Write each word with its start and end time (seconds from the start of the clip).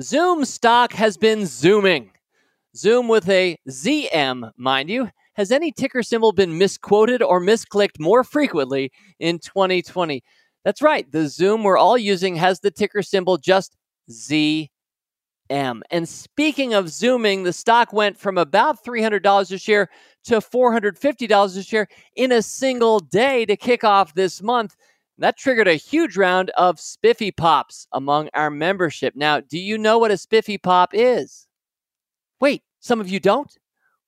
Zoom 0.00 0.44
stock 0.44 0.92
has 0.92 1.16
been 1.16 1.46
zooming. 1.46 2.10
Zoom 2.76 3.06
with 3.06 3.28
a 3.28 3.56
ZM, 3.68 4.50
mind 4.56 4.90
you. 4.90 5.08
Has 5.34 5.52
any 5.52 5.70
ticker 5.70 6.02
symbol 6.02 6.32
been 6.32 6.58
misquoted 6.58 7.22
or 7.22 7.40
misclicked 7.40 8.00
more 8.00 8.24
frequently 8.24 8.90
in 9.20 9.38
2020? 9.38 10.22
That's 10.64 10.82
right. 10.82 11.10
The 11.10 11.28
Zoom 11.28 11.62
we're 11.62 11.78
all 11.78 11.98
using 11.98 12.34
has 12.36 12.58
the 12.58 12.72
ticker 12.72 13.02
symbol 13.02 13.36
just 13.38 13.76
ZM. 14.10 14.68
And 15.50 16.08
speaking 16.08 16.74
of 16.74 16.88
zooming, 16.88 17.44
the 17.44 17.52
stock 17.52 17.92
went 17.92 18.18
from 18.18 18.36
about 18.36 18.84
$300 18.84 19.52
a 19.52 19.58
share 19.58 19.88
to 20.24 20.40
$450 20.40 21.56
a 21.56 21.62
share 21.62 21.86
in 22.16 22.32
a 22.32 22.42
single 22.42 22.98
day 22.98 23.46
to 23.46 23.56
kick 23.56 23.84
off 23.84 24.14
this 24.14 24.42
month. 24.42 24.74
That 25.18 25.38
triggered 25.38 25.68
a 25.68 25.74
huge 25.74 26.16
round 26.16 26.50
of 26.50 26.80
spiffy 26.80 27.30
pops 27.30 27.86
among 27.92 28.30
our 28.34 28.50
membership. 28.50 29.14
Now, 29.14 29.40
do 29.40 29.58
you 29.58 29.78
know 29.78 29.98
what 29.98 30.10
a 30.10 30.16
spiffy 30.16 30.58
pop 30.58 30.90
is? 30.92 31.46
Wait, 32.40 32.62
some 32.80 33.00
of 33.00 33.08
you 33.08 33.20
don't? 33.20 33.56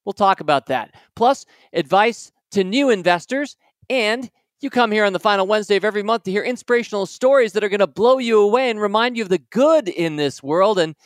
We'll 0.05 0.13
talk 0.13 0.41
about 0.41 0.67
that. 0.67 0.95
Plus, 1.15 1.47
advice 1.73 2.33
to 2.53 2.65
new 2.65 2.91
investors. 2.91 3.57
And 3.89 4.31
you 4.61 4.71
come 4.71 4.91
here 4.91 5.05
on 5.05 5.13
the 5.13 5.21
final 5.21 5.47
Wednesday 5.47 5.77
of 5.77 5.85
every 5.85 6.03
month 6.03 6.25
to 6.25 6.31
hear 6.31 6.43
inspirational 6.43 7.07
stories 7.07 7.53
that 7.53 7.63
are 7.63 7.69
going 7.69 7.81
to 7.81 7.87
blow 7.87 8.19
you 8.19 8.41
away 8.41 8.71
and 8.71 8.81
remind 8.81 9.17
you 9.17 9.23
of 9.23 9.29
the 9.29 9.43
good 9.51 9.89
in 9.89 10.17
this 10.17 10.43
world 10.43 10.79
and 10.79 10.97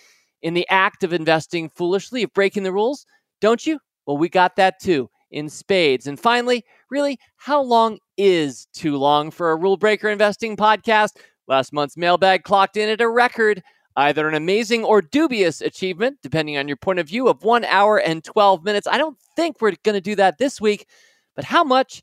in 0.42 0.54
the 0.54 0.68
act 0.70 1.04
of 1.04 1.12
investing 1.12 1.68
foolishly, 1.68 2.22
of 2.22 2.32
breaking 2.32 2.62
the 2.62 2.72
rules. 2.72 3.04
Don't 3.40 3.66
you? 3.66 3.78
Well, 4.06 4.16
we 4.16 4.28
got 4.28 4.56
that 4.56 4.80
too 4.80 5.10
in 5.30 5.48
spades. 5.48 6.06
And 6.06 6.18
finally, 6.18 6.64
really, 6.90 7.18
how 7.36 7.62
long 7.62 7.98
is 8.16 8.66
too 8.72 8.96
long 8.96 9.30
for 9.30 9.50
a 9.50 9.56
rule 9.56 9.76
breaker 9.76 10.08
investing 10.08 10.56
podcast? 10.56 11.16
Last 11.48 11.72
month's 11.72 11.96
mailbag 11.96 12.44
clocked 12.44 12.76
in 12.76 12.88
at 12.88 13.00
a 13.00 13.08
record, 13.08 13.62
either 13.96 14.28
an 14.28 14.34
amazing 14.34 14.84
or 14.84 15.02
dubious 15.02 15.60
achievement, 15.60 16.18
depending 16.22 16.56
on 16.56 16.68
your 16.68 16.76
point 16.76 16.98
of 16.98 17.08
view, 17.08 17.28
of 17.28 17.42
one 17.42 17.64
hour 17.64 17.98
and 17.98 18.22
12 18.22 18.64
minutes. 18.64 18.86
I 18.86 18.98
don't 18.98 19.16
think 19.36 19.60
we're 19.60 19.74
going 19.82 19.94
to 19.94 20.00
do 20.00 20.14
that 20.16 20.38
this 20.38 20.60
week, 20.60 20.86
but 21.34 21.44
how 21.44 21.64
much 21.64 22.02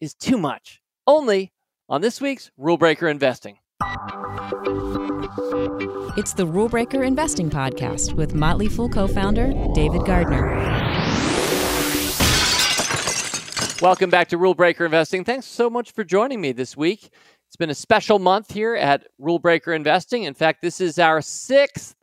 is 0.00 0.14
too 0.14 0.38
much? 0.38 0.80
Only 1.06 1.52
on 1.88 2.00
this 2.00 2.20
week's 2.20 2.50
Rule 2.56 2.76
Breaker 2.76 3.08
Investing. 3.08 3.58
It's 6.16 6.32
the 6.32 6.46
Rule 6.46 6.68
Breaker 6.68 7.04
Investing 7.04 7.48
Podcast 7.50 8.14
with 8.14 8.34
Motley 8.34 8.68
Fool 8.68 8.88
co 8.88 9.06
founder 9.06 9.52
David 9.74 10.04
Gardner. 10.04 11.37
Welcome 13.80 14.10
back 14.10 14.26
to 14.30 14.38
Rule 14.38 14.54
Breaker 14.54 14.84
Investing. 14.84 15.22
Thanks 15.22 15.46
so 15.46 15.70
much 15.70 15.92
for 15.92 16.02
joining 16.02 16.40
me 16.40 16.50
this 16.50 16.76
week. 16.76 17.10
It's 17.46 17.54
been 17.54 17.70
a 17.70 17.74
special 17.76 18.18
month 18.18 18.52
here 18.52 18.74
at 18.74 19.06
Rule 19.20 19.38
Breaker 19.38 19.72
Investing. 19.72 20.24
In 20.24 20.34
fact, 20.34 20.62
this 20.62 20.80
is 20.80 20.98
our 20.98 21.22
sixth 21.22 21.94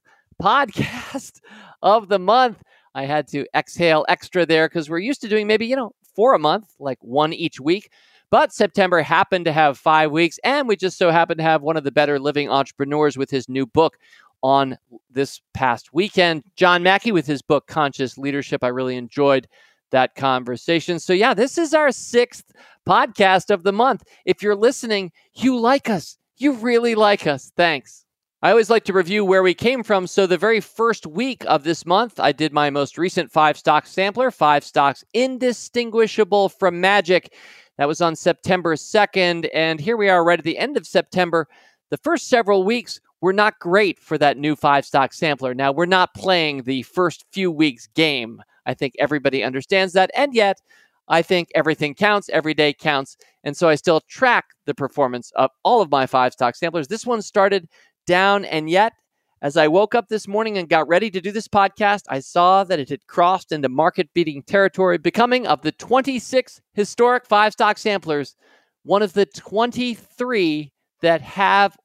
podcast 0.41 1.41
of 1.81 2.07
the 2.07 2.17
month. 2.17 2.63
I 2.95 3.03
had 3.03 3.27
to 3.27 3.45
exhale 3.53 4.05
extra 4.07 4.45
there 4.45 4.69
because 4.69 4.89
we're 4.89 4.99
used 4.99 5.19
to 5.23 5.27
doing 5.27 5.47
maybe, 5.47 5.65
you 5.65 5.75
know, 5.75 5.91
four 6.15 6.33
a 6.33 6.39
month, 6.39 6.73
like 6.79 6.97
one 7.01 7.33
each 7.33 7.59
week. 7.59 7.91
But 8.31 8.53
September 8.53 9.01
happened 9.01 9.43
to 9.43 9.51
have 9.51 9.77
five 9.77 10.11
weeks, 10.11 10.39
and 10.45 10.69
we 10.69 10.77
just 10.77 10.97
so 10.97 11.11
happened 11.11 11.39
to 11.39 11.43
have 11.43 11.61
one 11.61 11.75
of 11.75 11.83
the 11.83 11.91
better 11.91 12.19
living 12.19 12.49
entrepreneurs 12.49 13.17
with 13.17 13.29
his 13.29 13.49
new 13.49 13.65
book 13.65 13.97
on 14.41 14.77
this 15.11 15.41
past 15.53 15.93
weekend. 15.93 16.43
John 16.55 16.83
Mackey 16.83 17.11
with 17.11 17.27
his 17.27 17.41
book, 17.41 17.67
Conscious 17.67 18.17
Leadership. 18.17 18.63
I 18.63 18.69
really 18.69 18.95
enjoyed 18.95 19.49
that 19.91 20.15
conversation. 20.15 20.99
So, 20.99 21.13
yeah, 21.13 21.33
this 21.33 21.57
is 21.57 21.73
our 21.73 21.91
sixth 21.91 22.51
podcast 22.87 23.49
of 23.49 23.63
the 23.63 23.73
month. 23.73 24.03
If 24.25 24.41
you're 24.41 24.55
listening, 24.55 25.11
you 25.33 25.59
like 25.59 25.89
us. 25.89 26.17
You 26.37 26.53
really 26.53 26.95
like 26.95 27.27
us. 27.27 27.51
Thanks. 27.55 28.05
I 28.41 28.51
always 28.51 28.69
like 28.69 28.83
to 28.85 28.93
review 28.93 29.25
where 29.25 29.41
we 29.41 29.53
came 29.53 29.83
from. 29.83 30.05
So, 30.05 30.27
the 30.27 30.37
very 30.37 30.59
first 30.59 31.07
week 31.07 31.43
of 31.47 31.63
this 31.63 31.85
month, 31.85 32.19
I 32.19 32.31
did 32.31 32.53
my 32.53 32.69
most 32.69 32.97
recent 32.97 33.31
five 33.31 33.57
stock 33.57 33.87
sampler, 33.87 34.31
five 34.31 34.63
stocks 34.63 35.03
indistinguishable 35.13 36.49
from 36.49 36.79
magic. 36.79 37.33
That 37.77 37.87
was 37.87 38.01
on 38.01 38.15
September 38.15 38.75
2nd. 38.75 39.49
And 39.53 39.79
here 39.79 39.97
we 39.97 40.09
are 40.09 40.23
right 40.23 40.39
at 40.39 40.45
the 40.45 40.57
end 40.57 40.77
of 40.77 40.87
September. 40.87 41.47
The 41.89 41.97
first 41.97 42.29
several 42.29 42.63
weeks 42.63 42.99
were 43.21 43.33
not 43.33 43.59
great 43.59 43.99
for 43.99 44.17
that 44.17 44.37
new 44.37 44.55
five 44.55 44.85
stock 44.85 45.13
sampler. 45.13 45.53
Now, 45.53 45.71
we're 45.71 45.85
not 45.85 46.13
playing 46.13 46.63
the 46.63 46.83
first 46.83 47.25
few 47.31 47.51
weeks 47.51 47.87
game. 47.95 48.41
I 48.65 48.73
think 48.73 48.93
everybody 48.99 49.43
understands 49.43 49.93
that. 49.93 50.11
And 50.15 50.33
yet, 50.33 50.59
I 51.07 51.21
think 51.21 51.49
everything 51.53 51.93
counts, 51.93 52.29
every 52.29 52.53
day 52.53 52.73
counts. 52.73 53.17
And 53.43 53.55
so 53.55 53.69
I 53.69 53.75
still 53.75 54.01
track 54.09 54.45
the 54.65 54.73
performance 54.73 55.31
of 55.35 55.51
all 55.63 55.81
of 55.81 55.91
my 55.91 56.07
five 56.07 56.33
stock 56.33 56.55
samplers. 56.55 56.87
This 56.87 57.05
one 57.05 57.21
started 57.21 57.67
down, 58.07 58.45
and 58.45 58.69
yet, 58.69 58.93
as 59.41 59.57
I 59.57 59.67
woke 59.67 59.93
up 59.93 60.07
this 60.07 60.27
morning 60.27 60.57
and 60.57 60.67
got 60.67 60.87
ready 60.87 61.11
to 61.11 61.21
do 61.21 61.31
this 61.31 61.47
podcast, 61.47 62.03
I 62.09 62.19
saw 62.19 62.63
that 62.63 62.79
it 62.79 62.89
had 62.89 63.05
crossed 63.05 63.51
into 63.51 63.69
market 63.69 64.09
beating 64.13 64.41
territory, 64.41 64.97
becoming 64.97 65.45
of 65.45 65.61
the 65.61 65.71
26 65.73 66.61
historic 66.73 67.27
five 67.27 67.53
stock 67.53 67.77
samplers, 67.77 68.35
one 68.83 69.03
of 69.03 69.13
the 69.13 69.25
23 69.25 70.71
that 71.01 71.21
have 71.21 71.75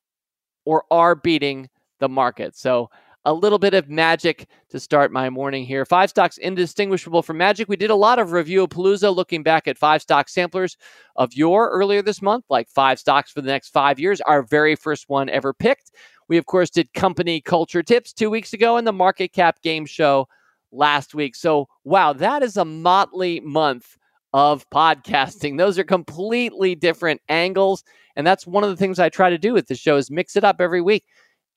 or 0.65 0.85
are 0.91 1.15
beating 1.15 1.69
the 1.99 2.09
market. 2.09 2.57
So 2.57 2.89
a 3.25 3.35
little 3.35 3.59
bit 3.59 3.75
of 3.75 3.89
magic 3.89 4.47
to 4.71 4.81
start 4.81 5.13
my 5.13 5.29
morning 5.29 5.65
here. 5.65 5.85
Five 5.85 6.11
stocks 6.11 6.39
indistinguishable 6.39 7.23
from 7.23 7.37
magic. 7.37 7.69
We 7.69 7.77
did 7.77 7.91
a 7.91 7.97
lot 7.97 8.19
of 8.19 8.33
review 8.33 8.63
of 8.63 8.71
Palooza 8.71 9.15
looking 9.15 9.43
back 9.43 9.69
at 9.69 9.79
five 9.79 10.01
stock 10.01 10.29
samplers 10.29 10.77
of 11.17 11.35
your 11.35 11.69
earlier 11.71 12.03
this 12.03 12.23
month, 12.23 12.47
like 12.49 12.69
five 12.69 12.99
stocks 12.99 13.31
for 13.31 13.43
the 13.43 13.51
next 13.51 13.69
five 13.71 14.01
years, 14.01 14.21
our 14.23 14.43
very 14.43 14.75
first 14.75 15.09
one 15.09 15.29
ever 15.29 15.53
picked. 15.53 15.93
We, 16.29 16.39
of 16.39 16.47
course, 16.47 16.71
did 16.71 16.93
company 16.95 17.41
culture 17.41 17.83
tips 17.83 18.13
two 18.13 18.31
weeks 18.31 18.53
ago 18.53 18.77
and 18.77 18.87
the 18.87 18.93
market 18.93 19.33
cap 19.33 19.61
game 19.63 19.85
show 19.85 20.29
last 20.73 21.15
week. 21.15 21.35
So, 21.35 21.69
wow, 21.85 22.13
that 22.15 22.43
is 22.43 22.57
a 22.57 22.65
motley 22.65 23.41
month 23.41 23.99
of 24.33 24.69
podcasting. 24.71 25.59
Those 25.59 25.79
are 25.79 25.85
completely 25.85 26.75
different 26.75 27.21
angles. 27.29 27.83
And 28.17 28.27
that's 28.27 28.47
one 28.47 28.65
of 28.65 28.71
the 28.71 28.77
things 28.77 28.99
I 28.99 29.09
try 29.09 29.31
to 29.31 29.39
do 29.39 29.53
with 29.53 29.67
the 29.67 29.75
show 29.75 29.97
is 29.97 30.11
mix 30.11 30.37
it 30.37 30.45
up 30.45 30.61
every 30.61 30.81
week. 30.81 31.05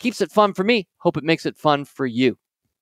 Keeps 0.03 0.19
it 0.19 0.33
fun 0.33 0.53
for 0.53 0.65
me. 0.65 0.85
Hope 0.97 1.15
it 1.15 1.23
makes 1.23 1.45
it 1.45 1.57
fun 1.57 1.85
for 1.85 2.05
you. 2.05 2.37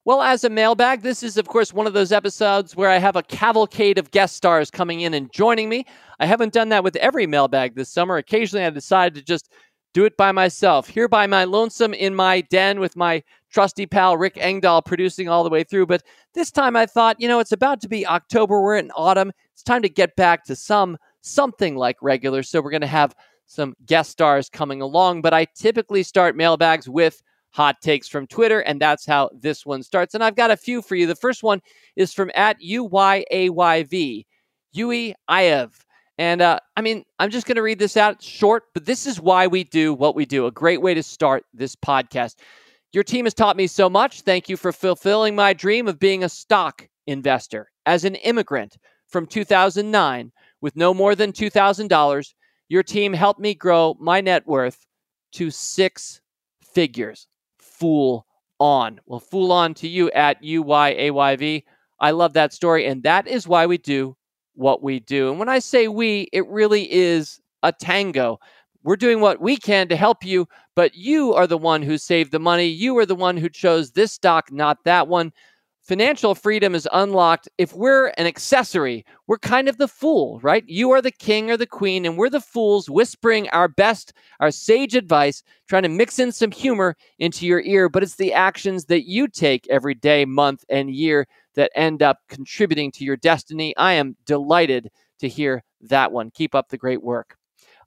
Well, 0.05 0.23
as 0.23 0.43
a 0.43 0.49
mailbag, 0.49 1.03
this 1.03 1.21
is, 1.21 1.37
of 1.37 1.47
course, 1.47 1.71
one 1.71 1.85
of 1.85 1.93
those 1.93 2.11
episodes 2.11 2.75
where 2.75 2.89
I 2.89 2.97
have 2.97 3.15
a 3.15 3.21
cavalcade 3.21 3.99
of 3.99 4.09
guest 4.09 4.35
stars 4.35 4.71
coming 4.71 5.01
in 5.01 5.13
and 5.13 5.31
joining 5.31 5.69
me. 5.69 5.85
I 6.19 6.25
haven't 6.25 6.51
done 6.51 6.69
that 6.69 6.83
with 6.83 6.95
every 6.95 7.27
mailbag 7.27 7.75
this 7.75 7.89
summer. 7.89 8.17
Occasionally, 8.17 8.65
I 8.65 8.71
decide 8.71 9.13
to 9.13 9.21
just 9.21 9.51
do 9.93 10.03
it 10.05 10.17
by 10.17 10.31
myself, 10.31 10.87
here 10.87 11.07
by 11.07 11.27
my 11.27 11.43
lonesome 11.43 11.93
in 11.93 12.15
my 12.15 12.41
den 12.41 12.79
with 12.79 12.95
my 12.95 13.21
trusty 13.51 13.85
pal 13.85 14.17
Rick 14.17 14.38
Engdahl 14.38 14.81
producing 14.81 15.29
all 15.29 15.43
the 15.43 15.49
way 15.51 15.63
through. 15.63 15.85
But 15.85 16.01
this 16.33 16.49
time 16.49 16.75
I 16.75 16.88
thought, 16.88 17.21
you 17.21 17.27
know, 17.27 17.38
it's 17.38 17.51
about 17.51 17.81
to 17.81 17.88
be 17.88 18.07
October. 18.07 18.63
We're 18.63 18.77
in 18.77 18.89
autumn. 18.95 19.31
It's 19.53 19.61
time 19.61 19.83
to 19.83 19.89
get 19.89 20.15
back 20.15 20.43
to 20.45 20.55
some 20.55 20.97
something 21.21 21.75
like 21.75 21.97
regular. 22.01 22.41
So 22.41 22.61
we're 22.61 22.71
going 22.71 22.81
to 22.81 22.88
have 22.88 23.13
some 23.51 23.75
guest 23.85 24.12
stars 24.12 24.50
coming 24.50 24.81
along, 24.81 25.22
but 25.22 25.34
I 25.34 25.45
typically 25.56 26.03
start 26.03 26.38
mailbags 26.38 26.88
with 26.88 27.22
hot 27.50 27.81
takes 27.81 28.07
from 28.07 28.25
Twitter, 28.28 28.62
and 28.62 28.79
that's 28.79 29.06
how 29.06 29.29
this 29.34 29.66
one 29.66 29.84
starts. 29.84 30.13
And 30.13 30.23
I've 30.23 30.38
got 30.38 30.51
a 30.51 30.57
few 30.57 30.81
for 30.81 30.95
you. 30.95 31.06
The 31.06 31.16
first 31.16 31.44
one 31.44 31.62
is 31.97 32.13
from 32.13 32.31
at 32.34 32.62
UYAYV, 32.62 34.25
Yui 34.72 35.16
Iev. 35.29 35.72
And 36.17 36.41
uh, 36.41 36.59
I 36.78 36.81
mean, 36.81 37.03
I'm 37.19 37.29
just 37.29 37.45
going 37.45 37.57
to 37.57 37.62
read 37.62 37.79
this 37.79 37.97
out 37.97 38.23
short, 38.23 38.63
but 38.73 38.85
this 38.85 39.06
is 39.06 39.19
why 39.19 39.47
we 39.47 39.66
do 39.66 39.94
what 39.94 40.16
we 40.16 40.25
do. 40.25 40.45
A 40.45 40.51
great 40.51 40.81
way 40.81 40.94
to 40.94 41.03
start 41.03 41.44
this 41.53 41.75
podcast. 41.75 42.35
Your 42.94 43.03
team 43.03 43.25
has 43.25 43.33
taught 43.33 43.57
me 43.57 43.68
so 43.68 43.89
much. 43.89 44.22
Thank 44.22 44.47
you 44.47 44.56
for 44.56 44.72
fulfilling 44.72 45.35
my 45.35 45.53
dream 45.53 45.88
of 45.88 46.00
being 46.00 46.23
a 46.23 46.29
stock 46.29 46.88
investor. 47.07 47.69
As 47.85 48.06
an 48.06 48.16
immigrant 48.16 48.78
from 49.07 49.25
2009 49.25 50.31
with 50.62 50.75
no 50.75 50.94
more 50.94 51.16
than 51.16 51.31
$2,000, 51.31 52.33
your 52.71 52.83
team 52.83 53.11
helped 53.11 53.41
me 53.41 53.53
grow 53.53 53.97
my 53.99 54.21
net 54.21 54.47
worth 54.47 54.85
to 55.33 55.51
six 55.51 56.21
figures. 56.63 57.27
Fool 57.57 58.25
on. 58.61 59.01
Well, 59.05 59.19
fool 59.19 59.51
on 59.51 59.73
to 59.73 59.89
you 59.89 60.09
at 60.12 60.41
UYAYV. 60.41 61.65
I 62.00 62.12
love 62.12 62.31
that 62.31 62.53
story. 62.53 62.85
And 62.85 63.03
that 63.03 63.27
is 63.27 63.45
why 63.45 63.65
we 63.65 63.77
do 63.77 64.15
what 64.53 64.81
we 64.81 65.01
do. 65.01 65.29
And 65.29 65.38
when 65.38 65.50
I 65.50 65.59
say 65.59 65.89
we, 65.89 66.29
it 66.31 66.47
really 66.47 66.89
is 66.89 67.41
a 67.62 67.73
tango. 67.73 68.39
We're 68.83 68.95
doing 68.95 69.19
what 69.19 69.41
we 69.41 69.57
can 69.57 69.89
to 69.89 69.97
help 69.97 70.24
you, 70.24 70.47
but 70.74 70.95
you 70.95 71.33
are 71.33 71.47
the 71.47 71.57
one 71.57 71.81
who 71.81 71.97
saved 71.97 72.31
the 72.31 72.39
money. 72.39 72.67
You 72.67 72.97
are 73.00 73.06
the 73.06 73.15
one 73.15 73.35
who 73.35 73.50
chose 73.50 73.91
this 73.91 74.13
stock, 74.13 74.50
not 74.50 74.77
that 74.85 75.09
one 75.09 75.33
financial 75.81 76.36
freedom 76.36 76.75
is 76.75 76.88
unlocked 76.94 77.50
if 77.57 77.74
we're 77.74 78.07
an 78.18 78.25
accessory. 78.25 79.06
We're 79.28 79.39
kind 79.39 79.68
of 79.68 79.78
the 79.78 79.88
fool, 79.88 80.39
right? 80.42 80.63
You 80.68 80.92
are 80.92 81.01
the 81.01 81.12
king 81.12 81.50
or 81.50 81.57
the 81.57 81.66
queen, 81.66 82.06
and 82.06 82.18
we're 82.18 82.30
the 82.30 82.39
fools 82.39 82.89
whispering 82.89 83.50
our 83.50 83.68
best, 83.68 84.13
our 84.39 84.51
sage 84.51 84.95
advice, 84.95 85.44
trying 85.68 85.83
to 85.83 85.89
mix 85.89 86.19
in 86.19 86.31
some 86.31 86.51
humor 86.51 86.95
into 87.19 87.45
your 87.45 87.62
ear. 87.62 87.89
But 87.89 88.04
it's 88.04 88.16
the 88.16 88.33
actions 88.33 88.86
that 88.86 89.07
you 89.07 89.28
take 89.28 89.68
every 89.69 89.95
day, 89.95 90.25
month, 90.25 90.63
and 90.69 90.94
year 90.94 91.28
that 91.56 91.72
end 91.75 92.01
up 92.01 92.19
contributing 92.30 92.92
to 92.92 93.04
your 93.04 93.18
destiny. 93.18 93.75
I 93.77 93.94
am 93.94 94.16
delighted 94.25 94.89
to 95.19 95.27
hear 95.27 95.63
that 95.81 96.12
one. 96.12 96.31
Keep 96.31 96.56
up 96.56 96.69
the 96.69 96.77
great 96.77 97.04
work. 97.04 97.38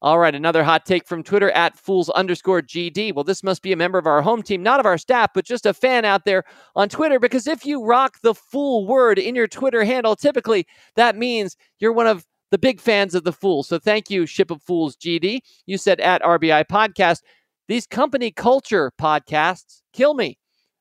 All 0.04 0.18
right, 0.18 0.34
another 0.34 0.62
hot 0.62 0.84
take 0.84 1.08
from 1.08 1.22
Twitter 1.22 1.50
at 1.52 1.78
fools 1.78 2.10
underscore 2.10 2.60
GD. 2.60 3.14
Well, 3.14 3.24
this 3.24 3.42
must 3.42 3.62
be 3.62 3.72
a 3.72 3.76
member 3.76 3.96
of 3.96 4.06
our 4.06 4.20
home 4.20 4.42
team, 4.42 4.62
not 4.62 4.78
of 4.78 4.84
our 4.84 4.98
staff, 4.98 5.30
but 5.34 5.46
just 5.46 5.64
a 5.64 5.72
fan 5.72 6.04
out 6.04 6.26
there 6.26 6.44
on 6.76 6.90
Twitter. 6.90 7.18
Because 7.18 7.46
if 7.46 7.64
you 7.64 7.82
rock 7.82 8.18
the 8.20 8.34
fool 8.34 8.86
word 8.86 9.18
in 9.18 9.34
your 9.34 9.46
Twitter 9.46 9.82
handle, 9.82 10.14
typically 10.14 10.66
that 10.96 11.16
means 11.16 11.56
you're 11.78 11.90
one 11.90 12.06
of 12.06 12.26
the 12.50 12.58
big 12.58 12.82
fans 12.82 13.14
of 13.14 13.24
the 13.24 13.32
fool. 13.32 13.62
So 13.62 13.78
thank 13.78 14.10
you, 14.10 14.26
Ship 14.26 14.50
of 14.50 14.60
Fools 14.60 14.94
GD. 14.94 15.40
You 15.64 15.78
said 15.78 16.00
at 16.00 16.20
RBI 16.20 16.66
Podcast, 16.66 17.22
these 17.66 17.86
company 17.86 18.30
culture 18.30 18.92
podcasts 19.00 19.80
kill 19.94 20.12
me. 20.12 20.36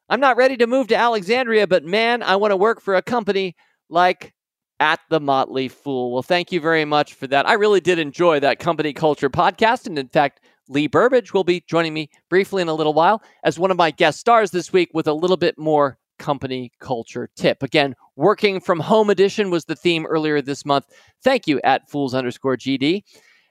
I'm 0.10 0.20
not 0.20 0.36
ready 0.36 0.58
to 0.58 0.68
move 0.68 0.88
to 0.88 0.98
Alexandria, 0.98 1.66
but 1.66 1.86
man, 1.86 2.24
I 2.24 2.36
want 2.36 2.52
to 2.52 2.58
work 2.58 2.82
for 2.82 2.96
a 2.96 3.02
company 3.02 3.56
like 3.90 4.34
at 4.84 5.00
the 5.10 5.22
Motley 5.22 5.70
Fool. 5.70 6.12
Well, 6.12 6.24
thank 6.24 6.52
you 6.52 6.60
very 6.60 6.84
much 6.84 7.14
for 7.14 7.26
that. 7.28 7.48
I 7.48 7.54
really 7.54 7.80
did 7.80 8.00
enjoy 8.00 8.42
that 8.42 8.60
company 8.60 8.92
culture 8.92 9.30
podcast. 9.30 9.88
And 9.88 9.98
in 9.98 10.10
fact, 10.10 10.42
Lee 10.68 10.88
Burbage 10.88 11.34
will 11.34 11.46
be 11.46 11.64
joining 11.70 11.94
me 11.94 12.10
briefly 12.30 12.62
in 12.62 12.68
a 12.68 12.74
little 12.74 12.94
while 12.94 13.24
as 13.46 13.58
one 13.58 13.72
of 13.72 13.78
my 13.78 13.92
guest 13.92 14.20
stars 14.20 14.52
this 14.52 14.74
week 14.74 14.90
with 14.94 15.08
a 15.08 15.14
little 15.14 15.38
bit 15.38 15.58
more 15.58 15.98
company 16.20 16.70
culture 16.82 17.30
tip. 17.38 17.64
Again, 17.64 17.96
working 18.18 18.60
from 18.60 18.82
home 18.82 19.10
edition 19.10 19.50
was 19.50 19.64
the 19.64 19.76
theme 19.78 20.06
earlier 20.06 20.42
this 20.42 20.66
month. 20.66 20.84
Thank 21.24 21.48
you 21.48 21.62
at 21.64 21.90
fools 21.90 22.14
underscore 22.14 22.58
GD. 22.58 23.04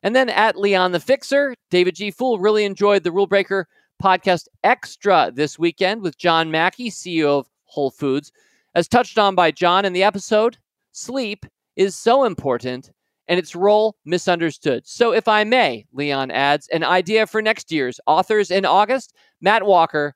And 0.03 0.15
then 0.15 0.29
at 0.29 0.59
Leon 0.59 0.93
the 0.93 1.01
Fixer, 1.01 1.55
David 1.71 1.95
G. 1.95 2.11
Fool 2.11 2.41
really 2.41 2.67
enjoyed 2.67 3.05
the 3.05 3.13
Rule 3.13 3.27
Breaker 3.27 3.69
podcast 4.03 4.49
extra 4.65 5.33
this 5.35 5.59
weekend 5.59 6.03
with 6.03 6.19
John 6.19 6.51
Mackey, 6.51 6.91
CEO 6.91 7.39
of 7.39 7.47
Whole 7.65 7.91
Foods. 7.91 8.33
As 8.75 8.87
touched 8.87 9.19
on 9.19 9.35
by 9.35 9.51
John 9.51 9.87
in 9.87 9.95
the 9.95 10.03
episode, 10.03 10.59
sleep 10.93 11.47
is 11.77 11.97
so 11.97 12.25
important 12.25 12.91
and 13.29 13.39
its 13.39 13.55
role 13.55 13.97
misunderstood. 14.05 14.87
So, 14.87 15.13
if 15.13 15.29
I 15.29 15.45
may, 15.45 15.87
Leon 15.93 16.31
adds, 16.31 16.69
an 16.69 16.85
idea 16.85 17.27
for 17.27 17.41
next 17.41 17.73
year's 17.73 18.01
authors 18.07 18.51
in 18.51 18.65
August 18.65 19.15
Matt 19.41 19.65
Walker 19.65 20.15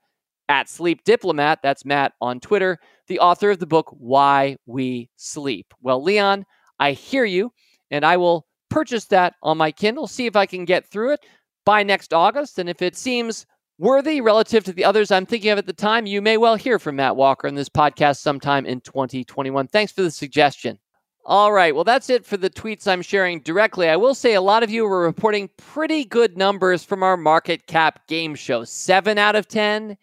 at 0.49 0.69
Sleep 0.69 1.03
Diplomat, 1.05 1.61
that's 1.63 1.85
Matt 1.85 2.13
on 2.21 2.41
Twitter, 2.41 2.79
the 3.09 3.19
author 3.19 3.51
of 3.51 3.59
the 3.59 3.67
book 3.67 3.95
Why 3.99 4.57
We 4.67 5.09
Sleep. 5.17 5.73
Well, 5.81 6.03
Leon, 6.03 6.45
I 6.79 6.93
hear 6.93 7.25
you, 7.25 7.53
and 7.91 8.05
I 8.05 8.17
will 8.17 8.47
purchase 8.69 9.07
that 9.07 9.35
on 9.43 9.59
my 9.59 9.73
Kindle, 9.73 10.07
see 10.07 10.27
if 10.27 10.37
I 10.37 10.47
can 10.47 10.65
get 10.65 10.87
through 10.87 11.13
it 11.13 11.21
by 11.65 11.83
next 11.83 12.13
August. 12.13 12.59
And 12.59 12.69
if 12.69 12.83
it 12.83 12.97
seems 12.97 13.47
worthy 13.79 14.21
relative 14.21 14.65
to 14.65 14.73
the 14.73 14.85
others 14.85 15.11
I'm 15.11 15.27
thinking 15.27 15.51
of 15.51 15.59
at 15.59 15.67
the 15.67 15.73
time, 15.73 16.07
you 16.07 16.23
may 16.23 16.37
well 16.37 16.57
hear 16.57 16.79
from 16.79 16.97
Matt 16.97 17.17
Walker 17.17 17.47
in 17.47 17.55
this 17.55 17.69
podcast 17.69 18.19
sometime 18.19 18.67
in 18.67 18.81
2021. 18.81 19.69
Thanks 19.69 19.93
for 19.93 20.03
the 20.03 20.11
suggestion. 20.11 20.79
All 21.25 21.53
right, 21.53 21.75
well, 21.75 21.83
that's 21.83 22.09
it 22.09 22.25
for 22.25 22.37
the 22.37 22.49
tweets 22.49 22.87
I'm 22.87 23.03
sharing 23.03 23.41
directly. 23.41 23.89
I 23.89 23.97
will 23.97 24.15
say 24.15 24.35
a 24.35 24.41
lot 24.41 24.63
of 24.63 24.71
you 24.71 24.85
were 24.85 25.03
reporting 25.03 25.51
pretty 25.57 26.05
good 26.05 26.39
numbers 26.39 26.85
from 26.85 27.03
our 27.03 27.17
market 27.17 27.67
cap 27.67 28.07
game 28.07 28.37
show. 28.37 28.63
Seven 28.63 29.19
out 29.19 29.35
of 29.35 29.49
10, 29.49 29.97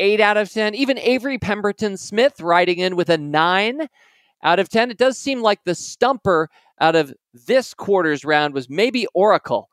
eight 0.00 0.20
out 0.20 0.36
of 0.36 0.52
10. 0.52 0.74
Even 0.74 0.98
Avery 0.98 1.38
Pemberton 1.38 1.96
Smith 1.96 2.42
writing 2.42 2.78
in 2.78 2.94
with 2.94 3.08
a 3.08 3.16
nine 3.16 3.88
out 4.42 4.58
of 4.58 4.68
10. 4.68 4.90
It 4.90 4.98
does 4.98 5.16
seem 5.16 5.40
like 5.40 5.64
the 5.64 5.74
stumper 5.74 6.50
out 6.78 6.94
of 6.94 7.14
this 7.46 7.72
quarter's 7.72 8.22
round 8.22 8.52
was 8.52 8.68
maybe 8.68 9.06
Oracle. 9.14 9.70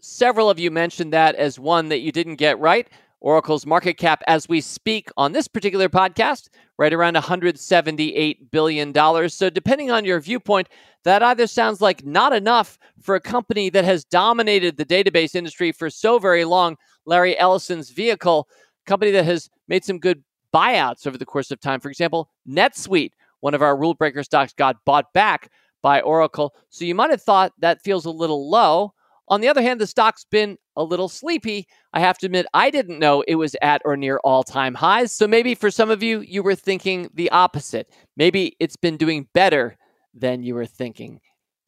Several 0.00 0.48
of 0.50 0.58
you 0.58 0.70
mentioned 0.70 1.12
that 1.12 1.34
as 1.34 1.58
one 1.58 1.88
that 1.88 2.00
you 2.00 2.12
didn't 2.12 2.36
get 2.36 2.58
right. 2.58 2.88
Oracle's 3.20 3.66
market 3.66 3.94
cap 3.94 4.22
as 4.26 4.48
we 4.48 4.60
speak 4.60 5.08
on 5.16 5.32
this 5.32 5.48
particular 5.48 5.88
podcast, 5.88 6.48
right 6.78 6.92
around 6.92 7.16
$178 7.16 8.50
billion. 8.50 9.28
So, 9.28 9.50
depending 9.50 9.90
on 9.90 10.04
your 10.04 10.20
viewpoint, 10.20 10.68
that 11.04 11.22
either 11.22 11.46
sounds 11.46 11.80
like 11.80 12.04
not 12.04 12.32
enough 12.32 12.78
for 13.00 13.14
a 13.14 13.20
company 13.20 13.70
that 13.70 13.84
has 13.84 14.04
dominated 14.04 14.76
the 14.76 14.84
database 14.84 15.34
industry 15.34 15.72
for 15.72 15.88
so 15.88 16.18
very 16.18 16.44
long, 16.44 16.76
Larry 17.06 17.38
Ellison's 17.38 17.90
vehicle, 17.90 18.48
company 18.84 19.10
that 19.12 19.24
has 19.24 19.48
made 19.66 19.84
some 19.84 19.98
good 19.98 20.22
buyouts 20.54 21.06
over 21.06 21.16
the 21.18 21.26
course 21.26 21.50
of 21.50 21.58
time. 21.58 21.80
For 21.80 21.88
example, 21.88 22.30
NetSuite, 22.48 23.12
one 23.40 23.54
of 23.54 23.62
our 23.62 23.76
rule 23.76 23.94
breaker 23.94 24.22
stocks, 24.22 24.52
got 24.52 24.76
bought 24.84 25.12
back 25.14 25.50
by 25.82 26.00
Oracle. 26.02 26.54
So, 26.68 26.84
you 26.84 26.94
might 26.94 27.10
have 27.10 27.22
thought 27.22 27.52
that 27.60 27.82
feels 27.82 28.04
a 28.04 28.10
little 28.10 28.50
low. 28.50 28.92
On 29.28 29.40
the 29.40 29.48
other 29.48 29.62
hand, 29.62 29.80
the 29.80 29.86
stock's 29.86 30.24
been 30.24 30.56
a 30.76 30.84
little 30.84 31.08
sleepy. 31.08 31.66
I 31.92 32.00
have 32.00 32.18
to 32.18 32.26
admit, 32.26 32.46
I 32.54 32.70
didn't 32.70 32.98
know 32.98 33.22
it 33.26 33.34
was 33.34 33.56
at 33.60 33.82
or 33.84 33.96
near 33.96 34.18
all 34.18 34.44
time 34.44 34.74
highs. 34.74 35.12
So 35.12 35.26
maybe 35.26 35.54
for 35.54 35.70
some 35.70 35.90
of 35.90 36.02
you, 36.02 36.20
you 36.20 36.42
were 36.42 36.54
thinking 36.54 37.10
the 37.14 37.30
opposite. 37.30 37.90
Maybe 38.16 38.56
it's 38.60 38.76
been 38.76 38.96
doing 38.96 39.26
better 39.34 39.76
than 40.14 40.42
you 40.42 40.54
were 40.54 40.66
thinking. 40.66 41.20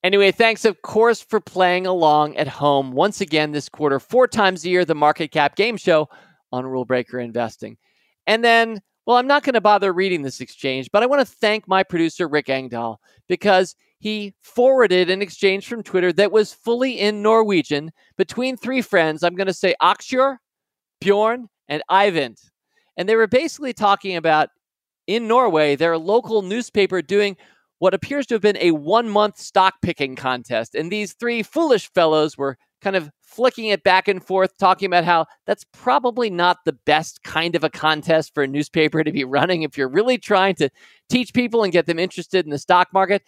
Anyway, 0.05 0.31
thanks, 0.31 0.65
of 0.65 0.81
course, 0.83 1.21
for 1.21 1.41
playing 1.41 1.87
along 1.87 2.37
at 2.37 2.47
home 2.47 2.93
once 2.93 3.21
again 3.21 3.51
this 3.51 3.69
quarter, 3.69 3.99
four 3.99 4.29
times 4.29 4.65
a 4.65 4.71
year, 4.71 4.85
the 4.85 4.95
Market 4.95 5.33
Cap 5.33 5.57
Game 5.57 5.77
Show 5.77 6.09
on 6.53 6.65
Rule 6.65 6.85
Breaker 6.85 7.19
Investing. 7.19 7.77
And 8.29 8.45
then, 8.45 8.81
well, 9.07 9.17
I'm 9.17 9.27
not 9.27 9.43
going 9.43 9.55
to 9.55 9.61
bother 9.61 9.93
reading 9.93 10.23
this 10.23 10.41
exchange, 10.41 10.89
but 10.93 11.03
I 11.03 11.07
want 11.07 11.27
to 11.27 11.35
thank 11.35 11.67
my 11.67 11.83
producer, 11.83 12.29
Rick 12.29 12.49
Engdahl, 12.49 13.01
because 13.29 13.75
he 13.99 14.35
forwarded 14.43 15.11
an 15.11 15.23
exchange 15.23 15.67
from 15.67 15.83
Twitter 15.83 16.13
that 16.13 16.33
was 16.33 16.53
fully 16.53 16.99
in 16.99 17.23
Norwegian 17.23 17.91
between 18.17 18.57
three 18.57 18.83
friends. 18.83 19.23
I'm 19.23 19.35
going 19.35 19.49
to 19.49 19.53
say 19.53 19.75
Aksjor, 19.83 20.37
Bjorn, 21.01 21.49
and 21.69 21.83
Eivind. 21.91 22.39
And 22.97 23.09
they 23.09 23.17
were 23.17 23.27
basically 23.27 23.73
talking 23.73 24.17
about 24.17 24.51
in 25.07 25.27
Norway, 25.27 25.75
their 25.75 25.99
local 25.99 26.43
newspaper 26.43 27.03
doing 27.03 27.37
what 27.79 27.95
appears 27.95 28.27
to 28.27 28.35
have 28.35 28.43
been 28.43 28.59
a 28.59 28.73
one 28.73 29.09
month 29.09 29.39
stock 29.39 29.75
picking 29.83 30.17
contest. 30.17 30.75
And 30.75 30.91
these 30.91 31.15
three 31.15 31.43
foolish 31.43 31.91
fellows 31.93 32.37
were 32.37 32.57
kind 32.81 32.97
of 32.97 33.11
flicking 33.23 33.67
it 33.67 33.83
back 33.83 34.09
and 34.09 34.25
forth, 34.25 34.57
talking 34.59 34.87
about 34.87 35.05
how 35.05 35.27
that's 35.47 35.65
probably 35.73 36.31
not 36.31 36.59
the 36.65 36.73
best 36.73 37.23
kind 37.25 37.55
of 37.55 37.65
a 37.65 37.71
contest 37.71 38.33
for 38.35 38.43
a 38.43 38.49
newspaper 38.49 39.03
to 39.03 39.13
be 39.13 39.25
running 39.25 39.63
if 39.63 39.77
you're 39.77 39.89
really 39.89 40.19
trying 40.19 40.55
to 40.57 40.71
teach 41.09 41.35
people 41.35 41.63
and 41.63 41.73
get 41.73 41.87
them 41.87 41.99
interested 41.99 42.45
in 42.45 42.51
the 42.51 42.59
stock 42.59 42.89
market. 42.93 43.23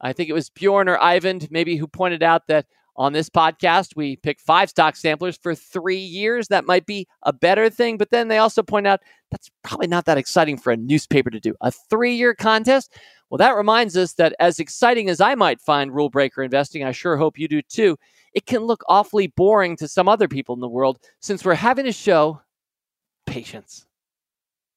I 0.00 0.12
think 0.12 0.28
it 0.28 0.34
was 0.34 0.50
Bjorn 0.50 0.88
or 0.88 1.02
Ivan, 1.02 1.40
maybe, 1.50 1.76
who 1.76 1.86
pointed 1.86 2.22
out 2.22 2.46
that 2.48 2.66
on 2.96 3.12
this 3.12 3.28
podcast, 3.28 3.94
we 3.94 4.16
pick 4.16 4.40
five 4.40 4.70
stock 4.70 4.96
samplers 4.96 5.38
for 5.42 5.54
three 5.54 5.98
years. 5.98 6.48
That 6.48 6.64
might 6.64 6.86
be 6.86 7.06
a 7.22 7.32
better 7.32 7.68
thing. 7.68 7.98
But 7.98 8.10
then 8.10 8.28
they 8.28 8.38
also 8.38 8.62
point 8.62 8.86
out 8.86 9.00
that's 9.30 9.50
probably 9.62 9.86
not 9.86 10.06
that 10.06 10.18
exciting 10.18 10.56
for 10.56 10.72
a 10.72 10.76
newspaper 10.76 11.30
to 11.30 11.40
do. 11.40 11.54
A 11.60 11.70
three 11.70 12.14
year 12.14 12.34
contest? 12.34 12.96
Well, 13.28 13.38
that 13.38 13.56
reminds 13.56 13.96
us 13.96 14.14
that 14.14 14.34
as 14.38 14.60
exciting 14.60 15.10
as 15.10 15.20
I 15.20 15.34
might 15.34 15.60
find 15.60 15.94
rule 15.94 16.08
breaker 16.08 16.42
investing, 16.42 16.84
I 16.84 16.92
sure 16.92 17.16
hope 17.16 17.38
you 17.38 17.48
do 17.48 17.60
too, 17.60 17.98
it 18.32 18.46
can 18.46 18.60
look 18.60 18.82
awfully 18.88 19.26
boring 19.26 19.76
to 19.78 19.88
some 19.88 20.08
other 20.08 20.28
people 20.28 20.54
in 20.54 20.60
the 20.60 20.68
world 20.68 20.98
since 21.20 21.44
we're 21.44 21.54
having 21.54 21.86
to 21.86 21.92
show 21.92 22.40
patience. 23.26 23.86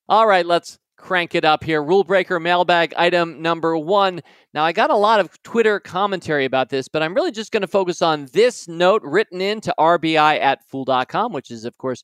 All 0.09 0.25
right, 0.25 0.45
let's 0.45 0.79
crank 0.99 1.33
it 1.33 1.45
up 1.45 1.63
here. 1.63 1.81
Rule 1.81 2.03
breaker 2.03 2.39
mailbag 2.39 2.93
item 2.95 3.41
number 3.41 3.77
one. 3.77 4.21
Now, 4.53 4.63
I 4.63 4.71
got 4.71 4.89
a 4.89 4.95
lot 4.95 5.19
of 5.19 5.41
Twitter 5.43 5.79
commentary 5.79 6.45
about 6.45 6.69
this, 6.69 6.87
but 6.87 7.01
I'm 7.01 7.13
really 7.13 7.31
just 7.31 7.51
going 7.51 7.61
to 7.61 7.67
focus 7.67 8.01
on 8.01 8.27
this 8.33 8.67
note 8.67 9.01
written 9.03 9.41
in 9.41 9.61
to 9.61 9.73
RBI 9.79 10.39
at 10.39 10.63
fool.com, 10.67 11.33
which 11.33 11.51
is, 11.51 11.65
of 11.65 11.77
course, 11.77 12.03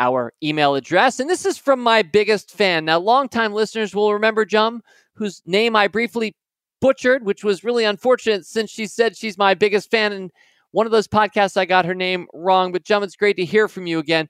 our 0.00 0.32
email 0.42 0.74
address. 0.74 1.20
And 1.20 1.30
this 1.30 1.46
is 1.46 1.58
from 1.58 1.80
my 1.80 2.02
biggest 2.02 2.50
fan. 2.50 2.84
Now, 2.84 2.98
longtime 2.98 3.52
listeners 3.52 3.94
will 3.94 4.12
remember 4.12 4.44
Jum, 4.44 4.82
whose 5.14 5.42
name 5.46 5.74
I 5.74 5.88
briefly 5.88 6.34
butchered, 6.80 7.24
which 7.24 7.44
was 7.44 7.64
really 7.64 7.84
unfortunate 7.84 8.46
since 8.46 8.70
she 8.70 8.86
said 8.86 9.16
she's 9.16 9.38
my 9.38 9.54
biggest 9.54 9.90
fan. 9.90 10.12
And 10.12 10.30
one 10.70 10.86
of 10.86 10.92
those 10.92 11.08
podcasts, 11.08 11.56
I 11.56 11.64
got 11.64 11.84
her 11.84 11.94
name 11.94 12.26
wrong. 12.32 12.72
But 12.72 12.84
Jum, 12.84 13.02
it's 13.02 13.16
great 13.16 13.36
to 13.36 13.44
hear 13.44 13.68
from 13.68 13.86
you 13.86 13.98
again. 13.98 14.28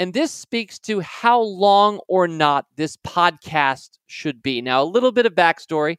And 0.00 0.14
this 0.14 0.32
speaks 0.32 0.78
to 0.80 1.00
how 1.00 1.42
long 1.42 2.00
or 2.08 2.26
not 2.26 2.64
this 2.76 2.96
podcast 2.96 3.98
should 4.06 4.42
be. 4.42 4.62
Now, 4.62 4.82
a 4.82 4.84
little 4.84 5.12
bit 5.12 5.26
of 5.26 5.34
backstory. 5.34 5.98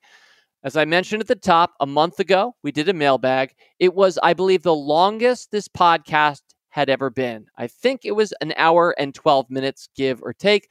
As 0.64 0.76
I 0.76 0.86
mentioned 0.86 1.22
at 1.22 1.28
the 1.28 1.36
top, 1.36 1.74
a 1.80 1.86
month 1.86 2.20
ago, 2.20 2.56
we 2.64 2.72
did 2.72 2.90
a 2.90 2.94
mailbag. 2.94 3.54
It 3.78 3.94
was, 3.94 4.18
I 4.24 4.34
believe, 4.34 4.64
the 4.64 4.74
longest 4.74 5.52
this 5.52 5.68
podcast 5.68 6.42
had 6.70 6.90
ever 6.90 7.12
been. 7.12 7.46
I 7.58 7.68
think 7.68 8.02
it 8.04 8.14
was 8.14 8.34
an 8.42 8.56
hour 8.58 8.96
and 8.98 9.14
12 9.14 9.52
minutes, 9.52 9.88
give 9.96 10.24
or 10.24 10.34
take. 10.34 10.70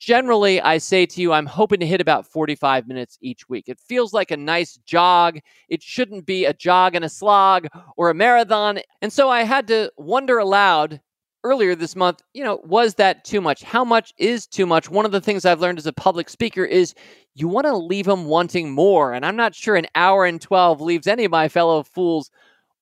Generally, 0.00 0.60
I 0.60 0.78
say 0.78 1.06
to 1.06 1.20
you, 1.20 1.32
I'm 1.32 1.46
hoping 1.46 1.78
to 1.78 1.86
hit 1.86 2.00
about 2.00 2.26
45 2.26 2.88
minutes 2.88 3.18
each 3.20 3.48
week. 3.48 3.68
It 3.68 3.78
feels 3.78 4.12
like 4.12 4.32
a 4.32 4.36
nice 4.36 4.80
jog. 4.84 5.38
It 5.68 5.80
shouldn't 5.80 6.26
be 6.26 6.44
a 6.44 6.52
jog 6.52 6.96
and 6.96 7.04
a 7.04 7.08
slog 7.08 7.68
or 7.96 8.10
a 8.10 8.14
marathon. 8.14 8.80
And 9.00 9.12
so 9.12 9.30
I 9.30 9.44
had 9.44 9.68
to 9.68 9.92
wonder 9.96 10.38
aloud 10.38 11.00
earlier 11.44 11.74
this 11.74 11.94
month, 11.94 12.22
you 12.32 12.42
know, 12.42 12.60
was 12.64 12.94
that 12.94 13.24
too 13.24 13.40
much? 13.40 13.62
How 13.62 13.84
much 13.84 14.12
is 14.18 14.46
too 14.46 14.66
much? 14.66 14.90
One 14.90 15.04
of 15.04 15.12
the 15.12 15.20
things 15.20 15.44
I've 15.44 15.60
learned 15.60 15.78
as 15.78 15.86
a 15.86 15.92
public 15.92 16.28
speaker 16.28 16.64
is 16.64 16.94
you 17.34 17.46
want 17.46 17.66
to 17.66 17.76
leave 17.76 18.06
them 18.06 18.24
wanting 18.24 18.72
more. 18.72 19.12
And 19.12 19.24
I'm 19.24 19.36
not 19.36 19.54
sure 19.54 19.76
an 19.76 19.86
hour 19.94 20.24
and 20.24 20.40
12 20.40 20.80
leaves 20.80 21.06
any 21.06 21.24
of 21.24 21.30
my 21.30 21.48
fellow 21.48 21.82
fools 21.82 22.30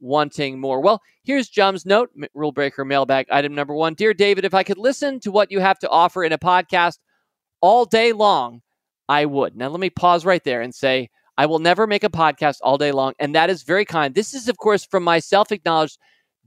wanting 0.00 0.60
more. 0.60 0.80
Well, 0.80 1.02
here's 1.24 1.48
Jum's 1.48 1.84
note, 1.84 2.10
rule 2.34 2.52
breaker 2.52 2.84
mailbag 2.84 3.26
item 3.30 3.54
number 3.54 3.74
one. 3.74 3.94
Dear 3.94 4.14
David, 4.14 4.44
if 4.44 4.54
I 4.54 4.62
could 4.62 4.78
listen 4.78 5.20
to 5.20 5.32
what 5.32 5.50
you 5.50 5.60
have 5.60 5.78
to 5.80 5.88
offer 5.88 6.24
in 6.24 6.32
a 6.32 6.38
podcast 6.38 6.98
all 7.60 7.84
day 7.84 8.12
long, 8.12 8.62
I 9.08 9.26
would. 9.26 9.56
Now, 9.56 9.68
let 9.68 9.80
me 9.80 9.90
pause 9.90 10.24
right 10.24 10.42
there 10.44 10.62
and 10.62 10.74
say, 10.74 11.10
I 11.36 11.46
will 11.46 11.58
never 11.58 11.86
make 11.86 12.04
a 12.04 12.10
podcast 12.10 12.58
all 12.62 12.78
day 12.78 12.92
long. 12.92 13.14
And 13.18 13.34
that 13.34 13.50
is 13.50 13.62
very 13.62 13.84
kind. 13.84 14.14
This 14.14 14.34
is, 14.34 14.48
of 14.48 14.58
course, 14.58 14.84
from 14.84 15.02
my 15.02 15.18
self 15.18 15.50
acknowledged 15.50 15.98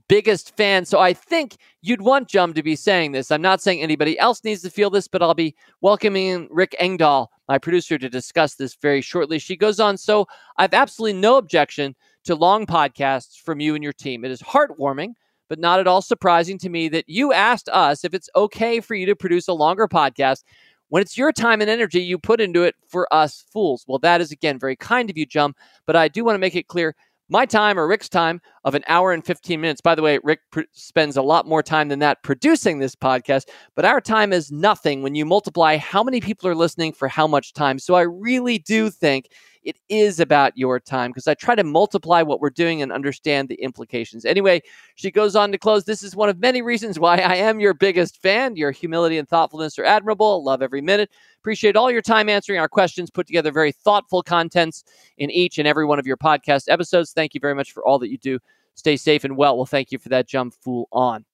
biggest 0.08 0.56
fan. 0.56 0.84
So 0.84 1.00
I 1.00 1.12
think 1.12 1.56
you'd 1.82 2.02
want 2.02 2.28
Jum 2.28 2.52
to 2.54 2.62
be 2.62 2.76
saying 2.76 3.12
this. 3.12 3.30
I'm 3.30 3.42
not 3.42 3.60
saying 3.60 3.80
anybody 3.80 4.18
else 4.18 4.44
needs 4.44 4.62
to 4.62 4.70
feel 4.70 4.90
this, 4.90 5.08
but 5.08 5.22
I'll 5.22 5.34
be 5.34 5.54
welcoming 5.80 6.48
Rick 6.50 6.76
Engdahl, 6.78 7.30
my 7.48 7.58
producer, 7.58 7.98
to 7.98 8.08
discuss 8.08 8.54
this 8.54 8.76
very 8.76 9.00
shortly. 9.00 9.38
She 9.38 9.56
goes 9.56 9.80
on, 9.80 9.96
so 9.96 10.26
I've 10.58 10.74
absolutely 10.74 11.20
no 11.20 11.36
objection 11.36 11.94
to 12.24 12.34
long 12.34 12.66
podcasts 12.66 13.38
from 13.38 13.60
you 13.60 13.74
and 13.74 13.84
your 13.84 13.92
team. 13.92 14.24
It 14.24 14.30
is 14.30 14.42
heartwarming, 14.42 15.14
but 15.48 15.58
not 15.58 15.80
at 15.80 15.86
all 15.86 16.02
surprising 16.02 16.58
to 16.58 16.68
me 16.68 16.88
that 16.88 17.08
you 17.08 17.32
asked 17.32 17.68
us 17.68 18.04
if 18.04 18.14
it's 18.14 18.30
okay 18.34 18.80
for 18.80 18.94
you 18.94 19.06
to 19.06 19.16
produce 19.16 19.48
a 19.48 19.52
longer 19.52 19.88
podcast 19.88 20.42
when 20.88 21.02
it's 21.02 21.18
your 21.18 21.32
time 21.32 21.60
and 21.60 21.70
energy 21.70 22.00
you 22.00 22.18
put 22.18 22.40
into 22.40 22.62
it 22.62 22.74
for 22.86 23.12
us 23.12 23.44
fools. 23.52 23.84
Well, 23.88 23.98
that 24.00 24.20
is 24.20 24.30
again 24.30 24.58
very 24.58 24.76
kind 24.76 25.10
of 25.10 25.16
you, 25.16 25.26
Jum, 25.26 25.54
but 25.86 25.96
I 25.96 26.08
do 26.08 26.24
want 26.24 26.34
to 26.34 26.40
make 26.40 26.54
it 26.54 26.68
clear 26.68 26.94
my 27.28 27.46
time 27.46 27.78
or 27.78 27.86
Rick's 27.86 28.08
time 28.08 28.40
of 28.64 28.74
an 28.74 28.84
hour 28.88 29.12
and 29.12 29.24
15 29.24 29.60
minutes. 29.60 29.80
By 29.80 29.94
the 29.94 30.02
way, 30.02 30.18
Rick 30.22 30.40
pr- 30.50 30.62
spends 30.72 31.16
a 31.16 31.22
lot 31.22 31.46
more 31.46 31.62
time 31.62 31.88
than 31.88 31.98
that 32.00 32.22
producing 32.22 32.78
this 32.78 32.94
podcast, 32.94 33.48
but 33.74 33.84
our 33.84 34.00
time 34.00 34.32
is 34.32 34.52
nothing 34.52 35.02
when 35.02 35.14
you 35.14 35.24
multiply 35.24 35.76
how 35.76 36.02
many 36.02 36.20
people 36.20 36.48
are 36.48 36.54
listening 36.54 36.92
for 36.92 37.08
how 37.08 37.26
much 37.26 37.52
time. 37.52 37.78
So 37.78 37.94
I 37.94 38.02
really 38.02 38.58
do 38.58 38.90
think 38.90 39.28
it 39.66 39.80
is 39.88 40.20
about 40.20 40.56
your 40.56 40.78
time 40.78 41.10
because 41.10 41.26
I 41.26 41.34
try 41.34 41.56
to 41.56 41.64
multiply 41.64 42.22
what 42.22 42.40
we're 42.40 42.50
doing 42.50 42.82
and 42.82 42.92
understand 42.92 43.48
the 43.48 43.56
implications. 43.56 44.24
Anyway, 44.24 44.62
she 44.94 45.10
goes 45.10 45.34
on 45.34 45.50
to 45.50 45.58
close. 45.58 45.84
This 45.84 46.04
is 46.04 46.14
one 46.14 46.28
of 46.28 46.38
many 46.38 46.62
reasons 46.62 47.00
why 47.00 47.18
I 47.18 47.34
am 47.34 47.58
your 47.58 47.74
biggest 47.74 48.22
fan. 48.22 48.54
Your 48.54 48.70
humility 48.70 49.18
and 49.18 49.28
thoughtfulness 49.28 49.76
are 49.76 49.84
admirable. 49.84 50.44
Love 50.44 50.62
every 50.62 50.80
minute. 50.80 51.10
Appreciate 51.40 51.74
all 51.74 51.90
your 51.90 52.00
time 52.00 52.28
answering 52.28 52.60
our 52.60 52.68
questions. 52.68 53.10
Put 53.10 53.26
together 53.26 53.50
very 53.50 53.72
thoughtful 53.72 54.22
contents 54.22 54.84
in 55.18 55.32
each 55.32 55.58
and 55.58 55.66
every 55.66 55.84
one 55.84 55.98
of 55.98 56.06
your 56.06 56.16
podcast 56.16 56.66
episodes. 56.68 57.12
Thank 57.12 57.34
you 57.34 57.40
very 57.40 57.54
much 57.54 57.72
for 57.72 57.84
all 57.84 57.98
that 57.98 58.10
you 58.10 58.18
do. 58.18 58.38
Stay 58.76 58.96
safe 58.96 59.24
and 59.24 59.36
well. 59.36 59.56
Well, 59.56 59.66
thank 59.66 59.90
you 59.90 59.98
for 59.98 60.10
that 60.10 60.28
jump, 60.28 60.54
fool 60.54 60.86
on. 60.92 61.24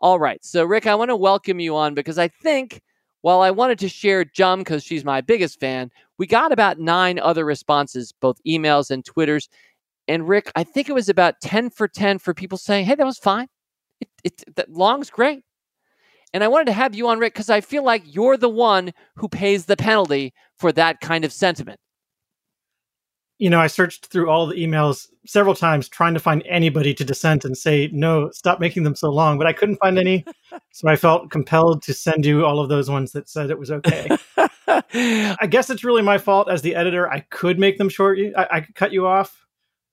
All 0.00 0.20
right. 0.20 0.44
So, 0.44 0.64
Rick, 0.64 0.86
I 0.86 0.94
want 0.94 1.08
to 1.08 1.16
welcome 1.16 1.58
you 1.58 1.74
on 1.74 1.94
because 1.94 2.18
I 2.18 2.28
think 2.28 2.82
while 3.24 3.40
I 3.40 3.50
wanted 3.50 3.78
to 3.78 3.88
share 3.88 4.22
Jum 4.22 4.58
because 4.58 4.84
she's 4.84 5.02
my 5.02 5.22
biggest 5.22 5.58
fan, 5.58 5.90
we 6.18 6.26
got 6.26 6.52
about 6.52 6.78
nine 6.78 7.18
other 7.18 7.46
responses, 7.46 8.12
both 8.12 8.38
emails 8.46 8.90
and 8.90 9.02
Twitters. 9.02 9.48
And 10.06 10.28
Rick, 10.28 10.52
I 10.56 10.62
think 10.62 10.90
it 10.90 10.94
was 10.94 11.08
about 11.08 11.40
10 11.40 11.70
for 11.70 11.88
10 11.88 12.18
for 12.18 12.34
people 12.34 12.58
saying, 12.58 12.84
hey, 12.84 12.94
that 12.96 13.06
was 13.06 13.16
fine. 13.16 13.48
It, 13.98 14.08
it, 14.24 14.56
that 14.56 14.70
long's 14.70 15.08
great. 15.08 15.42
And 16.34 16.44
I 16.44 16.48
wanted 16.48 16.66
to 16.66 16.72
have 16.72 16.94
you 16.94 17.08
on, 17.08 17.18
Rick, 17.18 17.32
because 17.32 17.48
I 17.48 17.62
feel 17.62 17.82
like 17.82 18.02
you're 18.04 18.36
the 18.36 18.50
one 18.50 18.92
who 19.16 19.30
pays 19.30 19.64
the 19.64 19.76
penalty 19.78 20.34
for 20.58 20.70
that 20.72 21.00
kind 21.00 21.24
of 21.24 21.32
sentiment 21.32 21.80
you 23.38 23.50
know, 23.50 23.60
I 23.60 23.66
searched 23.66 24.06
through 24.06 24.30
all 24.30 24.46
the 24.46 24.54
emails 24.54 25.08
several 25.26 25.54
times 25.54 25.88
trying 25.88 26.14
to 26.14 26.20
find 26.20 26.42
anybody 26.46 26.94
to 26.94 27.04
dissent 27.04 27.44
and 27.44 27.56
say, 27.56 27.88
no, 27.92 28.30
stop 28.30 28.60
making 28.60 28.84
them 28.84 28.94
so 28.94 29.10
long, 29.10 29.38
but 29.38 29.46
I 29.46 29.52
couldn't 29.52 29.76
find 29.76 29.98
any. 29.98 30.24
so 30.72 30.88
I 30.88 30.96
felt 30.96 31.30
compelled 31.30 31.82
to 31.82 31.94
send 31.94 32.24
you 32.24 32.44
all 32.44 32.60
of 32.60 32.68
those 32.68 32.88
ones 32.88 33.12
that 33.12 33.28
said 33.28 33.50
it 33.50 33.58
was 33.58 33.70
okay. 33.70 34.16
I 34.68 35.46
guess 35.48 35.68
it's 35.70 35.84
really 35.84 36.02
my 36.02 36.18
fault 36.18 36.48
as 36.48 36.62
the 36.62 36.74
editor. 36.74 37.10
I 37.10 37.20
could 37.20 37.58
make 37.58 37.78
them 37.78 37.88
short. 37.88 38.18
I, 38.36 38.46
I 38.50 38.60
could 38.60 38.74
cut 38.74 38.92
you 38.92 39.06
off. 39.06 39.43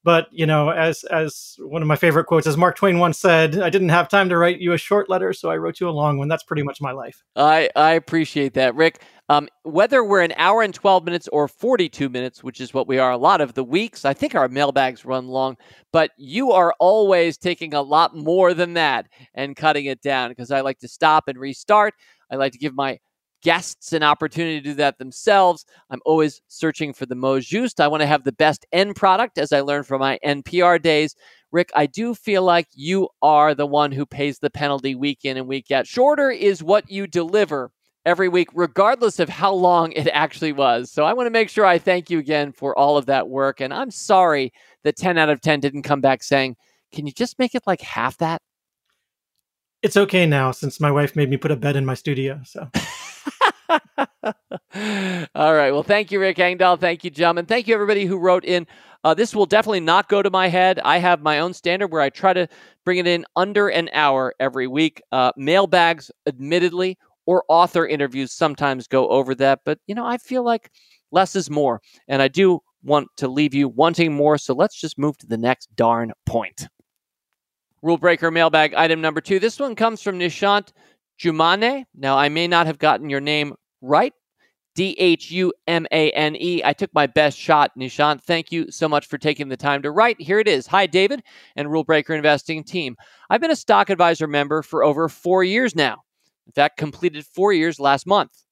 But 0.03 0.27
you 0.31 0.47
know, 0.47 0.69
as 0.69 1.03
as 1.05 1.55
one 1.59 1.81
of 1.81 1.87
my 1.87 1.95
favorite 1.95 2.25
quotes, 2.25 2.47
as 2.47 2.57
Mark 2.57 2.75
Twain 2.75 2.97
once 2.97 3.19
said, 3.19 3.59
"I 3.59 3.69
didn't 3.69 3.89
have 3.89 4.09
time 4.09 4.29
to 4.29 4.37
write 4.37 4.59
you 4.59 4.73
a 4.73 4.77
short 4.77 5.09
letter, 5.09 5.31
so 5.31 5.49
I 5.51 5.57
wrote 5.57 5.79
you 5.79 5.87
a 5.87 5.91
long 5.91 6.17
one." 6.17 6.27
That's 6.27 6.43
pretty 6.43 6.63
much 6.63 6.81
my 6.81 6.91
life. 6.91 7.23
I 7.35 7.69
I 7.75 7.91
appreciate 7.93 8.55
that, 8.55 8.73
Rick. 8.73 9.03
Um, 9.29 9.47
whether 9.63 10.03
we're 10.03 10.21
an 10.21 10.33
hour 10.37 10.63
and 10.63 10.73
twelve 10.73 11.05
minutes 11.05 11.27
or 11.27 11.47
forty-two 11.47 12.09
minutes, 12.09 12.43
which 12.43 12.59
is 12.59 12.73
what 12.73 12.87
we 12.87 12.97
are 12.97 13.11
a 13.11 13.17
lot 13.17 13.41
of 13.41 13.53
the 13.53 13.63
weeks, 13.63 14.03
I 14.03 14.13
think 14.13 14.33
our 14.33 14.47
mailbags 14.47 15.05
run 15.05 15.27
long. 15.27 15.55
But 15.93 16.11
you 16.17 16.51
are 16.51 16.73
always 16.79 17.37
taking 17.37 17.73
a 17.73 17.81
lot 17.81 18.15
more 18.15 18.55
than 18.55 18.73
that 18.73 19.05
and 19.35 19.55
cutting 19.55 19.85
it 19.85 20.01
down 20.01 20.29
because 20.29 20.51
I 20.51 20.61
like 20.61 20.79
to 20.79 20.87
stop 20.87 21.27
and 21.27 21.37
restart. 21.37 21.93
I 22.31 22.37
like 22.37 22.53
to 22.53 22.57
give 22.59 22.73
my 22.73 22.97
guests 23.41 23.93
an 23.93 24.03
opportunity 24.03 24.59
to 24.59 24.63
do 24.63 24.73
that 24.75 24.97
themselves. 24.97 25.65
I'm 25.89 26.01
always 26.05 26.41
searching 26.47 26.93
for 26.93 27.05
the 27.05 27.15
most 27.15 27.47
just. 27.47 27.79
I 27.79 27.87
want 27.87 28.01
to 28.01 28.07
have 28.07 28.23
the 28.23 28.31
best 28.31 28.65
end 28.71 28.95
product, 28.95 29.37
as 29.37 29.51
I 29.51 29.61
learned 29.61 29.87
from 29.87 30.01
my 30.01 30.19
NPR 30.25 30.81
days. 30.81 31.15
Rick, 31.51 31.71
I 31.75 31.85
do 31.85 32.15
feel 32.15 32.43
like 32.43 32.67
you 32.73 33.09
are 33.21 33.53
the 33.53 33.65
one 33.65 33.91
who 33.91 34.05
pays 34.05 34.39
the 34.39 34.49
penalty 34.49 34.95
week 34.95 35.25
in 35.25 35.37
and 35.37 35.47
week 35.47 35.71
out. 35.71 35.87
Shorter 35.87 36.31
is 36.31 36.63
what 36.63 36.89
you 36.89 37.07
deliver 37.07 37.71
every 38.05 38.29
week, 38.29 38.49
regardless 38.53 39.19
of 39.19 39.29
how 39.29 39.53
long 39.53 39.91
it 39.91 40.07
actually 40.13 40.53
was. 40.53 40.91
So 40.91 41.03
I 41.03 41.13
want 41.13 41.27
to 41.27 41.31
make 41.31 41.49
sure 41.49 41.65
I 41.65 41.77
thank 41.77 42.09
you 42.09 42.19
again 42.19 42.51
for 42.51 42.77
all 42.77 42.97
of 42.97 43.05
that 43.07 43.29
work. 43.29 43.61
And 43.61 43.73
I'm 43.73 43.91
sorry 43.91 44.53
that 44.83 44.95
10 44.95 45.17
out 45.17 45.29
of 45.29 45.41
10 45.41 45.59
didn't 45.59 45.83
come 45.83 46.01
back 46.01 46.23
saying, 46.23 46.55
can 46.91 47.05
you 47.05 47.11
just 47.11 47.37
make 47.39 47.55
it 47.55 47.63
like 47.67 47.81
half 47.81 48.17
that? 48.17 48.41
It's 49.83 49.97
okay 49.97 50.25
now 50.25 50.51
since 50.51 50.79
my 50.79 50.91
wife 50.91 51.15
made 51.15 51.29
me 51.29 51.37
put 51.37 51.51
a 51.51 51.55
bed 51.55 51.75
in 51.75 51.85
my 51.85 51.95
studio. 51.95 52.39
So. 52.45 52.69
All 55.35 55.53
right. 55.53 55.71
Well, 55.71 55.83
thank 55.83 56.11
you, 56.11 56.19
Rick 56.19 56.39
Engdahl. 56.39 56.77
Thank 56.77 57.03
you, 57.03 57.09
Jum. 57.09 57.37
And 57.37 57.47
thank 57.47 57.67
you, 57.67 57.73
everybody 57.73 58.05
who 58.05 58.17
wrote 58.17 58.45
in. 58.45 58.67
Uh, 59.03 59.13
this 59.15 59.33
will 59.33 59.47
definitely 59.47 59.79
not 59.79 60.07
go 60.07 60.21
to 60.21 60.29
my 60.29 60.47
head. 60.47 60.79
I 60.85 60.99
have 60.99 61.21
my 61.21 61.39
own 61.39 61.53
standard 61.53 61.87
where 61.87 62.01
I 62.01 62.09
try 62.09 62.33
to 62.33 62.47
bring 62.85 62.99
it 62.99 63.07
in 63.07 63.25
under 63.35 63.69
an 63.69 63.89
hour 63.93 64.35
every 64.39 64.67
week. 64.67 65.01
Uh, 65.11 65.31
mailbags, 65.35 66.11
admittedly, 66.27 66.97
or 67.25 67.43
author 67.47 67.87
interviews 67.87 68.31
sometimes 68.31 68.87
go 68.87 69.07
over 69.09 69.33
that. 69.35 69.61
But, 69.65 69.79
you 69.87 69.95
know, 69.95 70.05
I 70.05 70.17
feel 70.17 70.43
like 70.43 70.71
less 71.11 71.35
is 71.35 71.49
more. 71.49 71.81
And 72.07 72.21
I 72.21 72.27
do 72.27 72.59
want 72.83 73.07
to 73.17 73.27
leave 73.27 73.53
you 73.53 73.67
wanting 73.67 74.13
more. 74.13 74.37
So 74.37 74.53
let's 74.53 74.79
just 74.79 74.99
move 74.99 75.17
to 75.19 75.27
the 75.27 75.37
next 75.37 75.75
darn 75.75 76.11
point. 76.25 76.67
Rule 77.81 77.97
breaker 77.97 78.29
mailbag 78.29 78.75
item 78.75 79.01
number 79.01 79.21
two. 79.21 79.39
This 79.39 79.59
one 79.59 79.75
comes 79.75 80.03
from 80.03 80.19
Nishant 80.19 80.71
Dhumane. 81.19 81.85
Now, 81.95 82.15
I 82.15 82.29
may 82.29 82.47
not 82.47 82.67
have 82.67 82.77
gotten 82.77 83.09
your 83.09 83.19
name 83.19 83.55
right. 83.81 84.13
D 84.75 84.95
H 84.99 85.31
U 85.31 85.51
M 85.67 85.87
A 85.91 86.11
N 86.11 86.35
E. 86.35 86.61
I 86.63 86.73
took 86.73 86.93
my 86.93 87.07
best 87.07 87.37
shot, 87.37 87.71
Nishant. 87.77 88.21
Thank 88.21 88.51
you 88.51 88.71
so 88.71 88.87
much 88.87 89.07
for 89.07 89.17
taking 89.17 89.49
the 89.49 89.57
time 89.57 89.81
to 89.81 89.91
write. 89.91 90.21
Here 90.21 90.39
it 90.39 90.47
is. 90.47 90.67
Hi, 90.67 90.85
David 90.85 91.23
and 91.55 91.71
Rule 91.71 91.83
Breaker 91.83 92.13
Investing 92.13 92.63
team. 92.63 92.95
I've 93.29 93.41
been 93.41 93.51
a 93.51 93.55
stock 93.55 93.89
advisor 93.89 94.27
member 94.27 94.61
for 94.61 94.83
over 94.83 95.09
four 95.09 95.43
years 95.43 95.75
now. 95.75 96.03
In 96.45 96.53
fact, 96.53 96.77
completed 96.77 97.25
four 97.25 97.51
years 97.51 97.79
last 97.79 98.07
month. 98.07 98.43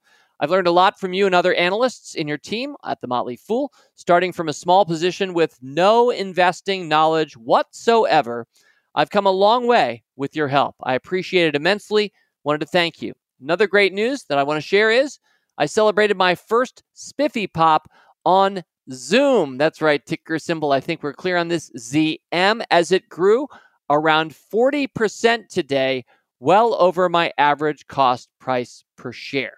I've 0.41 0.49
learned 0.51 0.67
a 0.67 0.71
lot 0.71 0.99
from 0.99 1.13
you 1.13 1.25
and 1.25 1.35
other 1.35 1.53
analysts 1.53 2.15
in 2.15 2.27
your 2.27 2.37
team 2.37 2.75
at 2.85 2.99
the 2.99 3.07
Motley 3.07 3.35
Fool, 3.35 3.71
starting 3.95 4.33
from 4.33 4.49
a 4.49 4.53
small 4.53 4.85
position 4.85 5.33
with 5.33 5.57
no 5.61 6.09
investing 6.09 6.87
knowledge 6.87 7.37
whatsoever. 7.37 8.47
I've 8.95 9.09
come 9.09 9.25
a 9.25 9.31
long 9.31 9.67
way 9.67 10.03
with 10.15 10.35
your 10.35 10.47
help. 10.47 10.75
I 10.83 10.95
appreciate 10.95 11.47
it 11.47 11.55
immensely. 11.55 12.11
Wanted 12.43 12.61
to 12.61 12.65
thank 12.67 13.01
you. 13.01 13.13
Another 13.41 13.67
great 13.67 13.93
news 13.93 14.23
that 14.25 14.37
I 14.37 14.43
want 14.43 14.57
to 14.57 14.67
share 14.67 14.91
is 14.91 15.19
I 15.57 15.65
celebrated 15.65 16.17
my 16.17 16.35
first 16.35 16.83
Spiffy 16.93 17.47
Pop 17.47 17.89
on 18.25 18.63
Zoom. 18.91 19.57
That's 19.57 19.81
right, 19.81 20.05
ticker 20.05 20.39
symbol. 20.39 20.71
I 20.71 20.79
think 20.79 21.03
we're 21.03 21.13
clear 21.13 21.37
on 21.37 21.47
this 21.47 21.69
ZM 21.77 22.63
as 22.71 22.91
it 22.91 23.09
grew 23.09 23.47
around 23.89 24.33
40% 24.53 25.47
today, 25.47 26.05
well 26.39 26.75
over 26.75 27.09
my 27.09 27.31
average 27.37 27.87
cost 27.87 28.29
price 28.39 28.83
per 28.97 29.11
share. 29.11 29.53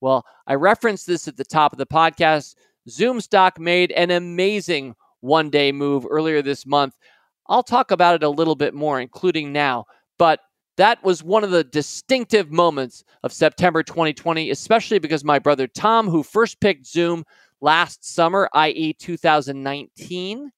Well, 0.00 0.24
I 0.46 0.54
referenced 0.54 1.06
this 1.06 1.28
at 1.28 1.36
the 1.36 1.44
top 1.44 1.72
of 1.72 1.78
the 1.78 1.86
podcast. 1.86 2.54
Zoom 2.88 3.20
stock 3.20 3.58
made 3.58 3.92
an 3.92 4.10
amazing 4.10 4.94
one 5.20 5.50
day 5.50 5.72
move 5.72 6.06
earlier 6.08 6.42
this 6.42 6.66
month. 6.66 6.94
I'll 7.48 7.62
talk 7.62 7.90
about 7.90 8.16
it 8.16 8.22
a 8.22 8.28
little 8.28 8.54
bit 8.54 8.74
more, 8.74 9.00
including 9.00 9.52
now. 9.52 9.86
But 10.18 10.40
that 10.76 11.02
was 11.02 11.22
one 11.22 11.44
of 11.44 11.50
the 11.50 11.64
distinctive 11.64 12.50
moments 12.50 13.04
of 13.22 13.32
September 13.32 13.82
2020, 13.82 14.50
especially 14.50 14.98
because 14.98 15.24
my 15.24 15.38
brother 15.38 15.66
Tom, 15.66 16.08
who 16.08 16.22
first 16.22 16.60
picked 16.60 16.86
Zoom 16.86 17.24
last 17.60 18.04
summer, 18.04 18.48
i.e., 18.54 18.92
2019, 18.94 20.50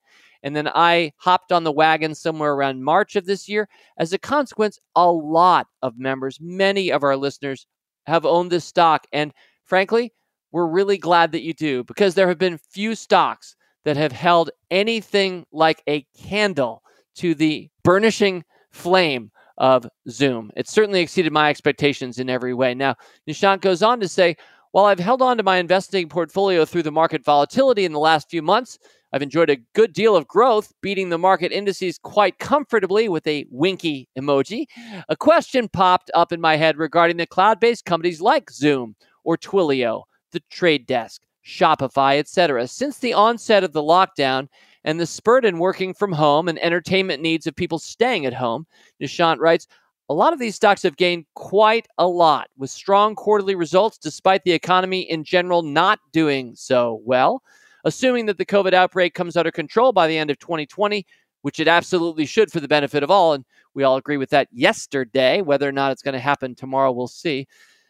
and 0.43 0.57
then 0.57 0.69
I 0.69 1.13
hopped 1.17 1.53
on 1.53 1.65
the 1.65 1.73
wagon 1.73 2.15
somewhere 2.15 2.53
around 2.53 2.85
March 2.85 3.17
of 3.17 3.27
this 3.27 3.49
year. 3.49 3.69
As 3.99 4.13
a 4.13 4.19
consequence, 4.19 4.79
a 4.95 5.11
lot 5.11 5.67
of 5.83 5.99
members, 5.99 6.39
many 6.41 6.91
of 6.91 7.03
our 7.03 7.17
listeners, 7.17 7.67
have 8.07 8.25
owned 8.25 8.51
this 8.51 8.65
stock. 8.65 9.07
And 9.13 9.33
frankly, 9.65 10.13
we're 10.53 10.67
really 10.67 10.97
glad 10.97 11.33
that 11.33 11.43
you 11.43 11.53
do 11.53 11.85
because 11.85 12.15
there 12.15 12.29
have 12.29 12.39
been 12.39 12.59
few 12.59 12.95
stocks 12.95 13.57
that 13.89 13.97
have 13.97 14.13
held 14.13 14.51
anything 14.71 15.47
like 15.51 15.83
a 15.89 16.05
candle 16.15 16.83
to 17.17 17.35
the 17.35 17.71
burnishing 17.85 18.45
flame 18.71 19.31
of 19.57 19.89
Zoom. 20.11 20.51
It 20.57 20.69
certainly 20.69 21.01
exceeded 21.01 21.33
my 21.33 21.49
expectations 21.49 22.19
in 22.19 22.29
every 22.29 22.53
way. 22.53 22.75
Now, 22.75 22.97
Nishant 23.27 23.63
goes 23.63 23.83
on 23.83 23.99
to 24.01 24.07
say, 24.07 24.37
while 24.73 24.85
I've 24.85 24.99
held 24.99 25.23
on 25.23 25.39
to 25.39 25.43
my 25.43 25.57
investing 25.57 26.07
portfolio 26.11 26.67
through 26.67 26.83
the 26.83 26.93
market 26.93 27.25
volatility 27.25 27.87
in 27.87 27.93
the 27.93 27.99
last 27.99 28.29
few 28.29 28.43
months, 28.43 28.79
I've 29.15 29.23
enjoyed 29.23 29.49
a 29.49 29.57
good 29.75 29.95
deal 29.95 30.15
of 30.15 30.29
growth, 30.29 30.71
beating 30.83 31.09
the 31.09 31.17
market 31.17 31.51
indices 31.51 31.97
quite 31.97 32.39
comfortably 32.39 33.09
with 33.09 33.27
a 33.27 33.47
winky 33.51 34.07
emoji. 34.19 34.67
A 35.09 35.17
question 35.17 35.67
popped 35.71 36.11
up 36.13 36.31
in 36.31 36.43
my 36.43 36.57
head 36.57 36.77
regarding 36.77 37.17
the 37.17 37.27
cloud 37.27 37.59
based 37.59 37.87
companies 37.87 38.21
like 38.21 38.51
Zoom 38.51 38.97
or 39.25 39.39
Twilio, 39.39 40.03
the 40.33 40.43
Trade 40.51 40.87
Desk, 40.87 41.23
Shopify, 41.49 42.19
etc. 42.19 42.69
Since 42.69 42.99
the 42.99 43.15
onset 43.15 43.65
of 43.65 43.73
the 43.73 43.83
lockdown, 43.83 44.49
and 44.85 44.99
the 44.99 45.07
spurt 45.07 45.45
in 45.45 45.59
working 45.59 45.93
from 45.93 46.13
home 46.13 46.49
and 46.49 46.59
entertainment 46.61 47.21
needs 47.21 47.47
of 47.47 47.57
people 47.57 47.79
staying 47.79 48.27
at 48.27 48.33
home. 48.33 48.67
Nishant 49.03 49.39
writes, 49.39 49.67
a 50.09 50.15
lot 50.15 50.33
of 50.33 50.39
these 50.39 50.55
stocks 50.55 50.83
have 50.83 50.97
gained 50.97 51.27
quite 51.35 51.87
a 51.99 52.07
lot 52.07 52.49
with 52.57 52.71
strong 52.71 53.15
quarterly 53.15 53.55
results 53.55 53.99
despite 53.99 54.43
the 54.45 54.53
economy 54.53 55.03
in 55.03 55.25
general 55.25 55.63
not 55.63 55.99
doing 56.13 56.55
so 56.55 57.03
well. 57.05 57.43
Assuming 57.85 58.27
that 58.27 58.39
the 58.39 58.47
COVID 58.47 58.73
outbreak 58.73 59.15
comes 59.15 59.37
under 59.37 59.51
control 59.51 59.93
by 59.93 60.07
the 60.07 60.17
end 60.17 60.31
of 60.31 60.39
2020, 60.39 61.05
which 61.43 61.61
it 61.61 61.69
absolutely 61.69 62.25
should 62.25 62.51
for 62.51 62.61
the 62.61 62.69
benefit 62.69 63.03
of 63.03 63.11
all, 63.11 63.35
and 63.35 63.45
we 63.75 63.85
all 63.85 63.97
agree 63.97 64.17
with 64.17 64.31
that 64.31 64.49
yesterday. 64.51 65.43
Whether 65.43 65.69
or 65.69 65.73
not 65.73 65.93
it's 65.93 66.03
going 66.03 66.15
to 66.15 66.19
happen 66.19 66.55
tomorrow, 66.55 66.91
we'll 66.91 67.09
see. 67.09 67.47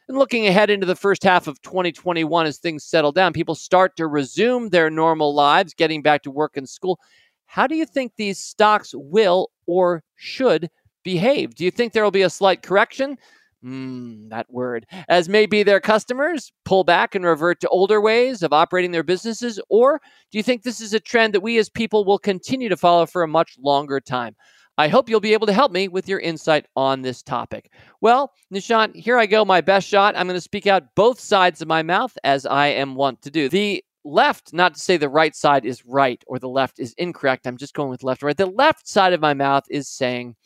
And 0.08 0.16
looking 0.16 0.46
ahead 0.46 0.70
into 0.70 0.86
the 0.86 0.96
first 0.96 1.22
half 1.22 1.46
of 1.46 1.60
2021 1.60 2.46
as 2.46 2.58
things 2.58 2.84
settle 2.84 3.12
down, 3.12 3.34
people 3.34 3.54
start 3.54 3.94
to 3.98 4.06
resume 4.06 4.70
their 4.70 4.88
normal 4.88 5.34
lives, 5.34 5.74
getting 5.74 6.00
back 6.00 6.22
to 6.22 6.30
work 6.30 6.56
and 6.56 6.66
school. 6.66 6.98
How 7.44 7.66
do 7.66 7.74
you 7.74 7.84
think 7.84 8.12
these 8.16 8.38
stocks 8.38 8.92
will 8.94 9.50
or 9.66 10.02
should 10.16 10.70
behave? 11.04 11.54
Do 11.54 11.64
you 11.64 11.70
think 11.70 11.92
there 11.92 12.04
will 12.04 12.10
be 12.10 12.22
a 12.22 12.30
slight 12.30 12.62
correction? 12.62 13.18
Mm, 13.62 14.30
that 14.30 14.50
word. 14.50 14.86
As 15.08 15.28
maybe 15.28 15.62
their 15.62 15.80
customers 15.80 16.52
pull 16.64 16.84
back 16.84 17.14
and 17.14 17.24
revert 17.24 17.60
to 17.60 17.68
older 17.68 18.00
ways 18.00 18.42
of 18.42 18.52
operating 18.52 18.92
their 18.92 19.02
businesses? 19.02 19.60
Or 19.68 20.00
do 20.30 20.38
you 20.38 20.42
think 20.42 20.62
this 20.62 20.80
is 20.80 20.94
a 20.94 21.00
trend 21.00 21.34
that 21.34 21.40
we 21.40 21.58
as 21.58 21.68
people 21.68 22.04
will 22.04 22.18
continue 22.18 22.68
to 22.70 22.76
follow 22.76 23.04
for 23.04 23.22
a 23.22 23.28
much 23.28 23.56
longer 23.58 24.00
time? 24.00 24.36
I 24.78 24.86
hope 24.86 25.08
you'll 25.08 25.18
be 25.18 25.32
able 25.32 25.48
to 25.48 25.52
help 25.52 25.72
me 25.72 25.88
with 25.88 26.08
your 26.08 26.20
insight 26.20 26.66
on 26.76 27.02
this 27.02 27.20
topic. 27.20 27.72
Well, 28.00 28.32
Nishant, 28.54 28.94
here 28.94 29.18
I 29.18 29.26
go, 29.26 29.44
my 29.44 29.60
best 29.60 29.88
shot. 29.88 30.16
I'm 30.16 30.28
going 30.28 30.36
to 30.36 30.40
speak 30.40 30.68
out 30.68 30.94
both 30.94 31.18
sides 31.18 31.60
of 31.60 31.66
my 31.66 31.82
mouth 31.82 32.16
as 32.22 32.46
I 32.46 32.68
am 32.68 32.94
wont 32.94 33.20
to 33.22 33.30
do. 33.30 33.48
The 33.48 33.84
left, 34.04 34.52
not 34.52 34.74
to 34.74 34.80
say 34.80 34.96
the 34.96 35.08
right 35.08 35.34
side 35.34 35.66
is 35.66 35.84
right 35.84 36.22
or 36.28 36.38
the 36.38 36.48
left 36.48 36.78
is 36.78 36.94
incorrect. 36.96 37.46
I'm 37.46 37.56
just 37.56 37.74
going 37.74 37.90
with 37.90 38.04
left 38.04 38.22
right. 38.22 38.36
The 38.36 38.46
left 38.46 38.86
side 38.86 39.12
of 39.12 39.20
my 39.20 39.34
mouth 39.34 39.64
is 39.68 39.88
saying, 39.88 40.36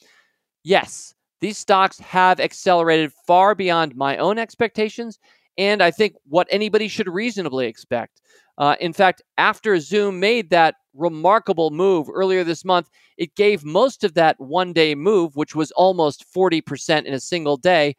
yes, 0.65 1.15
these 1.43 1.59
stocks 1.59 1.99
have 1.99 2.41
accelerated 2.41 3.13
far 3.27 3.55
beyond 3.55 3.95
my 3.95 4.17
own 4.17 4.39
expectations 4.39 5.19
and 5.59 5.83
I 5.83 5.91
think 5.91 6.15
what 6.27 6.49
anybody 6.51 6.89
should 6.89 7.09
reasonably 7.09 7.67
expect. 7.67 8.23
Uh, 8.57 8.77
in 8.81 8.95
fact, 8.95 9.21
after 9.37 9.79
Zoom 9.79 10.21
made 10.21 10.49
that 10.51 10.77
remarkable 10.95 11.71
move 11.71 12.09
earlier 12.13 12.45
this 12.45 12.65
month, 12.65 12.89
it 13.17 13.35
gave 13.35 13.65
most 13.65 14.05
of 14.05 14.15
that 14.15 14.39
one 14.39 14.73
day 14.73 14.95
move, 14.95 15.37
which 15.37 15.55
was 15.55 15.71
almost 15.73 16.25
40% 16.35 17.05
in 17.05 17.15
a 17.15 17.21
single 17.21 17.57
day, 17.57 17.95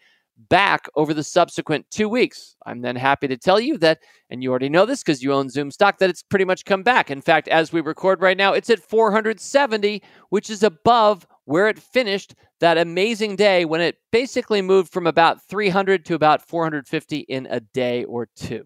back 0.50 0.88
over 0.96 1.14
the 1.14 1.24
subsequent 1.24 1.86
two 1.92 2.10
weeks. 2.10 2.56
I'm 2.66 2.82
then 2.82 2.96
happy 2.96 3.28
to 3.28 3.38
tell 3.38 3.60
you 3.60 3.78
that, 3.80 4.00
and 4.30 4.42
you 4.42 4.50
already 4.50 4.70
know 4.70 4.86
this 4.86 5.04
because 5.04 5.22
you 5.22 5.32
own 5.32 5.50
Zoom 5.50 5.72
stock, 5.72 6.00
that 6.00 6.10
it's 6.10 6.24
pretty 6.24 6.46
much 6.46 6.66
come 6.66 6.84
back. 6.84 7.12
In 7.12 7.22
fact, 7.22 7.48
as 7.48 7.72
we 7.72 7.82
record 7.82 8.22
right 8.22 8.38
now, 8.38 8.54
it's 8.54 8.70
at 8.70 8.80
470, 8.80 10.02
which 10.30 10.50
is 10.50 10.64
above 10.64 11.28
where 11.46 11.68
it 11.68 11.80
finished 11.80 12.36
that 12.60 12.78
amazing 12.78 13.36
day 13.36 13.66
when 13.66 13.82
it 13.82 13.98
basically 14.12 14.62
moved 14.62 14.92
from 14.92 15.08
about 15.08 15.44
300 15.48 16.06
to 16.06 16.16
about 16.16 16.48
450 16.48 17.20
in 17.20 17.48
a 17.50 17.60
day 17.60 18.06
or 18.06 18.28
two. 18.36 18.66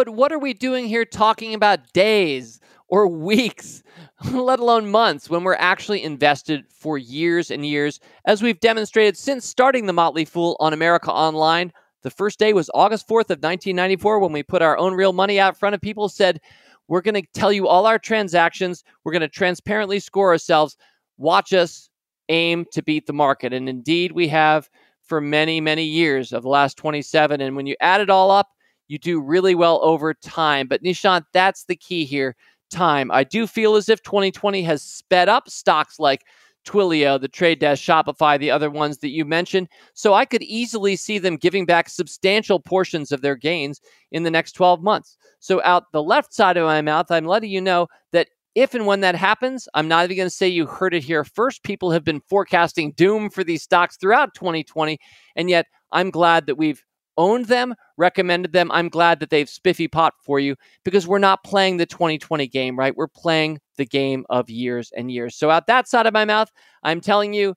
But 0.00 0.14
what 0.14 0.32
are 0.32 0.38
we 0.38 0.54
doing 0.54 0.86
here 0.86 1.04
talking 1.04 1.52
about 1.52 1.92
days 1.92 2.58
or 2.88 3.06
weeks, 3.06 3.82
let 4.32 4.58
alone 4.58 4.90
months, 4.90 5.28
when 5.28 5.44
we're 5.44 5.56
actually 5.56 6.02
invested 6.02 6.64
for 6.70 6.96
years 6.96 7.50
and 7.50 7.66
years, 7.66 8.00
as 8.24 8.40
we've 8.40 8.60
demonstrated 8.60 9.18
since 9.18 9.44
starting 9.44 9.84
the 9.84 9.92
Motley 9.92 10.24
Fool 10.24 10.56
on 10.58 10.72
America 10.72 11.12
Online? 11.12 11.70
The 12.00 12.08
first 12.08 12.38
day 12.38 12.54
was 12.54 12.70
August 12.72 13.08
4th 13.08 13.28
of 13.28 13.42
1994 13.42 14.20
when 14.20 14.32
we 14.32 14.42
put 14.42 14.62
our 14.62 14.78
own 14.78 14.94
real 14.94 15.12
money 15.12 15.38
out 15.38 15.58
front 15.58 15.74
of 15.74 15.82
people, 15.82 16.08
said, 16.08 16.40
We're 16.88 17.02
going 17.02 17.22
to 17.22 17.28
tell 17.34 17.52
you 17.52 17.68
all 17.68 17.84
our 17.84 17.98
transactions. 17.98 18.82
We're 19.04 19.12
going 19.12 19.20
to 19.20 19.28
transparently 19.28 20.00
score 20.00 20.30
ourselves 20.30 20.78
watch 21.18 21.52
us 21.52 21.90
aim 22.30 22.64
to 22.72 22.82
beat 22.82 23.06
the 23.06 23.12
market. 23.12 23.52
And 23.52 23.68
indeed, 23.68 24.12
we 24.12 24.28
have 24.28 24.70
for 25.02 25.20
many, 25.20 25.60
many 25.60 25.84
years 25.84 26.32
of 26.32 26.44
the 26.44 26.48
last 26.48 26.78
27. 26.78 27.42
And 27.42 27.54
when 27.54 27.66
you 27.66 27.76
add 27.82 28.00
it 28.00 28.08
all 28.08 28.30
up, 28.30 28.48
you 28.90 28.98
do 28.98 29.20
really 29.20 29.54
well 29.54 29.78
over 29.84 30.12
time. 30.12 30.66
But 30.66 30.82
Nishant, 30.82 31.22
that's 31.32 31.64
the 31.66 31.76
key 31.76 32.04
here 32.04 32.34
time. 32.72 33.08
I 33.12 33.22
do 33.22 33.46
feel 33.46 33.76
as 33.76 33.88
if 33.88 34.02
2020 34.02 34.62
has 34.64 34.82
sped 34.82 35.28
up 35.28 35.48
stocks 35.48 36.00
like 36.00 36.24
Twilio, 36.66 37.20
the 37.20 37.28
Trade 37.28 37.60
Desk, 37.60 37.80
Shopify, 37.80 38.36
the 38.36 38.50
other 38.50 38.68
ones 38.68 38.98
that 38.98 39.10
you 39.10 39.24
mentioned. 39.24 39.68
So 39.94 40.14
I 40.14 40.24
could 40.24 40.42
easily 40.42 40.96
see 40.96 41.18
them 41.18 41.36
giving 41.36 41.66
back 41.66 41.88
substantial 41.88 42.58
portions 42.58 43.12
of 43.12 43.22
their 43.22 43.36
gains 43.36 43.80
in 44.10 44.24
the 44.24 44.30
next 44.30 44.52
12 44.52 44.82
months. 44.82 45.16
So 45.38 45.62
out 45.62 45.92
the 45.92 46.02
left 46.02 46.34
side 46.34 46.56
of 46.56 46.66
my 46.66 46.82
mouth, 46.82 47.12
I'm 47.12 47.26
letting 47.26 47.50
you 47.50 47.60
know 47.60 47.86
that 48.10 48.26
if 48.56 48.74
and 48.74 48.86
when 48.86 49.02
that 49.02 49.14
happens, 49.14 49.68
I'm 49.74 49.86
not 49.86 50.04
even 50.04 50.16
going 50.16 50.26
to 50.26 50.34
say 50.34 50.48
you 50.48 50.66
heard 50.66 50.94
it 50.94 51.04
here 51.04 51.22
first. 51.22 51.62
People 51.62 51.92
have 51.92 52.02
been 52.02 52.20
forecasting 52.28 52.90
doom 52.96 53.30
for 53.30 53.44
these 53.44 53.62
stocks 53.62 53.96
throughout 53.96 54.34
2020. 54.34 54.98
And 55.36 55.48
yet, 55.48 55.66
I'm 55.92 56.10
glad 56.10 56.46
that 56.46 56.56
we've 56.56 56.84
owned 57.20 57.44
them, 57.46 57.74
recommended 57.98 58.52
them. 58.52 58.70
I'm 58.72 58.88
glad 58.88 59.20
that 59.20 59.28
they've 59.28 59.48
spiffy 59.48 59.86
popped 59.86 60.24
for 60.24 60.40
you 60.40 60.56
because 60.84 61.06
we're 61.06 61.18
not 61.18 61.44
playing 61.44 61.76
the 61.76 61.84
2020 61.84 62.46
game, 62.48 62.78
right? 62.78 62.96
We're 62.96 63.08
playing 63.08 63.60
the 63.76 63.84
game 63.84 64.24
of 64.30 64.48
years 64.48 64.90
and 64.96 65.12
years. 65.12 65.36
So, 65.36 65.50
out 65.50 65.66
that 65.66 65.86
side 65.86 66.06
of 66.06 66.14
my 66.14 66.24
mouth, 66.24 66.50
I'm 66.82 67.02
telling 67.02 67.34
you, 67.34 67.54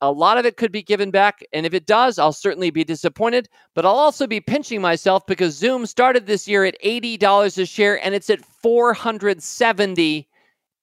a 0.00 0.12
lot 0.12 0.36
of 0.36 0.44
it 0.44 0.56
could 0.56 0.72
be 0.72 0.82
given 0.82 1.10
back. 1.10 1.40
And 1.52 1.64
if 1.64 1.72
it 1.72 1.86
does, 1.86 2.18
I'll 2.18 2.32
certainly 2.32 2.70
be 2.70 2.84
disappointed. 2.84 3.48
But 3.74 3.86
I'll 3.86 3.92
also 3.92 4.26
be 4.26 4.40
pinching 4.40 4.82
myself 4.82 5.26
because 5.26 5.56
Zoom 5.56 5.86
started 5.86 6.26
this 6.26 6.46
year 6.46 6.64
at 6.64 6.76
$80 6.84 7.58
a 7.58 7.64
share 7.64 8.04
and 8.04 8.14
it's 8.14 8.28
at 8.28 8.44
470 8.44 10.28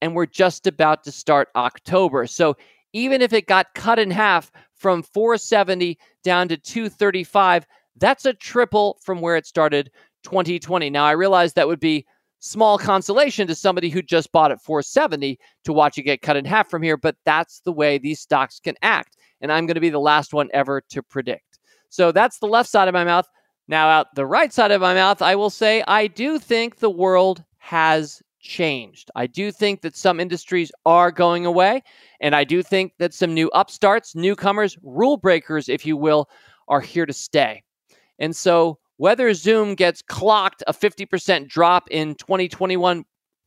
and 0.02 0.16
we're 0.16 0.26
just 0.26 0.66
about 0.66 1.04
to 1.04 1.12
start 1.12 1.50
October. 1.56 2.26
So 2.26 2.56
even 2.94 3.22
if 3.22 3.34
it 3.34 3.48
got 3.48 3.74
cut 3.76 4.00
in 4.00 4.12
half 4.12 4.52
from 4.74 5.04
470 5.04 5.98
down 6.24 6.48
to 6.48 6.58
235, 6.58 7.68
that's 7.98 8.26
a 8.26 8.34
triple 8.34 8.98
from 9.02 9.22
where 9.22 9.36
it 9.36 9.46
started 9.46 9.92
2020. 10.24 10.90
Now 10.90 11.06
I 11.06 11.12
realize 11.12 11.54
that 11.54 11.68
would 11.68 11.80
be 11.80 12.06
small 12.40 12.78
consolation 12.78 13.48
to 13.48 13.56
somebody 13.56 13.90
who 13.90 14.02
just 14.02 14.32
bought 14.32 14.52
at 14.52 14.62
470 14.62 15.40
to 15.64 15.74
watch 15.74 15.98
it 15.98 16.04
get 16.04 16.22
cut 16.22 16.38
in 16.38 16.46
half 16.46 16.70
from 16.70 16.84
here, 16.84 16.98
but 16.98 17.16
that's 17.26 17.62
the 17.62 17.72
way 17.72 17.98
these 17.98 18.20
stocks 18.20 18.60
can 18.60 18.76
act. 18.82 19.18
And 19.42 19.52
I'm 19.52 19.66
going 19.66 19.76
to 19.76 19.82
be 19.82 19.90
the 19.90 20.00
last 20.00 20.34
one 20.34 20.50
ever 20.54 20.82
to 20.90 21.02
predict. 21.02 21.60
So 21.90 22.12
that's 22.12 22.40
the 22.40 22.48
left 22.48 22.70
side 22.70 22.88
of 22.88 22.94
my 22.94 23.04
mouth. 23.04 23.28
Now, 23.68 23.88
out 23.90 24.14
the 24.16 24.26
right 24.26 24.54
side 24.54 24.72
of 24.72 24.82
my 24.82 24.94
mouth, 24.94 25.22
I 25.22 25.36
will 25.36 25.50
say 25.50 25.84
I 25.88 26.08
do 26.08 26.38
think 26.38 26.78
the 26.78 26.90
world 26.90 27.44
has 27.58 28.22
changed. 28.46 29.10
I 29.16 29.26
do 29.26 29.52
think 29.52 29.82
that 29.82 29.98
some 29.98 30.20
industries 30.20 30.72
are 30.86 31.12
going 31.12 31.46
away. 31.46 31.82
And 32.22 32.36
I 32.36 32.44
do 32.44 32.62
think 32.62 32.94
that 33.00 33.14
some 33.14 33.34
new 33.34 33.50
upstarts, 33.54 34.16
newcomers, 34.16 34.78
rule 34.84 35.18
breakers, 35.18 35.68
if 35.68 35.86
you 35.86 35.98
will, 35.98 36.30
are 36.68 36.82
here 36.82 37.08
to 37.08 37.14
stay. 37.14 37.64
And 38.20 38.36
so 38.36 38.80
whether 38.98 39.34
Zoom 39.34 39.76
gets 39.76 40.02
clocked 40.02 40.64
a 40.68 40.74
50% 40.74 41.48
drop 41.48 41.88
in 41.92 42.16
2021 42.16 43.04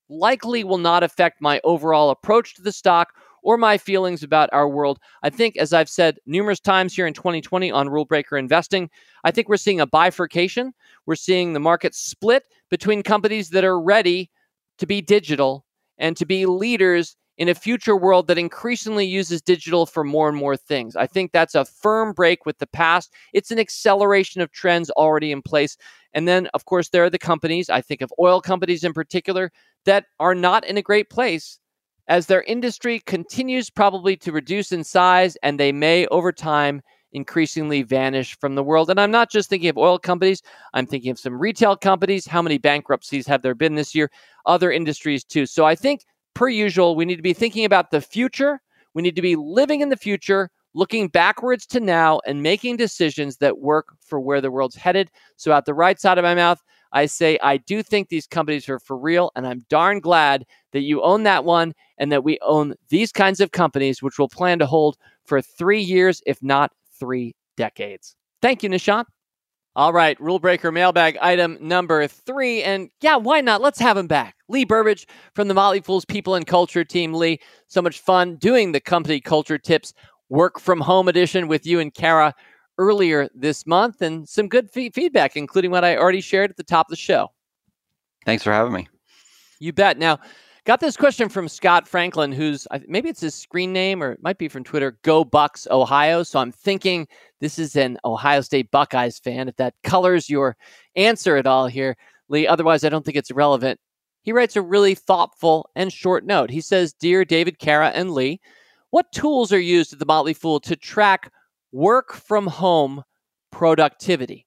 likely 0.09 0.65
will 0.65 0.79
not 0.79 1.03
affect 1.03 1.41
my 1.41 1.61
overall 1.65 2.11
approach 2.11 2.55
to 2.55 2.63
the 2.63 2.73
stock 2.73 3.15
or 3.43 3.57
my 3.57 3.79
feelings 3.79 4.23
about 4.23 4.51
our 4.53 4.69
world. 4.69 4.99
I 5.23 5.31
think, 5.31 5.57
as 5.57 5.73
I've 5.73 5.89
said 5.89 6.19
numerous 6.27 6.61
times 6.61 6.95
here 6.95 7.07
in 7.07 7.15
2020 7.15 7.71
on 7.71 7.89
Rule 7.89 8.05
Breaker 8.05 8.37
Investing, 8.37 8.91
I 9.25 9.31
think 9.31 9.49
we're 9.49 9.57
seeing 9.57 9.81
a 9.81 9.87
bifurcation. 9.87 10.73
We're 11.07 11.15
seeing 11.15 11.53
the 11.53 11.61
market 11.61 11.95
split 11.95 12.45
between 12.71 13.03
companies 13.03 13.51
that 13.51 13.65
are 13.65 13.81
ready 13.81 14.31
to 14.79 14.87
be 14.87 15.01
digital 15.01 15.65
and 15.99 16.17
to 16.17 16.27
be 16.27 16.47
leaders 16.47 17.17
in 17.39 17.49
a 17.49 17.55
future 17.55 17.97
world 17.97 18.27
that 18.27 18.37
increasingly 18.37 19.07
uses 19.07 19.41
digital 19.41 19.87
for 19.87 20.05
more 20.05 20.29
and 20.29 20.37
more 20.37 20.57
things. 20.57 20.97
I 20.97 21.07
think 21.07 21.33
that's 21.33 21.55
a 21.55 21.65
firm 21.65 22.13
break 22.13 22.45
with 22.45 22.59
the 22.59 22.67
past. 22.67 23.13
It's 23.33 23.51
an 23.51 23.59
acceleration 23.59 24.43
of 24.43 24.51
trends 24.51 24.91
already 24.91 25.33
in 25.33 25.41
place. 25.41 25.77
And 26.15 26.27
then, 26.27 26.49
of 26.53 26.65
course, 26.65 26.89
there 26.89 27.05
are 27.05 27.11
the 27.11 27.19
companies, 27.19 27.71
I 27.71 27.81
think 27.81 28.03
of 28.03 28.13
oil 28.19 28.41
companies 28.41 28.83
in 28.83 28.93
particular, 28.93 29.53
that 29.85 30.07
are 30.19 30.35
not 30.35 30.67
in 30.67 30.77
a 30.77 30.83
great 30.83 31.11
place 31.11 31.59
as 32.09 32.27
their 32.27 32.43
industry 32.43 33.01
continues 33.01 33.71
probably 33.71 34.17
to 34.17 34.33
reduce 34.33 34.73
in 34.73 34.83
size 34.83 35.37
and 35.43 35.61
they 35.61 35.73
may 35.73 36.07
over 36.07 36.33
time 36.33 36.83
increasingly 37.13 37.83
vanish 37.83 38.37
from 38.39 38.55
the 38.55 38.63
world. 38.63 38.91
And 38.91 39.01
I'm 39.01 39.11
not 39.11 39.31
just 39.31 39.49
thinking 39.49 39.71
of 39.71 39.79
oil 39.79 39.99
companies, 39.99 40.43
I'm 40.75 40.87
thinking 40.87 41.11
of 41.11 41.19
some 41.19 41.39
retail 41.39 41.77
companies. 41.77 42.27
How 42.27 42.43
many 42.43 42.59
bankruptcies 42.59 43.27
have 43.27 43.43
there 43.43 43.55
been 43.55 43.77
this 43.77 43.95
year? 43.95 44.11
Other 44.45 44.73
industries 44.73 45.25
too. 45.25 45.47
So 45.47 45.65
I 45.65 45.75
think 45.75 46.05
per 46.39 46.49
usual, 46.49 46.95
we 46.95 47.05
need 47.05 47.17
to 47.17 47.23
be 47.23 47.33
thinking 47.33 47.65
about 47.65 47.91
the 47.91 48.01
future. 48.01 48.61
We 48.95 49.03
need 49.03 49.17
to 49.17 49.23
be 49.23 49.35
living 49.35 49.81
in 49.81 49.89
the 49.89 49.97
future, 49.97 50.51
looking 50.73 51.09
backwards 51.09 51.67
to 51.67 51.81
now, 51.81 52.21
and 52.29 52.45
making 52.45 52.77
decisions 52.77 53.39
that 53.39 53.59
work 53.59 53.89
for 53.99 54.21
where 54.21 54.41
the 54.41 54.53
world's 54.53 54.77
headed. 54.77 55.11
So, 55.35 55.53
at 55.53 55.65
the 55.65 55.75
right 55.75 56.01
side 56.01 56.17
of 56.17 56.23
my 56.23 56.37
mouth, 56.37 56.63
I 56.93 57.07
say, 57.07 57.41
I 57.43 57.57
do 57.57 57.83
think 57.83 58.09
these 58.09 58.29
companies 58.29 58.69
are 58.69 58.79
for 58.79 58.97
real, 58.97 59.33
and 59.35 59.49
I'm 59.49 59.67
darn 59.69 59.99
glad 59.99 60.47
that 60.71 60.83
you 60.83 61.03
own 61.03 61.25
that 61.25 61.45
one 61.45 61.75
and 61.99 62.13
that 62.13 62.23
we 62.23 62.39
own 62.43 62.77
these 62.89 63.11
kinds 63.11 63.41
of 63.41 63.51
companies, 63.51 64.01
which 64.01 64.17
we'll 64.17 64.29
plan 64.29 64.61
to 64.61 64.67
hold 64.67 64.97
for 65.25 65.43
three 65.43 65.81
years, 65.81 66.23
if 66.25 66.41
not 66.41 66.71
three 67.01 67.35
decades. 67.57 68.15
Thank 68.43 68.63
you, 68.63 68.71
Nishant. 68.71 69.07
All 69.77 69.93
right, 69.93 70.21
rule 70.21 70.39
breaker 70.41 70.73
mailbag 70.73 71.17
item 71.19 71.57
number 71.61 72.07
three. 72.09 72.63
And 72.63 72.91
yeah, 73.01 73.17
why 73.17 73.41
not? 73.41 73.61
Let's 73.61 73.79
have 73.79 73.97
him 73.97 74.09
back. 74.09 74.35
Lee 74.49 74.65
Burbage 74.65 75.07
from 75.35 75.47
the 75.47 75.55
Motley 75.55 75.81
Fools 75.81 76.05
People 76.05 76.35
and 76.35 76.47
Culture 76.47 76.85
team. 76.85 77.15
Lee, 77.15 77.39
so 77.69 77.81
much 77.81 78.01
fun 78.01 78.37
doing 78.37 78.73
the 78.73 78.81
company 78.81 79.21
culture 79.21 79.59
tips 79.59 79.95
work 80.31 80.59
from 80.59 80.81
home 80.81 81.09
edition 81.09 81.49
with 81.49 81.65
you 81.65 81.81
and 81.81 81.95
Kara 81.95 82.35
earlier 82.79 83.29
this 83.35 83.67
month 83.67 84.03
and 84.03 84.29
some 84.29 84.49
good 84.49 84.69
f- 84.75 84.93
feedback, 84.93 85.37
including 85.37 85.71
what 85.71 85.85
I 85.85 85.97
already 85.97 86.21
shared 86.21 86.51
at 86.51 86.57
the 86.57 86.65
top 86.65 86.87
of 86.87 86.91
the 86.91 86.97
show. 86.97 87.29
Thanks 88.25 88.43
for 88.43 88.53
having 88.53 88.73
me. 88.73 88.89
You 89.61 89.73
bet. 89.73 89.99
Now, 89.99 90.19
Got 90.69 90.81
this 90.81 90.99
question 90.99 91.31
from 91.31 91.49
Scott 91.49 91.89
Franklin, 91.89 92.31
who's 92.31 92.69
maybe 92.87 93.09
it's 93.09 93.23
his 93.23 93.35
screen 93.35 93.73
name 93.73 94.03
or 94.03 94.13
it 94.13 94.23
might 94.23 94.37
be 94.37 94.49
from 94.49 94.65
Twitter, 94.65 94.99
Go 95.01 95.25
Bucks 95.25 95.67
Ohio. 95.71 96.23
So 96.23 96.41
I'm 96.41 96.53
thinking 96.53 97.09
this 97.41 97.59
is 97.59 97.75
an 97.75 97.97
Ohio 98.05 98.43
State 98.43 98.71
Buckeyes 98.71 99.19
fan. 99.19 99.49
If 99.49 99.57
that 99.57 99.73
colors 99.83 100.29
your 100.29 100.59
answer 100.95 101.39
at 101.39 101.47
all 101.47 101.69
here, 101.69 101.97
Lee, 102.29 102.47
otherwise 102.47 102.85
I 102.85 102.91
don't 102.91 103.03
think 103.03 103.17
it's 103.17 103.31
relevant. 103.31 103.81
He 104.21 104.33
writes 104.33 104.57
a 104.57 104.61
really 104.61 104.95
thoughtful 104.95 105.71
and 105.75 105.91
short 105.91 106.27
note. 106.27 106.51
He 106.51 106.61
says, 106.61 106.93
Dear 106.93 107.25
David, 107.25 107.59
Kara, 107.59 107.89
and 107.89 108.11
Lee, 108.11 108.39
what 108.91 109.11
tools 109.11 109.55
are 109.55 109.59
used 109.59 109.95
at 109.95 110.01
the 110.01 110.05
Motley 110.05 110.35
Fool 110.35 110.61
to 110.61 110.77
track 110.77 111.33
work 111.73 112.13
from 112.13 112.47
home 112.47 113.05
productivity? 113.53 114.47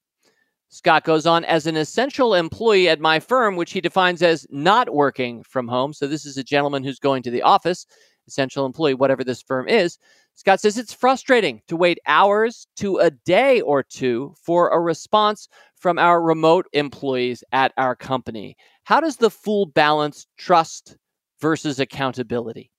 Scott 0.74 1.04
goes 1.04 1.26
on 1.26 1.44
as 1.44 1.68
an 1.68 1.76
essential 1.76 2.34
employee 2.34 2.88
at 2.88 3.02
my 3.02 3.20
firm, 3.20 3.58
which 3.58 3.74
he 3.74 3.82
defines 3.82 4.22
as 4.22 4.48
not 4.50 4.94
working 4.94 5.44
from 5.44 5.68
home. 5.68 5.92
So 5.92 6.08
this 6.08 6.26
is 6.26 6.38
a 6.38 6.46
gentleman 6.46 6.82
who's 6.82 6.98
going 6.98 7.24
to 7.24 7.30
the 7.30 7.42
office, 7.42 7.86
essential 8.26 8.66
employee, 8.66 8.94
whatever 8.94 9.22
this 9.22 9.42
firm 9.42 9.68
is. 9.68 10.00
Scott 10.36 10.62
says 10.62 10.78
it's 10.78 10.94
frustrating 10.94 11.62
to 11.68 11.76
wait 11.76 12.00
hours 12.08 12.68
to 12.78 13.00
a 13.00 13.12
day 13.12 13.60
or 13.60 13.84
two 13.84 14.34
for 14.42 14.70
a 14.70 14.80
response 14.80 15.50
from 15.76 16.00
our 16.00 16.22
remote 16.22 16.68
employees 16.72 17.44
at 17.52 17.74
our 17.76 17.94
company. 17.94 18.56
How 18.86 19.02
does 19.02 19.18
the 19.18 19.30
fool 19.30 19.66
balance 19.66 20.26
trust 20.38 20.96
versus 21.42 21.82
accountability? 21.82 22.72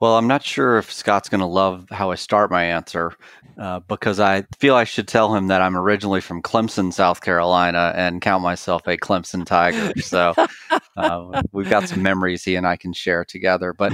Well, 0.00 0.18
I'm 0.18 0.26
not 0.26 0.42
sure 0.42 0.76
if 0.76 0.92
Scott's 0.92 1.28
going 1.28 1.40
to 1.40 1.46
love 1.46 1.86
how 1.90 2.10
I 2.10 2.16
start 2.16 2.50
my 2.50 2.64
answer 2.64 3.12
uh, 3.56 3.78
because 3.80 4.18
I 4.18 4.44
feel 4.58 4.74
I 4.74 4.84
should 4.84 5.06
tell 5.06 5.34
him 5.34 5.46
that 5.46 5.62
I'm 5.62 5.76
originally 5.76 6.20
from 6.20 6.42
Clemson, 6.42 6.92
South 6.92 7.20
Carolina, 7.20 7.92
and 7.96 8.20
count 8.20 8.42
myself 8.42 8.86
a 8.88 8.96
Clemson 8.96 9.46
Tiger. 9.46 9.92
So 10.00 10.34
uh, 10.96 11.42
we've 11.52 11.70
got 11.70 11.88
some 11.88 12.02
memories 12.02 12.42
he 12.44 12.56
and 12.56 12.66
I 12.66 12.76
can 12.76 12.92
share 12.92 13.24
together. 13.24 13.72
But 13.72 13.92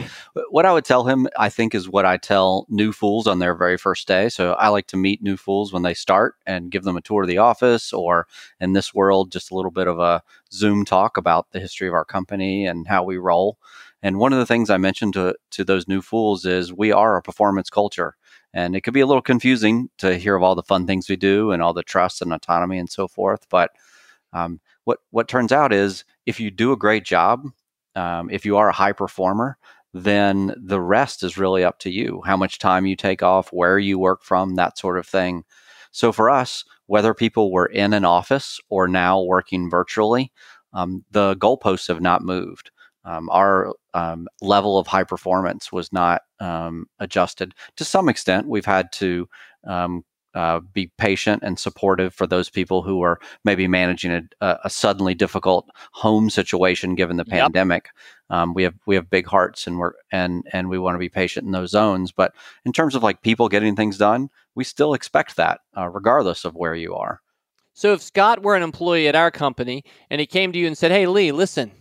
what 0.50 0.64
I 0.64 0.72
would 0.72 0.86
tell 0.86 1.04
him, 1.04 1.28
I 1.38 1.50
think, 1.50 1.74
is 1.74 1.88
what 1.88 2.06
I 2.06 2.16
tell 2.16 2.66
new 2.70 2.92
fools 2.92 3.26
on 3.26 3.38
their 3.38 3.54
very 3.54 3.76
first 3.76 4.08
day. 4.08 4.30
So 4.30 4.54
I 4.54 4.68
like 4.68 4.86
to 4.88 4.96
meet 4.96 5.22
new 5.22 5.36
fools 5.36 5.72
when 5.72 5.82
they 5.82 5.94
start 5.94 6.34
and 6.46 6.70
give 6.70 6.84
them 6.84 6.96
a 6.96 7.02
tour 7.02 7.22
of 7.22 7.28
the 7.28 7.38
office, 7.38 7.92
or 7.92 8.26
in 8.58 8.72
this 8.72 8.94
world, 8.94 9.30
just 9.30 9.50
a 9.50 9.54
little 9.54 9.70
bit 9.70 9.86
of 9.86 9.98
a 9.98 10.22
Zoom 10.50 10.84
talk 10.86 11.18
about 11.18 11.52
the 11.52 11.60
history 11.60 11.86
of 11.88 11.94
our 11.94 12.06
company 12.06 12.66
and 12.66 12.88
how 12.88 13.04
we 13.04 13.18
roll. 13.18 13.58
And 14.02 14.18
one 14.18 14.32
of 14.32 14.38
the 14.38 14.46
things 14.46 14.70
I 14.70 14.78
mentioned 14.78 15.14
to, 15.14 15.34
to 15.52 15.64
those 15.64 15.86
new 15.86 16.00
fools 16.00 16.44
is 16.46 16.72
we 16.72 16.90
are 16.92 17.16
a 17.16 17.22
performance 17.22 17.68
culture. 17.68 18.16
And 18.52 18.74
it 18.74 18.80
could 18.80 18.94
be 18.94 19.00
a 19.00 19.06
little 19.06 19.22
confusing 19.22 19.90
to 19.98 20.16
hear 20.16 20.34
of 20.34 20.42
all 20.42 20.54
the 20.54 20.62
fun 20.62 20.86
things 20.86 21.08
we 21.08 21.16
do 21.16 21.52
and 21.52 21.62
all 21.62 21.72
the 21.72 21.82
trust 21.82 22.22
and 22.22 22.32
autonomy 22.32 22.78
and 22.78 22.90
so 22.90 23.06
forth. 23.06 23.46
But 23.50 23.70
um, 24.32 24.60
what, 24.84 24.98
what 25.10 25.28
turns 25.28 25.52
out 25.52 25.72
is 25.72 26.04
if 26.26 26.40
you 26.40 26.50
do 26.50 26.72
a 26.72 26.76
great 26.76 27.04
job, 27.04 27.44
um, 27.94 28.30
if 28.30 28.44
you 28.44 28.56
are 28.56 28.68
a 28.68 28.74
high 28.74 28.92
performer, 28.92 29.58
then 29.92 30.54
the 30.56 30.80
rest 30.80 31.22
is 31.22 31.36
really 31.36 31.64
up 31.64 31.78
to 31.80 31.90
you. 31.90 32.22
How 32.24 32.36
much 32.36 32.58
time 32.58 32.86
you 32.86 32.96
take 32.96 33.22
off, 33.22 33.52
where 33.52 33.78
you 33.78 33.98
work 33.98 34.22
from, 34.22 34.54
that 34.54 34.78
sort 34.78 34.98
of 34.98 35.06
thing. 35.06 35.44
So 35.90 36.12
for 36.12 36.30
us, 36.30 36.64
whether 36.86 37.12
people 37.12 37.52
were 37.52 37.66
in 37.66 37.92
an 37.92 38.04
office 38.04 38.60
or 38.68 38.86
now 38.88 39.20
working 39.20 39.68
virtually, 39.68 40.32
um, 40.72 41.04
the 41.10 41.36
goalposts 41.36 41.88
have 41.88 42.00
not 42.00 42.22
moved 42.22 42.70
um, 43.04 43.28
our 43.30 43.74
um, 43.94 44.28
level 44.40 44.78
of 44.78 44.86
high 44.86 45.04
performance 45.04 45.72
was 45.72 45.92
not 45.92 46.22
um, 46.38 46.86
adjusted. 46.98 47.54
To 47.76 47.84
some 47.84 48.08
extent, 48.08 48.46
we've 48.46 48.64
had 48.64 48.92
to 48.92 49.28
um, 49.66 50.04
uh, 50.34 50.60
be 50.72 50.92
patient 50.98 51.42
and 51.44 51.58
supportive 51.58 52.14
for 52.14 52.26
those 52.26 52.48
people 52.48 52.82
who 52.82 53.02
are 53.02 53.18
maybe 53.44 53.66
managing 53.66 54.28
a, 54.40 54.58
a 54.64 54.70
suddenly 54.70 55.14
difficult 55.14 55.68
home 55.92 56.30
situation 56.30 56.94
given 56.94 57.16
the 57.16 57.24
yep. 57.26 57.40
pandemic. 57.40 57.88
Um, 58.28 58.54
we 58.54 58.62
have 58.62 58.74
we 58.86 58.94
have 58.94 59.10
big 59.10 59.26
hearts 59.26 59.66
and 59.66 59.78
we're 59.78 59.92
and 60.12 60.46
and 60.52 60.68
we 60.68 60.78
want 60.78 60.94
to 60.94 61.00
be 61.00 61.08
patient 61.08 61.46
in 61.46 61.52
those 61.52 61.70
zones. 61.70 62.12
But 62.12 62.32
in 62.64 62.72
terms 62.72 62.94
of 62.94 63.02
like 63.02 63.22
people 63.22 63.48
getting 63.48 63.74
things 63.74 63.98
done, 63.98 64.30
we 64.54 64.62
still 64.62 64.94
expect 64.94 65.36
that 65.36 65.60
uh, 65.76 65.88
regardless 65.88 66.44
of 66.44 66.54
where 66.54 66.74
you 66.74 66.94
are. 66.94 67.20
So 67.72 67.92
if 67.92 68.02
Scott 68.02 68.42
were 68.42 68.56
an 68.56 68.62
employee 68.62 69.08
at 69.08 69.16
our 69.16 69.30
company 69.30 69.82
and 70.10 70.20
he 70.20 70.26
came 70.26 70.52
to 70.52 70.58
you 70.58 70.66
and 70.68 70.78
said, 70.78 70.92
"Hey 70.92 71.06
Lee, 71.06 71.32
listen, 71.32 71.72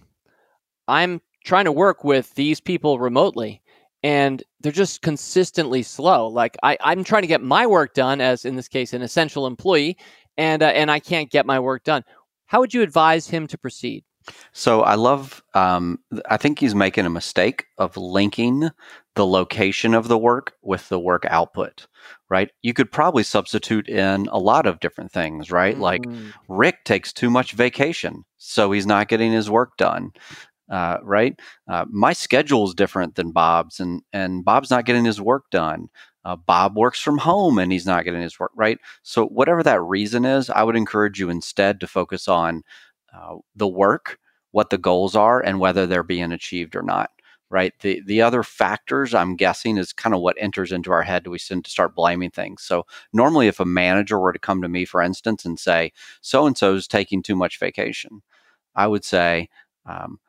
I'm 0.89 1.21
trying 1.45 1.65
to 1.65 1.71
work 1.71 2.03
with 2.03 2.35
these 2.35 2.59
people 2.59 2.99
remotely 2.99 3.61
and 4.03 4.43
they're 4.61 4.71
just 4.71 5.01
consistently 5.01 5.83
slow. 5.83 6.27
Like 6.27 6.57
I, 6.63 6.77
I'm 6.81 7.03
trying 7.03 7.23
to 7.23 7.27
get 7.27 7.41
my 7.41 7.67
work 7.67 7.93
done 7.93 8.21
as 8.21 8.45
in 8.45 8.55
this 8.55 8.67
case 8.67 8.93
an 8.93 9.01
essential 9.01 9.47
employee, 9.47 9.97
and 10.37 10.63
uh, 10.63 10.67
and 10.67 10.89
I 10.89 10.99
can't 10.99 11.29
get 11.29 11.45
my 11.45 11.59
work 11.59 11.83
done. 11.83 12.03
How 12.47 12.59
would 12.59 12.73
you 12.73 12.81
advise 12.81 13.27
him 13.27 13.47
to 13.47 13.57
proceed? 13.57 14.03
So 14.51 14.81
I 14.81 14.95
love. 14.95 15.43
Um, 15.53 15.99
I 16.29 16.37
think 16.37 16.59
he's 16.59 16.75
making 16.75 17.05
a 17.05 17.09
mistake 17.09 17.65
of 17.77 17.97
linking 17.97 18.69
the 19.15 19.25
location 19.25 19.93
of 19.93 20.07
the 20.07 20.17
work 20.17 20.53
with 20.61 20.87
the 20.89 20.99
work 20.99 21.25
output. 21.25 21.87
Right? 22.29 22.51
You 22.61 22.73
could 22.73 22.91
probably 22.91 23.23
substitute 23.23 23.89
in 23.89 24.27
a 24.27 24.37
lot 24.37 24.65
of 24.65 24.79
different 24.79 25.11
things. 25.11 25.51
Right? 25.51 25.73
Mm-hmm. 25.73 25.81
Like 25.81 26.05
Rick 26.47 26.85
takes 26.85 27.11
too 27.11 27.29
much 27.29 27.53
vacation, 27.53 28.23
so 28.37 28.71
he's 28.71 28.85
not 28.85 29.09
getting 29.09 29.31
his 29.31 29.49
work 29.49 29.75
done 29.77 30.13
uh, 30.69 30.97
right? 31.03 31.39
Uh, 31.67 31.85
my 31.89 32.13
schedule 32.13 32.67
is 32.67 32.73
different 32.73 33.15
than 33.15 33.31
Bob's, 33.31 33.79
and 33.79 34.01
and 34.13 34.45
Bob's 34.45 34.69
not 34.69 34.85
getting 34.85 35.05
his 35.05 35.21
work 35.21 35.45
done. 35.51 35.89
Uh, 36.25 36.35
Bob 36.35 36.75
works 36.77 36.99
from 37.01 37.17
home 37.17 37.57
and 37.57 37.71
he's 37.71 37.85
not 37.85 38.03
getting 38.03 38.21
his 38.21 38.39
work 38.39 38.51
right. 38.55 38.77
So 39.03 39.25
whatever 39.27 39.63
that 39.63 39.81
reason 39.81 40.25
is, 40.25 40.49
I 40.49 40.63
would 40.63 40.75
encourage 40.75 41.19
you 41.19 41.29
instead 41.29 41.79
to 41.79 41.87
focus 41.87 42.27
on 42.27 42.63
uh, 43.13 43.37
the 43.55 43.67
work, 43.67 44.19
what 44.51 44.69
the 44.69 44.77
goals 44.77 45.15
are, 45.15 45.39
and 45.41 45.59
whether 45.59 45.87
they're 45.87 46.03
being 46.03 46.31
achieved 46.31 46.75
or 46.75 46.83
not. 46.83 47.11
Right. 47.51 47.73
The 47.79 48.01
the 48.05 48.21
other 48.21 48.43
factors 48.43 49.15
I'm 49.15 49.35
guessing 49.35 49.77
is 49.77 49.91
kind 49.91 50.13
of 50.13 50.21
what 50.21 50.35
enters 50.39 50.71
into 50.71 50.91
our 50.91 51.01
head. 51.01 51.25
We 51.25 51.39
tend 51.39 51.65
to 51.65 51.71
start 51.71 51.95
blaming 51.95 52.29
things? 52.29 52.61
So 52.61 52.85
normally, 53.11 53.47
if 53.47 53.59
a 53.59 53.65
manager 53.65 54.19
were 54.19 54.33
to 54.33 54.37
come 54.39 54.61
to 54.61 54.69
me, 54.69 54.85
for 54.85 55.01
instance, 55.01 55.45
and 55.45 55.59
say 55.59 55.91
so 56.21 56.45
and 56.45 56.55
so 56.55 56.75
is 56.75 56.87
taking 56.87 57.23
too 57.23 57.35
much 57.35 57.57
vacation, 57.59 58.21
I 58.75 58.87
would 58.87 59.03
say. 59.05 59.49
Um, 59.87 60.19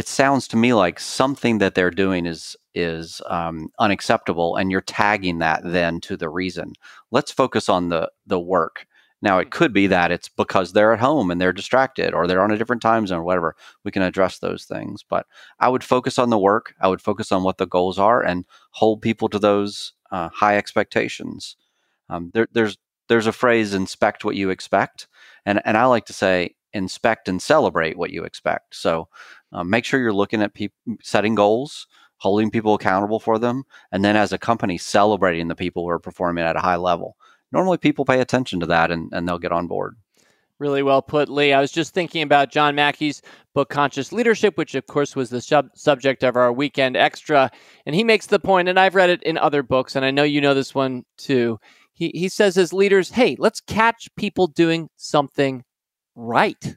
it 0.00 0.08
sounds 0.08 0.48
to 0.48 0.56
me 0.56 0.72
like 0.72 0.98
something 0.98 1.58
that 1.58 1.74
they're 1.74 1.90
doing 1.90 2.24
is 2.24 2.56
is 2.74 3.20
um, 3.26 3.68
unacceptable, 3.78 4.56
and 4.56 4.70
you're 4.70 4.80
tagging 4.80 5.40
that 5.40 5.60
then 5.62 6.00
to 6.00 6.16
the 6.16 6.30
reason. 6.30 6.72
Let's 7.10 7.30
focus 7.30 7.68
on 7.68 7.90
the 7.90 8.10
the 8.26 8.40
work. 8.40 8.86
Now, 9.20 9.36
it 9.40 9.50
could 9.50 9.74
be 9.74 9.86
that 9.88 10.10
it's 10.10 10.30
because 10.30 10.72
they're 10.72 10.94
at 10.94 11.00
home 11.00 11.30
and 11.30 11.38
they're 11.38 11.52
distracted, 11.52 12.14
or 12.14 12.26
they're 12.26 12.40
on 12.42 12.50
a 12.50 12.56
different 12.56 12.80
time 12.80 13.06
zone, 13.06 13.18
or 13.18 13.24
whatever. 13.24 13.54
We 13.84 13.90
can 13.90 14.00
address 14.00 14.38
those 14.38 14.64
things, 14.64 15.04
but 15.06 15.26
I 15.58 15.68
would 15.68 15.84
focus 15.84 16.18
on 16.18 16.30
the 16.30 16.38
work. 16.38 16.74
I 16.80 16.88
would 16.88 17.02
focus 17.02 17.30
on 17.30 17.42
what 17.42 17.58
the 17.58 17.66
goals 17.66 17.98
are 17.98 18.22
and 18.22 18.46
hold 18.70 19.02
people 19.02 19.28
to 19.28 19.38
those 19.38 19.92
uh, 20.10 20.30
high 20.30 20.56
expectations. 20.56 21.56
Um, 22.08 22.30
there, 22.32 22.48
there's 22.52 22.78
there's 23.08 23.26
a 23.26 23.32
phrase 23.32 23.74
"inspect 23.74 24.24
what 24.24 24.36
you 24.36 24.48
expect," 24.48 25.08
and 25.44 25.60
and 25.66 25.76
I 25.76 25.84
like 25.84 26.06
to 26.06 26.14
say 26.14 26.54
inspect 26.72 27.28
and 27.28 27.40
celebrate 27.40 27.98
what 27.98 28.10
you 28.10 28.24
expect. 28.24 28.74
So 28.74 29.08
um, 29.52 29.70
make 29.70 29.84
sure 29.84 30.00
you're 30.00 30.12
looking 30.12 30.42
at 30.42 30.54
people 30.54 30.96
setting 31.02 31.34
goals, 31.34 31.86
holding 32.18 32.50
people 32.50 32.74
accountable 32.74 33.20
for 33.20 33.38
them, 33.38 33.64
and 33.92 34.04
then 34.04 34.16
as 34.16 34.32
a 34.32 34.38
company 34.38 34.78
celebrating 34.78 35.48
the 35.48 35.54
people 35.54 35.82
who 35.82 35.88
are 35.88 35.98
performing 35.98 36.44
at 36.44 36.56
a 36.56 36.60
high 36.60 36.76
level. 36.76 37.16
Normally, 37.52 37.78
people 37.78 38.04
pay 38.04 38.20
attention 38.20 38.60
to 38.60 38.66
that 38.66 38.90
and, 38.90 39.10
and 39.12 39.26
they'll 39.26 39.38
get 39.38 39.52
on 39.52 39.66
board. 39.66 39.96
Really 40.60 40.82
well 40.82 41.00
put, 41.00 41.30
Lee. 41.30 41.54
I 41.54 41.60
was 41.60 41.72
just 41.72 41.94
thinking 41.94 42.22
about 42.22 42.52
John 42.52 42.74
Mackey's 42.74 43.22
book, 43.54 43.70
Conscious 43.70 44.12
Leadership, 44.12 44.58
which, 44.58 44.74
of 44.74 44.86
course, 44.86 45.16
was 45.16 45.30
the 45.30 45.40
sub- 45.40 45.70
subject 45.74 46.22
of 46.22 46.36
our 46.36 46.52
weekend 46.52 46.98
extra. 46.98 47.50
And 47.86 47.94
he 47.94 48.04
makes 48.04 48.26
the 48.26 48.38
point, 48.38 48.68
and 48.68 48.78
I've 48.78 48.94
read 48.94 49.08
it 49.08 49.22
in 49.22 49.38
other 49.38 49.62
books, 49.62 49.96
and 49.96 50.04
I 50.04 50.10
know 50.10 50.22
you 50.22 50.42
know 50.42 50.52
this 50.52 50.74
one 50.74 51.06
too. 51.16 51.58
He, 51.94 52.10
he 52.14 52.28
says, 52.28 52.58
as 52.58 52.74
leaders, 52.74 53.10
hey, 53.10 53.36
let's 53.38 53.60
catch 53.60 54.14
people 54.16 54.48
doing 54.48 54.90
something 54.96 55.64
right. 56.20 56.76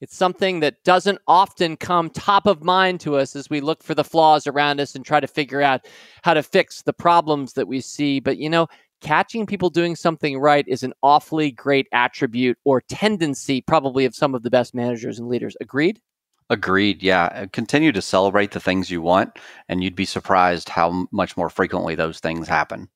It's 0.00 0.16
something 0.16 0.60
that 0.60 0.82
doesn't 0.82 1.18
often 1.26 1.76
come 1.76 2.08
top 2.08 2.46
of 2.46 2.62
mind 2.62 3.00
to 3.00 3.16
us 3.16 3.36
as 3.36 3.50
we 3.50 3.60
look 3.60 3.82
for 3.82 3.94
the 3.94 4.04
flaws 4.04 4.46
around 4.46 4.80
us 4.80 4.94
and 4.94 5.04
try 5.04 5.20
to 5.20 5.26
figure 5.26 5.60
out 5.60 5.86
how 6.22 6.32
to 6.32 6.42
fix 6.42 6.82
the 6.82 6.92
problems 6.92 7.52
that 7.52 7.68
we 7.68 7.80
see. 7.82 8.18
But 8.18 8.38
you 8.38 8.48
know, 8.48 8.66
catching 9.02 9.44
people 9.44 9.68
doing 9.68 9.94
something 9.94 10.38
right 10.38 10.64
is 10.66 10.82
an 10.82 10.94
awfully 11.02 11.50
great 11.50 11.86
attribute 11.92 12.56
or 12.64 12.80
tendency, 12.80 13.60
probably, 13.60 14.06
of 14.06 14.14
some 14.14 14.34
of 14.34 14.42
the 14.42 14.50
best 14.50 14.74
managers 14.74 15.18
and 15.18 15.28
leaders. 15.28 15.54
Agreed? 15.60 16.00
Agreed. 16.48 17.02
Yeah. 17.02 17.24
Uh, 17.26 17.46
continue 17.52 17.92
to 17.92 18.02
celebrate 18.02 18.52
the 18.52 18.60
things 18.60 18.90
you 18.90 19.02
want, 19.02 19.38
and 19.68 19.84
you'd 19.84 19.94
be 19.94 20.06
surprised 20.06 20.70
how 20.70 21.06
much 21.12 21.36
more 21.36 21.50
frequently 21.50 21.94
those 21.94 22.20
things 22.20 22.48
happen. 22.48 22.88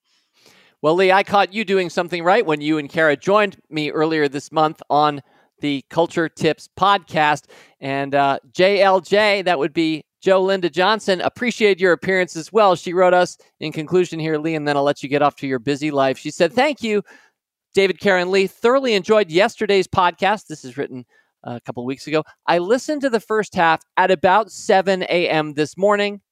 Well, 0.81 0.95
Lee, 0.95 1.13
I 1.13 1.23
caught 1.23 1.55
you 1.55 1.65
doing 1.65 1.89
something 1.89 2.25
right 2.25 2.45
when 2.45 2.61
you 2.61 2.79
and 2.79 2.91
Kara 2.91 3.17
joined 3.17 3.59
me 3.71 3.91
earlier 3.91 4.29
this 4.29 4.51
month 4.51 4.83
on 4.91 5.23
the 5.61 5.85
Culture 5.91 6.29
Tips 6.29 6.69
podcast. 6.79 7.45
And 7.81 8.15
uh, 8.15 8.39
JLJ, 8.53 9.45
that 9.45 9.59
would 9.59 9.73
be 9.73 10.05
Joe 10.25 10.43
Linda 10.43 10.71
Johnson, 10.71 11.21
appreciated 11.21 11.81
your 11.81 11.93
appearance 11.93 12.35
as 12.35 12.51
well. 12.51 12.77
She 12.77 12.95
wrote 12.95 13.13
us 13.13 13.37
in 13.61 13.73
conclusion 13.73 14.19
here, 14.19 14.39
Lee, 14.39 14.55
and 14.55 14.67
then 14.67 14.75
I'll 14.75 14.83
let 14.83 15.03
you 15.03 15.09
get 15.09 15.21
off 15.21 15.37
to 15.37 15.47
your 15.47 15.59
busy 15.59 15.91
life. 15.91 16.17
She 16.17 16.31
said, 16.31 16.53
Thank 16.53 16.83
you, 16.83 17.03
David 17.75 18.01
Kara 18.01 18.25
Lee. 18.25 18.47
Thoroughly 18.47 18.95
enjoyed 18.95 19.31
yesterday's 19.31 19.87
podcast. 19.87 20.47
This 20.47 20.65
is 20.65 20.79
written 20.79 21.05
a 21.43 21.61
couple 21.61 21.85
weeks 21.85 22.07
ago. 22.07 22.25
I 22.47 22.59
listened 22.59 23.03
to 23.03 23.11
the 23.11 23.21
first 23.21 23.55
half 23.55 23.83
at 23.97 24.11
about 24.11 24.51
7 24.51 25.03
a.m. 25.03 25.53
this 25.55 25.77
morning 25.77 26.23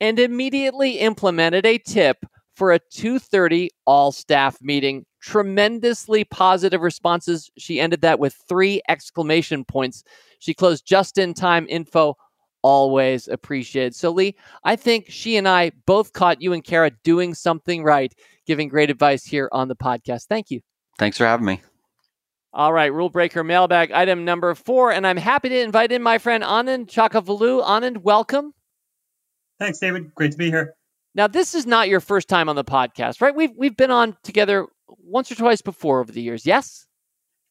and 0.00 0.18
immediately 0.18 0.98
implemented 0.98 1.66
a 1.66 1.76
tip 1.78 2.24
for 2.54 2.72
a 2.72 2.80
2:30 2.80 3.68
all 3.86 4.12
staff 4.12 4.56
meeting. 4.62 5.04
Tremendously 5.22 6.24
positive 6.24 6.82
responses. 6.82 7.50
She 7.56 7.80
ended 7.80 8.02
that 8.02 8.18
with 8.18 8.34
3 8.48 8.82
exclamation 8.88 9.64
points. 9.64 10.04
She 10.40 10.52
closed 10.52 10.84
just 10.84 11.16
in 11.16 11.32
time 11.32 11.66
info 11.68 12.16
always 12.62 13.28
appreciated. 13.28 13.94
So 13.94 14.10
Lee, 14.10 14.36
I 14.64 14.76
think 14.76 15.06
she 15.08 15.36
and 15.36 15.48
I 15.48 15.72
both 15.86 16.12
caught 16.12 16.40
you 16.40 16.52
and 16.52 16.64
Kara 16.64 16.90
doing 17.02 17.34
something 17.34 17.82
right, 17.82 18.14
giving 18.46 18.68
great 18.68 18.90
advice 18.90 19.24
here 19.24 19.48
on 19.52 19.68
the 19.68 19.76
podcast. 19.76 20.26
Thank 20.26 20.50
you. 20.50 20.60
Thanks 20.98 21.18
for 21.18 21.26
having 21.26 21.46
me. 21.46 21.60
All 22.54 22.72
right, 22.72 22.92
rule 22.92 23.08
breaker 23.08 23.42
mailbag 23.42 23.92
item 23.92 24.24
number 24.24 24.54
four, 24.54 24.92
and 24.92 25.06
I'm 25.06 25.16
happy 25.16 25.48
to 25.48 25.58
invite 25.58 25.90
in 25.90 26.02
my 26.02 26.18
friend 26.18 26.44
Anand 26.44 26.86
Chokkavelu. 26.86 27.64
Anand, 27.64 27.98
welcome. 27.98 28.52
Thanks, 29.58 29.78
David. 29.78 30.14
Great 30.14 30.32
to 30.32 30.38
be 30.38 30.50
here. 30.50 30.74
Now, 31.14 31.26
this 31.26 31.54
is 31.54 31.66
not 31.66 31.88
your 31.88 32.00
first 32.00 32.28
time 32.28 32.48
on 32.50 32.56
the 32.56 32.64
podcast, 32.64 33.22
right? 33.22 33.34
We've 33.34 33.52
we've 33.56 33.76
been 33.76 33.90
on 33.90 34.16
together 34.22 34.66
once 34.98 35.30
or 35.30 35.34
twice 35.34 35.62
before 35.62 36.00
over 36.00 36.12
the 36.12 36.22
years. 36.22 36.46
Yes. 36.46 36.86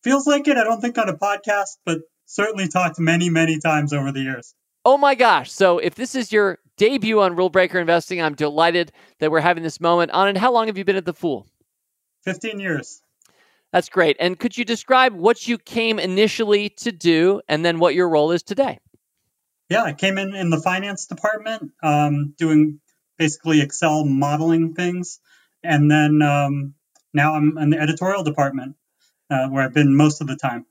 Feels 0.04 0.26
like 0.26 0.48
it. 0.48 0.58
I 0.58 0.64
don't 0.64 0.82
think 0.82 0.98
on 0.98 1.10
a 1.10 1.18
podcast, 1.18 1.78
but 1.86 2.00
certainly 2.26 2.68
talked 2.68 3.00
many, 3.00 3.30
many 3.30 3.60
times 3.60 3.94
over 3.94 4.12
the 4.12 4.22
years. 4.22 4.54
Oh 4.84 4.98
my 4.98 5.14
gosh! 5.14 5.52
So, 5.52 5.78
if 5.78 5.94
this 5.94 6.16
is 6.16 6.32
your 6.32 6.58
debut 6.76 7.22
on 7.22 7.36
Rule 7.36 7.52
Breaker 7.52 7.78
Investing, 7.78 8.20
I'm 8.20 8.34
delighted 8.34 8.92
that 9.20 9.30
we're 9.30 9.40
having 9.40 9.62
this 9.62 9.80
moment. 9.80 10.12
Anand, 10.12 10.38
how 10.38 10.52
long 10.52 10.66
have 10.68 10.78
you 10.78 10.84
been 10.84 10.96
at 10.96 11.06
the 11.06 11.14
Fool? 11.14 11.46
Fifteen 12.24 12.60
years. 12.60 13.04
That's 13.72 13.90
great. 13.90 14.18
And 14.20 14.40
could 14.40 14.58
you 14.58 14.66
describe 14.66 15.14
what 15.14 15.48
you 15.48 15.60
came 15.60 16.00
initially 16.00 16.70
to 16.80 16.92
do, 16.92 17.42
and 17.48 17.64
then 17.64 17.78
what 17.78 17.94
your 17.94 18.10
role 18.10 18.32
is 18.32 18.42
today? 18.42 18.80
Yeah, 19.70 19.84
I 19.84 19.94
came 19.94 20.18
in 20.18 20.36
in 20.36 20.50
the 20.50 20.60
finance 20.60 21.06
department, 21.06 21.72
um, 21.82 22.34
doing 22.38 22.82
basically 23.18 23.62
Excel 23.62 24.04
modeling 24.04 24.74
things. 24.74 25.20
And 25.64 25.90
then 25.90 26.22
um, 26.22 26.74
now 27.14 27.36
I'm 27.36 27.58
in 27.58 27.70
the 27.70 27.80
editorial 27.80 28.24
department 28.24 28.76
uh, 29.30 29.48
where 29.48 29.64
I've 29.64 29.74
been 29.74 29.96
most 29.96 30.22
of 30.22 30.28
the 30.28 30.36
time. 30.36 30.66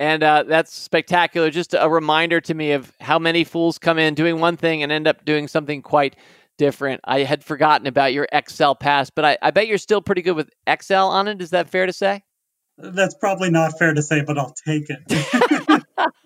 And 0.00 0.22
uh, 0.22 0.42
that's 0.42 0.74
spectacular. 0.74 1.50
Just 1.50 1.74
a 1.78 1.88
reminder 1.88 2.40
to 2.42 2.54
me 2.54 2.72
of 2.72 2.92
how 3.00 3.18
many 3.18 3.44
fools 3.44 3.78
come 3.78 3.98
in 3.98 4.14
doing 4.14 4.40
one 4.40 4.56
thing 4.56 4.82
and 4.82 4.90
end 4.90 5.06
up 5.06 5.24
doing 5.24 5.46
something 5.46 5.82
quite 5.82 6.16
different. 6.58 7.00
I 7.04 7.20
had 7.20 7.44
forgotten 7.44 7.86
about 7.86 8.12
your 8.12 8.26
Excel 8.32 8.74
pass, 8.74 9.10
but 9.10 9.24
I, 9.24 9.38
I 9.40 9.50
bet 9.50 9.68
you're 9.68 9.78
still 9.78 10.02
pretty 10.02 10.22
good 10.22 10.34
with 10.34 10.50
Excel 10.66 11.08
on 11.08 11.28
it. 11.28 11.40
Is 11.40 11.50
that 11.50 11.70
fair 11.70 11.86
to 11.86 11.92
say? 11.92 12.22
That's 12.76 13.14
probably 13.14 13.50
not 13.50 13.78
fair 13.78 13.94
to 13.94 14.02
say, 14.02 14.22
but 14.22 14.36
I'll 14.36 14.54
take 14.66 14.90
it. 14.90 14.98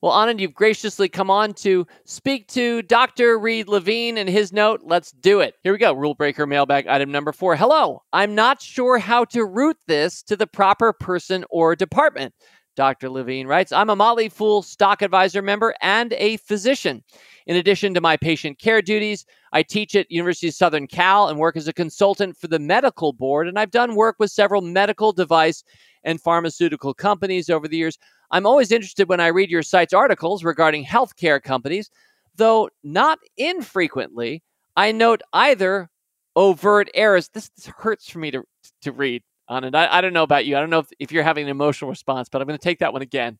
well, 0.00 0.12
Anand, 0.12 0.40
you've 0.40 0.54
graciously 0.54 1.08
come 1.08 1.30
on 1.30 1.54
to 1.54 1.86
speak 2.04 2.48
to 2.48 2.82
Dr. 2.82 3.38
Reed 3.38 3.68
Levine 3.68 4.18
and 4.18 4.28
his 4.28 4.52
note. 4.52 4.80
Let's 4.84 5.12
do 5.12 5.40
it. 5.40 5.54
Here 5.62 5.72
we 5.72 5.78
go. 5.78 5.92
Rule 5.92 6.14
breaker 6.14 6.46
mailbag 6.46 6.86
item 6.86 7.10
number 7.12 7.32
four. 7.32 7.56
Hello. 7.56 8.02
I'm 8.12 8.34
not 8.34 8.60
sure 8.60 8.98
how 8.98 9.24
to 9.26 9.44
route 9.44 9.78
this 9.86 10.22
to 10.24 10.36
the 10.36 10.46
proper 10.46 10.92
person 10.92 11.44
or 11.50 11.76
department. 11.76 12.34
Dr. 12.74 13.10
Levine 13.10 13.46
writes, 13.46 13.70
I'm 13.70 13.90
a 13.90 13.96
Motley 13.96 14.30
Fool 14.30 14.62
stock 14.62 15.02
advisor 15.02 15.42
member 15.42 15.74
and 15.82 16.14
a 16.14 16.38
physician. 16.38 17.02
In 17.46 17.56
addition 17.56 17.92
to 17.94 18.00
my 18.00 18.16
patient 18.16 18.58
care 18.58 18.80
duties, 18.80 19.26
I 19.52 19.62
teach 19.62 19.94
at 19.94 20.10
University 20.10 20.48
of 20.48 20.54
Southern 20.54 20.86
Cal 20.86 21.28
and 21.28 21.38
work 21.38 21.56
as 21.56 21.68
a 21.68 21.72
consultant 21.72 22.36
for 22.36 22.48
the 22.48 22.58
medical 22.58 23.12
board. 23.12 23.46
And 23.46 23.58
I've 23.58 23.70
done 23.70 23.94
work 23.94 24.16
with 24.18 24.30
several 24.30 24.62
medical 24.62 25.12
device 25.12 25.62
and 26.04 26.20
pharmaceutical 26.20 26.94
companies 26.94 27.50
over 27.50 27.68
the 27.68 27.76
years. 27.76 27.98
I'm 28.32 28.46
always 28.46 28.72
interested 28.72 29.08
when 29.08 29.20
I 29.20 29.28
read 29.28 29.50
your 29.50 29.62
site's 29.62 29.92
articles 29.92 30.42
regarding 30.42 30.84
healthcare 30.84 31.40
companies, 31.40 31.90
though 32.36 32.70
not 32.82 33.18
infrequently, 33.36 34.42
I 34.74 34.92
note 34.92 35.20
either 35.32 35.90
overt 36.34 36.90
errors. 36.94 37.28
This, 37.28 37.50
this 37.50 37.66
hurts 37.66 38.08
for 38.08 38.18
me 38.18 38.30
to, 38.30 38.42
to 38.82 38.92
read 38.92 39.22
on. 39.48 39.74
I, 39.74 39.98
I 39.98 40.00
don't 40.00 40.14
know 40.14 40.22
about 40.22 40.46
you. 40.46 40.56
I 40.56 40.60
don't 40.60 40.70
know 40.70 40.78
if, 40.78 40.88
if 40.98 41.12
you're 41.12 41.22
having 41.22 41.44
an 41.44 41.50
emotional 41.50 41.90
response, 41.90 42.28
but 42.30 42.40
I'm 42.40 42.48
going 42.48 42.58
to 42.58 42.62
take 42.62 42.78
that 42.78 42.92
one 42.92 43.02
again. 43.02 43.38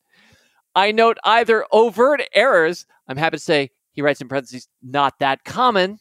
I 0.74 0.92
note 0.92 1.18
either 1.24 1.64
overt 1.72 2.22
errors, 2.34 2.86
I'm 3.08 3.16
happy 3.16 3.36
to 3.36 3.42
say, 3.42 3.70
he 3.92 4.02
writes 4.02 4.20
in 4.20 4.28
parentheses, 4.28 4.68
not 4.82 5.18
that 5.20 5.44
common, 5.44 5.98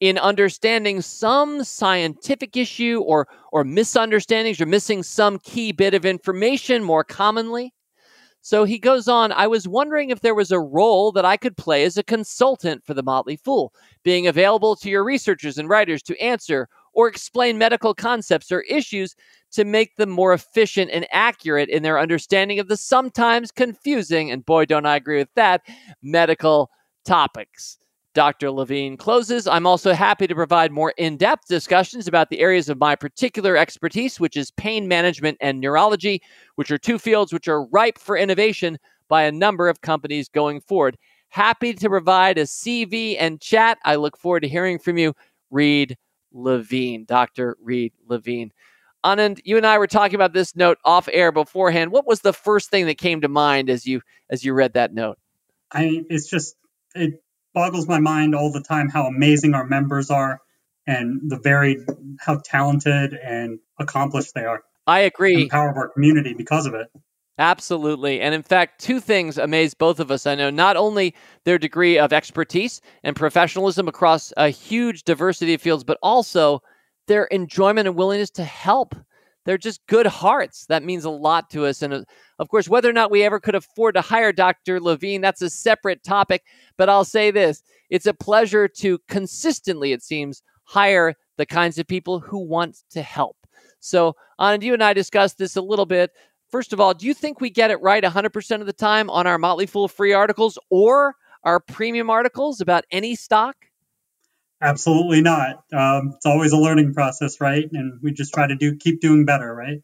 in 0.00 0.18
understanding 0.18 1.00
some 1.00 1.62
scientific 1.62 2.56
issue 2.56 3.00
or, 3.06 3.28
or 3.52 3.62
misunderstandings 3.62 4.60
or 4.60 4.66
missing 4.66 5.02
some 5.02 5.38
key 5.38 5.70
bit 5.70 5.94
of 5.94 6.04
information 6.04 6.82
more 6.82 7.04
commonly. 7.04 7.72
So 8.44 8.64
he 8.64 8.78
goes 8.78 9.06
on, 9.06 9.30
I 9.30 9.46
was 9.46 9.68
wondering 9.68 10.10
if 10.10 10.20
there 10.20 10.34
was 10.34 10.50
a 10.50 10.58
role 10.58 11.12
that 11.12 11.24
I 11.24 11.36
could 11.36 11.56
play 11.56 11.84
as 11.84 11.96
a 11.96 12.02
consultant 12.02 12.84
for 12.84 12.92
the 12.92 13.02
Motley 13.02 13.36
Fool, 13.36 13.72
being 14.02 14.26
available 14.26 14.74
to 14.76 14.90
your 14.90 15.04
researchers 15.04 15.58
and 15.58 15.68
writers 15.68 16.02
to 16.02 16.20
answer 16.20 16.68
or 16.92 17.06
explain 17.06 17.56
medical 17.56 17.94
concepts 17.94 18.50
or 18.50 18.62
issues 18.62 19.14
to 19.52 19.64
make 19.64 19.94
them 19.96 20.10
more 20.10 20.32
efficient 20.32 20.90
and 20.90 21.06
accurate 21.12 21.68
in 21.68 21.84
their 21.84 22.00
understanding 22.00 22.58
of 22.58 22.66
the 22.66 22.76
sometimes 22.76 23.52
confusing, 23.52 24.32
and 24.32 24.44
boy, 24.44 24.64
don't 24.64 24.86
I 24.86 24.96
agree 24.96 25.18
with 25.18 25.32
that, 25.36 25.62
medical 26.02 26.68
topics. 27.04 27.78
Dr. 28.14 28.50
Levine 28.50 28.96
closes. 28.96 29.46
I'm 29.46 29.66
also 29.66 29.92
happy 29.92 30.26
to 30.26 30.34
provide 30.34 30.70
more 30.70 30.92
in 30.96 31.16
depth 31.16 31.48
discussions 31.48 32.06
about 32.06 32.30
the 32.30 32.40
areas 32.40 32.68
of 32.68 32.78
my 32.78 32.94
particular 32.94 33.56
expertise, 33.56 34.20
which 34.20 34.36
is 34.36 34.50
pain 34.52 34.86
management 34.86 35.38
and 35.40 35.60
neurology, 35.60 36.22
which 36.56 36.70
are 36.70 36.78
two 36.78 36.98
fields 36.98 37.32
which 37.32 37.48
are 37.48 37.64
ripe 37.66 37.98
for 37.98 38.16
innovation 38.16 38.78
by 39.08 39.22
a 39.22 39.32
number 39.32 39.68
of 39.68 39.80
companies 39.80 40.28
going 40.28 40.60
forward. 40.60 40.98
Happy 41.28 41.72
to 41.72 41.88
provide 41.88 42.36
a 42.36 42.42
CV 42.42 43.16
and 43.18 43.40
chat. 43.40 43.78
I 43.84 43.96
look 43.96 44.18
forward 44.18 44.40
to 44.40 44.48
hearing 44.48 44.78
from 44.78 44.98
you. 44.98 45.14
Reed 45.50 45.96
Levine, 46.32 47.04
Dr. 47.04 47.56
Reed 47.62 47.92
Levine. 48.06 48.52
Anand, 49.04 49.40
you 49.44 49.56
and 49.56 49.66
I 49.66 49.78
were 49.78 49.86
talking 49.86 50.14
about 50.14 50.32
this 50.32 50.54
note 50.54 50.78
off 50.84 51.08
air 51.12 51.32
beforehand. 51.32 51.90
What 51.90 52.06
was 52.06 52.20
the 52.20 52.32
first 52.32 52.70
thing 52.70 52.86
that 52.86 52.98
came 52.98 53.20
to 53.22 53.28
mind 53.28 53.68
as 53.68 53.86
you 53.86 54.00
as 54.30 54.44
you 54.44 54.54
read 54.54 54.74
that 54.74 54.94
note? 54.94 55.18
I 55.72 56.04
it's 56.08 56.28
just 56.28 56.56
it 56.94 57.22
boggles 57.54 57.88
my 57.88 57.98
mind 57.98 58.34
all 58.34 58.50
the 58.50 58.62
time 58.62 58.88
how 58.88 59.06
amazing 59.06 59.54
our 59.54 59.66
members 59.66 60.10
are 60.10 60.40
and 60.86 61.20
the 61.24 61.38
varied 61.38 61.78
how 62.20 62.40
talented 62.44 63.14
and 63.14 63.58
accomplished 63.78 64.34
they 64.34 64.44
are. 64.44 64.62
I 64.86 65.00
agree. 65.00 65.34
And 65.34 65.42
the 65.44 65.48
power 65.48 65.70
of 65.70 65.76
our 65.76 65.88
community 65.88 66.34
because 66.34 66.66
of 66.66 66.74
it. 66.74 66.88
Absolutely. 67.38 68.20
And 68.20 68.34
in 68.34 68.42
fact, 68.42 68.80
two 68.80 69.00
things 69.00 69.38
amaze 69.38 69.74
both 69.74 70.00
of 70.00 70.10
us. 70.10 70.26
I 70.26 70.34
know 70.34 70.50
not 70.50 70.76
only 70.76 71.14
their 71.44 71.58
degree 71.58 71.98
of 71.98 72.12
expertise 72.12 72.80
and 73.02 73.16
professionalism 73.16 73.88
across 73.88 74.32
a 74.36 74.48
huge 74.48 75.04
diversity 75.04 75.54
of 75.54 75.62
fields, 75.62 75.82
but 75.82 75.98
also 76.02 76.62
their 77.08 77.24
enjoyment 77.24 77.88
and 77.88 77.96
willingness 77.96 78.30
to 78.30 78.44
help. 78.44 78.94
They're 79.44 79.58
just 79.58 79.84
good 79.86 80.06
hearts. 80.06 80.66
That 80.66 80.84
means 80.84 81.04
a 81.04 81.10
lot 81.10 81.50
to 81.50 81.66
us. 81.66 81.82
And 81.82 81.92
uh, 81.92 82.04
of 82.38 82.48
course, 82.48 82.68
whether 82.68 82.88
or 82.88 82.92
not 82.92 83.10
we 83.10 83.22
ever 83.22 83.40
could 83.40 83.54
afford 83.54 83.94
to 83.94 84.00
hire 84.00 84.32
Dr. 84.32 84.80
Levine, 84.80 85.20
that's 85.20 85.42
a 85.42 85.50
separate 85.50 86.04
topic. 86.04 86.42
But 86.76 86.88
I'll 86.88 87.04
say 87.04 87.30
this 87.30 87.62
it's 87.90 88.06
a 88.06 88.14
pleasure 88.14 88.68
to 88.68 88.98
consistently, 89.08 89.92
it 89.92 90.02
seems, 90.02 90.42
hire 90.64 91.14
the 91.36 91.46
kinds 91.46 91.78
of 91.78 91.86
people 91.86 92.20
who 92.20 92.38
want 92.38 92.78
to 92.90 93.02
help. 93.02 93.36
So, 93.80 94.14
Anand, 94.40 94.62
you 94.62 94.74
and 94.74 94.82
I 94.82 94.92
discussed 94.92 95.38
this 95.38 95.56
a 95.56 95.62
little 95.62 95.86
bit. 95.86 96.12
First 96.50 96.72
of 96.72 96.80
all, 96.80 96.94
do 96.94 97.06
you 97.06 97.14
think 97.14 97.40
we 97.40 97.50
get 97.50 97.70
it 97.70 97.80
right 97.80 98.04
100% 98.04 98.60
of 98.60 98.66
the 98.66 98.72
time 98.72 99.10
on 99.10 99.26
our 99.26 99.38
Motley 99.38 99.66
Fool 99.66 99.88
free 99.88 100.12
articles 100.12 100.58
or 100.70 101.16
our 101.44 101.58
premium 101.58 102.10
articles 102.10 102.60
about 102.60 102.84
any 102.92 103.16
stock? 103.16 103.56
Absolutely 104.62 105.22
not. 105.22 105.64
Um, 105.72 106.12
it's 106.14 106.24
always 106.24 106.52
a 106.52 106.56
learning 106.56 106.94
process, 106.94 107.40
right? 107.40 107.64
And 107.72 107.98
we 108.00 108.12
just 108.12 108.32
try 108.32 108.46
to 108.46 108.54
do 108.54 108.76
keep 108.76 109.00
doing 109.00 109.24
better, 109.24 109.52
right? 109.52 109.78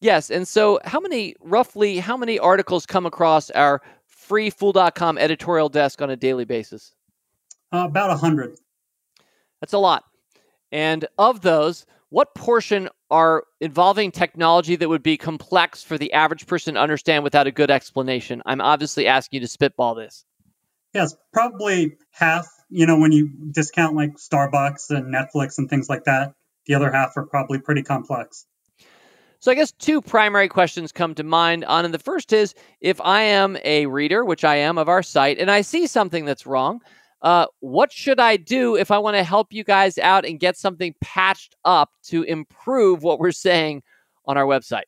Yes. 0.00 0.30
And 0.30 0.48
so, 0.48 0.80
how 0.82 0.98
many, 0.98 1.34
roughly, 1.40 1.98
how 1.98 2.16
many 2.16 2.38
articles 2.38 2.86
come 2.86 3.04
across 3.04 3.50
our 3.50 3.82
free 4.06 4.48
Fool.com 4.48 5.18
editorial 5.18 5.68
desk 5.68 6.00
on 6.00 6.08
a 6.08 6.16
daily 6.16 6.46
basis? 6.46 6.94
Uh, 7.70 7.84
about 7.86 8.08
a 8.08 8.16
hundred. 8.16 8.56
That's 9.60 9.74
a 9.74 9.78
lot. 9.78 10.04
And 10.72 11.06
of 11.18 11.42
those, 11.42 11.84
what 12.08 12.34
portion 12.34 12.88
are 13.10 13.44
involving 13.60 14.10
technology 14.10 14.76
that 14.76 14.88
would 14.88 15.02
be 15.02 15.18
complex 15.18 15.82
for 15.82 15.98
the 15.98 16.12
average 16.14 16.46
person 16.46 16.74
to 16.74 16.80
understand 16.80 17.24
without 17.24 17.46
a 17.46 17.52
good 17.52 17.70
explanation? 17.70 18.40
I'm 18.46 18.62
obviously 18.62 19.06
asking 19.06 19.38
you 19.38 19.46
to 19.46 19.48
spitball 19.48 19.94
this. 19.94 20.24
Yes, 20.94 21.14
probably 21.32 21.98
half 22.12 22.46
you 22.68 22.86
know, 22.86 22.98
when 22.98 23.12
you 23.12 23.30
discount 23.50 23.96
like 23.96 24.16
Starbucks 24.16 24.90
and 24.90 25.12
Netflix 25.14 25.58
and 25.58 25.68
things 25.68 25.88
like 25.88 26.04
that, 26.04 26.34
the 26.66 26.74
other 26.74 26.90
half 26.90 27.16
are 27.16 27.26
probably 27.26 27.58
pretty 27.58 27.82
complex. 27.82 28.46
So 29.40 29.52
I 29.52 29.54
guess 29.54 29.70
two 29.72 30.02
primary 30.02 30.48
questions 30.48 30.90
come 30.90 31.14
to 31.14 31.22
mind. 31.22 31.64
Anand 31.64 31.92
the 31.92 31.98
first 31.98 32.32
is 32.32 32.54
if 32.80 33.00
I 33.00 33.22
am 33.22 33.56
a 33.64 33.86
reader, 33.86 34.24
which 34.24 34.44
I 34.44 34.56
am 34.56 34.78
of 34.78 34.88
our 34.88 35.02
site, 35.02 35.38
and 35.38 35.50
I 35.50 35.60
see 35.60 35.86
something 35.86 36.24
that's 36.24 36.44
wrong, 36.44 36.80
uh, 37.22 37.46
what 37.60 37.92
should 37.92 38.20
I 38.20 38.36
do 38.36 38.76
if 38.76 38.90
I 38.90 38.98
want 38.98 39.16
to 39.16 39.22
help 39.22 39.52
you 39.52 39.64
guys 39.64 39.96
out 39.98 40.24
and 40.24 40.40
get 40.40 40.56
something 40.56 40.94
patched 41.00 41.56
up 41.64 41.90
to 42.06 42.22
improve 42.22 43.02
what 43.02 43.20
we're 43.20 43.32
saying 43.32 43.82
on 44.24 44.36
our 44.36 44.44
website? 44.44 44.84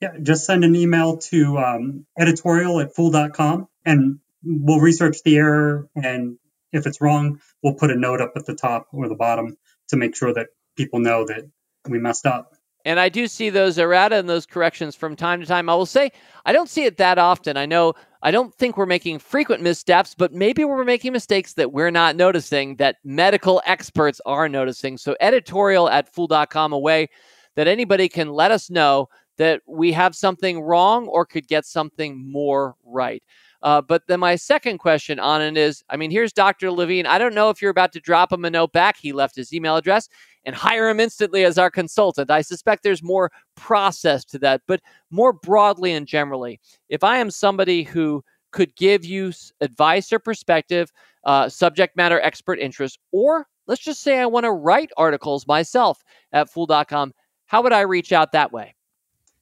Yeah, 0.00 0.12
just 0.22 0.44
send 0.44 0.64
an 0.64 0.76
email 0.76 1.16
to 1.16 1.56
um, 1.56 2.06
editorial 2.18 2.80
at 2.80 2.94
fool.com 2.94 3.68
and 3.84 4.18
we'll 4.44 4.80
research 4.80 5.22
the 5.24 5.36
error. 5.36 5.88
And 5.94 6.38
if 6.76 6.86
it's 6.86 7.00
wrong, 7.00 7.40
we'll 7.62 7.74
put 7.74 7.90
a 7.90 7.96
note 7.96 8.20
up 8.20 8.32
at 8.36 8.46
the 8.46 8.54
top 8.54 8.88
or 8.92 9.08
the 9.08 9.14
bottom 9.14 9.56
to 9.88 9.96
make 9.96 10.16
sure 10.16 10.32
that 10.32 10.48
people 10.76 10.98
know 10.98 11.24
that 11.26 11.48
we 11.88 11.98
messed 11.98 12.26
up. 12.26 12.52
And 12.84 13.00
I 13.00 13.08
do 13.08 13.26
see 13.26 13.50
those 13.50 13.78
errata 13.78 14.14
and 14.14 14.28
those 14.28 14.46
corrections 14.46 14.94
from 14.94 15.16
time 15.16 15.40
to 15.40 15.46
time. 15.46 15.68
I 15.68 15.74
will 15.74 15.86
say, 15.86 16.12
I 16.44 16.52
don't 16.52 16.68
see 16.68 16.84
it 16.84 16.98
that 16.98 17.18
often. 17.18 17.56
I 17.56 17.66
know 17.66 17.94
I 18.22 18.30
don't 18.30 18.54
think 18.54 18.76
we're 18.76 18.86
making 18.86 19.18
frequent 19.18 19.60
missteps, 19.60 20.14
but 20.14 20.32
maybe 20.32 20.64
we're 20.64 20.84
making 20.84 21.12
mistakes 21.12 21.54
that 21.54 21.72
we're 21.72 21.90
not 21.90 22.14
noticing 22.14 22.76
that 22.76 22.96
medical 23.04 23.60
experts 23.66 24.20
are 24.24 24.48
noticing. 24.48 24.98
So, 24.98 25.16
editorial 25.20 25.88
at 25.90 26.14
fool.com, 26.14 26.72
a 26.72 26.78
way 26.78 27.08
that 27.56 27.66
anybody 27.66 28.08
can 28.08 28.28
let 28.28 28.52
us 28.52 28.70
know 28.70 29.08
that 29.38 29.62
we 29.66 29.92
have 29.92 30.14
something 30.14 30.60
wrong 30.60 31.08
or 31.08 31.26
could 31.26 31.48
get 31.48 31.66
something 31.66 32.30
more 32.30 32.76
right. 32.84 33.22
Uh, 33.62 33.80
but 33.80 34.02
then 34.06 34.20
my 34.20 34.36
second 34.36 34.78
question 34.78 35.18
on 35.18 35.42
it 35.42 35.56
is 35.56 35.82
I 35.88 35.96
mean, 35.96 36.10
here's 36.10 36.32
Dr. 36.32 36.70
Levine. 36.70 37.06
I 37.06 37.18
don't 37.18 37.34
know 37.34 37.50
if 37.50 37.60
you're 37.60 37.70
about 37.70 37.92
to 37.92 38.00
drop 38.00 38.32
him 38.32 38.44
a 38.44 38.50
note 38.50 38.72
back. 38.72 38.96
He 38.98 39.12
left 39.12 39.36
his 39.36 39.52
email 39.52 39.76
address 39.76 40.08
and 40.44 40.54
hire 40.54 40.88
him 40.88 41.00
instantly 41.00 41.44
as 41.44 41.58
our 41.58 41.70
consultant. 41.70 42.30
I 42.30 42.42
suspect 42.42 42.82
there's 42.82 43.02
more 43.02 43.30
process 43.56 44.24
to 44.26 44.38
that, 44.38 44.62
but 44.66 44.80
more 45.10 45.32
broadly 45.32 45.92
and 45.92 46.06
generally, 46.06 46.60
if 46.88 47.02
I 47.02 47.18
am 47.18 47.30
somebody 47.30 47.82
who 47.82 48.22
could 48.52 48.74
give 48.76 49.04
you 49.04 49.32
advice 49.60 50.12
or 50.12 50.18
perspective, 50.18 50.90
uh, 51.24 51.48
subject 51.48 51.96
matter 51.96 52.20
expert 52.20 52.58
interest, 52.58 52.98
or 53.12 53.46
let's 53.66 53.82
just 53.82 54.02
say 54.02 54.18
I 54.18 54.26
want 54.26 54.44
to 54.44 54.52
write 54.52 54.90
articles 54.96 55.46
myself 55.46 56.02
at 56.32 56.48
fool.com, 56.48 57.12
how 57.46 57.62
would 57.62 57.72
I 57.72 57.80
reach 57.80 58.12
out 58.12 58.32
that 58.32 58.52
way? 58.52 58.76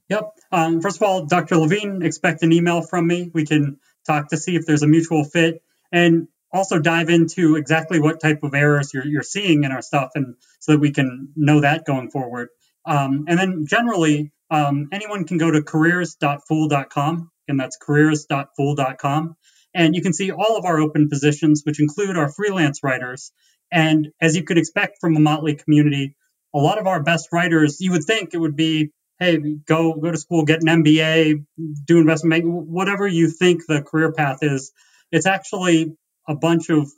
Yep. 0.09 0.31
Um, 0.53 0.81
first 0.81 0.97
of 0.97 1.03
all, 1.03 1.27
Dr. 1.27 1.57
Levine, 1.57 2.03
expect 2.03 2.43
an 2.43 2.53
email 2.53 2.83
from 2.83 3.07
me. 3.07 3.31
We 3.33 3.47
can 3.47 3.79
talk 4.07 4.29
to 4.29 4.37
see 4.37 4.57
if 4.57 4.67
there's 4.67 4.83
a 4.83 4.89
mutual 4.89 5.25
fit. 5.25 5.63
And 5.93 6.29
also 6.55 6.79
dive 6.79 7.11
into 7.11 7.57
exactly 7.57 8.01
what 8.01 8.21
type 8.21 8.45
of 8.45 8.55
errors 8.55 8.95
you're, 8.95 9.05
you're 9.05 9.23
seeing 9.23 9.65
in 9.65 9.73
our 9.73 9.83
stuff 9.83 10.11
and 10.15 10.37
so 10.61 10.73
that 10.73 10.79
we 10.79 10.93
can 10.93 11.29
know 11.35 11.61
that 11.61 11.85
going 11.85 12.11
forward. 12.11 12.49
Um, 12.87 13.25
and 13.27 13.39
then 13.39 13.67
generally 13.67 14.33
um, 14.51 14.89
anyone 14.93 15.25
can 15.25 15.37
go 15.37 15.51
to 15.51 15.63
careers.fool.com 15.63 17.31
and 17.49 17.61
that's 17.61 17.77
careers.fool.com 17.77 19.37
and 19.75 19.95
you 19.97 20.03
can 20.03 20.13
see 20.13 20.31
all 20.31 20.57
of 20.57 20.65
our 20.65 20.79
open 20.79 21.09
positions 21.09 21.63
which 21.65 21.81
include 21.81 22.17
our 22.17 22.31
freelance 22.31 22.85
writers. 22.85 23.33
And 23.73 24.13
as 24.21 24.37
you 24.37 24.45
could 24.45 24.59
expect 24.59 24.99
from 25.01 25.17
a 25.17 25.21
motley 25.21 25.57
community 25.57 26.15
a 26.55 26.59
lot 26.59 26.79
of 26.79 26.87
our 26.87 27.03
best 27.03 27.31
writers 27.33 27.79
you 27.81 27.91
would 27.91 28.05
think 28.05 28.31
it 28.33 28.39
would 28.39 28.55
be 28.55 28.93
hey 29.25 29.39
go 29.67 29.95
go 29.95 30.11
to 30.11 30.19
school 30.19 30.45
get 30.45 30.63
an 30.63 30.83
mba 30.83 31.45
do 31.85 31.99
investment 31.99 32.31
banking 32.31 32.73
whatever 32.73 33.07
you 33.07 33.29
think 33.29 33.63
the 33.67 33.83
career 33.83 34.13
path 34.13 34.39
is 34.43 34.73
it's 35.11 35.27
actually 35.27 35.97
a 36.29 36.35
bunch 36.35 36.71
of 36.71 36.91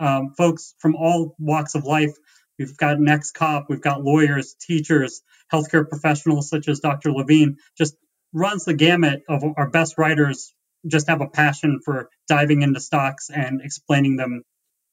um, 0.00 0.34
folks 0.36 0.74
from 0.78 0.96
all 0.96 1.36
walks 1.38 1.74
of 1.74 1.84
life. 1.84 2.14
We've 2.58 2.76
got 2.76 2.96
an 2.96 3.08
ex-cop, 3.08 3.66
we've 3.68 3.80
got 3.80 4.02
lawyers, 4.02 4.54
teachers, 4.60 5.22
healthcare 5.52 5.88
professionals 5.88 6.48
such 6.48 6.68
as 6.68 6.80
Dr. 6.80 7.12
Levine. 7.12 7.56
Just 7.78 7.94
runs 8.32 8.64
the 8.64 8.74
gamut 8.74 9.22
of 9.28 9.42
our 9.56 9.70
best 9.70 9.96
writers. 9.96 10.52
Just 10.86 11.08
have 11.08 11.20
a 11.20 11.28
passion 11.28 11.80
for 11.84 12.08
diving 12.28 12.62
into 12.62 12.80
stocks 12.80 13.30
and 13.30 13.60
explaining 13.62 14.16
them 14.16 14.42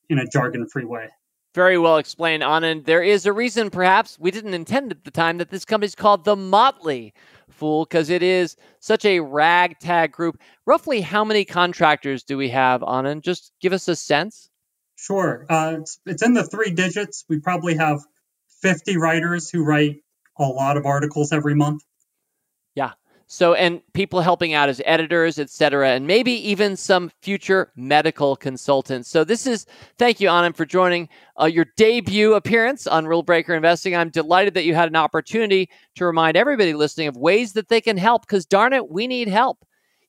in 0.09 0.19
a 0.19 0.27
jargon-free 0.27 0.85
way. 0.85 1.09
Very 1.57 1.79
well 1.79 1.97
explained, 1.97 2.43
Anand. 2.43 2.85
There 2.85 3.01
is 3.01 3.25
a 3.25 3.33
reason, 3.33 3.71
perhaps 3.71 4.19
we 4.19 4.29
didn't 4.29 4.53
intend 4.53 4.91
at 4.91 5.03
the 5.03 5.09
time, 5.09 5.39
that 5.39 5.49
this 5.49 5.65
company 5.65 5.87
is 5.87 5.95
called 5.95 6.23
the 6.23 6.35
Motley 6.35 7.15
Fool 7.49 7.83
because 7.83 8.11
it 8.11 8.21
is 8.21 8.55
such 8.79 9.05
a 9.05 9.21
ragtag 9.21 10.11
group. 10.11 10.39
Roughly, 10.67 11.01
how 11.01 11.25
many 11.25 11.45
contractors 11.45 12.21
do 12.21 12.37
we 12.37 12.49
have, 12.49 12.81
Anand? 12.81 13.21
Just 13.23 13.53
give 13.59 13.73
us 13.73 13.87
a 13.87 13.95
sense. 13.95 14.51
Sure. 14.97 15.47
Uh, 15.49 15.77
it's, 15.79 15.99
it's 16.05 16.21
in 16.21 16.35
the 16.35 16.43
three 16.43 16.69
digits. 16.69 17.25
We 17.27 17.39
probably 17.39 17.77
have 17.77 18.01
50 18.61 18.97
writers 18.97 19.49
who 19.49 19.63
write 19.63 19.95
a 20.37 20.43
lot 20.43 20.77
of 20.77 20.85
articles 20.85 21.31
every 21.31 21.55
month. 21.55 21.81
So, 23.29 23.53
and 23.55 23.81
people 23.93 24.21
helping 24.21 24.53
out 24.53 24.69
as 24.69 24.81
editors, 24.85 25.37
et 25.37 25.49
cetera, 25.49 25.89
and 25.89 26.07
maybe 26.07 26.31
even 26.49 26.77
some 26.77 27.11
future 27.21 27.73
medical 27.75 28.37
consultants. 28.37 29.09
So, 29.09 29.25
this 29.25 29.45
is 29.45 29.65
thank 29.97 30.21
you, 30.21 30.29
Anand, 30.29 30.55
for 30.55 30.65
joining 30.65 31.09
uh, 31.39 31.45
your 31.45 31.65
debut 31.75 32.35
appearance 32.35 32.87
on 32.87 33.05
Rule 33.05 33.23
Breaker 33.23 33.53
Investing. 33.53 33.97
I'm 33.97 34.09
delighted 34.09 34.53
that 34.53 34.63
you 34.63 34.75
had 34.75 34.87
an 34.87 34.95
opportunity 34.95 35.69
to 35.95 36.05
remind 36.05 36.37
everybody 36.37 36.73
listening 36.73 37.09
of 37.09 37.17
ways 37.17 37.51
that 37.53 37.67
they 37.67 37.81
can 37.81 37.97
help 37.97 38.21
because, 38.25 38.45
darn 38.45 38.71
it, 38.71 38.89
we 38.89 39.07
need 39.07 39.27
help. 39.27 39.57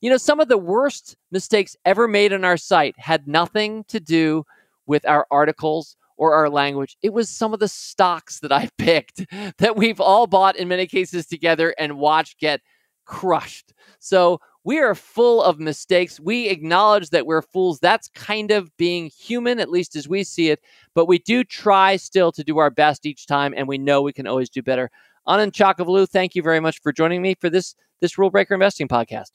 You 0.00 0.10
know, 0.10 0.16
some 0.16 0.38
of 0.38 0.46
the 0.46 0.58
worst 0.58 1.16
mistakes 1.32 1.76
ever 1.84 2.06
made 2.06 2.32
on 2.32 2.44
our 2.44 2.56
site 2.56 2.94
had 2.98 3.26
nothing 3.26 3.82
to 3.88 3.98
do 3.98 4.44
with 4.86 5.04
our 5.08 5.26
articles 5.32 5.96
or 6.18 6.34
our 6.34 6.48
language. 6.48 6.96
It 7.02 7.12
was 7.12 7.28
some 7.28 7.52
of 7.52 7.58
the 7.58 7.66
stocks 7.66 8.38
that 8.40 8.52
I 8.52 8.68
picked 8.78 9.26
that 9.58 9.74
we've 9.76 10.00
all 10.00 10.28
bought 10.28 10.54
in 10.54 10.68
many 10.68 10.86
cases 10.86 11.26
together 11.26 11.74
and 11.78 11.98
watched 11.98 12.38
get 12.38 12.60
crushed. 13.08 13.72
So 13.98 14.40
we 14.62 14.78
are 14.78 14.94
full 14.94 15.42
of 15.42 15.58
mistakes. 15.58 16.20
We 16.20 16.48
acknowledge 16.48 17.10
that 17.10 17.26
we're 17.26 17.42
fools. 17.42 17.80
That's 17.80 18.08
kind 18.08 18.50
of 18.50 18.74
being 18.76 19.10
human, 19.10 19.58
at 19.58 19.70
least 19.70 19.96
as 19.96 20.06
we 20.06 20.22
see 20.22 20.50
it. 20.50 20.60
But 20.94 21.06
we 21.06 21.18
do 21.18 21.42
try 21.42 21.96
still 21.96 22.30
to 22.32 22.44
do 22.44 22.58
our 22.58 22.70
best 22.70 23.06
each 23.06 23.26
time, 23.26 23.54
and 23.56 23.66
we 23.66 23.78
know 23.78 24.02
we 24.02 24.12
can 24.12 24.26
always 24.26 24.50
do 24.50 24.62
better. 24.62 24.90
Anand 25.26 25.52
Chokkavelu, 25.52 26.08
thank 26.08 26.34
you 26.34 26.42
very 26.42 26.60
much 26.60 26.80
for 26.80 26.92
joining 26.92 27.22
me 27.22 27.34
for 27.34 27.50
this 27.50 27.74
this 28.00 28.16
Rule 28.16 28.30
Breaker 28.30 28.54
Investing 28.54 28.86
podcast. 28.86 29.30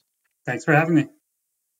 Thanks 0.46 0.64
for 0.64 0.72
having 0.72 0.94
me. 0.94 1.06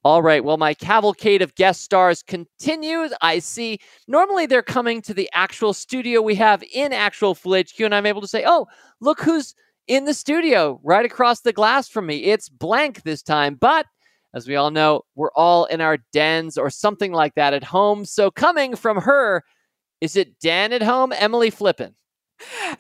All 0.05 0.21
right. 0.21 0.45
Well, 0.45 0.59
my 0.59 0.75
cavalcade 0.75 1.41
of 1.41 1.55
guest 1.55 1.81
stars 1.81 2.23
continues. 2.23 3.11
I 3.23 3.39
see 3.39 3.79
normally 4.07 4.45
they're 4.45 4.63
coming 4.63 5.01
to 5.03 5.15
the 5.15 5.31
actual 5.33 5.73
studio 5.73 6.21
we 6.21 6.35
have 6.35 6.63
in 6.75 6.93
actual 6.93 7.35
Fool 7.35 7.59
HQ, 7.59 7.81
and 7.81 7.95
I'm 7.95 8.05
able 8.05 8.21
to 8.21 8.29
say, 8.29 8.45
oh, 8.47 8.67
look 9.01 9.23
who's 9.23 9.55
in 9.87 10.05
the 10.05 10.15
studio 10.15 10.81
right 10.83 11.05
across 11.05 11.41
the 11.41 11.53
glass 11.53 11.89
from 11.89 12.07
me. 12.07 12.25
It's 12.25 12.49
blank 12.49 13.03
this 13.03 13.23
time, 13.23 13.55
but 13.55 13.87
as 14.35 14.49
we 14.49 14.57
all 14.57 14.71
know, 14.71 15.03
we're 15.15 15.31
all 15.37 15.65
in 15.67 15.81
our 15.81 15.99
dens 16.13 16.59
or 16.59 16.69
something 16.69 17.13
like 17.13 17.35
that 17.37 17.55
at 17.55 17.65
home. 17.65 18.05
So 18.05 18.31
coming 18.31 18.75
from 18.75 18.99
her, 18.99 19.45
is 20.01 20.17
it 20.17 20.39
Dan 20.41 20.73
at 20.73 20.83
home? 20.83 21.13
Emily 21.13 21.51
Flippen. 21.51 21.95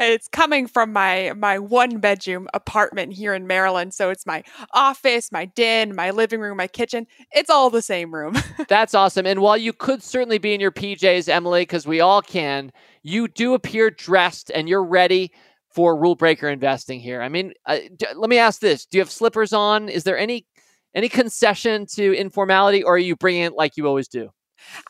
It's 0.01 0.27
coming 0.27 0.67
from 0.67 0.93
my 0.93 1.33
my 1.37 1.61
one 1.61 1.99
bedroom 1.99 2.49
apartment 2.53 3.13
here 3.13 3.33
in 3.35 3.47
Maryland. 3.47 3.95
So 3.95 4.11
it's 4.11 4.27
my 4.27 4.43
office, 4.73 5.31
my 5.31 5.45
den, 5.45 5.95
my 5.95 6.11
living 6.11 6.41
room, 6.41 6.57
my 6.57 6.67
kitchen. 6.67 7.07
It's 7.31 7.49
all 7.49 7.71
the 7.71 7.81
same 7.81 8.13
room. 8.13 8.37
That's 8.69 8.95
awesome. 8.95 9.27
And 9.27 9.41
while 9.41 9.57
you 9.57 9.73
could 9.73 10.03
certainly 10.03 10.39
be 10.39 10.55
in 10.55 10.61
your 10.61 10.73
PJs, 10.73 11.29
Emily, 11.29 11.63
because 11.63 11.87
we 11.87 12.01
all 12.01 12.21
can, 12.21 12.73
you 13.05 13.29
do 13.29 13.55
appear 13.55 13.91
dressed 13.91 14.51
and 14.53 14.69
you're 14.69 14.85
ready 14.85 15.31
for 15.75 15.97
rule 15.97 16.15
breaker 16.17 16.49
investing 16.49 17.01
here? 17.01 17.23
I 17.23 17.29
mean, 17.29 17.53
uh, 17.67 17.79
d- 17.97 18.07
let 18.17 18.31
me 18.31 18.39
ask 18.39 18.61
this: 18.61 18.87
Do 18.87 18.99
you 18.99 19.03
have 19.03 19.11
slippers 19.11 19.53
on? 19.53 19.89
Is 19.89 20.05
there 20.05 20.19
any 20.19 20.47
any 20.95 21.09
concession 21.09 21.87
to 21.95 22.15
informality, 22.17 22.83
or 22.85 22.95
are 22.95 22.99
you 22.99 23.17
bringing 23.17 23.43
it 23.45 23.55
like 23.55 23.77
you 23.77 23.87
always 23.87 24.09
do? 24.09 24.31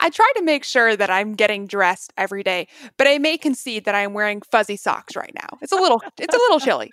I 0.00 0.10
try 0.10 0.30
to 0.36 0.42
make 0.42 0.64
sure 0.64 0.96
that 0.96 1.10
I'm 1.10 1.34
getting 1.34 1.66
dressed 1.66 2.12
every 2.16 2.42
day, 2.42 2.68
but 2.96 3.06
I 3.06 3.18
may 3.18 3.36
concede 3.38 3.84
that 3.84 3.94
I'm 3.94 4.12
wearing 4.12 4.40
fuzzy 4.42 4.76
socks 4.76 5.16
right 5.16 5.32
now. 5.34 5.58
It's 5.60 5.72
a 5.72 5.76
little 5.76 6.00
it's 6.18 6.34
a 6.34 6.38
little 6.38 6.60
chilly. 6.60 6.92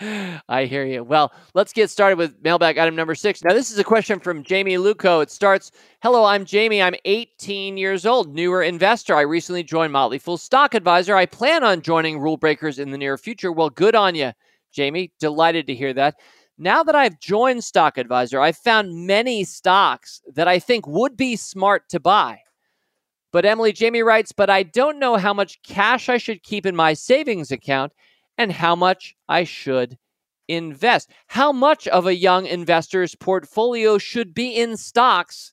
I 0.48 0.64
hear 0.64 0.84
you. 0.84 1.04
Well, 1.04 1.32
let's 1.54 1.72
get 1.72 1.90
started 1.90 2.18
with 2.18 2.36
mailbag 2.42 2.78
item 2.78 2.96
number 2.96 3.14
6. 3.14 3.44
Now, 3.44 3.54
this 3.54 3.70
is 3.70 3.78
a 3.78 3.84
question 3.84 4.20
from 4.20 4.42
Jamie 4.42 4.78
Luco. 4.78 5.20
It 5.20 5.30
starts, 5.30 5.70
"Hello, 6.02 6.24
I'm 6.24 6.44
Jamie. 6.44 6.82
I'm 6.82 6.94
18 7.04 7.76
years 7.76 8.06
old, 8.06 8.34
newer 8.34 8.62
investor. 8.62 9.14
I 9.14 9.22
recently 9.22 9.62
joined 9.62 9.92
Motley 9.92 10.18
Fool 10.18 10.38
Stock 10.38 10.74
Advisor. 10.74 11.16
I 11.16 11.26
plan 11.26 11.64
on 11.64 11.82
joining 11.82 12.18
Rule 12.18 12.36
Breakers 12.36 12.78
in 12.78 12.90
the 12.90 12.98
near 12.98 13.16
future. 13.18 13.52
Well, 13.52 13.70
good 13.70 13.94
on 13.94 14.14
you, 14.14 14.32
Jamie. 14.72 15.12
Delighted 15.20 15.66
to 15.68 15.74
hear 15.74 15.92
that." 15.94 16.16
Now 16.58 16.82
that 16.82 16.96
I've 16.96 17.20
joined 17.20 17.62
Stock 17.62 17.98
Advisor, 17.98 18.40
I've 18.40 18.56
found 18.56 19.06
many 19.06 19.44
stocks 19.44 20.20
that 20.34 20.48
I 20.48 20.58
think 20.58 20.86
would 20.86 21.16
be 21.16 21.36
smart 21.36 21.88
to 21.90 22.00
buy. 22.00 22.40
But 23.30 23.44
Emily 23.44 23.72
Jamie 23.72 24.02
writes, 24.02 24.32
but 24.32 24.50
I 24.50 24.64
don't 24.64 24.98
know 24.98 25.16
how 25.16 25.32
much 25.32 25.62
cash 25.62 26.08
I 26.08 26.18
should 26.18 26.42
keep 26.42 26.66
in 26.66 26.74
my 26.74 26.94
savings 26.94 27.52
account 27.52 27.92
and 28.36 28.50
how 28.50 28.74
much 28.74 29.14
I 29.28 29.44
should 29.44 29.98
invest. 30.48 31.10
How 31.28 31.52
much 31.52 31.86
of 31.88 32.06
a 32.06 32.16
young 32.16 32.46
investor's 32.46 33.14
portfolio 33.14 33.98
should 33.98 34.34
be 34.34 34.56
in 34.56 34.76
stocks 34.76 35.52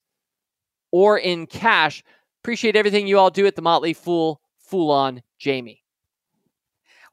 or 0.92 1.20
in 1.20 1.46
cash? 1.46 2.04
Appreciate 2.44 2.76
everything 2.76 3.08
you 3.08 3.20
all 3.20 3.30
do 3.30 3.46
at 3.46 3.56
the 3.56 3.62
Motley 3.62 3.94
Fool. 3.94 4.42
Fool 4.58 4.90
on 4.90 5.22
Jamie. 5.38 5.85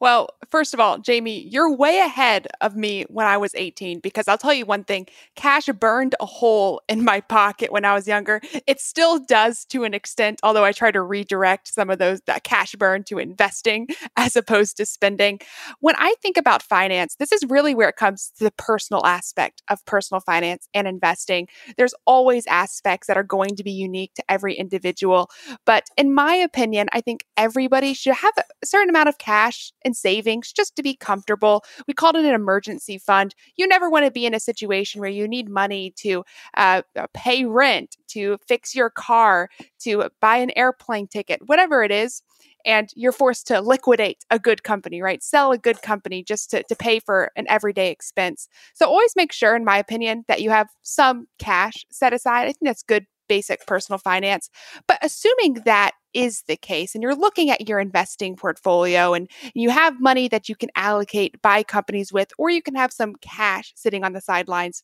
Well, 0.02 0.30
first 0.50 0.74
of 0.74 0.80
all, 0.80 0.98
Jamie, 0.98 1.46
you're 1.48 1.72
way 1.72 2.00
ahead 2.00 2.48
of 2.60 2.74
me 2.74 3.04
when 3.08 3.24
I 3.24 3.36
was 3.36 3.54
18 3.54 4.00
because 4.00 4.26
I'll 4.26 4.36
tell 4.36 4.52
you 4.52 4.66
one 4.66 4.82
thing 4.82 5.06
cash 5.36 5.66
burned 5.66 6.16
a 6.18 6.26
hole 6.26 6.82
in 6.88 7.04
my 7.04 7.20
pocket 7.20 7.70
when 7.70 7.84
I 7.84 7.94
was 7.94 8.08
younger. 8.08 8.40
It 8.66 8.80
still 8.80 9.20
does 9.20 9.64
to 9.66 9.84
an 9.84 9.94
extent, 9.94 10.40
although 10.42 10.64
I 10.64 10.72
try 10.72 10.90
to 10.90 11.00
redirect 11.00 11.72
some 11.72 11.88
of 11.88 12.00
those 12.00 12.20
that 12.22 12.42
cash 12.42 12.74
burn 12.74 13.04
to 13.04 13.18
investing 13.20 13.86
as 14.16 14.34
opposed 14.34 14.76
to 14.78 14.86
spending. 14.86 15.38
When 15.78 15.94
I 15.96 16.16
think 16.20 16.36
about 16.36 16.64
finance, 16.64 17.14
this 17.20 17.30
is 17.30 17.44
really 17.48 17.72
where 17.72 17.88
it 17.88 17.94
comes 17.94 18.32
to 18.38 18.42
the 18.42 18.52
personal 18.58 19.06
aspect 19.06 19.62
of 19.70 19.84
personal 19.86 20.20
finance 20.20 20.66
and 20.74 20.88
investing. 20.88 21.46
There's 21.76 21.94
always 22.06 22.44
aspects 22.48 23.06
that 23.06 23.16
are 23.16 23.22
going 23.22 23.54
to 23.54 23.62
be 23.62 23.70
unique 23.70 24.14
to 24.14 24.24
every 24.28 24.54
individual. 24.54 25.30
But 25.64 25.86
in 25.96 26.12
my 26.12 26.34
opinion, 26.34 26.88
I 26.92 27.02
think 27.02 27.24
everybody 27.36 27.94
should 27.94 28.14
have 28.14 28.34
a 28.36 28.66
certain 28.66 28.90
amount 28.90 29.08
of 29.08 29.18
cash 29.18 29.72
savings 29.94 30.52
just 30.52 30.76
to 30.76 30.82
be 30.82 30.94
comfortable. 30.94 31.64
We 31.86 31.94
called 31.94 32.16
it 32.16 32.24
an 32.24 32.34
emergency 32.34 32.98
fund. 32.98 33.34
You 33.56 33.66
never 33.66 33.90
want 33.90 34.04
to 34.04 34.10
be 34.10 34.26
in 34.26 34.34
a 34.34 34.40
situation 34.40 35.00
where 35.00 35.10
you 35.10 35.28
need 35.28 35.48
money 35.48 35.92
to 35.98 36.24
uh, 36.56 36.82
uh, 36.96 37.06
pay 37.14 37.44
rent, 37.44 37.96
to 38.08 38.38
fix 38.46 38.74
your 38.74 38.90
car, 38.90 39.48
to 39.80 40.10
buy 40.20 40.36
an 40.36 40.50
airplane 40.56 41.06
ticket, 41.06 41.40
whatever 41.46 41.82
it 41.82 41.90
is. 41.90 42.22
And 42.64 42.90
you're 42.94 43.12
forced 43.12 43.48
to 43.48 43.60
liquidate 43.60 44.24
a 44.30 44.38
good 44.38 44.62
company, 44.62 45.02
right? 45.02 45.22
Sell 45.22 45.50
a 45.50 45.58
good 45.58 45.82
company 45.82 46.22
just 46.22 46.50
to, 46.50 46.62
to 46.62 46.76
pay 46.76 47.00
for 47.00 47.32
an 47.34 47.46
everyday 47.48 47.90
expense. 47.90 48.48
So 48.74 48.86
always 48.86 49.14
make 49.16 49.32
sure, 49.32 49.56
in 49.56 49.64
my 49.64 49.78
opinion, 49.78 50.24
that 50.28 50.42
you 50.42 50.50
have 50.50 50.68
some 50.82 51.26
cash 51.38 51.84
set 51.90 52.12
aside. 52.12 52.42
I 52.42 52.46
think 52.46 52.58
that's 52.62 52.84
good 52.84 53.06
basic 53.32 53.66
personal 53.66 53.98
finance. 53.98 54.50
But 54.86 54.98
assuming 55.00 55.54
that 55.64 55.92
is 56.12 56.42
the 56.48 56.56
case 56.56 56.94
and 56.94 57.02
you're 57.02 57.14
looking 57.14 57.48
at 57.48 57.66
your 57.66 57.80
investing 57.80 58.36
portfolio 58.36 59.14
and 59.14 59.26
you 59.54 59.70
have 59.70 59.98
money 60.02 60.28
that 60.28 60.50
you 60.50 60.54
can 60.54 60.68
allocate 60.76 61.40
buy 61.40 61.62
companies 61.62 62.12
with 62.12 62.30
or 62.36 62.50
you 62.50 62.60
can 62.60 62.74
have 62.74 62.92
some 62.92 63.14
cash 63.22 63.72
sitting 63.74 64.04
on 64.04 64.12
the 64.12 64.20
sidelines 64.20 64.82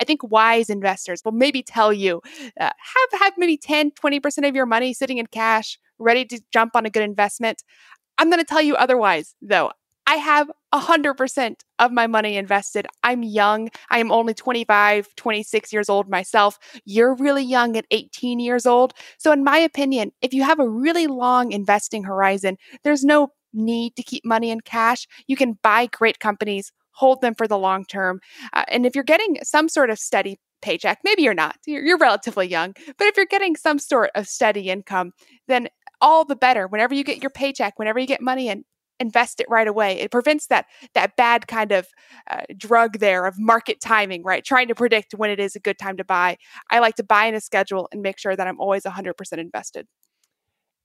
i 0.00 0.04
think 0.04 0.22
wise 0.22 0.70
investors 0.70 1.20
will 1.22 1.32
maybe 1.32 1.62
tell 1.62 1.92
you 1.92 2.22
uh, 2.58 2.70
have 2.78 3.20
have 3.20 3.34
maybe 3.36 3.58
10 3.58 3.90
20% 3.90 4.48
of 4.48 4.56
your 4.56 4.64
money 4.64 4.94
sitting 4.94 5.18
in 5.18 5.26
cash 5.26 5.78
ready 5.98 6.24
to 6.24 6.40
jump 6.50 6.74
on 6.74 6.86
a 6.86 6.90
good 6.90 7.02
investment 7.02 7.62
i'm 8.16 8.30
going 8.30 8.40
to 8.40 8.46
tell 8.46 8.62
you 8.62 8.74
otherwise 8.76 9.34
though 9.42 9.70
I 10.10 10.16
have 10.16 10.50
100% 10.74 11.54
of 11.78 11.92
my 11.92 12.08
money 12.08 12.36
invested. 12.36 12.84
I'm 13.04 13.22
young. 13.22 13.68
I 13.90 14.00
am 14.00 14.10
only 14.10 14.34
25, 14.34 15.14
26 15.14 15.72
years 15.72 15.88
old 15.88 16.10
myself. 16.10 16.58
You're 16.84 17.14
really 17.14 17.44
young 17.44 17.76
at 17.76 17.86
18 17.92 18.40
years 18.40 18.66
old. 18.66 18.92
So, 19.18 19.30
in 19.30 19.44
my 19.44 19.58
opinion, 19.58 20.10
if 20.20 20.34
you 20.34 20.42
have 20.42 20.58
a 20.58 20.68
really 20.68 21.06
long 21.06 21.52
investing 21.52 22.02
horizon, 22.02 22.56
there's 22.82 23.04
no 23.04 23.28
need 23.52 23.94
to 23.94 24.02
keep 24.02 24.24
money 24.24 24.50
in 24.50 24.62
cash. 24.62 25.06
You 25.28 25.36
can 25.36 25.60
buy 25.62 25.86
great 25.86 26.18
companies, 26.18 26.72
hold 26.90 27.20
them 27.20 27.36
for 27.36 27.46
the 27.46 27.58
long 27.58 27.84
term. 27.84 28.18
Uh, 28.52 28.64
and 28.66 28.86
if 28.86 28.96
you're 28.96 29.04
getting 29.04 29.38
some 29.44 29.68
sort 29.68 29.90
of 29.90 29.98
steady 30.00 30.40
paycheck, 30.60 30.98
maybe 31.04 31.22
you're 31.22 31.34
not, 31.34 31.56
you're, 31.68 31.84
you're 31.84 31.98
relatively 31.98 32.48
young, 32.48 32.74
but 32.98 33.06
if 33.06 33.16
you're 33.16 33.26
getting 33.26 33.54
some 33.54 33.78
sort 33.78 34.10
of 34.16 34.26
steady 34.26 34.70
income, 34.70 35.12
then 35.46 35.68
all 36.00 36.24
the 36.24 36.34
better. 36.34 36.66
Whenever 36.66 36.94
you 36.94 37.04
get 37.04 37.22
your 37.22 37.30
paycheck, 37.30 37.78
whenever 37.78 38.00
you 38.00 38.08
get 38.08 38.20
money 38.20 38.48
in, 38.48 38.64
invest 39.00 39.40
it 39.40 39.46
right 39.48 39.66
away. 39.66 39.98
It 39.98 40.10
prevents 40.10 40.46
that 40.46 40.66
that 40.94 41.16
bad 41.16 41.48
kind 41.48 41.72
of 41.72 41.88
uh, 42.30 42.42
drug 42.56 42.98
there 42.98 43.26
of 43.26 43.38
market 43.38 43.80
timing, 43.80 44.22
right? 44.22 44.44
Trying 44.44 44.68
to 44.68 44.74
predict 44.74 45.14
when 45.14 45.30
it 45.30 45.40
is 45.40 45.56
a 45.56 45.60
good 45.60 45.78
time 45.78 45.96
to 45.96 46.04
buy. 46.04 46.36
I 46.70 46.78
like 46.78 46.94
to 46.96 47.02
buy 47.02 47.24
in 47.24 47.34
a 47.34 47.40
schedule 47.40 47.88
and 47.90 48.02
make 48.02 48.18
sure 48.18 48.36
that 48.36 48.46
I'm 48.46 48.60
always 48.60 48.84
100% 48.84 49.14
invested. 49.38 49.86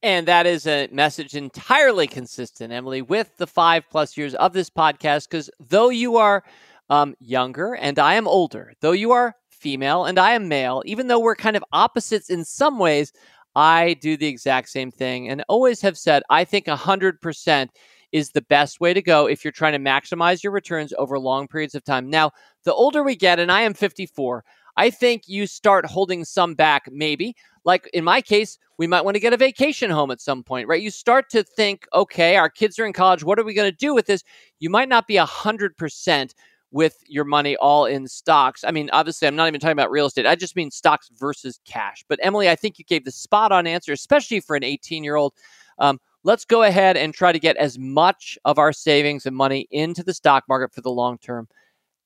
And 0.01 0.27
that 0.27 0.45
is 0.45 0.67
a 0.67 0.87
message 0.91 1.35
entirely 1.35 2.07
consistent, 2.07 2.71
Emily, 2.71 3.01
with 3.01 3.37
the 3.37 3.47
five 3.47 3.83
plus 3.89 4.15
years 4.17 4.35
of 4.35 4.53
this 4.53 4.69
podcast. 4.69 5.29
Because 5.29 5.49
though 5.59 5.89
you 5.89 6.17
are 6.17 6.43
um, 6.89 7.15
younger 7.19 7.73
and 7.75 7.97
I 7.97 8.15
am 8.15 8.27
older, 8.27 8.73
though 8.81 8.91
you 8.91 9.11
are 9.11 9.35
female 9.49 10.05
and 10.05 10.19
I 10.19 10.33
am 10.33 10.47
male, 10.47 10.83
even 10.85 11.07
though 11.07 11.19
we're 11.19 11.35
kind 11.35 11.55
of 11.55 11.63
opposites 11.71 12.29
in 12.29 12.45
some 12.45 12.77
ways, 12.77 13.11
I 13.55 13.95
do 13.95 14.17
the 14.17 14.27
exact 14.27 14.69
same 14.69 14.91
thing 14.91 15.29
and 15.29 15.43
always 15.47 15.81
have 15.81 15.97
said 15.97 16.23
I 16.29 16.43
think 16.43 16.65
100% 16.65 17.69
is 18.11 18.31
the 18.31 18.41
best 18.41 18.79
way 18.79 18.93
to 18.93 19.01
go 19.01 19.27
if 19.27 19.43
you're 19.43 19.51
trying 19.51 19.73
to 19.73 19.89
maximize 19.89 20.43
your 20.43 20.51
returns 20.51 20.93
over 20.97 21.19
long 21.19 21.47
periods 21.47 21.75
of 21.75 21.83
time. 21.83 22.09
Now, 22.09 22.31
the 22.63 22.73
older 22.73 23.03
we 23.03 23.15
get, 23.15 23.39
and 23.39 23.51
I 23.51 23.61
am 23.61 23.73
54, 23.73 24.43
I 24.77 24.89
think 24.89 25.23
you 25.27 25.47
start 25.47 25.85
holding 25.85 26.25
some 26.25 26.53
back, 26.53 26.89
maybe. 26.91 27.35
Like 27.63 27.89
in 27.93 28.03
my 28.03 28.21
case, 28.21 28.57
we 28.77 28.87
might 28.87 29.05
want 29.05 29.15
to 29.15 29.21
get 29.21 29.33
a 29.33 29.37
vacation 29.37 29.89
home 29.89 30.11
at 30.11 30.21
some 30.21 30.43
point, 30.43 30.67
right? 30.67 30.81
You 30.81 30.91
start 30.91 31.29
to 31.29 31.43
think, 31.43 31.87
okay, 31.93 32.35
our 32.35 32.49
kids 32.49 32.77
are 32.77 32.85
in 32.85 32.93
college. 32.93 33.23
What 33.23 33.39
are 33.39 33.43
we 33.43 33.53
going 33.53 33.71
to 33.71 33.75
do 33.75 33.95
with 33.95 34.05
this? 34.05 34.23
You 34.59 34.69
might 34.69 34.89
not 34.89 35.07
be 35.07 35.15
100% 35.15 36.33
with 36.71 36.97
your 37.07 37.23
money 37.23 37.55
all 37.55 37.85
in 37.85 38.05
stocks. 38.05 38.65
I 38.65 38.71
mean, 38.71 38.89
obviously, 38.91 39.29
I'm 39.29 39.35
not 39.35 39.47
even 39.47 39.61
talking 39.61 39.71
about 39.71 39.91
real 39.91 40.07
estate. 40.07 40.25
I 40.25 40.35
just 40.35 40.57
mean 40.57 40.71
stocks 40.71 41.09
versus 41.17 41.59
cash. 41.65 42.03
But 42.09 42.19
Emily, 42.21 42.49
I 42.49 42.55
think 42.55 42.77
you 42.77 42.83
gave 42.83 43.05
the 43.05 43.11
spot 43.11 43.53
on 43.53 43.65
answer, 43.65 43.93
especially 43.93 44.41
for 44.41 44.57
an 44.57 44.63
18 44.63 45.03
year 45.03 45.15
old. 45.15 45.33
Um, 45.79 45.99
let's 46.25 46.43
go 46.43 46.63
ahead 46.63 46.97
and 46.97 47.13
try 47.13 47.31
to 47.31 47.39
get 47.39 47.55
as 47.55 47.77
much 47.77 48.37
of 48.45 48.57
our 48.57 48.73
savings 48.73 49.25
and 49.27 49.35
money 49.35 49.67
into 49.69 50.03
the 50.03 50.13
stock 50.13 50.43
market 50.49 50.73
for 50.73 50.81
the 50.81 50.89
long 50.91 51.19
term 51.19 51.47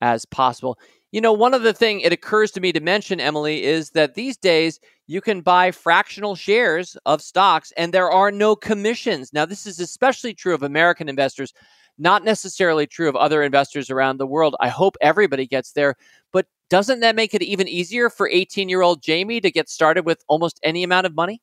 as 0.02 0.26
possible. 0.26 0.78
You 1.12 1.22
know, 1.22 1.34
one 1.34 1.54
of 1.54 1.64
the 1.64 1.74
thing 1.74 2.02
it 2.02 2.14
occurs 2.14 2.52
to 2.52 2.62
me 2.62 2.72
to 2.74 2.82
mention, 2.82 3.20
Emily, 3.20 3.64
is 3.64 3.92
that 3.92 4.14
these 4.14 4.38
days 4.38 4.80
you 5.08 5.22
can 5.22 5.42
buy 5.42 5.72
fractional 5.72 6.36
shares 6.36 6.98
of 7.06 7.22
stocks 7.22 7.74
and 7.78 7.94
there 7.94 8.12
are 8.12 8.30
no 8.32 8.56
commissions. 8.56 9.34
Now, 9.34 9.46
this 9.46 9.66
is 9.66 9.80
especially 9.80 10.34
true 10.34 10.54
of 10.54 10.64
American 10.64 11.10
investors, 11.10 11.54
not 11.98 12.24
necessarily 12.24 12.86
true 12.86 13.10
of 13.10 13.16
other 13.16 13.42
investors 13.42 13.90
around 13.90 14.18
the 14.18 14.28
world. 14.28 14.56
I 14.60 14.68
hope 14.68 14.98
everybody 15.02 15.48
gets 15.48 15.72
there, 15.72 15.96
but 16.32 16.46
doesn't 16.70 17.00
that 17.00 17.16
make 17.16 17.34
it 17.34 17.42
even 17.42 17.68
easier 17.70 18.10
for 18.10 18.30
18 18.30 18.70
year 18.70 18.82
old 18.82 19.02
Jamie 19.02 19.42
to 19.42 19.50
get 19.50 19.70
started 19.70 20.06
with 20.06 20.24
almost 20.28 20.60
any 20.62 20.84
amount 20.84 21.08
of 21.08 21.16
money? 21.16 21.42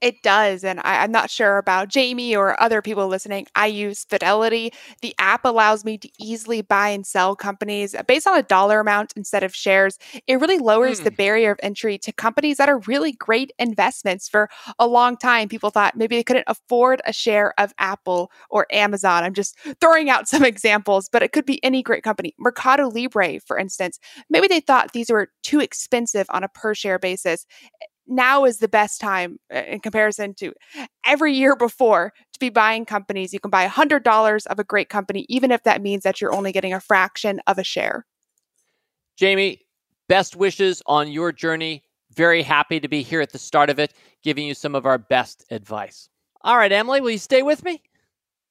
It 0.00 0.22
does. 0.22 0.64
And 0.64 0.80
I, 0.80 1.04
am 1.04 1.12
not 1.12 1.30
sure 1.30 1.58
about 1.58 1.88
Jamie 1.88 2.36
or 2.36 2.60
other 2.62 2.82
people 2.82 3.08
listening. 3.08 3.46
I 3.54 3.66
use 3.66 4.04
Fidelity. 4.04 4.72
The 5.02 5.14
app 5.18 5.44
allows 5.44 5.84
me 5.84 5.98
to 5.98 6.08
easily 6.18 6.62
buy 6.62 6.88
and 6.88 7.06
sell 7.06 7.34
companies 7.34 7.94
based 8.06 8.26
on 8.26 8.38
a 8.38 8.42
dollar 8.42 8.80
amount 8.80 9.12
instead 9.16 9.42
of 9.42 9.54
shares. 9.54 9.98
It 10.26 10.40
really 10.40 10.58
lowers 10.58 11.00
mm. 11.00 11.04
the 11.04 11.10
hmm. 11.10 11.16
barrier 11.16 11.50
of 11.52 11.60
entry 11.62 11.98
to 11.98 12.12
companies 12.12 12.56
that 12.58 12.68
are 12.68 12.78
really 12.80 13.12
great 13.12 13.52
investments. 13.58 14.28
For 14.28 14.48
a 14.78 14.86
long 14.86 15.16
time, 15.16 15.48
people 15.48 15.70
thought 15.70 15.96
maybe 15.96 16.16
they 16.16 16.24
couldn't 16.24 16.44
afford 16.46 17.00
a 17.04 17.12
share 17.12 17.54
of 17.58 17.72
Apple 17.78 18.30
or 18.48 18.66
Amazon. 18.70 19.24
I'm 19.24 19.34
just 19.34 19.56
throwing 19.80 20.10
out 20.10 20.28
some 20.30 20.44
examples, 20.44 21.08
but 21.08 21.22
it 21.22 21.32
could 21.32 21.46
be 21.46 21.62
any 21.64 21.82
great 21.82 22.02
company. 22.02 22.34
Mercado 22.38 22.88
Libre, 22.88 23.40
for 23.40 23.58
instance, 23.58 23.98
maybe 24.28 24.46
they 24.46 24.60
thought 24.60 24.92
these 24.92 25.10
were 25.10 25.30
too 25.42 25.60
expensive 25.60 26.26
on 26.30 26.44
a 26.44 26.48
per 26.48 26.74
share 26.74 26.98
basis 26.98 27.46
now 28.10 28.44
is 28.44 28.58
the 28.58 28.68
best 28.68 29.00
time 29.00 29.38
uh, 29.54 29.58
in 29.58 29.80
comparison 29.80 30.34
to 30.34 30.52
every 31.06 31.32
year 31.32 31.56
before 31.56 32.12
to 32.32 32.38
be 32.40 32.50
buying 32.50 32.84
companies. 32.84 33.32
You 33.32 33.40
can 33.40 33.50
buy 33.50 33.66
$100 33.66 34.46
of 34.46 34.58
a 34.58 34.64
great 34.64 34.88
company, 34.88 35.26
even 35.28 35.50
if 35.50 35.62
that 35.62 35.82
means 35.82 36.02
that 36.02 36.20
you're 36.20 36.34
only 36.34 36.52
getting 36.52 36.72
a 36.72 36.80
fraction 36.80 37.40
of 37.46 37.58
a 37.58 37.64
share. 37.64 38.06
Jamie, 39.16 39.60
best 40.08 40.36
wishes 40.36 40.82
on 40.86 41.10
your 41.10 41.32
journey. 41.32 41.84
Very 42.14 42.42
happy 42.42 42.80
to 42.80 42.88
be 42.88 43.02
here 43.02 43.20
at 43.20 43.30
the 43.30 43.38
start 43.38 43.70
of 43.70 43.78
it, 43.78 43.94
giving 44.22 44.46
you 44.46 44.54
some 44.54 44.74
of 44.74 44.84
our 44.84 44.98
best 44.98 45.44
advice. 45.50 46.08
All 46.42 46.56
right, 46.56 46.72
Emily, 46.72 47.00
will 47.00 47.10
you 47.10 47.18
stay 47.18 47.42
with 47.42 47.62
me? 47.64 47.82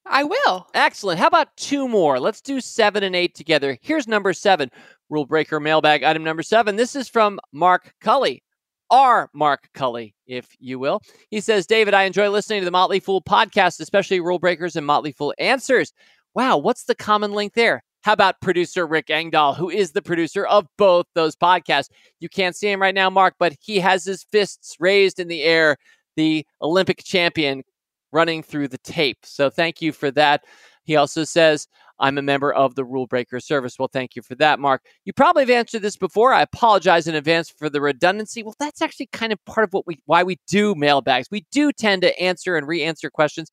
I 0.06 0.24
will. 0.24 0.66
Excellent. 0.74 1.18
How 1.18 1.26
about 1.26 1.56
two 1.56 1.86
more? 1.86 2.18
Let's 2.18 2.40
do 2.40 2.60
seven 2.60 3.02
and 3.02 3.14
eight 3.14 3.34
together. 3.34 3.78
Here's 3.82 4.08
number 4.08 4.32
seven, 4.32 4.70
rule 5.10 5.26
breaker 5.26 5.60
mailbag 5.60 6.02
item 6.02 6.24
number 6.24 6.42
seven. 6.42 6.76
This 6.76 6.96
is 6.96 7.08
from 7.08 7.38
Mark 7.52 7.92
Cully 8.00 8.42
our 8.90 9.30
Mark 9.32 9.68
Cully, 9.74 10.14
if 10.26 10.54
you 10.58 10.78
will. 10.78 11.02
He 11.30 11.40
says, 11.40 11.66
David, 11.66 11.94
I 11.94 12.04
enjoy 12.04 12.28
listening 12.28 12.60
to 12.60 12.64
the 12.64 12.70
Motley 12.70 13.00
Fool 13.00 13.22
podcast, 13.22 13.80
especially 13.80 14.20
Rule 14.20 14.38
Breakers 14.38 14.76
and 14.76 14.86
Motley 14.86 15.12
Fool 15.12 15.34
Answers. 15.38 15.92
Wow, 16.34 16.58
what's 16.58 16.84
the 16.84 16.94
common 16.94 17.32
link 17.32 17.54
there? 17.54 17.82
How 18.02 18.12
about 18.14 18.40
producer 18.40 18.86
Rick 18.86 19.10
Engdahl, 19.10 19.54
who 19.54 19.68
is 19.68 19.92
the 19.92 20.00
producer 20.00 20.46
of 20.46 20.66
both 20.78 21.06
those 21.14 21.36
podcasts? 21.36 21.90
You 22.18 22.28
can't 22.28 22.56
see 22.56 22.70
him 22.70 22.80
right 22.80 22.94
now, 22.94 23.10
Mark, 23.10 23.34
but 23.38 23.54
he 23.60 23.78
has 23.80 24.04
his 24.04 24.22
fists 24.22 24.76
raised 24.80 25.20
in 25.20 25.28
the 25.28 25.42
air, 25.42 25.76
the 26.16 26.46
Olympic 26.62 27.04
champion 27.04 27.62
running 28.10 28.42
through 28.42 28.68
the 28.68 28.78
tape. 28.78 29.18
So 29.22 29.50
thank 29.50 29.82
you 29.82 29.92
for 29.92 30.10
that. 30.12 30.44
He 30.84 30.96
also 30.96 31.24
says, 31.24 31.68
I'm 32.00 32.18
a 32.18 32.22
member 32.22 32.52
of 32.52 32.74
the 32.74 32.84
Rule 32.84 33.06
Breaker 33.06 33.38
service. 33.38 33.78
Well, 33.78 33.90
thank 33.92 34.16
you 34.16 34.22
for 34.22 34.34
that, 34.36 34.58
Mark. 34.58 34.82
You 35.04 35.12
probably 35.12 35.42
have 35.42 35.50
answered 35.50 35.82
this 35.82 35.96
before. 35.96 36.32
I 36.32 36.42
apologize 36.42 37.06
in 37.06 37.14
advance 37.14 37.50
for 37.50 37.68
the 37.68 37.80
redundancy. 37.80 38.42
Well, 38.42 38.56
that's 38.58 38.82
actually 38.82 39.06
kind 39.12 39.32
of 39.32 39.44
part 39.44 39.64
of 39.64 39.72
what 39.72 39.86
we 39.86 40.00
why 40.06 40.22
we 40.22 40.38
do 40.48 40.74
mailbags. 40.74 41.28
We 41.30 41.46
do 41.52 41.70
tend 41.72 42.02
to 42.02 42.18
answer 42.18 42.56
and 42.56 42.66
re-answer 42.66 43.10
questions. 43.10 43.50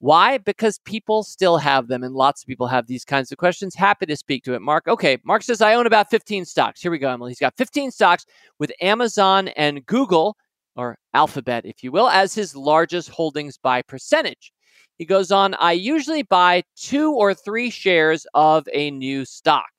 Why? 0.00 0.38
Because 0.38 0.78
people 0.84 1.24
still 1.24 1.58
have 1.58 1.88
them, 1.88 2.04
and 2.04 2.14
lots 2.14 2.42
of 2.42 2.46
people 2.46 2.68
have 2.68 2.86
these 2.86 3.04
kinds 3.04 3.32
of 3.32 3.38
questions. 3.38 3.74
Happy 3.74 4.06
to 4.06 4.16
speak 4.16 4.44
to 4.44 4.54
it, 4.54 4.62
Mark. 4.62 4.86
Okay, 4.86 5.18
Mark 5.24 5.42
says 5.42 5.60
I 5.60 5.74
own 5.74 5.86
about 5.86 6.08
15 6.08 6.44
stocks. 6.44 6.80
Here 6.80 6.92
we 6.92 6.98
go, 6.98 7.10
Emily. 7.10 7.32
He's 7.32 7.40
got 7.40 7.56
15 7.56 7.90
stocks 7.90 8.24
with 8.60 8.70
Amazon 8.80 9.48
and 9.48 9.84
Google, 9.86 10.36
or 10.76 10.96
Alphabet, 11.14 11.66
if 11.66 11.82
you 11.82 11.90
will, 11.90 12.08
as 12.08 12.32
his 12.32 12.54
largest 12.54 13.08
holdings 13.08 13.58
by 13.58 13.82
percentage. 13.82 14.52
He 14.98 15.04
goes 15.04 15.30
on, 15.30 15.54
I 15.54 15.72
usually 15.72 16.22
buy 16.22 16.64
two 16.76 17.12
or 17.12 17.32
three 17.32 17.70
shares 17.70 18.26
of 18.34 18.68
a 18.72 18.90
new 18.90 19.24
stock. 19.24 19.70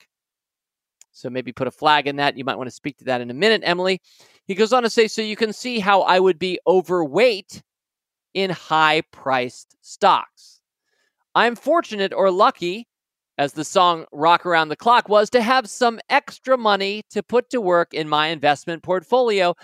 So 1.12 1.28
maybe 1.28 1.52
put 1.52 1.68
a 1.68 1.70
flag 1.70 2.06
in 2.06 2.16
that. 2.16 2.38
You 2.38 2.44
might 2.44 2.56
want 2.56 2.68
to 2.68 2.74
speak 2.74 2.96
to 2.98 3.04
that 3.04 3.20
in 3.20 3.30
a 3.30 3.34
minute, 3.34 3.60
Emily. 3.62 4.00
He 4.46 4.54
goes 4.54 4.72
on 4.72 4.82
to 4.82 4.90
say, 4.90 5.06
so 5.06 5.20
you 5.20 5.36
can 5.36 5.52
see 5.52 5.78
how 5.78 6.00
I 6.00 6.18
would 6.18 6.38
be 6.38 6.58
overweight 6.66 7.62
in 8.32 8.48
high 8.48 9.02
priced 9.12 9.76
stocks. 9.82 10.62
I'm 11.34 11.54
fortunate 11.54 12.14
or 12.14 12.30
lucky, 12.30 12.88
as 13.36 13.52
the 13.52 13.64
song 13.64 14.06
Rock 14.12 14.46
Around 14.46 14.70
the 14.70 14.76
Clock 14.76 15.10
was, 15.10 15.28
to 15.30 15.42
have 15.42 15.68
some 15.68 16.00
extra 16.08 16.56
money 16.56 17.02
to 17.10 17.22
put 17.22 17.50
to 17.50 17.60
work 17.60 17.92
in 17.92 18.08
my 18.08 18.28
investment 18.28 18.82
portfolio. 18.82 19.54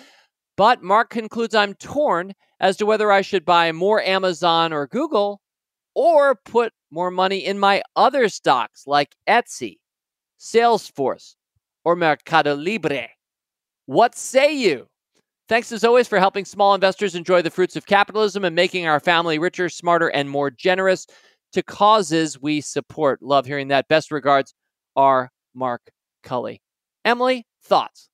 But 0.57 0.83
Mark 0.83 1.09
concludes 1.09 1.55
I'm 1.55 1.75
torn 1.75 2.35
as 2.61 2.77
to 2.77 2.87
whether 2.87 3.11
I 3.11 3.23
should 3.23 3.47
buy 3.47 3.73
more 3.73 4.03
Amazon 4.03 4.75
or 4.75 4.87
Google 4.87 5.41
or 5.97 6.35
put 6.35 6.73
more 6.93 7.11
money 7.11 7.39
in 7.39 7.59
my 7.59 7.83
other 7.97 8.29
stocks 8.29 8.87
like 8.87 9.17
Etsy, 9.27 9.79
Salesforce, 10.39 11.35
or 11.85 11.97
Mercado 11.97 12.55
Libre. 12.55 13.09
What 13.87 14.15
say 14.15 14.55
you? 14.55 14.87
Thanks 15.49 15.73
as 15.73 15.85
always 15.85 16.07
for 16.07 16.19
helping 16.19 16.45
small 16.45 16.75
investors 16.75 17.15
enjoy 17.15 17.41
the 17.41 17.51
fruits 17.51 17.77
of 17.77 17.87
capitalism 17.87 18.45
and 18.45 18.55
making 18.55 18.87
our 18.87 19.01
family 19.01 19.39
richer, 19.39 19.69
smarter, 19.69 20.09
and 20.09 20.29
more 20.29 20.51
generous 20.51 21.07
to 21.53 21.63
causes 21.63 22.41
we 22.41 22.61
support. 22.61 23.23
Love 23.23 23.47
hearing 23.47 23.69
that. 23.69 23.89
Best 23.89 24.13
regards, 24.13 24.55
R. 24.97 25.31
Mark 25.55 25.81
Cully. 26.23 26.61
Emily, 27.05 27.47
thoughts? 27.65 28.11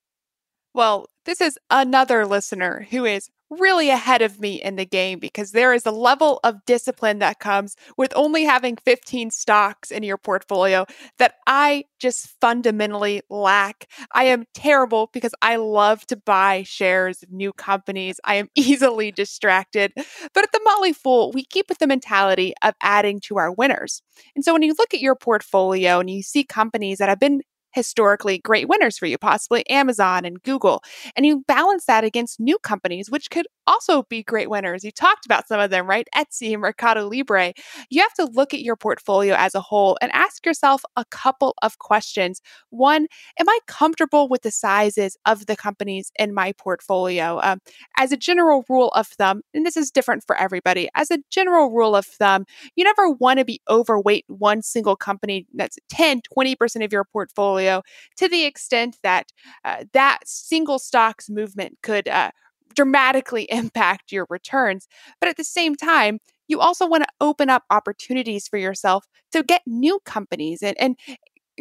Well, 0.75 1.07
this 1.25 1.41
is 1.41 1.59
another 1.70 2.27
listener 2.27 2.87
who 2.91 3.05
is 3.05 3.29
really 3.51 3.91
ahead 3.91 4.23
of 4.23 4.41
me 4.41 4.55
in 4.62 4.77
the 4.77 4.87
game 4.87 5.18
because 5.18 5.53
there 5.53 5.75
is 5.75 5.85
a 5.85 5.91
level 5.91 6.41
of 6.43 6.64
discipline 6.64 7.18
that 7.18 7.39
comes 7.39 7.77
with 7.99 8.11
only 8.16 8.45
having 8.45 8.77
15 8.79 9.31
stocks 9.31 9.91
in 9.91 10.03
your 10.03 10.16
portfolio 10.16 10.87
that 11.18 11.35
I 11.47 11.85
just 12.01 12.29
fundamentally 12.41 13.20
lack. 13.29 13.89
I 14.14 14.25
am 14.25 14.47
terrible 14.55 15.11
because 15.12 15.35
I 15.43 15.57
love 15.57 16.07
to 16.07 16.16
buy 16.16 16.62
shares 16.62 17.23
of 17.23 17.31
new 17.31 17.53
companies. 17.53 18.18
I 18.25 18.37
am 18.37 18.49
easily 18.55 19.12
distracted. 19.12 19.93
But 19.95 20.45
at 20.45 20.53
the 20.53 20.61
Motley 20.64 20.95
Fool, 20.95 21.31
we 21.33 21.45
keep 21.45 21.68
with 21.68 21.79
the 21.79 21.87
mentality 21.87 22.55
of 22.62 22.75
adding 22.81 23.20
to 23.25 23.37
our 23.37 23.53
winners. 23.53 24.01
And 24.35 24.45
so 24.45 24.55
when 24.55 24.62
you 24.62 24.75
look 24.79 24.95
at 24.95 25.01
your 25.01 25.14
portfolio 25.14 26.01
and 26.01 26.09
you 26.09 26.23
see 26.23 26.43
companies 26.43 26.99
that 26.99 27.11
have 27.11 27.20
been 27.20 27.43
historically 27.75 28.39
great 28.39 28.68
winners 28.68 28.99
for 28.99 29.07
you, 29.07 29.18
possibly 29.18 29.68
Amazon 29.70 30.25
and 30.25 30.43
Google. 30.43 30.83
And 31.16 31.27
you 31.27 31.45
balance 31.47 31.87
that 31.87 32.05
against 32.05 32.41
new 32.41 32.59
companies, 32.59 33.11
which 33.11 33.31
could 33.31 33.47
also 33.67 34.05
be 34.05 34.23
great 34.23 34.51
winners. 34.51 34.85
You 34.85 34.91
talked 34.91 35.27
about 35.27 35.49
some 35.49 35.61
of 35.61 35.71
them, 35.71 35.87
right? 35.87 36.07
Etsy 36.15 36.57
Mercado 36.59 37.09
Libre. 37.09 37.53
You 37.91 38.01
have 38.01 38.15
to 38.15 38.25
look 38.33 38.55
at 38.55 38.63
your 38.63 38.77
portfolio 38.77 39.35
as 39.35 39.55
a 39.55 39.61
whole 39.61 39.97
and 40.01 40.11
ask 40.13 40.45
yourself 40.47 40.83
a 40.97 41.05
couple 41.07 41.55
of 41.63 41.79
questions. 41.79 42.41
One, 42.71 43.07
am 43.39 43.49
I 43.49 43.59
comfortable 43.67 44.29
with 44.29 44.43
the 44.43 44.51
sizes 44.51 45.17
of 45.27 45.47
the 45.47 45.57
companies 45.57 46.13
in 46.19 46.35
my 46.35 46.53
portfolio? 46.53 47.41
Um, 47.43 47.61
as 47.99 48.13
a 48.13 48.17
general 48.17 48.65
rule 48.69 48.89
of 48.91 49.07
thumb, 49.09 49.43
and 49.55 49.67
this 49.67 49.77
is 49.77 49.91
different 49.91 50.25
for 50.27 50.37
everybody, 50.37 50.89
as 50.95 51.11
a 51.11 51.19
general 51.31 51.71
rule 51.71 51.97
of 51.97 52.07
thumb, 52.07 52.45
you 52.77 52.85
never 52.85 53.11
want 53.11 53.39
to 53.39 53.45
be 53.45 53.61
overweight 53.69 54.25
one 54.29 54.63
single 54.63 54.97
company 54.97 55.47
that's 55.55 55.79
10, 55.91 56.23
20% 56.37 56.85
of 56.85 56.93
your 56.93 57.05
portfolio 57.05 57.23
portfolio 57.43 57.83
to 58.17 58.29
the 58.29 58.45
extent 58.45 58.97
that 59.03 59.33
uh, 59.65 59.85
that 59.93 60.19
single 60.25 60.79
stocks 60.79 61.29
movement 61.31 61.79
could 61.83 62.09
uh, 62.09 62.31
dramatically 62.75 63.45
impact 63.51 64.12
your 64.12 64.27
returns. 64.31 64.89
But 65.20 65.29
at 65.29 65.37
the 65.37 65.45
same 65.45 65.75
time, 65.77 66.18
you 66.49 66.61
also 66.61 66.87
want 66.87 67.05
to 67.05 67.09
open 67.20 67.49
up 67.49 67.64
opportunities 67.70 68.47
for 68.49 68.59
yourself 68.59 69.07
to 69.33 69.43
get 69.43 69.62
new 69.66 70.01
companies 70.05 70.62
and, 70.62 70.77
and 70.79 70.97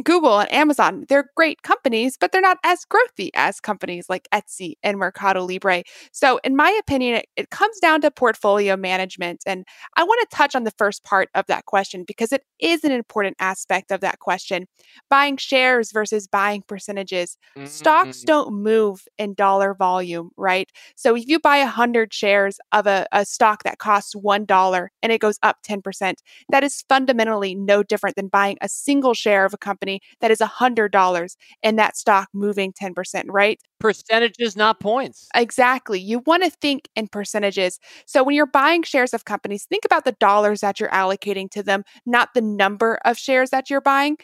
Google 0.04 0.40
and 0.40 0.52
Amazon, 0.52 1.06
they're 1.10 1.30
great 1.36 1.62
companies, 1.64 2.18
but 2.20 2.32
they're 2.32 2.42
not 2.42 2.58
as 2.64 2.86
growthy 2.86 3.30
as 3.36 3.60
companies 3.60 4.08
like 4.10 4.28
Etsy 4.34 4.74
and 4.84 4.98
Mercado 4.98 5.46
Libre. 5.46 5.84
So, 6.12 6.40
in 6.44 6.56
my 6.56 6.70
opinion, 6.80 7.16
it, 7.16 7.26
it, 7.36 7.50
comes 7.50 7.80
down 7.80 8.02
to 8.02 8.12
portfolio 8.12 8.78
management. 8.78 9.44
And 9.46 9.66
I 9.98 10.04
want 10.04 10.22
to 10.22 10.36
touch 10.36 10.56
on 10.56 10.64
the 10.64 10.72
first 10.72 11.04
part 11.04 11.30
of 11.36 11.46
that 11.48 11.66
question 11.66 12.06
because 12.08 12.32
it 12.32 12.44
is 12.60 12.84
an 12.84 12.92
important 12.92 13.36
aspect 13.40 13.92
of 13.92 14.00
that 14.02 14.20
question. 14.20 14.68
Buying 15.10 15.38
shares 15.38 15.92
versus 15.92 16.28
buying 16.28 16.64
percentages. 16.66 17.38
Mm-hmm. 17.58 17.68
Stocks 17.68 18.22
don't 18.22 18.54
move 18.54 19.04
in 19.18 19.34
dollar 19.34 19.74
volume, 19.74 20.30
right? 20.38 20.70
So, 20.96 21.16
if 21.16 21.28
you 21.28 21.40
buy 21.40 21.60
100 21.60 22.14
shares 22.14 22.60
of 22.72 22.88
a, 22.88 23.06
a 23.12 23.26
stock 23.26 23.64
that 23.64 23.80
costs 23.80 24.16
$1 24.16 24.88
and 25.04 25.12
it 25.12 25.20
goes 25.20 25.38
up 25.44 25.58
10%, 25.68 26.14
that 26.50 26.64
is 26.64 26.84
fundamentally 26.88 27.56
no 27.56 27.84
different 27.84 28.16
than 28.16 28.28
buying 28.28 28.58
a 28.62 28.70
single 28.70 29.14
share 29.14 29.46
of 29.46 29.54
a 29.54 29.58
company 29.58 29.91
company 30.00 30.18
that 30.22 30.32
is 30.32 30.40
$100 30.40 31.36
and 31.64 31.78
that 31.80 31.98
stock 31.98 32.30
moving 32.34 32.74
10%, 32.74 33.26
right? 33.30 33.60
Percentages, 33.80 34.56
not 34.56 34.80
points. 34.80 35.28
Exactly. 35.36 36.00
You 36.00 36.20
want 36.26 36.44
to 36.44 36.50
think 36.50 36.88
in 36.96 37.08
percentages. 37.08 37.80
So 38.06 38.24
when 38.24 38.36
you're 38.36 38.46
buying 38.46 38.84
shares 38.84 39.14
of 39.14 39.26
companies, 39.26 39.66
think 39.66 39.86
about 39.86 40.06
the 40.06 40.14
dollars 40.20 40.62
that 40.62 40.80
you're 40.80 40.90
allocating 40.90 41.50
to 41.52 41.64
them, 41.64 41.84
not 42.06 42.30
the 42.34 42.42
number 42.42 43.00
of 43.06 43.18
shares 43.18 43.50
that 43.52 43.70
you're 43.70 43.82
buying 43.82 44.18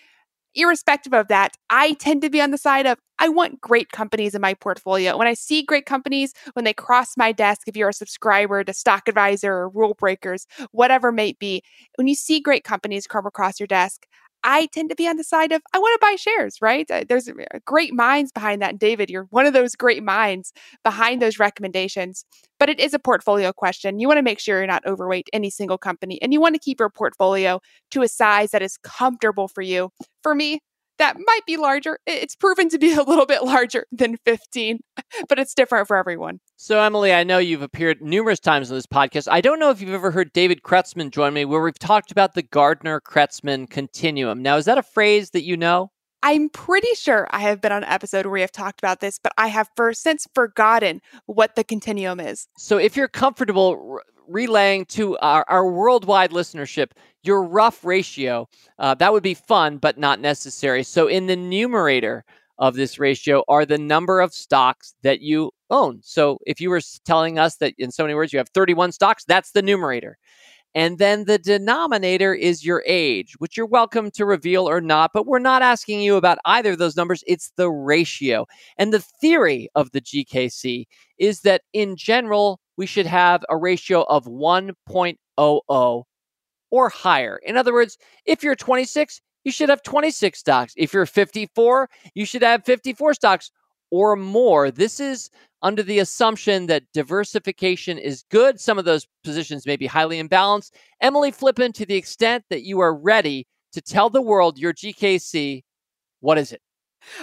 irrespective 0.56 1.14
of 1.14 1.28
that, 1.28 1.56
I 1.70 1.94
tend 1.94 2.22
to 2.24 2.30
be 2.30 2.42
on 2.42 2.52
the 2.52 2.58
side 2.58 2.86
of 2.88 2.98
I 3.20 3.30
want 3.30 3.62
great 3.62 3.92
companies 3.92 4.36
in 4.36 4.42
my 4.42 4.54
portfolio. 4.54 5.18
When 5.18 5.28
I 5.28 5.34
see 5.34 5.64
great 5.64 5.86
companies, 5.86 6.34
when 6.54 6.66
they 6.66 6.74
cross 6.74 7.18
my 7.18 7.32
desk, 7.32 7.62
if 7.68 7.76
you're 7.76 7.90
a 7.90 7.94
subscriber 7.94 8.64
to 8.64 8.74
Stock 8.74 9.08
Advisor 9.08 9.52
or 9.54 9.70
Rule 9.70 9.96
Breakers, 9.98 10.46
whatever 10.72 11.12
may 11.12 11.34
be, 11.40 11.62
when 11.96 12.08
you 12.08 12.16
see 12.16 12.40
great 12.40 12.64
companies 12.64 13.08
come 13.08 13.26
across 13.26 13.60
your 13.60 13.68
desk, 13.68 14.06
I 14.44 14.68
tend 14.68 14.90
to 14.90 14.96
be 14.96 15.08
on 15.08 15.18
the 15.18 15.24
side 15.24 15.52
of 15.52 15.62
I 15.74 15.80
want 15.80 16.00
to 16.00 16.06
buy 16.06 16.16
shares, 16.16 16.58
right? 16.62 16.90
Uh, 16.90 17.04
there's 17.08 17.28
uh, 17.28 17.34
great 17.66 17.94
minds 17.94 18.32
behind 18.32 18.62
that. 18.62 18.80
David, 18.80 19.10
you're 19.10 19.28
one 19.30 19.46
of 19.46 19.54
those 19.54 19.76
great 19.76 20.04
minds 20.04 20.54
behind 20.84 21.22
those 21.22 21.40
recommendations. 21.40 22.26
But 22.60 22.70
it 22.70 22.80
is 22.80 22.94
a 22.94 23.00
portfolio 23.00 23.52
question. 23.52 24.00
You 24.00 24.08
want 24.08 24.18
to 24.18 24.24
make 24.24 24.40
sure 24.40 24.58
you're 24.58 24.68
not 24.68 24.86
overweight 24.86 25.30
any 25.34 25.50
single 25.50 25.78
company 25.78 26.20
and 26.22 26.34
you 26.34 26.42
want 26.42 26.56
to 26.56 26.60
keep 26.60 26.80
your 26.80 26.90
portfolio 26.90 27.60
to 27.92 28.02
a 28.02 28.08
size 28.08 28.52
that 28.52 28.62
is 28.62 28.78
comfortable 28.78 29.48
for 29.48 29.62
you. 29.62 29.90
For 30.24 30.34
me, 30.34 30.62
that 30.98 31.18
might 31.18 31.46
be 31.46 31.58
larger. 31.58 32.00
It's 32.06 32.36
proven 32.36 32.70
to 32.70 32.80
be 32.80 32.94
a 32.98 33.04
little 33.04 33.26
bit 33.26 33.44
larger 33.44 33.86
than 33.92 34.18
15, 34.26 34.80
but 35.30 35.40
it's 35.40 35.54
different 35.54 35.88
for 35.88 35.98
everyone. 35.98 36.40
So, 36.56 36.80
Emily, 36.80 37.14
I 37.14 37.24
know 37.24 37.38
you've 37.38 37.62
appeared 37.62 38.02
numerous 38.02 38.40
times 38.40 38.72
on 38.72 38.78
this 38.78 38.88
podcast. 38.88 39.28
I 39.30 39.42
don't 39.42 39.60
know 39.60 39.70
if 39.70 39.82
you've 39.82 39.94
ever 39.94 40.12
heard 40.12 40.34
David 40.34 40.64
Kretzmann 40.64 41.12
join 41.12 41.34
me 41.34 41.46
where 41.46 41.62
we've 41.62 41.78
talked 41.78 42.12
about 42.12 42.34
the 42.34 42.44
Gardner 42.44 43.00
Kretzmann 43.00 43.70
continuum. 43.70 44.42
Now, 44.42 44.58
is 44.58 44.66
that 44.66 44.78
a 44.78 44.84
phrase 44.84 45.32
that 45.32 45.44
you 45.44 45.58
know? 45.58 45.92
I'm 46.24 46.50
pretty 46.50 46.94
sure 46.96 47.28
I 47.32 47.40
have 47.42 47.62
been 47.62 47.72
on 47.72 47.84
an 47.84 47.90
episode 47.90 48.26
where 48.26 48.34
we 48.34 48.42
have 48.42 48.52
talked 48.52 48.80
about 48.80 49.00
this, 49.00 49.20
but 49.22 49.34
I 49.38 49.48
have 49.48 49.70
for 49.76 49.94
since 49.94 50.28
forgotten 50.34 51.02
what 51.26 51.56
the 51.56 51.64
continuum 51.64 52.20
is. 52.20 52.48
So, 52.58 52.78
if 52.78 52.98
you're 52.98 53.08
comfortable 53.08 54.00
relaying 54.28 54.86
to 54.86 55.18
our, 55.20 55.46
our 55.48 55.72
worldwide 55.72 56.32
listenership 56.32 56.92
your 57.28 57.44
rough 57.44 57.84
ratio. 57.84 58.48
Uh, 58.80 58.96
that 58.96 59.14
would 59.14 59.22
be 59.22 59.36
fun, 59.36 59.78
but 59.78 59.98
not 60.00 60.20
necessary. 60.20 60.82
So, 60.84 61.08
in 61.08 61.28
the 61.28 61.36
numerator 61.36 62.24
of 62.58 62.74
this 62.74 62.98
ratio 62.98 63.44
are 63.48 63.66
the 63.66 63.78
number 63.78 64.20
of 64.20 64.34
stocks 64.34 64.96
that 65.04 65.22
you 65.22 65.52
own. 65.70 66.00
So, 66.02 66.40
if 66.48 66.60
you 66.60 66.70
were 66.70 66.82
telling 67.06 67.38
us 67.38 67.58
that 67.58 67.74
in 67.78 67.92
so 67.92 68.04
many 68.04 68.16
words 68.16 68.34
you 68.34 68.40
have 68.40 68.50
31 68.50 68.94
stocks, 68.94 69.24
that's 69.26 69.52
the 69.52 69.62
numerator. 69.62 70.18
And 70.78 71.00
then 71.00 71.26
the 71.26 71.40
denominator 71.40 72.36
is 72.36 72.64
your 72.64 72.84
age, 72.86 73.34
which 73.40 73.58
you're 73.58 73.66
welcome 73.66 74.12
to 74.12 74.28
reveal 74.28 74.70
or 74.70 74.80
not, 74.80 75.10
but 75.12 75.26
we're 75.26 75.40
not 75.40 75.64
asking 75.64 76.02
you 76.02 76.18
about 76.18 76.38
either 76.46 76.74
of 76.74 76.78
those 76.78 76.96
numbers. 76.96 77.24
It's 77.26 77.52
the 77.58 77.72
ratio. 77.72 78.46
And 78.78 78.94
the 78.94 79.00
theory 79.00 79.70
of 79.74 79.90
the 79.92 80.02
GKC 80.02 80.86
is 81.18 81.42
that 81.42 81.64
in 81.74 81.96
general, 81.96 82.60
we 82.78 82.86
should 82.86 83.08
have 83.08 83.44
a 83.50 83.58
ratio 83.58 84.04
of 84.04 84.26
1.00 84.26 86.04
or 86.70 86.90
higher. 86.90 87.40
In 87.44 87.58
other 87.58 87.74
words, 87.74 87.98
if 88.28 88.44
you're 88.44 88.56
26, 88.56 89.20
you 89.46 89.52
should 89.52 89.70
have 89.70 89.82
26 89.82 90.38
stocks. 90.38 90.74
If 90.78 90.94
you're 90.94 91.08
54, 91.08 91.90
you 92.14 92.24
should 92.24 92.44
have 92.44 92.64
54 92.66 93.16
stocks 93.16 93.50
or 93.92 94.16
more. 94.16 94.72
This 94.72 95.00
is 95.00 95.30
under 95.62 95.84
the 95.84 96.00
assumption 96.00 96.68
that 96.68 96.84
diversification 96.94 97.98
is 97.98 98.24
good. 98.30 98.60
Some 98.60 98.78
of 98.78 98.86
those 98.86 99.08
positions 99.24 99.66
may 99.66 99.76
be 99.76 99.88
highly 99.88 100.22
imbalanced. 100.22 100.72
Emily 101.02 101.32
Flippen, 101.32 101.74
to 101.74 101.86
the 101.86 101.96
extent 101.96 102.44
that 102.50 102.64
you 102.64 102.80
are 102.80 102.96
ready 102.96 103.48
to 103.74 103.82
tell 103.82 104.10
the 104.10 104.22
world 104.22 104.58
your 104.58 104.74
GKC, 104.74 105.64
what 106.20 106.38
is 106.38 106.52
it? 106.52 106.62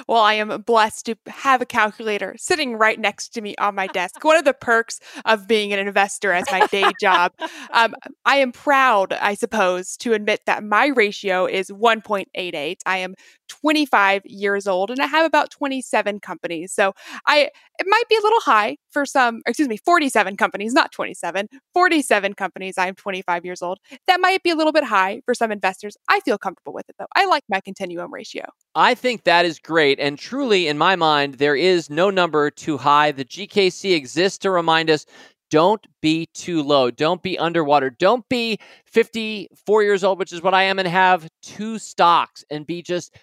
Well, 0.09 0.21
I 0.21 0.35
am 0.35 0.63
blessed 0.63 1.07
to 1.07 1.17
have 1.27 1.61
a 1.61 1.67
calculator 1.67 2.35
sitting 2.39 2.77
right 2.77 2.99
next 2.99 3.31
to 3.31 3.41
me 3.41 3.55
on 3.57 3.75
my 3.75 3.87
desk. 3.89 4.23
One 4.25 4.37
of 4.37 4.45
the 4.45 4.55
perks 4.55 5.01
of 5.25 5.47
being 5.47 5.73
an 5.73 5.79
investor 5.79 6.33
as 6.33 6.45
my 6.51 6.67
day 6.67 6.91
job. 7.01 7.33
Um, 7.73 7.95
I 8.25 8.37
am 8.37 8.53
proud, 8.53 9.13
I 9.15 9.35
suppose, 9.35 9.97
to 9.99 10.13
admit 10.13 10.43
that 10.47 10.63
my 10.63 10.89
ratio 10.89 11.47
is 11.47 11.71
1.88. 11.71 12.77
I 12.87 12.99
am 12.99 13.15
25 13.49 14.23
years 14.27 14.67
old 14.67 14.91
and 14.91 15.01
I 15.01 15.07
have 15.07 15.27
about 15.27 15.51
27 15.51 16.21
companies. 16.21 16.73
So 16.73 16.95
I 17.27 17.51
it 17.79 17.87
might 17.89 18.05
be 18.09 18.17
a 18.17 18.21
little 18.21 18.41
high 18.41 18.77
for 18.91 19.05
some, 19.05 19.43
excuse 19.47 19.69
me, 19.69 19.77
47 19.77 20.37
companies, 20.37 20.73
not 20.73 20.93
27, 20.93 21.49
47 21.73 22.35
companies. 22.35 22.79
I'm 22.79 22.95
25 22.95 23.45
years 23.45 23.63
old. 23.63 23.79
That 24.07 24.21
might 24.21 24.43
be 24.43 24.51
a 24.51 24.55
little 24.55 24.73
bit 24.73 24.85
high 24.85 25.23
for 25.25 25.35
some 25.35 25.51
investors. 25.51 25.97
I 26.09 26.21
feel 26.21 26.39
comfortable 26.39 26.73
with 26.73 26.89
it 26.89 26.97
though. 26.99 27.07
I 27.15 27.27
like 27.27 27.43
my 27.49 27.61
continuum 27.61 28.13
ratio. 28.13 28.45
I 28.75 28.95
think 28.95 29.25
that 29.25 29.45
is 29.45 29.59
great. 29.59 29.99
And 29.99 30.19
truly, 30.19 30.69
in 30.69 30.79
my 30.79 30.97
mind, 30.97 31.35
there 31.35 31.57
is 31.57 31.91
no 31.91 32.11
number 32.11 32.51
too 32.51 32.79
high. 32.79 33.13
The 33.13 33.25
GKC 33.25 33.95
exists 33.95 34.39
to 34.39 34.51
remind 34.51 34.91
us 34.91 35.07
don't 35.51 35.87
be 36.01 36.27
too 36.35 36.63
low. 36.63 36.91
Don't 36.91 37.23
be 37.23 37.39
underwater. 37.39 37.91
Don't 37.91 38.29
be 38.29 38.59
54 38.87 39.83
years 39.83 40.03
old, 40.03 40.19
which 40.19 40.33
is 40.33 40.43
what 40.43 40.55
I 40.55 40.65
am, 40.65 40.79
and 40.79 40.89
have 40.89 41.29
two 41.43 41.79
stocks 41.79 42.45
and 42.51 42.67
be 42.67 42.83
just 42.83 43.15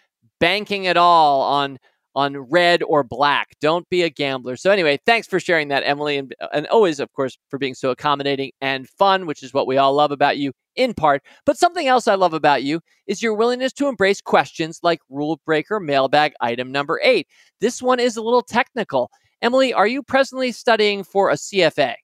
banking 0.42 0.84
it 0.84 0.98
all 0.98 1.42
on 1.44 1.78
on 2.14 2.38
red 2.38 2.84
or 2.84 3.06
black. 3.06 3.56
Don't 3.62 3.88
be 3.90 4.02
a 4.02 4.10
gambler. 4.10 4.58
So 4.58 4.70
anyway, 4.70 5.00
thanks 5.06 5.28
for 5.28 5.40
sharing 5.40 5.70
that, 5.70 5.84
Emily, 5.86 6.18
and, 6.18 6.36
uh, 6.42 6.50
and 6.52 6.68
always, 6.68 7.00
of 7.00 7.10
course, 7.14 7.38
for 7.48 7.58
being 7.58 7.74
so 7.74 7.90
accommodating 7.90 8.52
and 8.60 8.90
fun, 8.90 9.26
which 9.26 9.42
is 9.44 9.54
what 9.54 9.66
we 9.66 9.78
all 9.78 9.94
love 9.94 10.12
about 10.12 10.38
you 10.38 10.52
in 10.76 10.94
part. 10.94 11.22
But 11.46 11.58
something 11.58 11.88
else 11.88 12.10
I 12.10 12.16
love 12.16 12.34
about 12.34 12.64
you 12.64 12.82
is 13.08 13.22
your 13.22 13.34
willingness 13.34 13.72
to 13.74 13.88
embrace 13.88 14.20
questions 14.20 14.80
like 14.84 15.00
rule 15.10 15.40
breaker 15.46 15.80
mailbag 15.80 16.34
item 16.42 16.70
number 16.70 17.00
eight. 17.02 17.28
This 17.62 17.82
one 17.82 18.02
is 18.02 18.18
a 18.18 18.22
little 18.22 18.42
technical. 18.42 19.10
Emily, 19.42 19.74
are 19.74 19.88
you 19.88 20.04
presently 20.04 20.52
studying 20.52 21.06
for 21.06 21.30
a 21.30 21.36
CFA? 21.36 21.96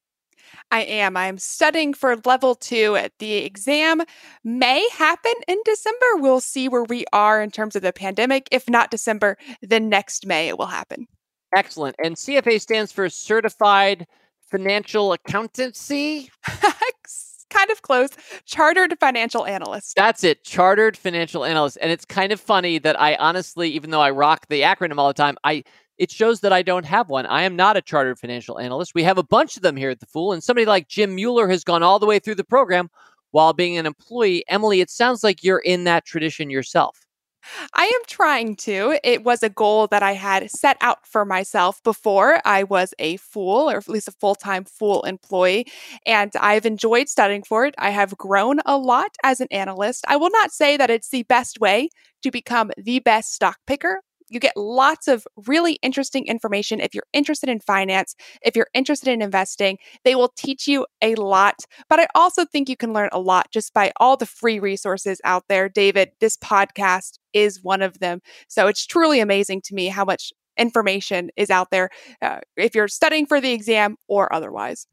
I 0.71 0.81
am. 0.81 1.15
I'm 1.15 1.37
studying 1.37 1.93
for 1.93 2.17
level 2.25 2.55
two. 2.55 2.95
At 2.95 3.13
The 3.19 3.35
exam 3.35 4.01
may 4.43 4.87
happen 4.89 5.33
in 5.47 5.59
December. 5.65 6.05
We'll 6.15 6.41
see 6.41 6.67
where 6.67 6.83
we 6.83 7.05
are 7.13 7.41
in 7.41 7.51
terms 7.51 7.75
of 7.75 7.81
the 7.81 7.93
pandemic. 7.93 8.47
If 8.51 8.69
not 8.69 8.91
December, 8.91 9.37
then 9.61 9.89
next 9.89 10.25
May 10.25 10.49
it 10.49 10.57
will 10.57 10.67
happen. 10.67 11.07
Excellent. 11.55 11.95
And 12.03 12.15
CFA 12.15 12.59
stands 12.59 12.91
for 12.91 13.09
Certified 13.09 14.05
Financial 14.51 15.13
Accountancy. 15.13 16.29
kind 17.49 17.71
of 17.71 17.81
close. 17.81 18.09
Chartered 18.45 18.99
financial 18.99 19.45
analyst. 19.45 19.95
That's 19.95 20.23
it. 20.23 20.43
Chartered 20.43 20.97
financial 20.97 21.45
analyst. 21.45 21.77
And 21.81 21.91
it's 21.91 22.05
kind 22.05 22.31
of 22.31 22.39
funny 22.39 22.79
that 22.79 22.99
I 22.99 23.15
honestly, 23.15 23.69
even 23.69 23.89
though 23.89 24.01
I 24.01 24.11
rock 24.11 24.47
the 24.49 24.61
acronym 24.61 24.97
all 24.97 25.07
the 25.07 25.13
time, 25.13 25.37
I 25.43 25.63
it 25.97 26.11
shows 26.11 26.41
that 26.41 26.53
I 26.53 26.61
don't 26.61 26.85
have 26.85 27.09
one. 27.09 27.25
I 27.25 27.43
am 27.43 27.55
not 27.55 27.77
a 27.77 27.81
chartered 27.81 28.19
financial 28.19 28.59
analyst. 28.59 28.93
We 28.95 29.03
have 29.03 29.17
a 29.17 29.23
bunch 29.23 29.57
of 29.57 29.63
them 29.63 29.75
here 29.75 29.89
at 29.89 29.99
the 29.99 30.05
Fool, 30.05 30.33
and 30.33 30.43
somebody 30.43 30.65
like 30.65 30.87
Jim 30.87 31.15
Mueller 31.15 31.47
has 31.49 31.63
gone 31.63 31.83
all 31.83 31.99
the 31.99 32.05
way 32.05 32.19
through 32.19 32.35
the 32.35 32.43
program 32.43 32.89
while 33.31 33.53
being 33.53 33.77
an 33.77 33.85
employee. 33.85 34.43
Emily, 34.47 34.81
it 34.81 34.89
sounds 34.89 35.23
like 35.23 35.43
you're 35.43 35.59
in 35.59 35.83
that 35.85 36.05
tradition 36.05 36.49
yourself. 36.49 37.07
I 37.73 37.85
am 37.85 38.01
trying 38.07 38.55
to. 38.57 38.99
It 39.03 39.23
was 39.23 39.43
a 39.43 39.49
goal 39.49 39.87
that 39.87 40.03
I 40.03 40.13
had 40.13 40.49
set 40.51 40.77
out 40.81 41.05
for 41.05 41.25
myself 41.25 41.81
before 41.83 42.41
I 42.45 42.63
was 42.63 42.93
a 42.99 43.17
fool, 43.17 43.69
or 43.69 43.77
at 43.77 43.89
least 43.89 44.07
a 44.07 44.13
full 44.13 44.35
time 44.35 44.65
fool 44.65 45.03
employee. 45.03 45.67
And 46.05 46.31
I've 46.39 46.65
enjoyed 46.65 47.09
studying 47.09 47.43
for 47.43 47.65
it. 47.65 47.75
I 47.77 47.91
have 47.91 48.17
grown 48.17 48.59
a 48.65 48.77
lot 48.77 49.11
as 49.23 49.39
an 49.39 49.47
analyst. 49.51 50.03
I 50.07 50.17
will 50.17 50.31
not 50.31 50.51
say 50.51 50.77
that 50.77 50.89
it's 50.89 51.09
the 51.09 51.23
best 51.23 51.59
way 51.59 51.89
to 52.23 52.31
become 52.31 52.71
the 52.77 52.99
best 52.99 53.33
stock 53.33 53.57
picker, 53.65 54.01
you 54.29 54.39
get 54.39 54.55
lots 54.55 55.07
of 55.07 55.25
really 55.45 55.73
interesting 55.81 56.25
information 56.27 56.79
if 56.79 56.93
you're 56.93 57.03
interested 57.13 57.49
in 57.49 57.59
finance, 57.59 58.15
if 58.41 58.55
you're 58.55 58.69
interested 58.73 59.09
in 59.09 59.21
investing. 59.21 59.77
They 60.03 60.15
will 60.15 60.33
teach 60.37 60.67
you 60.67 60.85
a 61.01 61.15
lot, 61.15 61.65
but 61.89 61.99
I 61.99 62.07
also 62.15 62.45
think 62.45 62.69
you 62.69 62.77
can 62.77 62.93
learn 62.93 63.09
a 63.11 63.19
lot 63.19 63.51
just 63.51 63.73
by 63.73 63.91
all 63.97 64.17
the 64.17 64.25
free 64.25 64.59
resources 64.59 65.21
out 65.23 65.43
there. 65.49 65.69
David, 65.69 66.11
this 66.19 66.37
podcast 66.37 67.19
is 67.33 67.63
one 67.63 67.81
of 67.81 67.99
them. 67.99 68.21
So 68.47 68.67
it's 68.67 68.85
truly 68.85 69.19
amazing 69.19 69.61
to 69.65 69.75
me 69.75 69.87
how 69.87 70.05
much 70.05 70.31
information 70.57 71.29
is 71.37 71.49
out 71.49 71.69
there 71.71 71.89
uh, 72.21 72.39
if 72.55 72.75
you're 72.75 72.87
studying 72.87 73.25
for 73.25 73.39
the 73.39 73.51
exam 73.51 73.95
or 74.07 74.33
otherwise. 74.33 74.87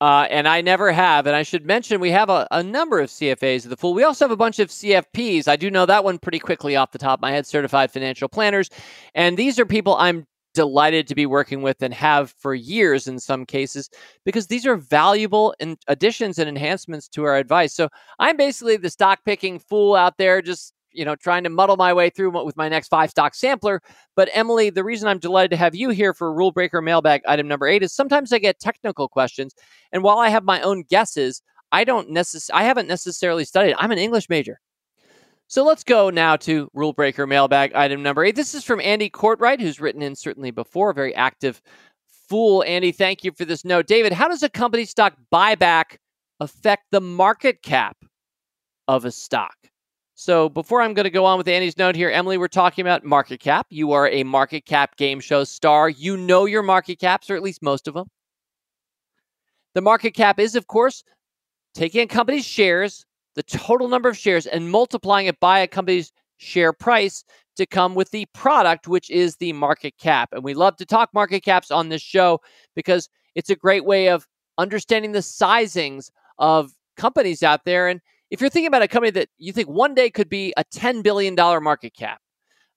Uh, 0.00 0.26
and 0.30 0.48
I 0.48 0.62
never 0.62 0.92
have. 0.92 1.26
And 1.26 1.36
I 1.36 1.42
should 1.42 1.66
mention 1.66 2.00
we 2.00 2.10
have 2.10 2.30
a, 2.30 2.48
a 2.50 2.62
number 2.62 3.00
of 3.00 3.10
CFAs 3.10 3.64
of 3.64 3.70
the 3.70 3.76
Fool. 3.76 3.92
We 3.92 4.02
also 4.02 4.24
have 4.24 4.30
a 4.30 4.36
bunch 4.36 4.58
of 4.58 4.68
CFPs. 4.68 5.46
I 5.46 5.56
do 5.56 5.70
know 5.70 5.84
that 5.84 6.04
one 6.04 6.18
pretty 6.18 6.38
quickly 6.38 6.74
off 6.74 6.92
the 6.92 6.98
top 6.98 7.18
of 7.18 7.22
my 7.22 7.32
head, 7.32 7.46
certified 7.46 7.90
financial 7.90 8.28
planners. 8.28 8.70
And 9.14 9.36
these 9.36 9.58
are 9.58 9.66
people 9.66 9.96
I'm 9.96 10.26
delighted 10.54 11.06
to 11.06 11.14
be 11.14 11.26
working 11.26 11.62
with 11.62 11.82
and 11.82 11.94
have 11.94 12.34
for 12.38 12.54
years 12.54 13.06
in 13.06 13.18
some 13.18 13.44
cases 13.46 13.88
because 14.24 14.46
these 14.48 14.66
are 14.66 14.76
valuable 14.76 15.54
in 15.60 15.76
additions 15.86 16.38
and 16.38 16.48
enhancements 16.48 17.06
to 17.08 17.24
our 17.24 17.36
advice. 17.36 17.74
So 17.74 17.88
I'm 18.18 18.36
basically 18.36 18.76
the 18.76 18.90
stock 18.90 19.20
picking 19.24 19.58
fool 19.58 19.94
out 19.94 20.16
there 20.18 20.42
just 20.42 20.72
you 20.92 21.04
know, 21.04 21.16
trying 21.16 21.44
to 21.44 21.50
muddle 21.50 21.76
my 21.76 21.92
way 21.92 22.10
through 22.10 22.44
with 22.44 22.56
my 22.56 22.68
next 22.68 22.88
five 22.88 23.10
stock 23.10 23.34
sampler. 23.34 23.82
But 24.16 24.30
Emily, 24.32 24.70
the 24.70 24.84
reason 24.84 25.08
I'm 25.08 25.18
delighted 25.18 25.50
to 25.52 25.56
have 25.56 25.74
you 25.74 25.90
here 25.90 26.14
for 26.14 26.32
Rule 26.32 26.52
Breaker 26.52 26.82
Mailbag 26.82 27.22
item 27.26 27.48
number 27.48 27.66
eight 27.66 27.82
is 27.82 27.92
sometimes 27.92 28.32
I 28.32 28.38
get 28.38 28.60
technical 28.60 29.08
questions, 29.08 29.54
and 29.92 30.02
while 30.02 30.18
I 30.18 30.28
have 30.28 30.44
my 30.44 30.60
own 30.60 30.84
guesses, 30.88 31.42
I 31.72 31.84
don't 31.84 32.10
necess- 32.10 32.50
I 32.52 32.64
haven't 32.64 32.88
necessarily 32.88 33.44
studied. 33.44 33.76
I'm 33.78 33.92
an 33.92 33.98
English 33.98 34.28
major. 34.28 34.60
So 35.46 35.64
let's 35.64 35.82
go 35.82 36.10
now 36.10 36.36
to 36.36 36.70
Rule 36.74 36.92
Breaker 36.92 37.26
Mailbag 37.26 37.74
item 37.74 38.02
number 38.04 38.24
eight. 38.24 38.36
This 38.36 38.54
is 38.54 38.62
from 38.62 38.80
Andy 38.80 39.10
Courtwright, 39.10 39.60
who's 39.60 39.80
written 39.80 40.00
in 40.00 40.14
certainly 40.14 40.52
before, 40.52 40.90
a 40.90 40.94
very 40.94 41.12
active 41.14 41.60
fool. 42.28 42.62
Andy, 42.62 42.92
thank 42.92 43.24
you 43.24 43.32
for 43.32 43.44
this 43.44 43.64
note. 43.64 43.88
David, 43.88 44.12
how 44.12 44.28
does 44.28 44.44
a 44.44 44.48
company 44.48 44.84
stock 44.84 45.14
buyback 45.32 45.96
affect 46.38 46.84
the 46.92 47.00
market 47.00 47.62
cap 47.62 47.96
of 48.86 49.04
a 49.04 49.10
stock? 49.10 49.56
So 50.20 50.50
before 50.50 50.82
I'm 50.82 50.92
going 50.92 51.04
to 51.04 51.10
go 51.10 51.24
on 51.24 51.38
with 51.38 51.48
Andy's 51.48 51.78
note 51.78 51.96
here, 51.96 52.10
Emily, 52.10 52.36
we're 52.36 52.46
talking 52.46 52.82
about 52.82 53.06
market 53.06 53.40
cap. 53.40 53.66
You 53.70 53.92
are 53.92 54.06
a 54.06 54.22
market 54.22 54.66
cap 54.66 54.98
game 54.98 55.18
show 55.18 55.44
star. 55.44 55.88
You 55.88 56.14
know 56.14 56.44
your 56.44 56.62
market 56.62 56.98
caps, 56.98 57.30
or 57.30 57.36
at 57.36 57.42
least 57.42 57.62
most 57.62 57.88
of 57.88 57.94
them. 57.94 58.06
The 59.72 59.80
market 59.80 60.10
cap 60.10 60.38
is, 60.38 60.56
of 60.56 60.66
course, 60.66 61.02
taking 61.74 62.02
a 62.02 62.06
company's 62.06 62.44
shares, 62.44 63.06
the 63.34 63.42
total 63.44 63.88
number 63.88 64.10
of 64.10 64.18
shares, 64.18 64.44
and 64.44 64.70
multiplying 64.70 65.26
it 65.26 65.40
by 65.40 65.60
a 65.60 65.66
company's 65.66 66.12
share 66.36 66.74
price 66.74 67.24
to 67.56 67.64
come 67.64 67.94
with 67.94 68.10
the 68.10 68.26
product, 68.34 68.86
which 68.86 69.08
is 69.08 69.36
the 69.36 69.54
market 69.54 69.96
cap. 69.96 70.34
And 70.34 70.44
we 70.44 70.52
love 70.52 70.76
to 70.76 70.84
talk 70.84 71.08
market 71.14 71.40
caps 71.44 71.70
on 71.70 71.88
this 71.88 72.02
show 72.02 72.42
because 72.76 73.08
it's 73.34 73.48
a 73.48 73.56
great 73.56 73.86
way 73.86 74.10
of 74.10 74.28
understanding 74.58 75.12
the 75.12 75.20
sizings 75.20 76.10
of 76.38 76.72
companies 76.98 77.42
out 77.42 77.64
there. 77.64 77.88
And 77.88 78.02
if 78.30 78.40
you're 78.40 78.50
thinking 78.50 78.68
about 78.68 78.82
a 78.82 78.88
company 78.88 79.10
that 79.10 79.28
you 79.38 79.52
think 79.52 79.68
one 79.68 79.94
day 79.94 80.10
could 80.10 80.28
be 80.28 80.52
a 80.56 80.64
$10 80.64 81.02
billion 81.02 81.34
market 81.34 81.94
cap, 81.94 82.20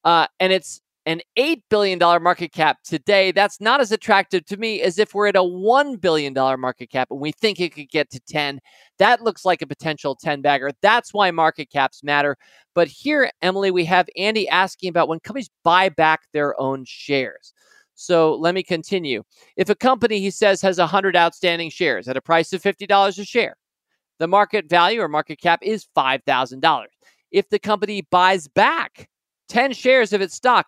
uh, 0.03 0.27
and 0.39 0.51
it's 0.51 0.81
an 1.05 1.21
$8 1.37 1.61
billion 1.69 1.99
market 1.99 2.51
cap 2.51 2.77
today, 2.83 3.31
that's 3.31 3.59
not 3.59 3.81
as 3.81 3.91
attractive 3.91 4.45
to 4.45 4.57
me 4.57 4.81
as 4.81 4.97
if 4.97 5.13
we're 5.13 5.27
at 5.27 5.35
a 5.35 5.39
$1 5.39 5.99
billion 5.99 6.33
market 6.33 6.89
cap 6.89 7.09
and 7.11 7.19
we 7.19 7.31
think 7.31 7.59
it 7.59 7.75
could 7.75 7.89
get 7.89 8.09
to 8.11 8.19
10. 8.21 8.59
That 8.99 9.21
looks 9.21 9.43
like 9.43 9.61
a 9.61 9.67
potential 9.67 10.15
10 10.15 10.41
bagger. 10.41 10.71
That's 10.81 11.13
why 11.13 11.31
market 11.31 11.69
caps 11.69 12.03
matter. 12.03 12.37
But 12.73 12.87
here, 12.87 13.29
Emily, 13.41 13.69
we 13.69 13.85
have 13.85 14.07
Andy 14.17 14.47
asking 14.47 14.89
about 14.89 15.09
when 15.09 15.19
companies 15.19 15.49
buy 15.63 15.89
back 15.89 16.21
their 16.31 16.59
own 16.59 16.85
shares. 16.85 17.53
So 17.95 18.35
let 18.35 18.55
me 18.55 18.63
continue. 18.63 19.23
If 19.55 19.69
a 19.69 19.75
company, 19.75 20.19
he 20.19 20.31
says, 20.31 20.61
has 20.61 20.79
100 20.79 21.15
outstanding 21.15 21.69
shares 21.69 22.07
at 22.07 22.17
a 22.17 22.21
price 22.21 22.53
of 22.53 22.61
$50 22.61 23.19
a 23.19 23.25
share, 23.25 23.55
the 24.23 24.27
market 24.27 24.69
value 24.69 25.01
or 25.01 25.09
market 25.09 25.37
cap 25.41 25.59
is 25.61 25.85
$5,000. 25.97 26.85
If 27.31 27.49
the 27.49 27.59
company 27.59 28.07
buys 28.09 28.47
back 28.47 29.09
10 29.49 29.73
shares 29.73 30.13
of 30.13 30.21
its 30.21 30.33
stock, 30.33 30.67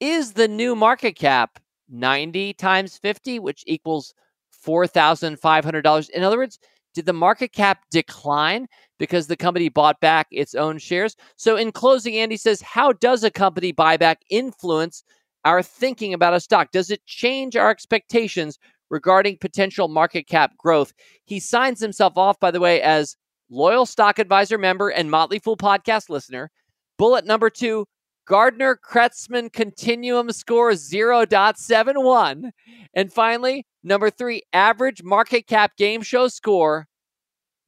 is 0.00 0.34
the 0.34 0.46
new 0.46 0.76
market 0.76 1.12
cap 1.12 1.58
90 1.88 2.52
times 2.52 2.98
50, 2.98 3.38
which 3.38 3.64
equals 3.66 4.12
$4,500? 4.66 6.10
In 6.10 6.22
other 6.22 6.36
words, 6.36 6.58
did 6.92 7.06
the 7.06 7.14
market 7.14 7.54
cap 7.54 7.84
decline 7.90 8.66
because 8.98 9.28
the 9.28 9.36
company 9.36 9.70
bought 9.70 9.98
back 10.00 10.26
its 10.30 10.54
own 10.54 10.76
shares? 10.76 11.16
So, 11.36 11.56
in 11.56 11.72
closing, 11.72 12.16
Andy 12.16 12.36
says, 12.36 12.60
How 12.60 12.92
does 12.92 13.24
a 13.24 13.30
company 13.30 13.72
buyback 13.72 14.16
influence 14.28 15.04
our 15.46 15.62
thinking 15.62 16.12
about 16.12 16.34
a 16.34 16.40
stock? 16.40 16.70
Does 16.70 16.90
it 16.90 17.06
change 17.06 17.56
our 17.56 17.70
expectations 17.70 18.58
regarding 18.90 19.38
potential 19.38 19.88
market 19.88 20.26
cap 20.26 20.52
growth. 20.58 20.92
He 21.24 21.40
signs 21.40 21.80
himself 21.80 22.16
off, 22.16 22.38
by 22.40 22.50
the 22.50 22.60
way, 22.60 22.82
as 22.82 23.16
loyal 23.48 23.86
stock 23.86 24.18
advisor 24.18 24.58
member 24.58 24.88
and 24.88 25.10
Motley 25.10 25.38
Fool 25.38 25.56
podcast 25.56 26.08
listener. 26.10 26.50
Bullet 26.98 27.24
number 27.24 27.48
two 27.48 27.86
Gardner 28.26 28.78
Kretzmann 28.88 29.52
Continuum 29.52 30.30
score 30.30 30.70
0.71. 30.70 32.50
And 32.94 33.12
finally, 33.12 33.66
number 33.82 34.08
three, 34.10 34.42
average 34.52 35.02
market 35.02 35.48
cap 35.48 35.76
game 35.76 36.02
show 36.02 36.28
score 36.28 36.86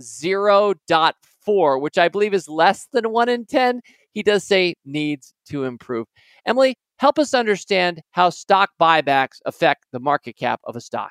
0.4, 0.01 1.81
which 1.81 1.99
I 1.99 2.09
believe 2.09 2.35
is 2.35 2.49
less 2.49 2.87
than 2.93 3.11
1 3.11 3.29
in 3.29 3.47
10. 3.47 3.81
He 4.13 4.23
does 4.23 4.45
say 4.45 4.75
needs 4.85 5.35
to 5.47 5.65
improve. 5.65 6.07
Emily, 6.47 6.77
Help 7.03 7.19
us 7.19 7.35
understand 7.35 8.01
how 8.13 8.31
stock 8.31 8.71
buybacks 8.81 9.41
affect 9.45 9.87
the 9.91 9.99
market 9.99 10.37
cap 10.37 10.61
of 10.63 10.77
a 10.77 10.81
stock. 10.81 11.11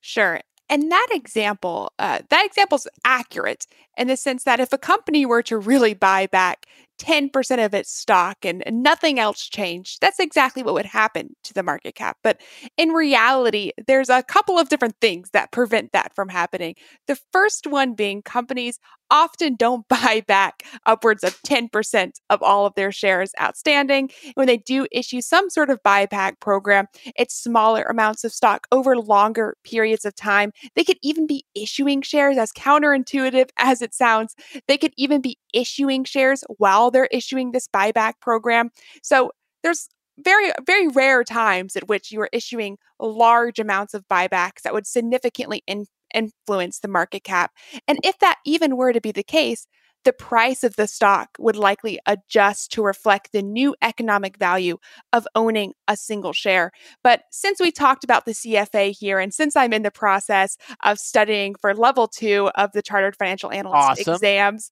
Sure. 0.00 0.40
And 0.68 0.90
that 0.90 1.06
example, 1.12 1.92
uh, 2.00 2.22
that 2.30 2.44
example 2.44 2.74
is 2.78 2.88
accurate 3.04 3.64
in 3.96 4.08
the 4.08 4.16
sense 4.16 4.42
that 4.42 4.58
if 4.58 4.72
a 4.72 4.76
company 4.76 5.24
were 5.24 5.40
to 5.44 5.56
really 5.56 5.94
buy 5.94 6.26
back 6.26 6.66
10% 6.98 7.64
of 7.64 7.74
its 7.74 7.92
stock 7.92 8.38
and, 8.44 8.62
nothing 8.70 9.18
else 9.18 9.48
changed, 9.48 10.00
that's 10.00 10.20
exactly 10.20 10.62
what 10.62 10.74
would 10.74 10.84
happen 10.86 11.34
to 11.44 11.54
the 11.54 11.62
market 11.62 11.94
cap. 11.94 12.18
But 12.22 12.40
in 12.76 12.90
reality, 12.90 13.72
there's 13.86 14.10
a 14.10 14.22
couple 14.22 14.58
of 14.58 14.68
different 14.68 14.96
things 15.00 15.30
that 15.32 15.52
prevent 15.52 15.92
that 15.92 16.14
from 16.14 16.28
happening. 16.28 16.74
The 17.06 17.18
first 17.32 17.66
one 17.66 17.94
being 17.94 18.22
companies 18.22 18.78
often 19.10 19.54
don't 19.56 19.86
buy 19.88 20.22
back 20.26 20.64
upwards 20.86 21.24
of 21.24 21.40
10% 21.42 22.12
of 22.30 22.42
all 22.42 22.66
of 22.66 22.74
their 22.74 22.92
shares 22.92 23.32
outstanding. 23.40 24.10
When 24.34 24.46
they 24.46 24.58
do 24.58 24.86
issue 24.92 25.20
some 25.20 25.50
sort 25.50 25.70
of 25.70 25.82
buyback 25.82 26.40
program, 26.40 26.86
it's 27.16 27.34
smaller 27.34 27.82
amounts 27.84 28.24
of 28.24 28.32
stock 28.32 28.66
over 28.72 28.96
longer 28.96 29.56
periods 29.64 30.04
of 30.04 30.14
time. 30.14 30.52
They 30.74 30.84
could 30.84 30.98
even 31.02 31.26
be 31.26 31.44
issuing 31.54 32.02
shares, 32.02 32.36
as 32.36 32.52
counterintuitive 32.52 33.50
as 33.58 33.82
it 33.82 33.94
sounds, 33.94 34.34
they 34.66 34.78
could 34.78 34.92
even 34.96 35.20
be 35.20 35.38
issuing 35.54 36.04
shares 36.04 36.44
while 36.58 36.90
they're 36.90 37.08
issuing 37.10 37.52
this 37.52 37.68
buyback 37.68 38.14
program. 38.20 38.70
So 39.02 39.30
there's 39.62 39.88
very 40.18 40.52
very 40.64 40.88
rare 40.88 41.24
times 41.24 41.74
at 41.74 41.88
which 41.88 42.12
you 42.12 42.20
are 42.20 42.28
issuing 42.32 42.78
large 43.00 43.58
amounts 43.58 43.94
of 43.94 44.06
buybacks 44.08 44.62
that 44.62 44.72
would 44.72 44.86
significantly 44.86 45.62
in, 45.66 45.86
influence 46.14 46.78
the 46.78 46.88
market 46.88 47.24
cap. 47.24 47.52
And 47.88 47.98
if 48.04 48.18
that 48.20 48.38
even 48.46 48.76
were 48.76 48.92
to 48.92 49.00
be 49.00 49.12
the 49.12 49.24
case, 49.24 49.66
the 50.04 50.12
price 50.12 50.62
of 50.62 50.76
the 50.76 50.86
stock 50.86 51.30
would 51.38 51.56
likely 51.56 51.98
adjust 52.06 52.70
to 52.72 52.82
reflect 52.82 53.32
the 53.32 53.42
new 53.42 53.74
economic 53.82 54.36
value 54.36 54.76
of 55.12 55.26
owning 55.34 55.72
a 55.88 55.96
single 55.96 56.32
share. 56.32 56.70
But 57.02 57.22
since 57.30 57.60
we 57.60 57.70
talked 57.70 58.04
about 58.04 58.26
the 58.26 58.32
CFA 58.32 58.94
here, 58.96 59.18
and 59.18 59.32
since 59.32 59.56
I'm 59.56 59.72
in 59.72 59.82
the 59.82 59.90
process 59.90 60.56
of 60.84 60.98
studying 60.98 61.54
for 61.60 61.74
level 61.74 62.06
two 62.06 62.50
of 62.54 62.72
the 62.72 62.82
Chartered 62.82 63.16
Financial 63.16 63.50
Analyst 63.50 64.00
Awesome. 64.00 64.14
exams, 64.14 64.70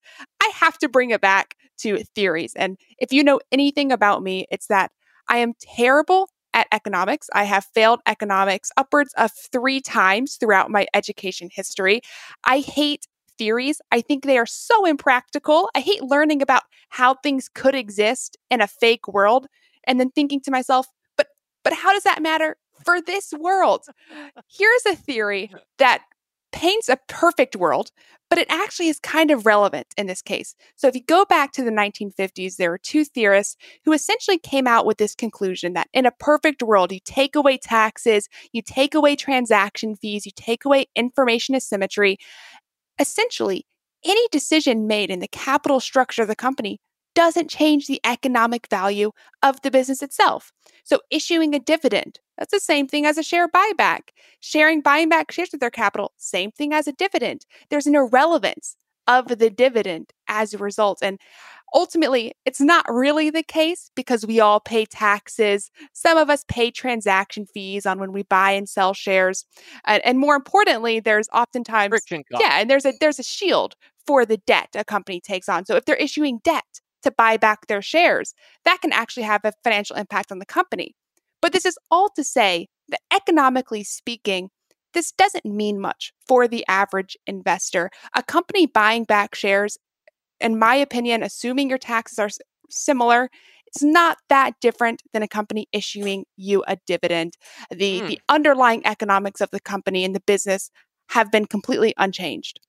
have 0.62 0.78
to 0.78 0.88
bring 0.88 1.10
it 1.10 1.20
back 1.20 1.56
to 1.78 2.04
theories. 2.14 2.52
And 2.54 2.78
if 2.98 3.12
you 3.12 3.24
know 3.24 3.40
anything 3.50 3.90
about 3.90 4.22
me, 4.22 4.46
it's 4.50 4.68
that 4.68 4.92
I 5.28 5.38
am 5.38 5.54
terrible 5.60 6.28
at 6.54 6.68
economics. 6.72 7.28
I 7.34 7.44
have 7.44 7.64
failed 7.74 8.00
economics 8.06 8.70
upwards 8.76 9.12
of 9.16 9.32
three 9.32 9.80
times 9.80 10.36
throughout 10.36 10.70
my 10.70 10.86
education 10.94 11.48
history. 11.50 12.02
I 12.44 12.60
hate 12.60 13.06
theories. 13.38 13.80
I 13.90 14.02
think 14.02 14.24
they 14.24 14.38
are 14.38 14.46
so 14.46 14.84
impractical. 14.84 15.68
I 15.74 15.80
hate 15.80 16.02
learning 16.02 16.42
about 16.42 16.62
how 16.90 17.14
things 17.14 17.48
could 17.52 17.74
exist 17.74 18.36
in 18.50 18.60
a 18.60 18.68
fake 18.68 19.08
world 19.08 19.46
and 19.84 19.98
then 19.98 20.10
thinking 20.10 20.40
to 20.42 20.50
myself, 20.50 20.86
but 21.16 21.28
but 21.64 21.72
how 21.72 21.92
does 21.92 22.04
that 22.04 22.22
matter 22.22 22.56
for 22.84 23.00
this 23.00 23.32
world? 23.32 23.86
Here's 24.48 24.86
a 24.86 24.94
theory 24.94 25.50
that 25.78 26.02
paints 26.52 26.88
a 26.88 26.98
perfect 27.08 27.56
world, 27.56 27.90
but 28.30 28.38
it 28.38 28.46
actually 28.50 28.88
is 28.88 28.98
kind 28.98 29.30
of 29.30 29.44
relevant 29.46 29.86
in 29.96 30.06
this 30.06 30.22
case. 30.22 30.54
So 30.76 30.88
if 30.88 30.94
you 30.94 31.02
go 31.02 31.24
back 31.24 31.52
to 31.52 31.64
the 31.64 31.70
1950s, 31.70 32.56
there 32.56 32.70
were 32.70 32.78
two 32.78 33.04
theorists 33.04 33.56
who 33.84 33.92
essentially 33.92 34.38
came 34.38 34.66
out 34.66 34.86
with 34.86 34.98
this 34.98 35.14
conclusion 35.14 35.72
that 35.74 35.88
in 35.92 36.06
a 36.06 36.12
perfect 36.12 36.62
world, 36.62 36.92
you 36.92 37.00
take 37.04 37.34
away 37.34 37.58
taxes, 37.58 38.28
you 38.52 38.62
take 38.62 38.94
away 38.94 39.16
transaction 39.16 39.96
fees, 39.96 40.24
you 40.24 40.32
take 40.34 40.64
away 40.64 40.86
information 40.94 41.54
asymmetry. 41.54 42.18
Essentially, 42.98 43.66
any 44.04 44.26
decision 44.30 44.86
made 44.86 45.10
in 45.10 45.20
the 45.20 45.28
capital 45.28 45.80
structure 45.80 46.22
of 46.22 46.28
the 46.28 46.36
company 46.36 46.78
doesn't 47.14 47.50
change 47.50 47.86
the 47.86 48.00
economic 48.04 48.66
value 48.68 49.10
of 49.42 49.60
the 49.62 49.70
business 49.70 50.02
itself. 50.02 50.52
So, 50.84 51.00
issuing 51.10 51.54
a 51.54 51.60
dividend, 51.60 52.20
that's 52.42 52.52
the 52.52 52.58
same 52.58 52.88
thing 52.88 53.06
as 53.06 53.18
a 53.18 53.22
share 53.22 53.46
buyback. 53.46 54.08
Sharing 54.40 54.80
buying 54.80 55.08
back 55.08 55.30
shares 55.30 55.50
with 55.52 55.60
their 55.60 55.70
capital, 55.70 56.10
same 56.16 56.50
thing 56.50 56.72
as 56.72 56.88
a 56.88 56.92
dividend. 56.92 57.46
There's 57.70 57.86
an 57.86 57.94
irrelevance 57.94 58.74
of 59.06 59.28
the 59.28 59.48
dividend 59.48 60.10
as 60.26 60.52
a 60.52 60.58
result. 60.58 60.98
And 61.02 61.20
ultimately, 61.72 62.32
it's 62.44 62.60
not 62.60 62.84
really 62.88 63.30
the 63.30 63.44
case 63.44 63.92
because 63.94 64.26
we 64.26 64.40
all 64.40 64.58
pay 64.58 64.86
taxes. 64.86 65.70
Some 65.92 66.18
of 66.18 66.30
us 66.30 66.44
pay 66.48 66.72
transaction 66.72 67.46
fees 67.46 67.86
on 67.86 68.00
when 68.00 68.10
we 68.12 68.24
buy 68.24 68.50
and 68.50 68.68
sell 68.68 68.92
shares. 68.92 69.44
And, 69.84 70.04
and 70.04 70.18
more 70.18 70.34
importantly, 70.34 70.98
there's 70.98 71.28
oftentimes 71.32 71.90
Friction 71.90 72.24
yeah, 72.32 72.58
and 72.58 72.68
there's 72.68 72.84
a 72.84 72.92
there's 73.00 73.20
a 73.20 73.24
shield 73.24 73.76
for 74.04 74.26
the 74.26 74.38
debt 74.38 74.70
a 74.74 74.82
company 74.82 75.20
takes 75.20 75.48
on. 75.48 75.64
So 75.64 75.76
if 75.76 75.84
they're 75.84 75.94
issuing 75.94 76.40
debt 76.42 76.80
to 77.04 77.12
buy 77.12 77.36
back 77.36 77.68
their 77.68 77.82
shares, 77.82 78.34
that 78.64 78.80
can 78.80 78.92
actually 78.92 79.22
have 79.22 79.44
a 79.44 79.52
financial 79.62 79.94
impact 79.94 80.32
on 80.32 80.40
the 80.40 80.46
company. 80.46 80.96
But 81.42 81.52
this 81.52 81.66
is 81.66 81.76
all 81.90 82.08
to 82.16 82.24
say 82.24 82.68
that 82.88 83.00
economically 83.12 83.84
speaking, 83.84 84.48
this 84.94 85.12
doesn't 85.12 85.44
mean 85.44 85.80
much 85.80 86.12
for 86.26 86.48
the 86.48 86.64
average 86.68 87.16
investor. 87.26 87.90
A 88.14 88.22
company 88.22 88.66
buying 88.66 89.04
back 89.04 89.34
shares, 89.34 89.76
in 90.40 90.58
my 90.58 90.76
opinion, 90.76 91.22
assuming 91.22 91.68
your 91.68 91.78
taxes 91.78 92.18
are 92.18 92.30
similar, 92.70 93.28
it's 93.66 93.82
not 93.82 94.18
that 94.28 94.54
different 94.60 95.02
than 95.12 95.22
a 95.22 95.28
company 95.28 95.66
issuing 95.72 96.24
you 96.36 96.62
a 96.68 96.76
dividend. 96.86 97.34
The 97.70 98.00
Hmm. 98.00 98.06
the 98.06 98.20
underlying 98.28 98.86
economics 98.86 99.40
of 99.40 99.50
the 99.50 99.60
company 99.60 100.04
and 100.04 100.14
the 100.14 100.20
business 100.20 100.70
have 101.10 101.30
been 101.30 101.46
completely 101.46 101.94
unchanged. 101.96 102.60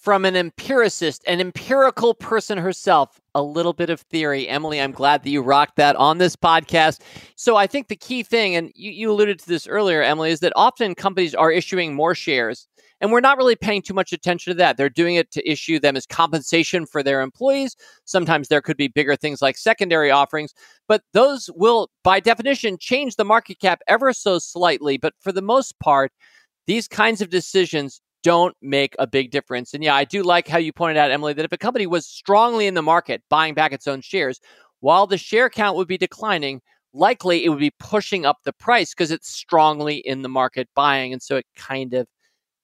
From 0.00 0.24
an 0.24 0.34
empiricist, 0.34 1.22
an 1.26 1.40
empirical 1.40 2.14
person 2.14 2.56
herself, 2.56 3.20
a 3.34 3.42
little 3.42 3.74
bit 3.74 3.90
of 3.90 4.00
theory. 4.00 4.48
Emily, 4.48 4.80
I'm 4.80 4.92
glad 4.92 5.22
that 5.22 5.30
you 5.30 5.42
rocked 5.42 5.76
that 5.76 5.94
on 5.96 6.16
this 6.16 6.34
podcast. 6.34 7.02
So 7.36 7.56
I 7.56 7.66
think 7.66 7.88
the 7.88 7.96
key 7.96 8.22
thing, 8.22 8.56
and 8.56 8.72
you, 8.74 8.90
you 8.90 9.10
alluded 9.10 9.38
to 9.40 9.46
this 9.46 9.66
earlier, 9.66 10.02
Emily, 10.02 10.30
is 10.30 10.40
that 10.40 10.54
often 10.56 10.94
companies 10.94 11.34
are 11.34 11.52
issuing 11.52 11.94
more 11.94 12.14
shares. 12.14 12.66
And 13.02 13.12
we're 13.12 13.20
not 13.20 13.36
really 13.36 13.56
paying 13.56 13.82
too 13.82 13.92
much 13.92 14.12
attention 14.12 14.50
to 14.52 14.56
that. 14.58 14.78
They're 14.78 14.88
doing 14.88 15.16
it 15.16 15.30
to 15.32 15.50
issue 15.50 15.78
them 15.78 15.96
as 15.96 16.06
compensation 16.06 16.86
for 16.86 17.02
their 17.02 17.20
employees. 17.20 17.76
Sometimes 18.06 18.48
there 18.48 18.62
could 18.62 18.78
be 18.78 18.88
bigger 18.88 19.16
things 19.16 19.42
like 19.42 19.58
secondary 19.58 20.10
offerings, 20.10 20.54
but 20.88 21.02
those 21.12 21.50
will, 21.54 21.90
by 22.04 22.20
definition, 22.20 22.78
change 22.78 23.16
the 23.16 23.24
market 23.24 23.58
cap 23.60 23.80
ever 23.86 24.14
so 24.14 24.38
slightly. 24.38 24.96
But 24.96 25.12
for 25.20 25.30
the 25.30 25.42
most 25.42 25.78
part, 25.78 26.10
these 26.66 26.88
kinds 26.88 27.20
of 27.20 27.30
decisions 27.30 28.00
don't 28.22 28.56
make 28.60 28.94
a 28.98 29.06
big 29.06 29.30
difference. 29.30 29.74
And 29.74 29.82
yeah, 29.82 29.94
I 29.94 30.04
do 30.04 30.22
like 30.22 30.48
how 30.48 30.58
you 30.58 30.72
pointed 30.72 30.98
out, 30.98 31.10
Emily, 31.10 31.32
that 31.32 31.44
if 31.44 31.52
a 31.52 31.58
company 31.58 31.86
was 31.86 32.06
strongly 32.06 32.66
in 32.66 32.74
the 32.74 32.82
market 32.82 33.22
buying 33.28 33.54
back 33.54 33.72
its 33.72 33.86
own 33.86 34.00
shares, 34.00 34.40
while 34.80 35.06
the 35.06 35.18
share 35.18 35.50
count 35.50 35.76
would 35.76 35.88
be 35.88 35.98
declining, 35.98 36.60
likely 36.92 37.44
it 37.44 37.48
would 37.48 37.58
be 37.58 37.72
pushing 37.78 38.26
up 38.26 38.38
the 38.44 38.52
price 38.52 38.94
because 38.94 39.10
it's 39.10 39.28
strongly 39.28 39.96
in 39.98 40.22
the 40.22 40.28
market 40.28 40.68
buying. 40.74 41.12
And 41.12 41.22
so 41.22 41.36
it 41.36 41.46
kind 41.56 41.94
of 41.94 42.06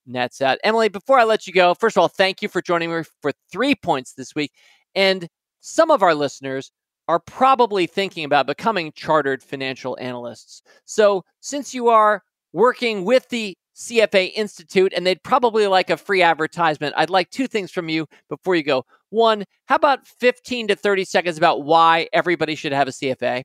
nets 0.06 0.40
out. 0.40 0.58
Emily, 0.64 0.88
before 0.88 1.18
I 1.18 1.24
let 1.24 1.46
you 1.46 1.52
go, 1.52 1.74
first 1.74 1.96
of 1.96 2.00
all, 2.00 2.08
thank 2.08 2.42
you 2.42 2.48
for 2.48 2.62
joining 2.62 2.90
me 2.90 3.02
for 3.20 3.32
three 3.50 3.74
points 3.74 4.14
this 4.14 4.34
week. 4.34 4.52
And 4.94 5.28
some 5.60 5.90
of 5.90 6.02
our 6.02 6.14
listeners 6.14 6.70
are 7.08 7.20
probably 7.20 7.86
thinking 7.86 8.24
about 8.24 8.46
becoming 8.46 8.92
chartered 8.94 9.42
financial 9.42 9.96
analysts. 10.00 10.62
So 10.84 11.24
since 11.40 11.74
you 11.74 11.88
are 11.88 12.22
working 12.52 13.04
with 13.04 13.28
the 13.28 13.56
CFA 13.76 14.32
Institute 14.34 14.92
and 14.96 15.06
they'd 15.06 15.22
probably 15.22 15.66
like 15.66 15.90
a 15.90 15.96
free 15.96 16.22
advertisement, 16.22 16.94
I'd 16.96 17.10
like 17.10 17.30
two 17.30 17.46
things 17.46 17.70
from 17.70 17.88
you 17.88 18.06
before 18.28 18.56
you 18.56 18.62
go. 18.62 18.84
One, 19.10 19.44
how 19.66 19.76
about 19.76 20.06
15 20.06 20.68
to 20.68 20.76
30 20.76 21.04
seconds 21.04 21.38
about 21.38 21.64
why 21.64 22.08
everybody 22.12 22.54
should 22.54 22.72
have 22.72 22.88
a 22.88 22.92
CFA? 22.92 23.42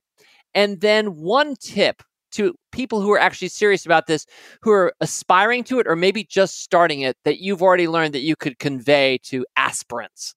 And 0.54 0.80
then 0.80 1.16
one 1.16 1.54
tip 1.56 2.02
to 2.32 2.54
people 2.72 3.02
who 3.02 3.12
are 3.12 3.18
actually 3.18 3.48
serious 3.48 3.84
about 3.84 4.06
this, 4.06 4.26
who 4.62 4.70
are 4.70 4.94
aspiring 5.00 5.64
to 5.64 5.78
it 5.78 5.86
or 5.86 5.96
maybe 5.96 6.24
just 6.24 6.62
starting 6.62 7.02
it, 7.02 7.16
that 7.24 7.40
you've 7.40 7.62
already 7.62 7.88
learned 7.88 8.14
that 8.14 8.20
you 8.20 8.36
could 8.36 8.58
convey 8.58 9.18
to 9.24 9.44
aspirants? 9.56 10.34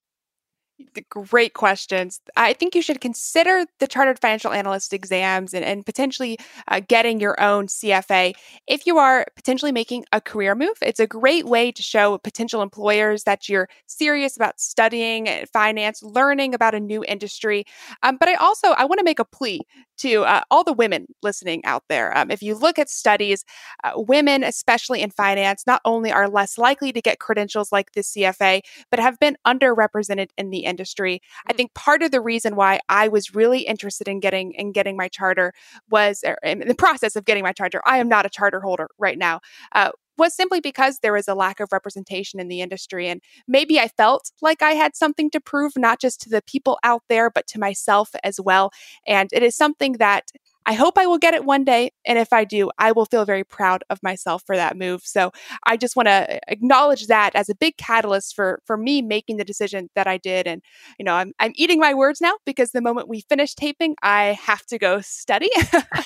Great 1.08 1.54
questions. 1.54 2.20
I 2.36 2.52
think 2.52 2.74
you 2.74 2.82
should 2.82 3.00
consider 3.00 3.64
the 3.80 3.86
Chartered 3.86 4.18
Financial 4.18 4.52
Analyst 4.52 4.92
exams 4.92 5.54
and, 5.54 5.64
and 5.64 5.86
potentially 5.86 6.36
uh, 6.68 6.80
getting 6.86 7.18
your 7.18 7.40
own 7.40 7.66
CFA. 7.66 8.34
If 8.66 8.86
you 8.86 8.98
are 8.98 9.24
potentially 9.36 9.72
making 9.72 10.04
a 10.12 10.20
career 10.20 10.54
move, 10.54 10.76
it's 10.82 11.00
a 11.00 11.06
great 11.06 11.46
way 11.46 11.72
to 11.72 11.82
show 11.82 12.18
potential 12.18 12.60
employers 12.60 13.24
that 13.24 13.48
you're 13.48 13.68
serious 13.86 14.36
about 14.36 14.60
studying 14.60 15.28
finance, 15.50 16.02
learning 16.02 16.54
about 16.54 16.74
a 16.74 16.80
new 16.80 17.02
industry. 17.08 17.64
Um, 18.02 18.18
but 18.18 18.28
I 18.28 18.34
also 18.34 18.68
I 18.72 18.84
want 18.84 18.98
to 18.98 19.04
make 19.04 19.18
a 19.18 19.24
plea 19.24 19.60
to 19.98 20.24
uh, 20.24 20.42
all 20.50 20.62
the 20.62 20.72
women 20.72 21.06
listening 21.22 21.64
out 21.64 21.84
there. 21.88 22.16
Um, 22.16 22.30
if 22.30 22.42
you 22.42 22.54
look 22.54 22.78
at 22.78 22.90
studies, 22.90 23.44
uh, 23.82 23.92
women, 23.96 24.44
especially 24.44 25.00
in 25.00 25.10
finance, 25.10 25.64
not 25.66 25.80
only 25.84 26.12
are 26.12 26.28
less 26.28 26.58
likely 26.58 26.92
to 26.92 27.00
get 27.00 27.18
credentials 27.18 27.72
like 27.72 27.92
the 27.92 28.02
CFA, 28.02 28.60
but 28.90 29.00
have 29.00 29.18
been 29.18 29.36
underrepresented 29.46 30.28
in 30.36 30.50
the 30.50 30.65
industry. 30.66 31.20
I 31.48 31.52
think 31.52 31.74
part 31.74 32.02
of 32.02 32.10
the 32.10 32.20
reason 32.20 32.56
why 32.56 32.80
I 32.88 33.08
was 33.08 33.34
really 33.34 33.60
interested 33.60 34.08
in 34.08 34.20
getting 34.20 34.52
in 34.52 34.72
getting 34.72 34.96
my 34.96 35.08
charter 35.08 35.52
was 35.90 36.22
er, 36.26 36.38
in 36.42 36.66
the 36.66 36.74
process 36.74 37.16
of 37.16 37.24
getting 37.24 37.42
my 37.42 37.52
charter. 37.52 37.80
I 37.86 37.98
am 37.98 38.08
not 38.08 38.26
a 38.26 38.30
charter 38.30 38.60
holder 38.60 38.88
right 38.98 39.18
now. 39.18 39.40
Uh, 39.72 39.90
was 40.18 40.34
simply 40.34 40.60
because 40.60 41.00
there 41.00 41.12
was 41.12 41.28
a 41.28 41.34
lack 41.34 41.60
of 41.60 41.72
representation 41.72 42.40
in 42.40 42.48
the 42.48 42.60
industry. 42.60 43.08
And 43.08 43.20
maybe 43.46 43.78
I 43.78 43.88
felt 43.88 44.30
like 44.40 44.62
I 44.62 44.72
had 44.72 44.96
something 44.96 45.30
to 45.30 45.40
prove, 45.40 45.72
not 45.76 46.00
just 46.00 46.20
to 46.22 46.30
the 46.30 46.42
people 46.42 46.78
out 46.82 47.02
there, 47.08 47.30
but 47.30 47.46
to 47.48 47.60
myself 47.60 48.10
as 48.24 48.40
well. 48.40 48.70
And 49.06 49.28
it 49.32 49.42
is 49.42 49.56
something 49.56 49.94
that 49.94 50.30
I 50.66 50.72
hope 50.72 50.98
I 50.98 51.06
will 51.06 51.18
get 51.18 51.32
it 51.32 51.44
one 51.44 51.64
day. 51.64 51.92
And 52.04 52.18
if 52.18 52.32
I 52.32 52.44
do, 52.44 52.70
I 52.78 52.90
will 52.92 53.06
feel 53.06 53.24
very 53.24 53.44
proud 53.44 53.84
of 53.88 54.02
myself 54.02 54.42
for 54.44 54.56
that 54.56 54.76
move. 54.76 55.02
So 55.04 55.30
I 55.64 55.76
just 55.76 55.94
want 55.94 56.08
to 56.08 56.40
acknowledge 56.50 57.06
that 57.06 57.34
as 57.36 57.48
a 57.48 57.54
big 57.54 57.76
catalyst 57.76 58.34
for, 58.34 58.60
for 58.64 58.76
me 58.76 59.00
making 59.00 59.36
the 59.36 59.44
decision 59.44 59.88
that 59.94 60.08
I 60.08 60.18
did. 60.18 60.48
And, 60.48 60.60
you 60.98 61.04
know, 61.04 61.14
I'm, 61.14 61.32
I'm 61.38 61.52
eating 61.54 61.78
my 61.78 61.94
words 61.94 62.20
now 62.20 62.34
because 62.44 62.72
the 62.72 62.82
moment 62.82 63.08
we 63.08 63.20
finish 63.28 63.54
taping, 63.54 63.94
I 64.02 64.36
have 64.42 64.66
to 64.66 64.78
go 64.78 65.00
study. 65.00 65.50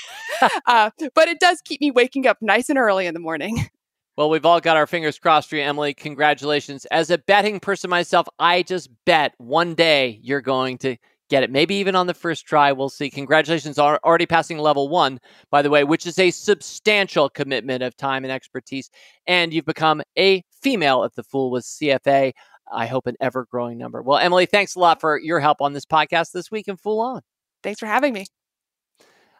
uh, 0.67 0.91
but 1.15 1.29
it 1.29 1.41
does 1.41 1.61
keep 1.65 1.81
me 1.81 1.91
waking 1.91 2.27
up 2.27 2.37
nice 2.43 2.69
and 2.69 2.79
early 2.79 3.07
in 3.07 3.15
the 3.15 3.21
morning. 3.21 3.69
Well, 4.17 4.29
we've 4.29 4.45
all 4.45 4.61
got 4.61 4.77
our 4.77 4.87
fingers 4.87 5.19
crossed 5.19 5.49
for 5.49 5.57
you, 5.57 5.63
Emily. 5.63 5.95
Congratulations. 5.95 6.85
As 6.87 7.11
a 7.11 7.17
betting 7.17 7.59
person 7.59 7.89
myself, 7.89 8.29
I 8.39 8.63
just 8.63 8.91
bet 9.07 9.33
one 9.39 9.75
day 9.75 10.21
you're 10.23 10.43
going 10.43 10.77
to 10.79 10.99
get 11.31 11.43
it. 11.43 11.51
Maybe 11.51 11.77
even 11.77 11.97
on 11.97 12.07
the 12.07 12.15
first 12.15 12.45
try. 12.45 12.73
We'll 12.73 12.91
see. 12.91 13.09
Congratulations 13.09 13.79
on 13.79 13.97
already 14.05 14.27
passing 14.27 14.59
level 14.59 14.89
one, 14.89 15.21
by 15.51 15.63
the 15.63 15.71
way, 15.71 15.85
which 15.85 16.07
is 16.07 16.19
a 16.19 16.31
substantial 16.31 17.31
commitment 17.31 17.83
of 17.83 17.97
time 17.97 18.25
and 18.25 18.33
expertise. 18.33 18.91
And 19.27 19.55
you've 19.55 19.65
become 19.65 20.03
a 20.19 20.45
female 20.61 21.05
at 21.05 21.15
the 21.15 21.23
Fool 21.23 21.51
with 21.51 21.65
CFA. 21.65 22.33
I 22.73 22.87
hope 22.87 23.07
an 23.07 23.17
ever 23.21 23.47
growing 23.51 23.79
number. 23.79 24.03
Well, 24.03 24.19
Emily, 24.19 24.47
thanks 24.47 24.75
a 24.75 24.81
lot 24.81 25.01
for 25.01 25.19
your 25.19 25.41
help 25.41 25.61
on 25.61 25.73
this 25.73 25.87
podcast 25.87 26.33
this 26.33 26.51
week 26.51 26.69
and 26.69 26.79
Fool 26.79 27.01
On. 27.01 27.23
Thanks 27.63 27.81
for 27.81 27.87
having 27.87 28.13
me. 28.13 28.27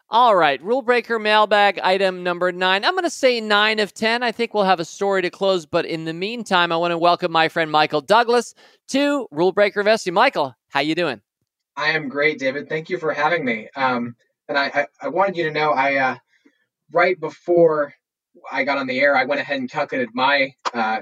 All 0.09 0.35
right, 0.35 0.61
rule 0.61 0.81
breaker 0.81 1.19
mailbag 1.19 1.79
item 1.79 2.21
number 2.21 2.51
nine. 2.51 2.83
I'm 2.83 2.95
going 2.95 3.05
to 3.05 3.09
say 3.09 3.39
nine 3.39 3.79
of 3.79 3.93
10. 3.93 4.23
I 4.23 4.33
think 4.33 4.53
we'll 4.53 4.65
have 4.65 4.81
a 4.81 4.85
story 4.85 5.21
to 5.21 5.29
close, 5.29 5.65
but 5.65 5.85
in 5.85 6.03
the 6.03 6.13
meantime, 6.13 6.73
I 6.73 6.75
want 6.75 6.91
to 6.91 6.97
welcome 6.97 7.31
my 7.31 7.47
friend 7.47 7.71
Michael 7.71 8.01
Douglas 8.01 8.53
to 8.89 9.25
Rule 9.31 9.53
Breaker 9.53 9.79
Investing. 9.79 10.13
Michael, 10.13 10.53
how 10.67 10.81
you 10.81 10.95
doing? 10.95 11.21
I 11.81 11.93
am 11.93 12.09
great, 12.09 12.37
David. 12.37 12.69
Thank 12.69 12.91
you 12.91 12.99
for 12.99 13.11
having 13.11 13.43
me. 13.43 13.67
Um, 13.75 14.15
and 14.47 14.55
I, 14.55 14.65
I, 14.67 14.87
I, 15.01 15.07
wanted 15.07 15.35
you 15.35 15.45
to 15.45 15.51
know, 15.51 15.71
I 15.71 15.95
uh, 15.95 16.15
right 16.91 17.19
before 17.19 17.91
I 18.51 18.65
got 18.65 18.77
on 18.77 18.85
the 18.85 18.99
air, 18.99 19.17
I 19.17 19.25
went 19.25 19.41
ahead 19.41 19.57
and 19.57 19.69
calculated 19.69 20.13
my 20.13 20.53
uh, 20.75 20.99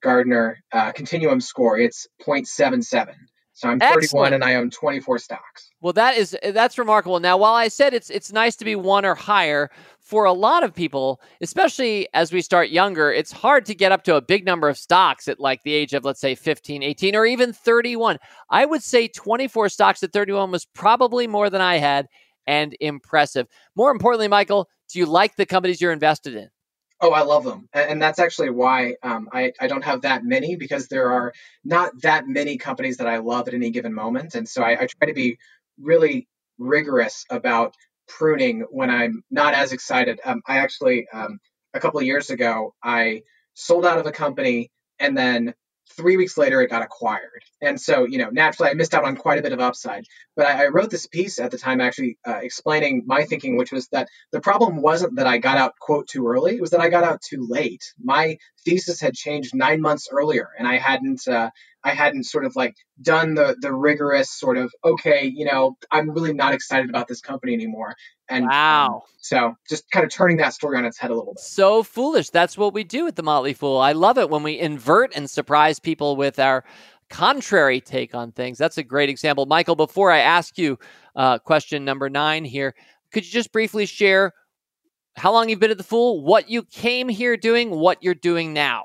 Gardner 0.00 0.62
uh, 0.72 0.92
continuum 0.92 1.40
score. 1.40 1.78
It's 1.78 2.06
0.77. 2.24 3.12
So 3.54 3.68
I'm 3.68 3.78
31 3.78 4.32
and 4.32 4.42
I 4.42 4.54
own 4.54 4.70
24 4.70 5.18
stocks. 5.18 5.70
Well, 5.82 5.92
that 5.92 6.16
is 6.16 6.36
eh, 6.42 6.52
that's 6.52 6.78
remarkable. 6.78 7.20
Now, 7.20 7.36
while 7.36 7.54
I 7.54 7.68
said 7.68 7.92
it's 7.92 8.08
it's 8.08 8.32
nice 8.32 8.56
to 8.56 8.64
be 8.64 8.76
one 8.76 9.04
or 9.04 9.14
higher, 9.14 9.70
for 10.00 10.24
a 10.24 10.32
lot 10.32 10.64
of 10.64 10.74
people, 10.74 11.20
especially 11.42 12.08
as 12.14 12.32
we 12.32 12.40
start 12.40 12.70
younger, 12.70 13.12
it's 13.12 13.30
hard 13.30 13.66
to 13.66 13.74
get 13.74 13.92
up 13.92 14.04
to 14.04 14.16
a 14.16 14.22
big 14.22 14.46
number 14.46 14.68
of 14.68 14.78
stocks 14.78 15.28
at 15.28 15.38
like 15.38 15.62
the 15.64 15.74
age 15.74 15.92
of 15.92 16.04
let's 16.04 16.20
say 16.20 16.34
15, 16.34 16.82
18 16.82 17.14
or 17.14 17.26
even 17.26 17.52
31. 17.52 18.18
I 18.50 18.64
would 18.64 18.82
say 18.82 19.08
24 19.08 19.68
stocks 19.68 20.02
at 20.02 20.12
31 20.12 20.50
was 20.50 20.64
probably 20.64 21.26
more 21.26 21.50
than 21.50 21.60
I 21.60 21.76
had 21.76 22.08
and 22.46 22.74
impressive. 22.80 23.46
More 23.76 23.90
importantly, 23.90 24.28
Michael, 24.28 24.68
do 24.90 24.98
you 24.98 25.06
like 25.06 25.36
the 25.36 25.46
companies 25.46 25.80
you're 25.80 25.92
invested 25.92 26.34
in? 26.34 26.48
Oh, 27.02 27.10
I 27.12 27.22
love 27.22 27.44
them. 27.44 27.68
And 27.74 28.00
that's 28.00 28.20
actually 28.20 28.50
why 28.50 28.96
um, 29.02 29.28
I, 29.32 29.52
I 29.60 29.68
don't 29.68 29.84
have 29.84 30.02
that 30.02 30.24
many 30.24 30.56
because 30.56 30.88
there 30.88 31.10
are 31.12 31.34
not 31.64 32.00
that 32.02 32.28
many 32.28 32.58
companies 32.58 32.98
that 32.98 33.08
I 33.08 33.18
love 33.18 33.48
at 33.48 33.54
any 33.54 33.70
given 33.70 33.94
moment. 33.94 34.36
And 34.36 34.48
so 34.48 34.62
I, 34.62 34.82
I 34.82 34.86
try 34.86 35.08
to 35.08 35.14
be 35.14 35.38
really 35.80 36.28
rigorous 36.58 37.26
about 37.30 37.74
pruning 38.08 38.66
when 38.70 38.90
I'm 38.90 39.24
not 39.32 39.54
as 39.54 39.72
excited. 39.72 40.20
Um, 40.24 40.42
I 40.46 40.58
actually, 40.58 41.08
um, 41.12 41.40
a 41.74 41.80
couple 41.80 42.00
of 42.00 42.06
years 42.06 42.30
ago, 42.30 42.74
I 42.84 43.22
sold 43.54 43.86
out 43.86 43.98
of 43.98 44.06
a 44.06 44.12
company 44.12 44.70
and 45.00 45.18
then 45.18 45.54
three 45.96 46.16
weeks 46.16 46.38
later 46.38 46.60
it 46.60 46.70
got 46.70 46.82
acquired. 46.82 47.42
And 47.60 47.80
so, 47.80 48.04
you 48.04 48.18
know, 48.18 48.30
naturally 48.30 48.70
I 48.70 48.74
missed 48.74 48.94
out 48.94 49.04
on 49.04 49.16
quite 49.16 49.38
a 49.38 49.42
bit 49.42 49.52
of 49.52 49.60
upside. 49.60 50.04
But 50.36 50.46
I, 50.46 50.64
I 50.64 50.68
wrote 50.68 50.90
this 50.90 51.06
piece 51.06 51.38
at 51.38 51.50
the 51.50 51.58
time 51.58 51.80
actually 51.80 52.18
uh, 52.26 52.40
explaining 52.42 53.02
my 53.06 53.24
thinking, 53.24 53.56
which 53.56 53.72
was 53.72 53.88
that 53.88 54.08
the 54.32 54.40
problem 54.40 54.80
wasn't 54.80 55.16
that 55.16 55.26
I 55.26 55.38
got 55.38 55.58
out, 55.58 55.74
quote, 55.78 56.08
too 56.08 56.26
early. 56.26 56.56
It 56.56 56.60
was 56.60 56.70
that 56.70 56.80
I 56.80 56.88
got 56.88 57.04
out 57.04 57.20
too 57.20 57.46
late. 57.48 57.84
My 58.02 58.38
thesis 58.64 59.00
had 59.00 59.14
changed 59.14 59.54
nine 59.54 59.80
months 59.80 60.08
earlier 60.10 60.48
and 60.58 60.66
I 60.66 60.78
hadn't, 60.78 61.26
uh, 61.28 61.50
I 61.84 61.94
hadn't 61.94 62.24
sort 62.24 62.44
of 62.44 62.54
like 62.56 62.74
done 63.00 63.34
the 63.34 63.56
the 63.60 63.72
rigorous 63.72 64.30
sort 64.30 64.56
of 64.56 64.72
okay, 64.84 65.24
you 65.24 65.44
know, 65.44 65.76
I'm 65.90 66.10
really 66.10 66.32
not 66.32 66.54
excited 66.54 66.88
about 66.88 67.08
this 67.08 67.20
company 67.20 67.54
anymore. 67.54 67.94
And 68.28 68.44
um, 68.44 68.50
wow, 68.50 68.86
um, 68.86 69.00
so 69.18 69.54
just 69.68 69.90
kind 69.90 70.04
of 70.04 70.12
turning 70.12 70.36
that 70.38 70.54
story 70.54 70.78
on 70.78 70.84
its 70.84 70.98
head 70.98 71.10
a 71.10 71.14
little 71.14 71.34
bit. 71.34 71.40
So 71.40 71.82
foolish. 71.82 72.30
That's 72.30 72.56
what 72.56 72.72
we 72.72 72.84
do 72.84 73.06
at 73.06 73.16
the 73.16 73.22
Motley 73.22 73.52
Fool. 73.52 73.78
I 73.78 73.92
love 73.92 74.18
it 74.18 74.30
when 74.30 74.42
we 74.42 74.58
invert 74.58 75.12
and 75.14 75.28
surprise 75.28 75.78
people 75.78 76.16
with 76.16 76.38
our 76.38 76.64
contrary 77.10 77.80
take 77.80 78.14
on 78.14 78.32
things. 78.32 78.58
That's 78.58 78.78
a 78.78 78.82
great 78.82 79.10
example, 79.10 79.46
Michael. 79.46 79.76
Before 79.76 80.10
I 80.10 80.18
ask 80.18 80.56
you 80.56 80.78
uh, 81.14 81.38
question 81.38 81.84
number 81.84 82.08
nine 82.08 82.44
here, 82.44 82.74
could 83.12 83.24
you 83.24 83.30
just 83.30 83.52
briefly 83.52 83.86
share 83.86 84.32
how 85.16 85.32
long 85.32 85.48
you've 85.48 85.60
been 85.60 85.70
at 85.70 85.76
the 85.76 85.84
Fool, 85.84 86.22
what 86.22 86.48
you 86.48 86.62
came 86.62 87.08
here 87.08 87.36
doing, 87.36 87.70
what 87.70 88.02
you're 88.02 88.14
doing 88.14 88.54
now? 88.54 88.84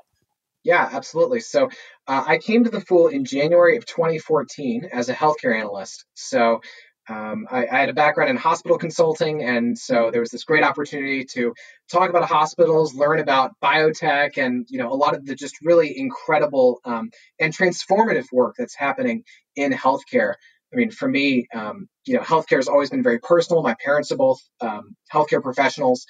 Yeah, 0.68 0.86
absolutely. 0.92 1.40
So 1.40 1.70
uh, 2.06 2.24
I 2.26 2.36
came 2.36 2.64
to 2.64 2.70
the 2.70 2.82
Fool 2.82 3.06
in 3.08 3.24
January 3.24 3.78
of 3.78 3.86
2014 3.86 4.90
as 4.92 5.08
a 5.08 5.14
healthcare 5.14 5.58
analyst. 5.58 6.04
So 6.12 6.60
um, 7.08 7.46
I, 7.50 7.66
I, 7.66 7.80
had 7.80 7.88
a 7.88 7.94
background 7.94 8.28
in 8.28 8.36
hospital 8.36 8.76
consulting, 8.76 9.42
and 9.42 9.78
so 9.78 10.10
there 10.10 10.20
was 10.20 10.28
this 10.28 10.44
great 10.44 10.62
opportunity 10.62 11.24
to 11.32 11.54
talk 11.90 12.10
about 12.10 12.28
hospitals, 12.28 12.94
learn 12.94 13.18
about 13.18 13.52
biotech, 13.64 14.36
and 14.36 14.66
you 14.68 14.78
know 14.78 14.92
a 14.92 14.94
lot 14.94 15.16
of 15.16 15.24
the 15.24 15.34
just 15.34 15.56
really 15.62 15.98
incredible 15.98 16.80
um, 16.84 17.08
and 17.40 17.56
transformative 17.56 18.26
work 18.30 18.56
that's 18.58 18.74
happening 18.76 19.24
in 19.56 19.72
healthcare. 19.72 20.34
I 20.70 20.76
mean, 20.76 20.90
for 20.90 21.08
me, 21.08 21.48
um, 21.54 21.88
you 22.04 22.16
know, 22.16 22.20
healthcare 22.20 22.58
has 22.58 22.68
always 22.68 22.90
been 22.90 23.02
very 23.02 23.20
personal. 23.20 23.62
My 23.62 23.76
parents 23.82 24.12
are 24.12 24.18
both 24.18 24.40
um, 24.60 24.94
healthcare 25.10 25.42
professionals, 25.42 26.04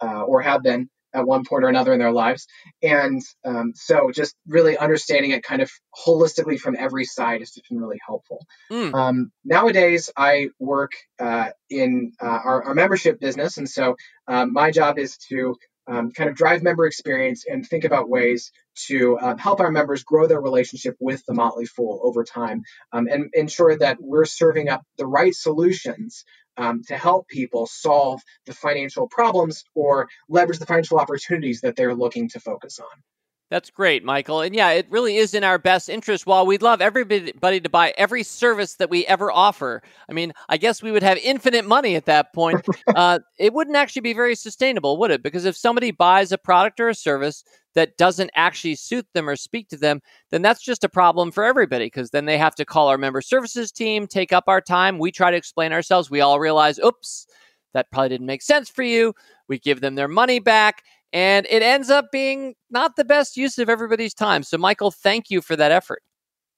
uh, 0.00 0.22
or 0.22 0.40
have 0.42 0.62
been, 0.62 0.88
at 1.14 1.26
one 1.26 1.44
point 1.44 1.64
or 1.64 1.68
another 1.68 1.92
in 1.92 1.98
their 1.98 2.12
lives. 2.12 2.46
And 2.82 3.22
um, 3.44 3.72
so 3.74 4.10
just 4.12 4.34
really 4.46 4.76
understanding 4.76 5.30
it 5.30 5.42
kind 5.42 5.62
of 5.62 5.70
holistically 6.06 6.58
from 6.58 6.76
every 6.78 7.04
side 7.04 7.40
has 7.40 7.50
just 7.50 7.68
been 7.68 7.78
really 7.78 8.00
helpful. 8.06 8.44
Mm. 8.70 8.94
Um, 8.94 9.32
nowadays, 9.44 10.10
I 10.16 10.48
work 10.58 10.92
uh, 11.18 11.50
in 11.70 12.12
uh, 12.20 12.26
our, 12.26 12.64
our, 12.64 12.74
membership 12.74 13.20
business. 13.20 13.56
And 13.56 13.68
so 13.68 13.96
um, 14.26 14.52
my 14.52 14.70
job 14.70 14.98
is 14.98 15.16
to 15.28 15.56
um, 15.86 16.10
kind 16.12 16.30
of 16.30 16.36
drive 16.36 16.62
member 16.62 16.86
experience 16.86 17.44
and 17.46 17.66
think 17.66 17.84
about 17.84 18.08
ways 18.08 18.52
to 18.86 19.18
uh, 19.18 19.36
help 19.36 19.60
our 19.60 19.70
members 19.70 20.02
grow 20.02 20.26
their 20.26 20.40
relationship 20.40 20.96
with 20.98 21.22
the 21.26 21.34
Motley 21.34 21.66
Fool 21.66 22.00
over 22.02 22.24
time 22.24 22.62
um, 22.92 23.06
and 23.10 23.30
ensure 23.34 23.76
that 23.78 23.98
we're 24.00 24.24
serving 24.24 24.68
up 24.68 24.82
the 24.98 25.06
right 25.06 25.34
solutions 25.34 26.24
um, 26.56 26.82
to 26.88 26.96
help 26.96 27.28
people 27.28 27.66
solve 27.66 28.20
the 28.46 28.54
financial 28.54 29.08
problems 29.08 29.64
or 29.74 30.08
leverage 30.28 30.58
the 30.58 30.66
financial 30.66 30.98
opportunities 30.98 31.62
that 31.62 31.76
they're 31.76 31.94
looking 31.94 32.28
to 32.30 32.40
focus 32.40 32.78
on. 32.78 33.13
That's 33.54 33.70
great, 33.70 34.02
Michael. 34.02 34.40
And 34.40 34.52
yeah, 34.52 34.70
it 34.70 34.90
really 34.90 35.16
is 35.16 35.32
in 35.32 35.44
our 35.44 35.58
best 35.58 35.88
interest. 35.88 36.26
While 36.26 36.44
we'd 36.44 36.60
love 36.60 36.80
everybody 36.80 37.60
to 37.60 37.68
buy 37.68 37.94
every 37.96 38.24
service 38.24 38.74
that 38.74 38.90
we 38.90 39.06
ever 39.06 39.30
offer, 39.30 39.80
I 40.10 40.12
mean, 40.12 40.32
I 40.48 40.56
guess 40.56 40.82
we 40.82 40.90
would 40.90 41.04
have 41.04 41.18
infinite 41.18 41.64
money 41.64 41.94
at 41.94 42.06
that 42.06 42.34
point. 42.34 42.66
uh, 42.96 43.20
it 43.38 43.52
wouldn't 43.52 43.76
actually 43.76 44.02
be 44.02 44.12
very 44.12 44.34
sustainable, 44.34 44.96
would 44.96 45.12
it? 45.12 45.22
Because 45.22 45.44
if 45.44 45.56
somebody 45.56 45.92
buys 45.92 46.32
a 46.32 46.36
product 46.36 46.80
or 46.80 46.88
a 46.88 46.96
service 46.96 47.44
that 47.76 47.96
doesn't 47.96 48.32
actually 48.34 48.74
suit 48.74 49.06
them 49.14 49.28
or 49.28 49.36
speak 49.36 49.68
to 49.68 49.76
them, 49.76 50.00
then 50.32 50.42
that's 50.42 50.60
just 50.60 50.82
a 50.82 50.88
problem 50.88 51.30
for 51.30 51.44
everybody 51.44 51.86
because 51.86 52.10
then 52.10 52.24
they 52.24 52.38
have 52.38 52.56
to 52.56 52.64
call 52.64 52.88
our 52.88 52.98
member 52.98 53.20
services 53.20 53.70
team, 53.70 54.08
take 54.08 54.32
up 54.32 54.44
our 54.48 54.60
time. 54.60 54.98
We 54.98 55.12
try 55.12 55.30
to 55.30 55.36
explain 55.36 55.72
ourselves. 55.72 56.10
We 56.10 56.20
all 56.20 56.40
realize, 56.40 56.80
oops, 56.80 57.28
that 57.72 57.88
probably 57.92 58.08
didn't 58.08 58.26
make 58.26 58.42
sense 58.42 58.68
for 58.68 58.82
you. 58.82 59.14
We 59.46 59.60
give 59.60 59.80
them 59.80 59.94
their 59.94 60.08
money 60.08 60.40
back 60.40 60.82
and 61.14 61.46
it 61.48 61.62
ends 61.62 61.90
up 61.90 62.10
being 62.10 62.54
not 62.70 62.96
the 62.96 63.04
best 63.04 63.36
use 63.36 63.56
of 63.58 63.70
everybody's 63.70 64.12
time. 64.12 64.42
So, 64.42 64.58
Michael, 64.58 64.90
thank 64.90 65.30
you 65.30 65.40
for 65.40 65.54
that 65.54 65.70
effort. 65.70 66.02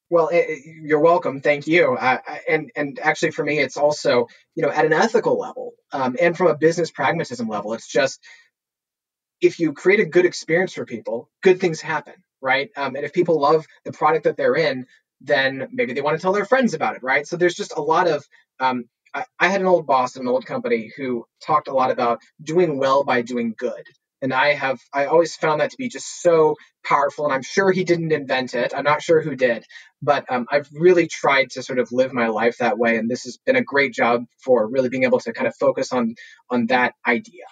Well, 0.08 0.28
it, 0.32 0.60
you're 0.82 1.00
welcome. 1.00 1.40
Thank 1.40 1.66
you. 1.66 1.94
Uh, 1.94 2.18
and 2.48 2.70
and 2.74 2.98
actually, 3.00 3.32
for 3.32 3.44
me, 3.44 3.58
it's 3.58 3.76
also 3.76 4.26
you 4.54 4.62
know 4.62 4.70
at 4.70 4.86
an 4.86 4.92
ethical 4.92 5.38
level 5.38 5.74
um, 5.92 6.16
and 6.20 6.36
from 6.36 6.46
a 6.46 6.56
business 6.56 6.90
pragmatism 6.90 7.48
level. 7.48 7.74
It's 7.74 7.86
just 7.86 8.18
if 9.40 9.60
you 9.60 9.74
create 9.74 10.00
a 10.00 10.06
good 10.06 10.24
experience 10.24 10.72
for 10.72 10.86
people, 10.86 11.28
good 11.42 11.60
things 11.60 11.80
happen, 11.80 12.14
right? 12.40 12.70
Um, 12.76 12.96
and 12.96 13.04
if 13.04 13.12
people 13.12 13.38
love 13.38 13.66
the 13.84 13.92
product 13.92 14.24
that 14.24 14.38
they're 14.38 14.56
in, 14.56 14.86
then 15.20 15.68
maybe 15.70 15.92
they 15.92 16.00
want 16.00 16.16
to 16.16 16.22
tell 16.22 16.32
their 16.32 16.46
friends 16.46 16.72
about 16.72 16.96
it, 16.96 17.02
right? 17.02 17.26
So 17.26 17.36
there's 17.36 17.54
just 17.54 17.76
a 17.76 17.82
lot 17.82 18.08
of 18.08 18.24
um, 18.60 18.84
I, 19.12 19.24
I 19.38 19.48
had 19.48 19.60
an 19.60 19.66
old 19.66 19.86
boss 19.86 20.16
in 20.16 20.22
an 20.22 20.28
old 20.28 20.46
company 20.46 20.90
who 20.96 21.26
talked 21.44 21.68
a 21.68 21.74
lot 21.74 21.90
about 21.90 22.20
doing 22.42 22.78
well 22.78 23.04
by 23.04 23.20
doing 23.20 23.54
good 23.58 23.84
and 24.22 24.32
i 24.32 24.54
have 24.54 24.80
i 24.94 25.06
always 25.06 25.36
found 25.36 25.60
that 25.60 25.70
to 25.70 25.76
be 25.78 25.88
just 25.88 26.22
so 26.22 26.56
powerful 26.84 27.24
and 27.24 27.34
i'm 27.34 27.42
sure 27.42 27.72
he 27.72 27.84
didn't 27.84 28.12
invent 28.12 28.54
it. 28.54 28.72
I'm 28.76 28.84
not 28.84 29.02
sure 29.02 29.20
who 29.22 29.36
did. 29.36 29.64
But 30.02 30.30
um, 30.30 30.46
i've 30.50 30.68
really 30.72 31.08
tried 31.08 31.50
to 31.52 31.62
sort 31.62 31.78
of 31.78 31.92
live 31.92 32.12
my 32.12 32.28
life 32.28 32.58
that 32.58 32.78
way 32.78 32.96
and 32.98 33.10
this 33.10 33.24
has 33.24 33.38
been 33.46 33.56
a 33.56 33.62
great 33.62 33.92
job 33.94 34.24
for 34.44 34.68
really 34.68 34.88
being 34.88 35.04
able 35.04 35.20
to 35.20 35.32
kind 35.32 35.48
of 35.48 35.56
focus 35.56 35.92
on 35.92 36.14
on 36.50 36.66
that 36.66 36.94
idea 37.06 37.44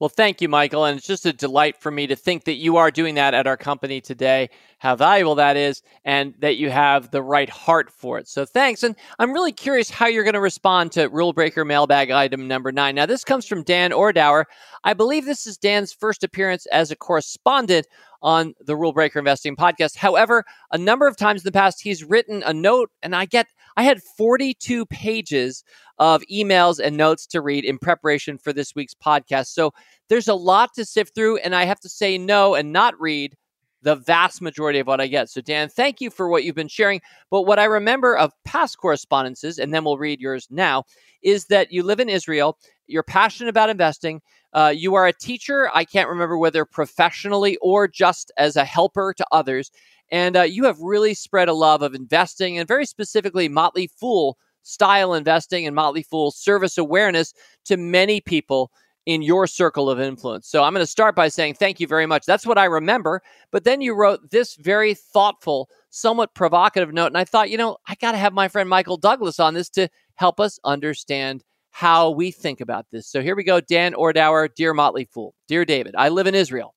Well, 0.00 0.08
thank 0.08 0.40
you, 0.40 0.48
Michael. 0.48 0.84
And 0.84 0.96
it's 0.96 1.06
just 1.06 1.26
a 1.26 1.32
delight 1.32 1.76
for 1.80 1.90
me 1.90 2.06
to 2.06 2.14
think 2.14 2.44
that 2.44 2.54
you 2.54 2.76
are 2.76 2.90
doing 2.90 3.16
that 3.16 3.34
at 3.34 3.48
our 3.48 3.56
company 3.56 4.00
today, 4.00 4.48
how 4.78 4.94
valuable 4.94 5.34
that 5.36 5.56
is, 5.56 5.82
and 6.04 6.34
that 6.38 6.56
you 6.56 6.70
have 6.70 7.10
the 7.10 7.22
right 7.22 7.50
heart 7.50 7.90
for 7.90 8.16
it. 8.18 8.28
So 8.28 8.44
thanks. 8.44 8.84
And 8.84 8.94
I'm 9.18 9.32
really 9.32 9.50
curious 9.50 9.90
how 9.90 10.06
you're 10.06 10.22
going 10.22 10.34
to 10.34 10.40
respond 10.40 10.92
to 10.92 11.08
Rule 11.08 11.32
Breaker 11.32 11.64
mailbag 11.64 12.12
item 12.12 12.46
number 12.46 12.70
nine. 12.70 12.94
Now, 12.94 13.06
this 13.06 13.24
comes 13.24 13.44
from 13.44 13.64
Dan 13.64 13.90
Ordauer. 13.90 14.44
I 14.84 14.94
believe 14.94 15.24
this 15.24 15.48
is 15.48 15.58
Dan's 15.58 15.92
first 15.92 16.22
appearance 16.22 16.66
as 16.66 16.92
a 16.92 16.96
correspondent 16.96 17.88
on 18.22 18.54
the 18.60 18.76
Rule 18.76 18.92
Breaker 18.92 19.18
Investing 19.18 19.56
podcast. 19.56 19.96
However, 19.96 20.44
a 20.70 20.78
number 20.78 21.08
of 21.08 21.16
times 21.16 21.42
in 21.42 21.44
the 21.44 21.52
past, 21.52 21.82
he's 21.82 22.04
written 22.04 22.42
a 22.44 22.52
note, 22.52 22.90
and 23.02 23.16
I 23.16 23.24
get 23.24 23.48
I 23.76 23.84
had 23.84 24.02
42 24.02 24.86
pages 24.86 25.62
of 25.98 26.22
emails 26.32 26.78
and 26.78 26.96
notes 26.96 27.26
to 27.26 27.40
read 27.40 27.64
in 27.64 27.78
preparation 27.78 28.38
for 28.38 28.52
this 28.52 28.74
week's 28.74 28.94
podcast. 28.94 29.48
So 29.48 29.72
there's 30.08 30.28
a 30.28 30.34
lot 30.34 30.74
to 30.74 30.84
sift 30.84 31.14
through, 31.14 31.38
and 31.38 31.54
I 31.54 31.64
have 31.64 31.80
to 31.80 31.88
say 31.88 32.18
no 32.18 32.54
and 32.54 32.72
not 32.72 32.98
read 33.00 33.34
the 33.82 33.96
vast 33.96 34.42
majority 34.42 34.78
of 34.78 34.86
what 34.86 35.00
I 35.00 35.06
get. 35.06 35.30
So, 35.30 35.40
Dan, 35.40 35.68
thank 35.68 36.00
you 36.00 36.10
for 36.10 36.28
what 36.28 36.44
you've 36.44 36.54
been 36.54 36.68
sharing. 36.68 37.00
But 37.30 37.42
what 37.42 37.58
I 37.58 37.64
remember 37.64 38.16
of 38.16 38.32
past 38.44 38.78
correspondences, 38.78 39.58
and 39.58 39.72
then 39.72 39.84
we'll 39.84 39.98
read 39.98 40.20
yours 40.20 40.48
now, 40.50 40.84
is 41.22 41.46
that 41.46 41.72
you 41.72 41.82
live 41.82 42.00
in 42.00 42.08
Israel, 42.08 42.58
you're 42.86 43.02
passionate 43.02 43.50
about 43.50 43.70
investing, 43.70 44.20
uh, 44.52 44.72
you 44.74 44.94
are 44.94 45.06
a 45.06 45.12
teacher. 45.12 45.70
I 45.74 45.84
can't 45.84 46.08
remember 46.08 46.38
whether 46.38 46.64
professionally 46.64 47.56
or 47.60 47.86
just 47.86 48.32
as 48.36 48.56
a 48.56 48.64
helper 48.64 49.14
to 49.16 49.26
others. 49.30 49.70
And 50.10 50.36
uh, 50.36 50.42
you 50.42 50.64
have 50.64 50.80
really 50.80 51.14
spread 51.14 51.48
a 51.48 51.54
love 51.54 51.82
of 51.82 51.94
investing 51.94 52.58
and 52.58 52.66
very 52.66 52.86
specifically 52.86 53.48
Motley 53.48 53.88
Fool 54.00 54.38
style 54.68 55.14
investing 55.14 55.66
and 55.66 55.74
Motley 55.74 56.02
Fool 56.02 56.30
service 56.30 56.78
awareness 56.78 57.32
to 57.64 57.76
many 57.76 58.20
people 58.20 58.70
in 59.06 59.22
your 59.22 59.46
circle 59.46 59.88
of 59.88 59.98
influence. 59.98 60.46
So 60.46 60.62
I'm 60.62 60.74
going 60.74 60.82
to 60.82 60.86
start 60.86 61.16
by 61.16 61.28
saying 61.28 61.54
thank 61.54 61.80
you 61.80 61.86
very 61.86 62.04
much. 62.04 62.26
That's 62.26 62.44
what 62.44 62.58
I 62.58 62.66
remember. 62.66 63.22
But 63.50 63.64
then 63.64 63.80
you 63.80 63.94
wrote 63.94 64.30
this 64.30 64.54
very 64.56 64.92
thoughtful, 64.92 65.70
somewhat 65.88 66.34
provocative 66.34 66.92
note. 66.92 67.06
And 67.06 67.16
I 67.16 67.24
thought, 67.24 67.48
you 67.48 67.56
know, 67.56 67.78
I 67.86 67.94
got 67.94 68.12
to 68.12 68.18
have 68.18 68.34
my 68.34 68.48
friend 68.48 68.68
Michael 68.68 68.98
Douglas 68.98 69.40
on 69.40 69.54
this 69.54 69.70
to 69.70 69.88
help 70.16 70.38
us 70.38 70.60
understand 70.62 71.42
how 71.70 72.10
we 72.10 72.30
think 72.30 72.60
about 72.60 72.84
this. 72.92 73.06
So 73.06 73.22
here 73.22 73.34
we 73.34 73.44
go. 73.44 73.60
Dan 73.60 73.94
Ordauer, 73.94 74.54
Dear 74.54 74.74
Motley 74.74 75.06
Fool. 75.06 75.34
Dear 75.46 75.64
David, 75.64 75.94
I 75.96 76.10
live 76.10 76.26
in 76.26 76.34
Israel. 76.34 76.74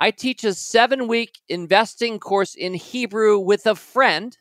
I 0.00 0.12
teach 0.12 0.44
a 0.44 0.54
seven 0.54 1.08
week 1.08 1.38
investing 1.48 2.20
course 2.20 2.54
in 2.54 2.74
Hebrew 2.74 3.40
with 3.40 3.66
a 3.66 3.74
friend 3.74 4.36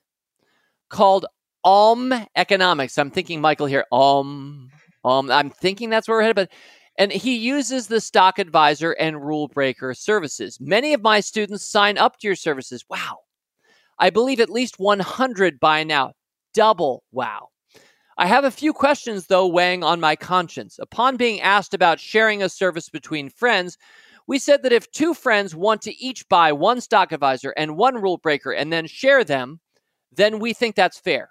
called 0.89 1.25
Om 1.65 2.13
Economics. 2.35 2.97
I'm 2.97 3.09
thinking, 3.09 3.41
Michael, 3.41 3.65
here, 3.65 3.85
Om. 3.91 4.69
Um, 5.03 5.31
I'm 5.31 5.49
thinking 5.49 5.89
that's 5.89 6.07
where 6.07 6.17
we're 6.17 6.21
headed, 6.21 6.35
but 6.35 6.51
and 6.97 7.11
he 7.11 7.35
uses 7.35 7.87
the 7.87 7.99
stock 7.99 8.39
advisor 8.39 8.93
and 8.93 9.25
rule 9.25 9.49
breaker 9.49 9.93
services. 9.93 10.59
Many 10.61 10.93
of 10.93 11.01
my 11.01 11.19
students 11.19 11.65
sign 11.65 11.97
up 11.97 12.17
to 12.19 12.27
your 12.27 12.35
services. 12.35 12.85
Wow. 12.89 13.17
I 13.99 14.09
believe 14.09 14.39
at 14.39 14.49
least 14.49 14.79
100 14.79 15.59
by 15.59 15.83
now. 15.83 16.13
Double 16.53 17.03
wow. 17.11 17.49
I 18.17 18.27
have 18.27 18.45
a 18.45 18.51
few 18.51 18.71
questions, 18.71 19.27
though, 19.27 19.45
weighing 19.45 19.83
on 19.83 19.99
my 19.99 20.15
conscience. 20.15 20.79
Upon 20.79 21.17
being 21.17 21.41
asked 21.41 21.73
about 21.73 21.99
sharing 21.99 22.41
a 22.41 22.47
service 22.47 22.87
between 22.87 23.29
friends, 23.29 23.77
we 24.25 24.39
said 24.39 24.63
that 24.63 24.71
if 24.71 24.89
two 24.91 25.13
friends 25.13 25.53
want 25.53 25.81
to 25.81 25.95
each 25.97 26.27
buy 26.29 26.53
one 26.53 26.79
stock 26.79 27.11
advisor 27.11 27.53
and 27.57 27.75
one 27.75 28.01
rule 28.01 28.17
breaker 28.17 28.51
and 28.51 28.71
then 28.71 28.87
share 28.87 29.25
them, 29.25 29.59
then 30.13 30.39
we 30.39 30.53
think 30.53 30.75
that's 30.75 30.97
fair. 30.97 31.29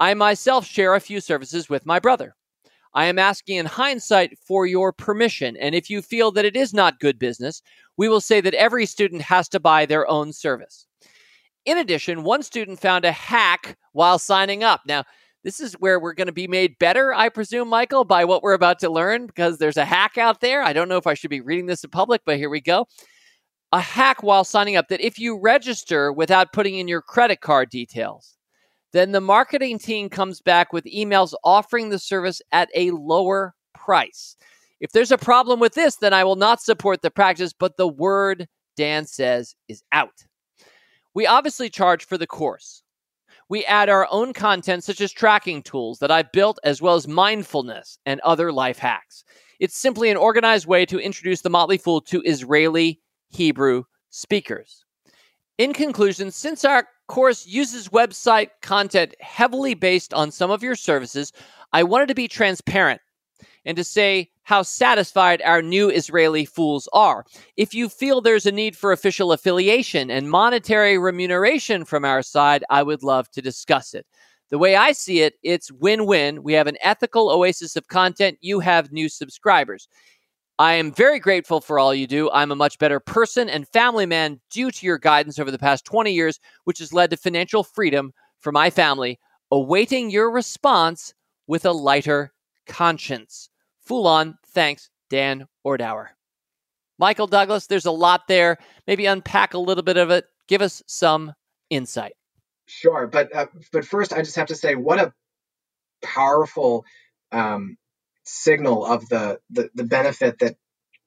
I 0.00 0.14
myself 0.14 0.64
share 0.64 0.94
a 0.94 1.00
few 1.00 1.20
services 1.20 1.68
with 1.68 1.84
my 1.84 1.98
brother. 1.98 2.34
I 2.94 3.06
am 3.06 3.18
asking 3.18 3.56
in 3.56 3.66
hindsight 3.66 4.38
for 4.38 4.66
your 4.66 4.92
permission, 4.92 5.56
and 5.56 5.74
if 5.74 5.90
you 5.90 6.02
feel 6.02 6.30
that 6.32 6.44
it 6.44 6.56
is 6.56 6.72
not 6.72 7.00
good 7.00 7.18
business, 7.18 7.62
we 7.96 8.08
will 8.08 8.20
say 8.20 8.40
that 8.40 8.54
every 8.54 8.86
student 8.86 9.22
has 9.22 9.48
to 9.50 9.60
buy 9.60 9.86
their 9.86 10.08
own 10.08 10.32
service. 10.32 10.86
In 11.64 11.78
addition, 11.78 12.22
one 12.22 12.42
student 12.42 12.80
found 12.80 13.04
a 13.04 13.12
hack 13.12 13.76
while 13.92 14.18
signing 14.18 14.64
up. 14.64 14.82
Now, 14.86 15.04
this 15.44 15.60
is 15.60 15.74
where 15.74 16.00
we're 16.00 16.14
going 16.14 16.28
to 16.28 16.32
be 16.32 16.48
made 16.48 16.78
better, 16.78 17.12
I 17.12 17.28
presume, 17.28 17.68
Michael, 17.68 18.04
by 18.04 18.24
what 18.24 18.42
we're 18.42 18.54
about 18.54 18.78
to 18.80 18.90
learn, 18.90 19.26
because 19.26 19.58
there's 19.58 19.76
a 19.76 19.84
hack 19.84 20.16
out 20.16 20.40
there. 20.40 20.62
I 20.62 20.72
don't 20.72 20.88
know 20.88 20.96
if 20.96 21.06
I 21.06 21.14
should 21.14 21.30
be 21.30 21.40
reading 21.40 21.66
this 21.66 21.84
in 21.84 21.90
public, 21.90 22.22
but 22.24 22.36
here 22.36 22.50
we 22.50 22.60
go. 22.60 22.86
A 23.72 23.80
hack 23.80 24.22
while 24.22 24.44
signing 24.44 24.76
up 24.76 24.88
that 24.88 25.00
if 25.00 25.18
you 25.18 25.38
register 25.38 26.12
without 26.12 26.52
putting 26.52 26.76
in 26.76 26.88
your 26.88 27.02
credit 27.02 27.40
card 27.40 27.68
details, 27.68 28.37
then 28.92 29.12
the 29.12 29.20
marketing 29.20 29.78
team 29.78 30.08
comes 30.08 30.40
back 30.40 30.72
with 30.72 30.84
emails 30.84 31.34
offering 31.44 31.90
the 31.90 31.98
service 31.98 32.40
at 32.52 32.68
a 32.74 32.90
lower 32.92 33.54
price. 33.74 34.36
If 34.80 34.92
there's 34.92 35.12
a 35.12 35.18
problem 35.18 35.60
with 35.60 35.74
this, 35.74 35.96
then 35.96 36.12
I 36.12 36.24
will 36.24 36.36
not 36.36 36.62
support 36.62 37.02
the 37.02 37.10
practice, 37.10 37.52
but 37.52 37.76
the 37.76 37.88
word 37.88 38.48
Dan 38.76 39.06
says 39.06 39.54
is 39.68 39.82
out. 39.92 40.24
We 41.14 41.26
obviously 41.26 41.68
charge 41.68 42.06
for 42.06 42.16
the 42.16 42.26
course 42.26 42.82
we 43.48 43.64
add 43.64 43.88
our 43.88 44.06
own 44.10 44.32
content, 44.32 44.84
such 44.84 45.00
as 45.00 45.12
tracking 45.12 45.62
tools 45.62 45.98
that 45.98 46.10
I've 46.10 46.30
built, 46.32 46.58
as 46.64 46.82
well 46.82 46.94
as 46.94 47.08
mindfulness 47.08 47.98
and 48.04 48.20
other 48.20 48.52
life 48.52 48.78
hacks. 48.78 49.24
It's 49.58 49.76
simply 49.76 50.10
an 50.10 50.16
organized 50.16 50.66
way 50.66 50.84
to 50.86 51.00
introduce 51.00 51.40
the 51.40 51.50
Motley 51.50 51.78
Fool 51.78 52.00
to 52.02 52.22
Israeli 52.22 53.00
Hebrew 53.30 53.84
speakers. 54.10 54.84
In 55.56 55.72
conclusion, 55.72 56.30
since 56.30 56.64
our 56.64 56.86
course 57.08 57.46
uses 57.46 57.88
website 57.88 58.50
content 58.62 59.14
heavily 59.20 59.74
based 59.74 60.14
on 60.14 60.30
some 60.30 60.50
of 60.50 60.62
your 60.62 60.76
services, 60.76 61.32
I 61.72 61.82
wanted 61.82 62.08
to 62.08 62.14
be 62.14 62.28
transparent 62.28 63.00
and 63.64 63.76
to 63.76 63.84
say 63.84 64.30
how 64.44 64.62
satisfied 64.62 65.42
our 65.42 65.60
new 65.60 65.90
Israeli 65.90 66.44
fools 66.44 66.88
are. 66.92 67.24
If 67.56 67.74
you 67.74 67.88
feel 67.88 68.20
there's 68.20 68.46
a 68.46 68.52
need 68.52 68.76
for 68.76 68.92
official 68.92 69.32
affiliation 69.32 70.10
and 70.10 70.30
monetary 70.30 70.96
remuneration 70.96 71.84
from 71.84 72.04
our 72.04 72.22
side, 72.22 72.64
I 72.70 72.82
would 72.82 73.02
love 73.02 73.30
to 73.32 73.42
discuss 73.42 73.92
it. 73.92 74.06
The 74.50 74.58
way 74.58 74.76
I 74.76 74.92
see 74.92 75.20
it, 75.20 75.34
it's 75.42 75.70
win 75.70 76.06
win. 76.06 76.42
We 76.42 76.54
have 76.54 76.66
an 76.66 76.78
ethical 76.80 77.30
oasis 77.30 77.76
of 77.76 77.88
content, 77.88 78.38
you 78.40 78.60
have 78.60 78.90
new 78.90 79.10
subscribers. 79.10 79.86
I 80.60 80.74
am 80.74 80.90
very 80.90 81.20
grateful 81.20 81.60
for 81.60 81.78
all 81.78 81.94
you 81.94 82.08
do. 82.08 82.28
I'm 82.32 82.50
a 82.50 82.56
much 82.56 82.78
better 82.80 82.98
person 82.98 83.48
and 83.48 83.68
family 83.68 84.06
man 84.06 84.40
due 84.50 84.72
to 84.72 84.86
your 84.86 84.98
guidance 84.98 85.38
over 85.38 85.52
the 85.52 85.58
past 85.58 85.84
20 85.84 86.12
years, 86.12 86.40
which 86.64 86.80
has 86.80 86.92
led 86.92 87.10
to 87.10 87.16
financial 87.16 87.62
freedom 87.62 88.12
for 88.40 88.50
my 88.50 88.68
family, 88.68 89.20
awaiting 89.52 90.10
your 90.10 90.30
response 90.32 91.14
with 91.46 91.64
a 91.64 91.70
lighter 91.70 92.32
conscience. 92.66 93.50
Full 93.82 94.08
on. 94.08 94.36
Thanks, 94.48 94.90
Dan 95.10 95.46
Ordauer. 95.64 96.08
Michael 96.98 97.28
Douglas, 97.28 97.68
there's 97.68 97.86
a 97.86 97.92
lot 97.92 98.26
there. 98.26 98.58
Maybe 98.88 99.06
unpack 99.06 99.54
a 99.54 99.58
little 99.58 99.84
bit 99.84 99.96
of 99.96 100.10
it. 100.10 100.24
Give 100.48 100.60
us 100.60 100.82
some 100.88 101.32
insight. 101.70 102.14
Sure, 102.66 103.06
but 103.06 103.34
uh, 103.34 103.46
but 103.72 103.84
first, 103.84 104.12
I 104.12 104.22
just 104.22 104.36
have 104.36 104.48
to 104.48 104.54
say, 104.56 104.74
what 104.74 104.98
a 104.98 105.12
powerful 106.02 106.84
um, 107.32 107.76
signal 108.28 108.84
of 108.84 109.08
the, 109.08 109.38
the 109.50 109.70
the 109.74 109.84
benefit 109.84 110.38
that 110.40 110.56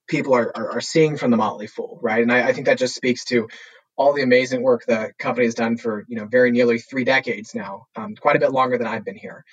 people 0.07 0.33
are, 0.33 0.51
are, 0.55 0.71
are 0.73 0.81
seeing 0.81 1.17
from 1.17 1.31
the 1.31 1.37
Motley 1.37 1.67
Fool, 1.67 1.99
right? 2.01 2.21
And 2.21 2.31
I, 2.31 2.49
I 2.49 2.53
think 2.53 2.65
that 2.65 2.77
just 2.77 2.95
speaks 2.95 3.25
to 3.25 3.47
all 3.95 4.13
the 4.13 4.23
amazing 4.23 4.61
work 4.61 4.83
the 4.85 5.11
company 5.19 5.45
has 5.45 5.55
done 5.55 5.77
for 5.77 6.05
you 6.07 6.17
know 6.17 6.25
very 6.25 6.51
nearly 6.51 6.79
three 6.79 7.03
decades 7.03 7.55
now, 7.55 7.85
um, 7.95 8.15
quite 8.15 8.35
a 8.35 8.39
bit 8.39 8.51
longer 8.51 8.77
than 8.77 8.87
I've 8.87 9.05
been 9.05 9.15
here. 9.15 9.43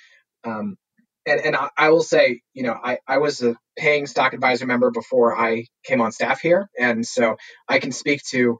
Um, 0.43 0.77
and 1.25 1.39
and 1.41 1.55
I, 1.55 1.69
I, 1.77 1.89
will 1.89 2.01
say, 2.01 2.41
you 2.53 2.63
know, 2.63 2.77
I, 2.81 2.97
I 3.07 3.17
was 3.17 3.41
a 3.41 3.55
paying 3.77 4.07
stock 4.07 4.33
advisor 4.33 4.65
member 4.65 4.91
before 4.91 5.37
I 5.37 5.65
came 5.83 6.01
on 6.01 6.11
staff 6.11 6.41
here, 6.41 6.69
and 6.77 7.05
so 7.05 7.37
I 7.67 7.79
can 7.79 7.91
speak 7.91 8.23
to 8.29 8.57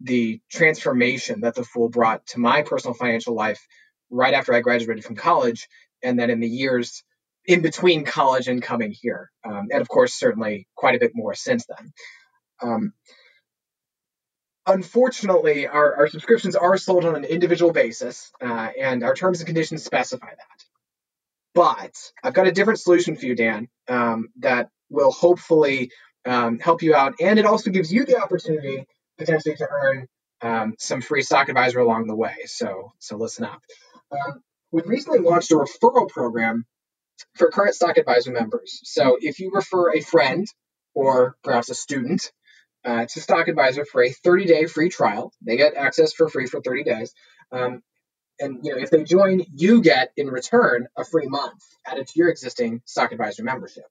the 0.00 0.40
transformation 0.50 1.40
that 1.42 1.54
the 1.54 1.64
Fool 1.64 1.88
brought 1.88 2.26
to 2.28 2.40
my 2.40 2.62
personal 2.62 2.94
financial 2.94 3.34
life 3.34 3.60
right 4.10 4.34
after 4.34 4.54
I 4.54 4.60
graduated 4.60 5.04
from 5.04 5.16
college, 5.16 5.68
and 6.02 6.18
then 6.18 6.30
in 6.30 6.40
the 6.40 6.48
years 6.48 7.04
in 7.48 7.62
between 7.62 8.04
college 8.04 8.46
and 8.46 8.62
coming 8.62 8.92
here, 8.92 9.30
um, 9.42 9.68
and 9.70 9.80
of 9.80 9.88
course, 9.88 10.12
certainly 10.12 10.68
quite 10.76 10.94
a 10.94 10.98
bit 10.98 11.12
more 11.14 11.34
since 11.34 11.64
then. 11.66 11.92
Um, 12.60 12.92
unfortunately, 14.66 15.66
our, 15.66 15.96
our 15.96 16.08
subscriptions 16.08 16.56
are 16.56 16.76
sold 16.76 17.06
on 17.06 17.16
an 17.16 17.24
individual 17.24 17.72
basis, 17.72 18.30
uh, 18.42 18.68
and 18.78 19.02
our 19.02 19.14
terms 19.14 19.40
and 19.40 19.46
conditions 19.46 19.82
specify 19.82 20.28
that. 20.28 20.64
But 21.54 21.96
I've 22.22 22.34
got 22.34 22.46
a 22.46 22.52
different 22.52 22.80
solution 22.80 23.16
for 23.16 23.24
you, 23.24 23.34
Dan, 23.34 23.68
um, 23.88 24.28
that 24.40 24.68
will 24.90 25.10
hopefully 25.10 25.90
um, 26.26 26.58
help 26.58 26.82
you 26.82 26.94
out. 26.94 27.14
And 27.18 27.38
it 27.38 27.46
also 27.46 27.70
gives 27.70 27.90
you 27.90 28.04
the 28.04 28.20
opportunity 28.20 28.84
potentially 29.16 29.56
to 29.56 29.68
earn 29.68 30.06
um, 30.42 30.74
some 30.78 31.00
free 31.00 31.22
stock 31.22 31.48
advisor 31.48 31.80
along 31.80 32.08
the 32.08 32.14
way. 32.14 32.36
So, 32.44 32.92
so 32.98 33.16
listen 33.16 33.46
up. 33.46 33.62
Um, 34.12 34.42
we've 34.70 34.86
recently 34.86 35.20
launched 35.20 35.50
a 35.50 35.54
referral 35.54 36.08
program 36.10 36.66
for 37.34 37.50
current 37.50 37.74
stock 37.74 37.96
advisor 37.96 38.32
members. 38.32 38.80
So 38.84 39.18
if 39.20 39.40
you 39.40 39.50
refer 39.52 39.92
a 39.92 40.00
friend 40.00 40.46
or 40.94 41.36
perhaps 41.42 41.70
a 41.70 41.74
student 41.74 42.32
uh, 42.84 43.06
to 43.06 43.20
Stock 43.20 43.48
Advisor 43.48 43.84
for 43.84 44.02
a 44.02 44.10
30 44.10 44.46
day 44.46 44.66
free 44.66 44.88
trial. 44.88 45.32
They 45.42 45.56
get 45.56 45.74
access 45.74 46.12
for 46.12 46.28
free 46.28 46.46
for 46.46 46.60
30 46.60 46.84
days. 46.84 47.12
Um, 47.52 47.82
and 48.40 48.60
you 48.62 48.72
know, 48.72 48.80
if 48.80 48.90
they 48.90 49.04
join, 49.04 49.42
you 49.52 49.82
get 49.82 50.12
in 50.16 50.28
return 50.28 50.86
a 50.96 51.04
free 51.04 51.26
month 51.26 51.62
added 51.86 52.06
to 52.06 52.12
your 52.16 52.28
existing 52.28 52.82
stock 52.84 53.12
advisor 53.12 53.42
membership. 53.42 53.84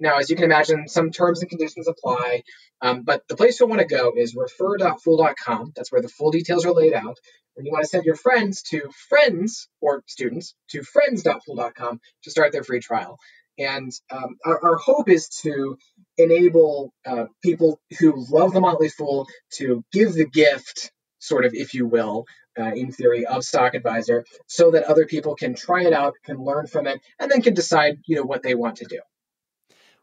Now, 0.00 0.18
as 0.18 0.30
you 0.30 0.36
can 0.36 0.44
imagine, 0.44 0.88
some 0.88 1.10
terms 1.10 1.40
and 1.40 1.50
conditions 1.50 1.88
apply, 1.88 2.42
um, 2.80 3.02
but 3.02 3.26
the 3.28 3.36
place 3.36 3.58
you'll 3.58 3.68
want 3.68 3.80
to 3.80 3.86
go 3.86 4.12
is 4.16 4.34
refer.fool.com. 4.34 5.72
That's 5.74 5.92
where 5.92 6.02
the 6.02 6.08
full 6.08 6.30
details 6.30 6.64
are 6.64 6.72
laid 6.72 6.94
out. 6.94 7.16
And 7.56 7.66
you 7.66 7.72
want 7.72 7.84
to 7.84 7.88
send 7.88 8.04
your 8.04 8.14
friends 8.14 8.62
to 8.70 8.88
friends 9.08 9.68
or 9.80 10.04
students 10.06 10.54
to 10.70 10.82
friends.fool.com 10.82 12.00
to 12.22 12.30
start 12.30 12.52
their 12.52 12.62
free 12.62 12.80
trial. 12.80 13.18
And 13.58 13.90
um, 14.10 14.36
our, 14.44 14.64
our, 14.64 14.76
hope 14.76 15.08
is 15.08 15.28
to 15.42 15.76
enable 16.16 16.92
uh, 17.04 17.24
people 17.42 17.80
who 17.98 18.24
love 18.30 18.52
the 18.52 18.60
Motley 18.60 18.88
Fool 18.88 19.26
to 19.54 19.84
give 19.92 20.12
the 20.12 20.26
gift, 20.26 20.92
sort 21.18 21.44
of, 21.44 21.54
if 21.54 21.74
you 21.74 21.88
will, 21.88 22.26
uh, 22.56 22.70
in 22.72 22.92
theory, 22.92 23.26
of 23.26 23.42
Stock 23.42 23.74
Advisor, 23.74 24.24
so 24.46 24.70
that 24.70 24.84
other 24.84 25.06
people 25.06 25.34
can 25.34 25.56
try 25.56 25.82
it 25.86 25.92
out, 25.92 26.14
can 26.24 26.36
learn 26.36 26.68
from 26.68 26.86
it, 26.86 27.00
and 27.18 27.32
then 27.32 27.42
can 27.42 27.54
decide, 27.54 27.98
you 28.06 28.14
know, 28.14 28.22
what 28.22 28.44
they 28.44 28.54
want 28.54 28.76
to 28.76 28.84
do. 28.84 29.00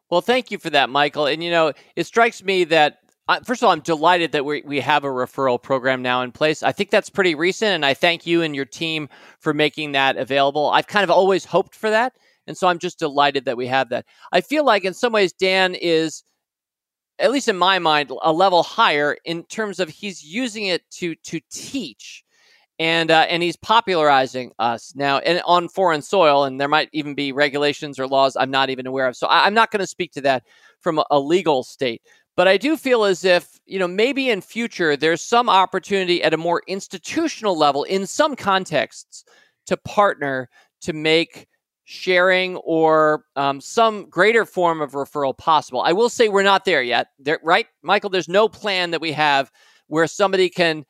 Well, 0.09 0.21
thank 0.21 0.51
you 0.51 0.57
for 0.59 0.69
that, 0.69 0.89
Michael. 0.89 1.25
And 1.25 1.43
you 1.43 1.51
know, 1.51 1.73
it 1.95 2.05
strikes 2.05 2.43
me 2.43 2.63
that 2.65 2.99
uh, 3.27 3.39
first 3.43 3.61
of 3.63 3.67
all, 3.67 3.71
I'm 3.71 3.79
delighted 3.79 4.31
that 4.33 4.45
we 4.45 4.61
we 4.65 4.79
have 4.81 5.03
a 5.03 5.07
referral 5.07 5.61
program 5.61 6.01
now 6.01 6.21
in 6.21 6.31
place. 6.31 6.61
I 6.61 6.71
think 6.71 6.91
that's 6.91 7.09
pretty 7.09 7.33
recent, 7.35 7.71
and 7.71 7.85
I 7.85 7.93
thank 7.95 8.27
you 8.27 8.43
and 8.43 8.55
your 8.55 8.65
team 8.65 9.09
for 9.39 9.53
making 9.53 9.93
that 9.93 10.17
available. 10.17 10.69
I've 10.69 10.87
kind 10.87 11.03
of 11.03 11.09
always 11.09 11.45
hoped 11.45 11.75
for 11.75 11.89
that. 11.89 12.13
And 12.47 12.55
so 12.55 12.67
I'm 12.67 12.77
just 12.77 12.99
delighted 12.99 13.45
that 13.45 13.57
we 13.57 13.65
have 13.67 13.89
that. 13.89 14.05
I 14.31 14.41
feel 14.41 14.63
like 14.63 14.85
in 14.85 14.93
some 14.93 15.11
ways 15.13 15.33
Dan 15.33 15.73
is 15.75 16.23
at 17.19 17.31
least 17.31 17.47
in 17.47 17.57
my 17.57 17.79
mind 17.79 18.11
a 18.23 18.33
level 18.33 18.63
higher 18.63 19.17
in 19.25 19.43
terms 19.45 19.79
of 19.79 19.89
he's 19.89 20.23
using 20.23 20.65
it 20.65 20.83
to 20.91 21.15
to 21.15 21.39
teach 21.51 22.24
and 22.79 23.11
uh, 23.11 23.25
and 23.29 23.41
he's 23.41 23.55
popularizing 23.55 24.51
us 24.59 24.93
now 24.95 25.19
and 25.19 25.41
on 25.45 25.69
foreign 25.69 26.01
soil 26.01 26.43
and 26.43 26.59
there 26.59 26.67
might 26.67 26.89
even 26.91 27.13
be 27.13 27.31
regulations 27.31 27.99
or 27.99 28.07
laws 28.07 28.35
i'm 28.37 28.51
not 28.51 28.69
even 28.69 28.85
aware 28.85 29.07
of 29.07 29.15
so 29.15 29.27
I, 29.27 29.47
am 29.47 29.53
not 29.53 29.71
going 29.71 29.79
to 29.79 29.87
speak 29.87 30.11
to 30.13 30.21
that 30.21 30.43
from 30.79 30.99
a, 30.99 31.05
a, 31.11 31.19
legal 31.19 31.63
state 31.63 32.01
but 32.35 32.47
i 32.47 32.57
do 32.57 32.75
feel 32.75 33.05
as 33.05 33.23
if 33.23 33.59
you 33.65 33.79
know 33.79 33.87
maybe 33.87 34.29
in 34.29 34.41
future 34.41 34.97
there's 34.97 35.21
some 35.21 35.49
opportunity 35.49 36.21
at 36.21 36.33
a 36.33 36.37
more 36.37 36.61
institutional 36.67 37.57
level 37.57 37.83
in 37.83 38.05
some 38.05 38.35
contexts 38.35 39.23
to 39.65 39.77
partner 39.77 40.49
to 40.81 40.93
make 40.93 41.47
sharing 41.85 42.57
or 42.57 43.25
um, 43.35 43.61
some 43.61 44.09
greater 44.09 44.43
form 44.43 44.81
of 44.81 44.93
referral 44.93 45.37
possible. 45.37 45.81
I 45.81 45.93
will 45.93 46.09
say 46.09 46.29
we're 46.29 46.43
not 46.43 46.65
there 46.65 46.81
yet, 46.81 47.09
there, 47.19 47.39
right, 47.43 47.67
Michael? 47.83 48.09
There's 48.09 48.27
no 48.27 48.49
plan 48.49 48.89
that 48.91 49.01
we 49.01 49.11
have 49.11 49.51
where 49.87 50.07
somebody 50.07 50.49
can 50.49 50.83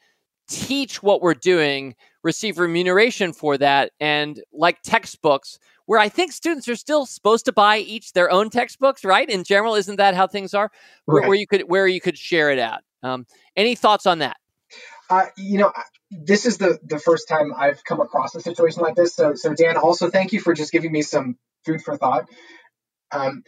teach 0.47 1.01
what 1.01 1.21
we're 1.21 1.33
doing, 1.33 1.95
receive 2.23 2.59
remuneration 2.59 3.33
for 3.33 3.57
that, 3.57 3.91
and 3.99 4.41
like 4.53 4.81
textbooks. 4.81 5.59
Where 5.87 5.99
I 5.99 6.09
think 6.09 6.31
students 6.31 6.67
are 6.67 6.75
still 6.75 7.05
supposed 7.05 7.45
to 7.45 7.51
buy 7.51 7.77
each 7.77 8.13
their 8.13 8.31
own 8.31 8.49
textbooks, 8.49 9.05
right? 9.05 9.29
In 9.29 9.43
general, 9.43 9.75
isn't 9.75 9.97
that 9.97 10.15
how 10.15 10.25
things 10.25 10.55
are? 10.55 10.71
Right. 11.05 11.21
Where, 11.21 11.29
where, 11.29 11.37
you 11.37 11.45
could 11.45 11.61
where 11.69 11.87
you 11.87 12.01
could 12.01 12.17
share 12.17 12.49
it 12.49 12.57
out. 12.57 12.81
Um, 13.03 13.27
any 13.55 13.75
thoughts 13.75 14.07
on 14.07 14.19
that? 14.19 14.37
Uh, 15.09 15.25
you 15.37 15.59
know, 15.59 15.71
this 16.09 16.45
is 16.45 16.57
the 16.57 16.79
the 16.83 16.97
first 16.97 17.27
time 17.27 17.53
I've 17.55 17.83
come 17.83 18.01
across 18.01 18.33
a 18.33 18.41
situation 18.41 18.81
like 18.81 18.95
this. 18.95 19.13
So, 19.13 19.35
so 19.35 19.53
Dan, 19.53 19.77
also 19.77 20.09
thank 20.09 20.33
you 20.33 20.39
for 20.39 20.53
just 20.53 20.71
giving 20.71 20.91
me 20.91 21.03
some 21.03 21.37
food 21.65 21.83
for 21.83 21.95
thought. 21.97 22.27
Um, 23.11 23.43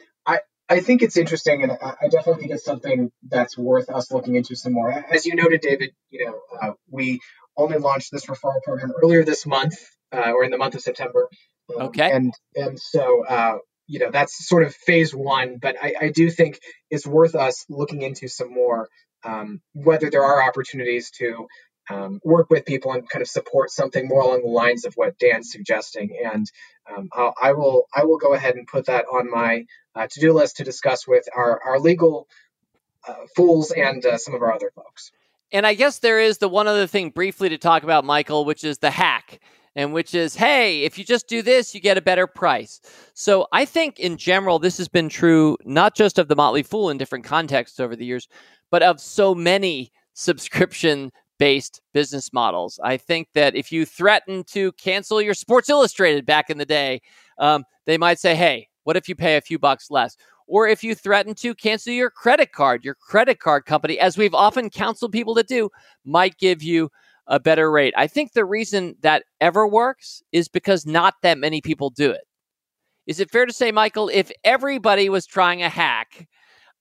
I 0.70 0.82
think 0.82 1.02
it's 1.02 1.16
interesting, 1.16 1.64
and 1.64 1.72
I 1.72 2.10
definitely 2.10 2.42
think 2.42 2.52
it's 2.52 2.66
something 2.66 3.10
that's 3.30 3.58
worth 3.58 3.90
us 3.90 4.12
looking 4.12 4.36
into 4.36 4.56
some 4.56 4.74
more. 4.74 4.92
As 4.92 5.26
you 5.26 5.36
noted, 5.36 5.62
David, 5.62 5.92
you 6.10 6.26
know, 6.26 6.40
uh, 6.62 6.74
we 6.90 7.22
only 7.56 7.78
launched 7.78 8.12
this 8.12 8.26
referral 8.26 8.62
program 8.64 8.92
earlier 9.02 9.24
this 9.24 9.46
month, 9.46 9.76
uh, 10.12 10.32
or 10.32 10.44
in 10.44 10.52
the 10.52 10.58
month 10.58 10.76
of 10.76 10.82
September. 10.82 11.30
Um, 11.76 11.88
okay. 11.88 12.12
And 12.12 12.34
and 12.56 12.80
so 12.80 13.26
uh, 13.26 13.58
you 13.88 14.00
know 14.00 14.12
that's 14.12 14.48
sort 14.48 14.64
of 14.64 14.76
phase 14.76 15.14
one, 15.16 15.58
but 15.62 15.76
I, 15.82 15.94
I 16.02 16.10
do 16.10 16.30
think 16.30 16.60
it's 16.90 17.08
worth 17.08 17.36
us 17.36 17.66
looking 17.70 18.02
into 18.02 18.28
some 18.28 18.54
more. 18.54 18.90
Um, 19.24 19.62
whether 19.74 20.10
there 20.10 20.24
are 20.24 20.48
opportunities 20.48 21.10
to 21.18 21.48
um, 21.90 22.20
work 22.24 22.50
with 22.50 22.66
people 22.66 22.92
and 22.92 23.08
kind 23.08 23.22
of 23.22 23.28
support 23.28 23.72
something 23.72 24.08
more 24.08 24.22
along 24.22 24.42
the 24.42 24.50
lines 24.50 24.86
of 24.86 24.94
what 24.96 25.18
Dan's 25.20 25.52
suggesting. 25.52 26.18
And 26.24 26.52
um, 26.96 27.10
I 27.42 27.54
will 27.54 27.88
I 27.94 28.06
will 28.06 28.18
go 28.18 28.34
ahead 28.34 28.56
and 28.56 28.68
put 28.68 28.86
that 28.86 29.06
on 29.06 29.30
my 29.30 29.66
uh, 29.96 30.08
to 30.08 30.20
do 30.20 30.34
list 30.34 30.58
to 30.58 30.64
discuss 30.64 31.08
with 31.08 31.26
our 31.36 31.62
our 31.64 31.80
legal 31.80 32.28
uh, 33.08 33.26
fools 33.36 33.72
and 33.72 34.06
uh, 34.06 34.18
some 34.18 34.34
of 34.34 34.42
our 34.42 34.54
other 34.54 34.72
folks. 34.76 35.12
And 35.52 35.66
I 35.66 35.76
guess 35.76 36.00
there 36.00 36.20
is 36.20 36.40
the 36.40 36.50
one 36.50 36.68
other 36.68 36.88
thing 36.88 37.10
briefly 37.10 37.50
to 37.50 37.58
talk 37.58 37.84
about, 37.84 38.04
Michael, 38.04 38.44
which 38.44 38.64
is 38.64 38.80
the 38.80 38.92
hack. 38.92 39.40
And 39.76 39.94
which 39.94 40.16
is, 40.16 40.36
hey, 40.36 40.82
if 40.86 40.98
you 40.98 41.04
just 41.04 41.28
do 41.28 41.44
this, 41.44 41.76
you 41.76 41.80
get 41.80 42.00
a 42.00 42.02
better 42.02 42.26
price. 42.26 42.82
So 43.14 43.48
I 43.52 43.64
think 43.64 44.00
in 44.00 44.18
general, 44.18 44.58
this 44.58 44.80
has 44.80 44.88
been 44.88 45.08
true 45.08 45.56
not 45.66 45.94
just 45.96 46.18
of 46.18 46.28
the 46.28 46.36
Motley 46.36 46.64
Fool 46.64 46.90
in 46.90 46.98
different 46.98 47.26
contexts 47.26 47.80
over 47.80 47.96
the 47.96 48.04
years, 48.04 48.28
but 48.72 48.82
of 48.82 49.00
so 49.00 49.36
many 49.36 49.92
subscription 50.16 51.12
based 51.40 51.82
business 51.94 52.34
models. 52.34 52.80
I 52.84 52.98
think 52.98 53.30
that 53.34 53.56
if 53.56 53.72
you 53.72 53.86
threaten 53.86 54.44
to 54.46 54.72
cancel 54.74 55.22
your 55.22 55.34
Sports 55.34 55.70
Illustrated 55.70 56.26
back 56.26 56.50
in 56.50 56.58
the 56.58 56.66
day, 56.66 57.02
um, 57.38 57.64
they 57.86 57.98
might 57.98 58.20
say, 58.20 58.36
hey, 58.36 58.68
what 58.84 58.98
if 58.98 59.08
you 59.08 59.16
pay 59.16 59.38
a 59.38 59.42
few 59.42 59.60
bucks 59.60 59.92
less? 59.92 60.18
Or 60.48 60.68
if 60.68 60.84
you 60.84 60.96
threaten 60.96 61.36
to 61.36 61.54
cancel 61.54 61.94
your 61.94 62.10
credit 62.10 62.54
card, 62.54 62.86
your 62.86 62.96
credit 62.96 63.40
card 63.40 63.66
company, 63.66 64.00
as 64.00 64.18
we've 64.18 64.34
often 64.34 64.70
counseled 64.70 65.12
people 65.12 65.36
to 65.36 65.44
do, 65.44 65.70
might 66.06 66.38
give 66.38 66.64
you 66.64 66.90
a 67.28 67.40
better 67.40 67.70
rate. 67.70 67.94
I 67.98 68.08
think 68.08 68.32
the 68.32 68.46
reason 68.46 68.96
that 69.02 69.24
ever 69.42 69.68
works 69.68 70.24
is 70.32 70.48
because 70.48 70.86
not 70.86 71.16
that 71.22 71.38
many 71.38 71.60
people 71.60 71.90
do 71.90 72.10
it. 72.10 72.22
Is 73.06 73.20
it 73.20 73.30
fair 73.30 73.46
to 73.46 73.54
say, 73.54 73.72
Michael, 73.72 74.10
if 74.10 74.32
everybody 74.46 75.10
was 75.10 75.26
trying 75.26 75.62
a 75.64 75.70
hack, 75.70 76.28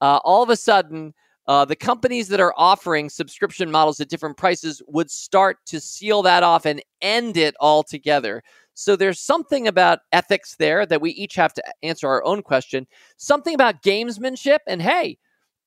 uh, 0.00 0.20
all 0.22 0.42
of 0.42 0.50
a 0.50 0.56
sudden 0.56 1.14
uh, 1.48 1.64
the 1.64 1.76
companies 1.76 2.28
that 2.28 2.40
are 2.40 2.54
offering 2.56 3.08
subscription 3.08 3.70
models 3.70 4.00
at 4.00 4.08
different 4.08 4.36
prices 4.36 4.82
would 4.88 5.10
start 5.10 5.58
to 5.66 5.80
seal 5.80 6.22
that 6.22 6.42
off 6.42 6.66
and 6.66 6.82
end 7.00 7.36
it 7.36 7.54
altogether. 7.60 8.42
So 8.74 8.96
there's 8.96 9.20
something 9.20 9.66
about 9.66 10.00
ethics 10.12 10.56
there 10.58 10.84
that 10.86 11.00
we 11.00 11.10
each 11.12 11.34
have 11.36 11.54
to 11.54 11.62
answer 11.82 12.08
our 12.08 12.24
own 12.24 12.42
question. 12.42 12.86
Something 13.16 13.54
about 13.54 13.82
gamesmanship. 13.82 14.58
And 14.66 14.82
hey, 14.82 15.18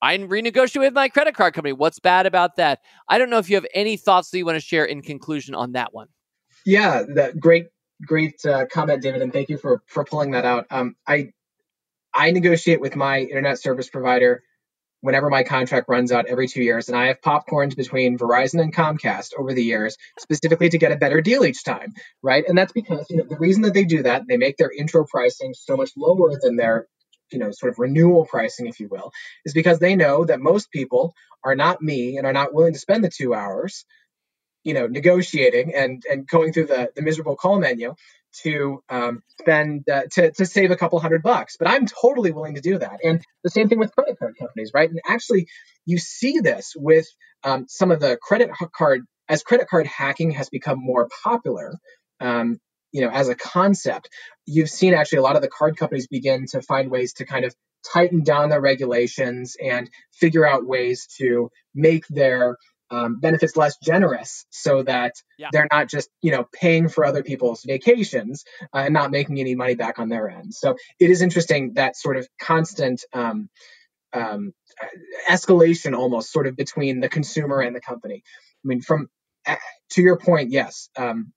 I 0.02 0.18
renegotiate 0.18 0.82
with 0.82 0.94
my 0.94 1.10
credit 1.10 1.34
card 1.34 1.54
company. 1.54 1.74
What's 1.74 2.00
bad 2.00 2.26
about 2.26 2.58
that? 2.58 2.80
I 3.08 3.18
don't 3.18 3.30
know 3.30 3.40
if 3.40 3.50
you 3.50 3.56
have 3.56 3.66
any 3.74 3.98
thoughts 3.98 4.30
that 4.30 4.38
you 4.38 4.46
want 4.46 4.58
to 4.58 4.66
share 4.66 4.86
in 4.86 5.02
conclusion 5.02 5.56
on 5.56 5.72
that 5.72 5.94
one. 5.94 6.08
Yeah, 6.66 7.04
that 7.16 7.40
great, 7.40 7.68
great 8.06 8.46
uh, 8.46 8.66
comment, 8.72 9.02
David, 9.02 9.22
and 9.22 9.34
thank 9.34 9.50
you 9.50 9.58
for 9.58 9.82
for 9.88 10.04
pulling 10.04 10.32
that 10.32 10.46
out. 10.46 10.68
Um, 10.70 10.96
I 11.08 11.32
I 12.14 12.32
negotiate 12.32 12.82
with 12.82 12.96
my 12.96 13.22
internet 13.22 13.60
service 13.60 13.90
provider 13.90 14.44
whenever 15.02 15.30
my 15.30 15.44
contract 15.44 15.88
runs 15.90 16.12
out 16.12 16.28
every 16.28 16.48
two 16.48 16.64
years. 16.64 16.90
And 16.90 16.98
I 16.98 17.08
have 17.08 17.22
popcorned 17.22 17.76
between 17.76 18.18
Verizon 18.18 18.62
and 18.62 18.76
Comcast 18.76 19.32
over 19.38 19.54
the 19.54 19.64
years, 19.64 19.98
specifically 20.20 20.70
to 20.70 20.78
get 20.78 20.92
a 20.92 20.98
better 20.98 21.22
deal 21.22 21.46
each 21.46 21.64
time, 21.64 21.94
right? 22.22 22.44
And 22.48 22.58
that's 22.58 22.74
because 22.74 23.06
you 23.10 23.18
know 23.18 23.26
the 23.30 23.38
reason 23.38 23.64
that 23.64 23.74
they 23.74 23.86
do 23.86 24.04
that, 24.04 24.24
they 24.28 24.38
make 24.38 24.58
their 24.58 24.72
intro 24.72 25.06
pricing 25.06 25.54
so 25.54 25.78
much 25.78 25.92
lower 25.98 26.38
than 26.42 26.56
their 26.56 26.88
you 27.32 27.40
know 27.40 27.52
sort 27.52 27.72
of 27.72 27.80
renewal 27.80 28.26
pricing 28.26 28.68
if 28.68 28.80
you 28.80 28.88
will 28.90 29.12
is 29.46 29.54
because 29.54 29.80
they 29.80 29.96
know 29.96 30.26
that 30.26 30.40
most 30.40 30.72
people 30.72 31.14
are 31.44 31.56
not 31.56 31.82
me 31.82 32.18
and 32.18 32.26
are 32.26 32.34
not 32.34 32.54
willing 32.54 32.74
to 32.74 32.80
spend 32.80 33.04
the 33.04 33.10
two 33.10 33.34
hours 33.34 33.86
you 34.64 34.74
know 34.74 34.88
negotiating 34.88 35.74
and 35.74 36.04
and 36.10 36.28
going 36.28 36.54
through 36.54 36.68
the 36.68 36.90
the 36.96 37.02
miserable 37.02 37.36
call 37.36 37.60
menu 37.60 37.96
to 38.44 38.84
um, 38.90 39.24
spend 39.40 39.90
uh, 39.90 40.04
to, 40.12 40.32
to 40.32 40.46
save 40.46 40.70
a 40.70 40.76
couple 40.76 41.00
hundred 41.00 41.24
bucks. 41.24 41.56
But 41.58 41.68
i'm 41.70 41.86
totally 41.88 42.32
willing 42.32 42.56
to 42.56 42.62
do 42.62 42.78
that. 42.78 43.00
And 43.04 43.24
the 43.44 43.50
same 43.50 43.70
thing 43.70 43.80
with 43.80 43.94
credit 43.94 44.20
card 44.20 44.36
companies 44.38 44.72
right? 44.74 44.90
And 44.90 45.00
actually 45.08 45.48
you 45.86 45.98
see 45.98 46.40
this 46.40 46.74
with 46.76 47.08
um, 47.44 47.66
some 47.68 47.92
of 47.92 48.00
the 48.00 48.18
credit 48.22 48.50
card 48.76 49.06
as 49.28 49.44
credit 49.44 49.68
card 49.68 49.88
hacking 49.88 50.32
has 50.32 50.50
become 50.50 50.80
more 50.80 51.08
popular 51.24 51.74
um, 52.20 52.60
you 52.92 53.02
know 53.02 53.10
as 53.10 53.30
a 53.30 53.36
concept 53.36 54.10
you've 54.46 54.70
seen 54.70 54.94
actually 54.94 55.20
a 55.20 55.24
lot 55.24 55.36
of 55.36 55.42
the 55.42 55.48
card 55.48 55.78
companies 55.78 56.08
begin 56.08 56.46
to 56.52 56.62
find 56.62 56.92
ways 56.92 57.14
to 57.14 57.26
kind 57.26 57.46
of 57.46 57.56
tighten 57.94 58.24
down 58.24 58.50
their 58.50 58.62
regulations 58.62 59.56
and 59.64 59.90
figure 60.12 60.48
out 60.48 60.66
ways 60.66 61.08
to 61.18 61.50
make 61.74 62.06
their 62.10 62.58
um, 62.92 63.20
benefits 63.20 63.56
less 63.56 63.78
generous 63.78 64.46
so 64.50 64.84
that 64.84 65.14
yeah. 65.38 65.50
they're 65.52 65.68
not 65.72 65.90
just 65.90 66.10
you 66.22 66.32
know 66.32 66.46
paying 66.54 66.90
for 66.90 67.06
other 67.06 67.24
people's 67.24 67.64
vacations 67.64 68.46
uh, 68.74 68.80
and 68.80 68.94
not 68.94 69.12
making 69.12 69.40
any 69.40 69.56
money 69.56 69.76
back 69.76 70.00
on 70.00 70.10
their 70.10 70.30
end 70.30 70.54
so 70.54 70.76
it 71.00 71.10
is 71.10 71.22
interesting 71.22 71.74
that 71.74 71.96
sort 71.96 72.18
of 72.18 72.28
constant 72.40 73.04
um, 73.14 73.50
um, 74.14 74.54
escalation 75.30 75.96
almost 75.96 76.32
sort 76.32 76.48
of 76.48 76.56
between 76.56 77.00
the 77.00 77.10
consumer 77.10 77.60
and 77.62 77.76
the 77.76 77.82
company 77.82 78.24
i 78.26 78.68
mean 78.68 78.82
from 78.82 79.08
uh, 79.46 79.56
to 79.90 80.02
your 80.02 80.18
point 80.18 80.52
yes 80.52 80.90
um, 80.98 81.32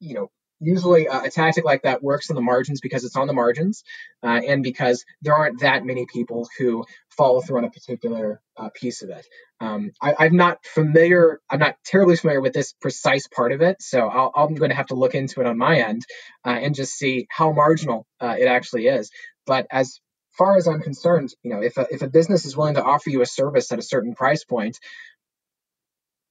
you 0.00 0.14
know 0.14 0.30
usually 0.60 1.08
uh, 1.08 1.22
a 1.22 1.30
tactic 1.30 1.64
like 1.64 1.82
that 1.82 2.02
works 2.02 2.28
in 2.28 2.36
the 2.36 2.42
margins 2.42 2.80
because 2.80 3.04
it's 3.04 3.16
on 3.16 3.26
the 3.26 3.32
margins 3.32 3.82
uh, 4.22 4.40
and 4.46 4.62
because 4.62 5.04
there 5.22 5.34
aren't 5.34 5.60
that 5.60 5.84
many 5.84 6.06
people 6.06 6.48
who 6.58 6.84
follow 7.16 7.40
through 7.40 7.58
on 7.58 7.64
a 7.64 7.70
particular 7.70 8.40
uh, 8.56 8.68
piece 8.74 9.02
of 9.02 9.10
it. 9.10 9.26
Um, 9.60 9.90
I, 10.00 10.26
am 10.26 10.36
not 10.36 10.64
familiar, 10.64 11.40
I'm 11.50 11.58
not 11.58 11.76
terribly 11.84 12.16
familiar 12.16 12.40
with 12.40 12.52
this 12.52 12.72
precise 12.80 13.26
part 13.26 13.52
of 13.52 13.62
it, 13.62 13.82
so 13.82 14.08
i 14.08 14.42
am 14.42 14.54
going 14.54 14.70
to 14.70 14.76
have 14.76 14.86
to 14.88 14.94
look 14.94 15.14
into 15.14 15.40
it 15.40 15.46
on 15.46 15.58
my 15.58 15.80
end 15.80 16.02
uh, 16.46 16.50
and 16.50 16.74
just 16.74 16.92
see 16.94 17.26
how 17.30 17.52
marginal 17.52 18.06
uh, 18.20 18.36
it 18.38 18.46
actually 18.46 18.86
is. 18.86 19.10
But 19.46 19.66
as 19.70 20.00
far 20.38 20.56
as 20.56 20.68
I'm 20.68 20.80
concerned, 20.80 21.34
you 21.42 21.52
know, 21.52 21.62
if 21.62 21.76
a, 21.76 21.86
if 21.90 22.02
a 22.02 22.08
business 22.08 22.44
is 22.44 22.56
willing 22.56 22.74
to 22.74 22.84
offer 22.84 23.10
you 23.10 23.20
a 23.20 23.26
service 23.26 23.72
at 23.72 23.78
a 23.78 23.82
certain 23.82 24.14
price 24.14 24.44
point, 24.44 24.78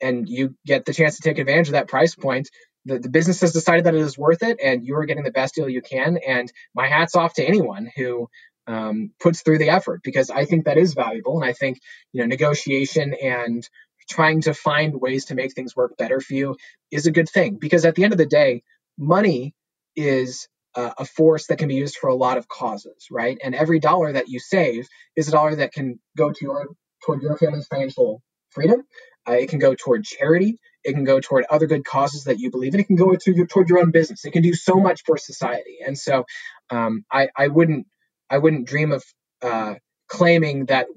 and 0.02 0.30
you 0.30 0.56
get 0.66 0.86
the 0.86 0.94
chance 0.94 1.18
to 1.18 1.22
take 1.22 1.40
advantage 1.40 1.68
of 1.68 1.74
that 1.74 1.88
price 1.88 2.16
point, 2.16 2.50
the, 2.86 3.00
the 3.00 3.10
business 3.10 3.42
has 3.42 3.54
decided 3.54 3.86
that 3.86 3.96
it 3.96 4.02
is 4.02 4.18
worth 4.18 4.44
it, 4.44 4.60
and 4.64 4.86
you 4.86 4.96
are 4.98 5.06
getting 5.06 5.24
the 5.24 5.32
best 5.32 5.56
deal 5.56 5.70
you 5.70 5.82
can. 5.82 6.18
And 6.28 6.52
my 6.76 6.88
hat's 6.88 7.16
off 7.16 7.36
to 7.36 7.46
anyone 7.46 7.90
who 7.96 8.30
um, 8.68 9.12
puts 9.20 9.42
through 9.42 9.60
the 9.60 9.70
effort 9.70 10.02
because 10.04 10.30
I 10.30 10.46
think 10.46 10.66
that 10.66 10.78
is 10.78 10.94
valuable, 10.94 11.42
and 11.42 11.50
I 11.50 11.54
think 11.54 11.80
you 12.14 12.22
know 12.22 12.28
negotiation 12.28 13.14
and 13.14 13.68
trying 14.10 14.42
to 14.42 14.54
find 14.54 15.00
ways 15.02 15.26
to 15.26 15.36
make 15.36 15.54
things 15.54 15.76
work 15.76 15.98
better 15.98 16.20
for 16.20 16.34
you 16.34 16.58
is 16.92 17.08
a 17.08 17.12
good 17.12 17.30
thing 17.30 17.58
because 17.60 17.86
at 17.86 17.96
the 17.96 18.04
end 18.04 18.14
of 18.14 18.18
the 18.20 18.26
day, 18.26 18.64
money 18.98 19.56
is 19.96 20.48
uh, 20.76 20.92
a 20.98 21.06
force 21.06 21.48
that 21.48 21.60
can 21.60 21.68
be 21.68 21.76
used 21.76 21.98
for 21.98 22.10
a 22.10 22.16
lot 22.16 22.38
of 22.38 22.48
causes, 22.48 23.08
right? 23.12 23.38
And 23.44 23.56
every 23.56 23.80
dollar 23.80 24.14
that 24.14 24.30
you 24.30 24.40
save 24.40 24.88
is 25.16 25.28
a 25.28 25.32
dollar 25.32 25.56
that 25.56 25.74
can 25.74 26.00
go 26.18 26.32
to 26.32 26.40
your 26.42 26.68
toward 27.06 27.22
your 27.22 27.38
family's 27.38 27.68
financial 27.68 28.22
freedom. 28.52 28.84
Uh, 29.28 29.34
it 29.34 29.50
can 29.50 29.60
go 29.60 29.76
toward 29.76 30.04
charity. 30.06 30.60
It 30.84 30.94
can 30.94 31.04
go 31.04 31.20
toward 31.20 31.46
other 31.50 31.68
good 31.68 31.86
causes 31.86 32.26
that 32.26 32.40
you 32.40 32.52
believe 32.52 32.74
in. 32.74 32.80
It 32.80 32.88
can 32.88 32.96
go 32.96 33.16
to 33.16 33.34
your, 33.34 33.48
toward 33.48 33.70
your 33.70 33.80
own 33.80 33.92
business. 33.92 34.26
It 34.26 34.32
can 34.32 34.44
do 34.44 34.54
so 34.54 34.76
much 34.76 35.04
for 35.06 35.18
society. 35.18 35.80
And 35.86 35.98
so, 35.98 36.26
um, 36.70 37.06
I, 37.12 37.30
I 37.38 37.48
wouldn't 37.50 37.88
I 38.30 38.38
wouldn't 38.40 38.68
dream 38.68 38.92
of 38.92 39.04
uh, 39.42 39.76
claiming 40.08 40.66
that 40.68 40.88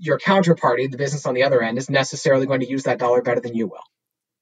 your 0.00 0.18
counterparty, 0.18 0.90
the 0.90 0.98
business 0.98 1.26
on 1.26 1.34
the 1.34 1.44
other 1.44 1.62
end, 1.62 1.78
is 1.78 1.90
necessarily 1.90 2.46
going 2.46 2.60
to 2.60 2.68
use 2.68 2.84
that 2.84 2.98
dollar 2.98 3.22
better 3.22 3.40
than 3.40 3.54
you 3.54 3.68
will. 3.68 3.93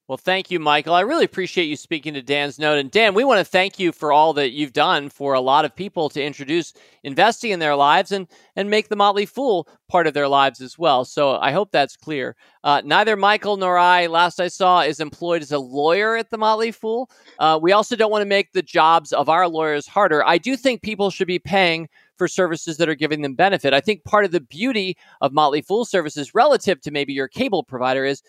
Well, 0.09 0.17
thank 0.17 0.51
you, 0.51 0.59
Michael. 0.59 0.93
I 0.93 0.99
really 0.99 1.23
appreciate 1.23 1.63
you 1.67 1.77
speaking 1.77 2.13
to 2.15 2.21
Dan's 2.21 2.59
note. 2.59 2.77
And 2.77 2.91
Dan, 2.91 3.13
we 3.13 3.23
want 3.23 3.39
to 3.39 3.45
thank 3.49 3.79
you 3.79 3.93
for 3.93 4.11
all 4.11 4.33
that 4.33 4.51
you've 4.51 4.73
done 4.73 5.07
for 5.07 5.33
a 5.33 5.39
lot 5.39 5.63
of 5.63 5.73
people 5.73 6.09
to 6.09 6.21
introduce 6.21 6.73
investing 7.03 7.51
in 7.51 7.59
their 7.59 7.73
lives 7.73 8.11
and, 8.11 8.27
and 8.57 8.69
make 8.69 8.89
the 8.89 8.97
Motley 8.97 9.25
Fool 9.25 9.65
part 9.87 10.05
of 10.05 10.13
their 10.13 10.27
lives 10.27 10.59
as 10.59 10.77
well. 10.77 11.05
So 11.05 11.37
I 11.37 11.53
hope 11.53 11.71
that's 11.71 11.95
clear. 11.95 12.35
Uh, 12.65 12.81
neither 12.83 13.15
Michael 13.15 13.55
nor 13.55 13.77
I, 13.77 14.07
last 14.07 14.41
I 14.41 14.49
saw, 14.49 14.81
is 14.81 14.99
employed 14.99 15.41
as 15.41 15.53
a 15.53 15.59
lawyer 15.59 16.17
at 16.17 16.29
the 16.31 16.37
Motley 16.37 16.73
Fool. 16.73 17.09
Uh, 17.39 17.57
we 17.61 17.71
also 17.71 17.95
don't 17.95 18.11
want 18.11 18.23
to 18.23 18.29
make 18.29 18.51
the 18.51 18.61
jobs 18.61 19.13
of 19.13 19.29
our 19.29 19.47
lawyers 19.47 19.87
harder. 19.87 20.21
I 20.25 20.37
do 20.37 20.57
think 20.57 20.81
people 20.81 21.11
should 21.11 21.27
be 21.27 21.39
paying 21.39 21.87
for 22.17 22.27
services 22.27 22.75
that 22.75 22.89
are 22.89 22.95
giving 22.95 23.21
them 23.21 23.35
benefit. 23.35 23.73
I 23.73 23.79
think 23.79 24.03
part 24.03 24.25
of 24.25 24.31
the 24.31 24.41
beauty 24.41 24.97
of 25.21 25.31
Motley 25.31 25.61
Fool 25.61 25.85
services 25.85 26.35
relative 26.35 26.81
to 26.81 26.91
maybe 26.91 27.13
your 27.13 27.29
cable 27.29 27.63
provider 27.63 28.03
is 28.03 28.21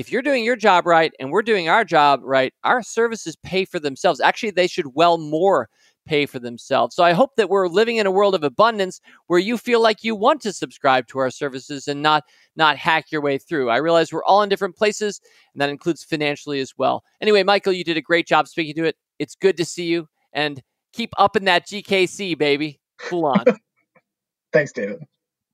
if 0.00 0.10
you're 0.10 0.22
doing 0.22 0.42
your 0.44 0.56
job 0.56 0.86
right 0.86 1.12
and 1.20 1.30
we're 1.30 1.42
doing 1.42 1.68
our 1.68 1.84
job 1.84 2.20
right, 2.22 2.54
our 2.64 2.82
services 2.82 3.36
pay 3.36 3.66
for 3.66 3.78
themselves. 3.78 4.18
Actually, 4.18 4.50
they 4.50 4.66
should 4.66 4.94
well 4.94 5.18
more 5.18 5.68
pay 6.06 6.24
for 6.24 6.38
themselves. 6.38 6.96
So 6.96 7.04
I 7.04 7.12
hope 7.12 7.36
that 7.36 7.50
we're 7.50 7.68
living 7.68 7.98
in 7.98 8.06
a 8.06 8.10
world 8.10 8.34
of 8.34 8.42
abundance 8.42 9.02
where 9.26 9.38
you 9.38 9.58
feel 9.58 9.82
like 9.82 10.02
you 10.02 10.16
want 10.16 10.40
to 10.40 10.54
subscribe 10.54 11.06
to 11.08 11.18
our 11.18 11.30
services 11.30 11.86
and 11.86 12.00
not 12.00 12.24
not 12.56 12.78
hack 12.78 13.12
your 13.12 13.20
way 13.20 13.36
through. 13.36 13.68
I 13.68 13.76
realize 13.76 14.10
we're 14.10 14.24
all 14.24 14.42
in 14.42 14.48
different 14.48 14.74
places 14.74 15.20
and 15.52 15.60
that 15.60 15.68
includes 15.68 16.02
financially 16.02 16.60
as 16.60 16.72
well. 16.78 17.04
Anyway, 17.20 17.42
Michael, 17.42 17.74
you 17.74 17.84
did 17.84 17.98
a 17.98 18.02
great 18.02 18.26
job 18.26 18.48
speaking 18.48 18.74
to 18.76 18.84
it. 18.84 18.96
It's 19.18 19.34
good 19.34 19.58
to 19.58 19.66
see 19.66 19.84
you 19.84 20.08
and 20.32 20.62
keep 20.94 21.10
up 21.18 21.36
in 21.36 21.44
that 21.44 21.66
GKC, 21.66 22.38
baby. 22.38 22.80
Cool 22.98 23.26
on. 23.26 23.44
Thanks, 24.54 24.72
David. 24.72 25.04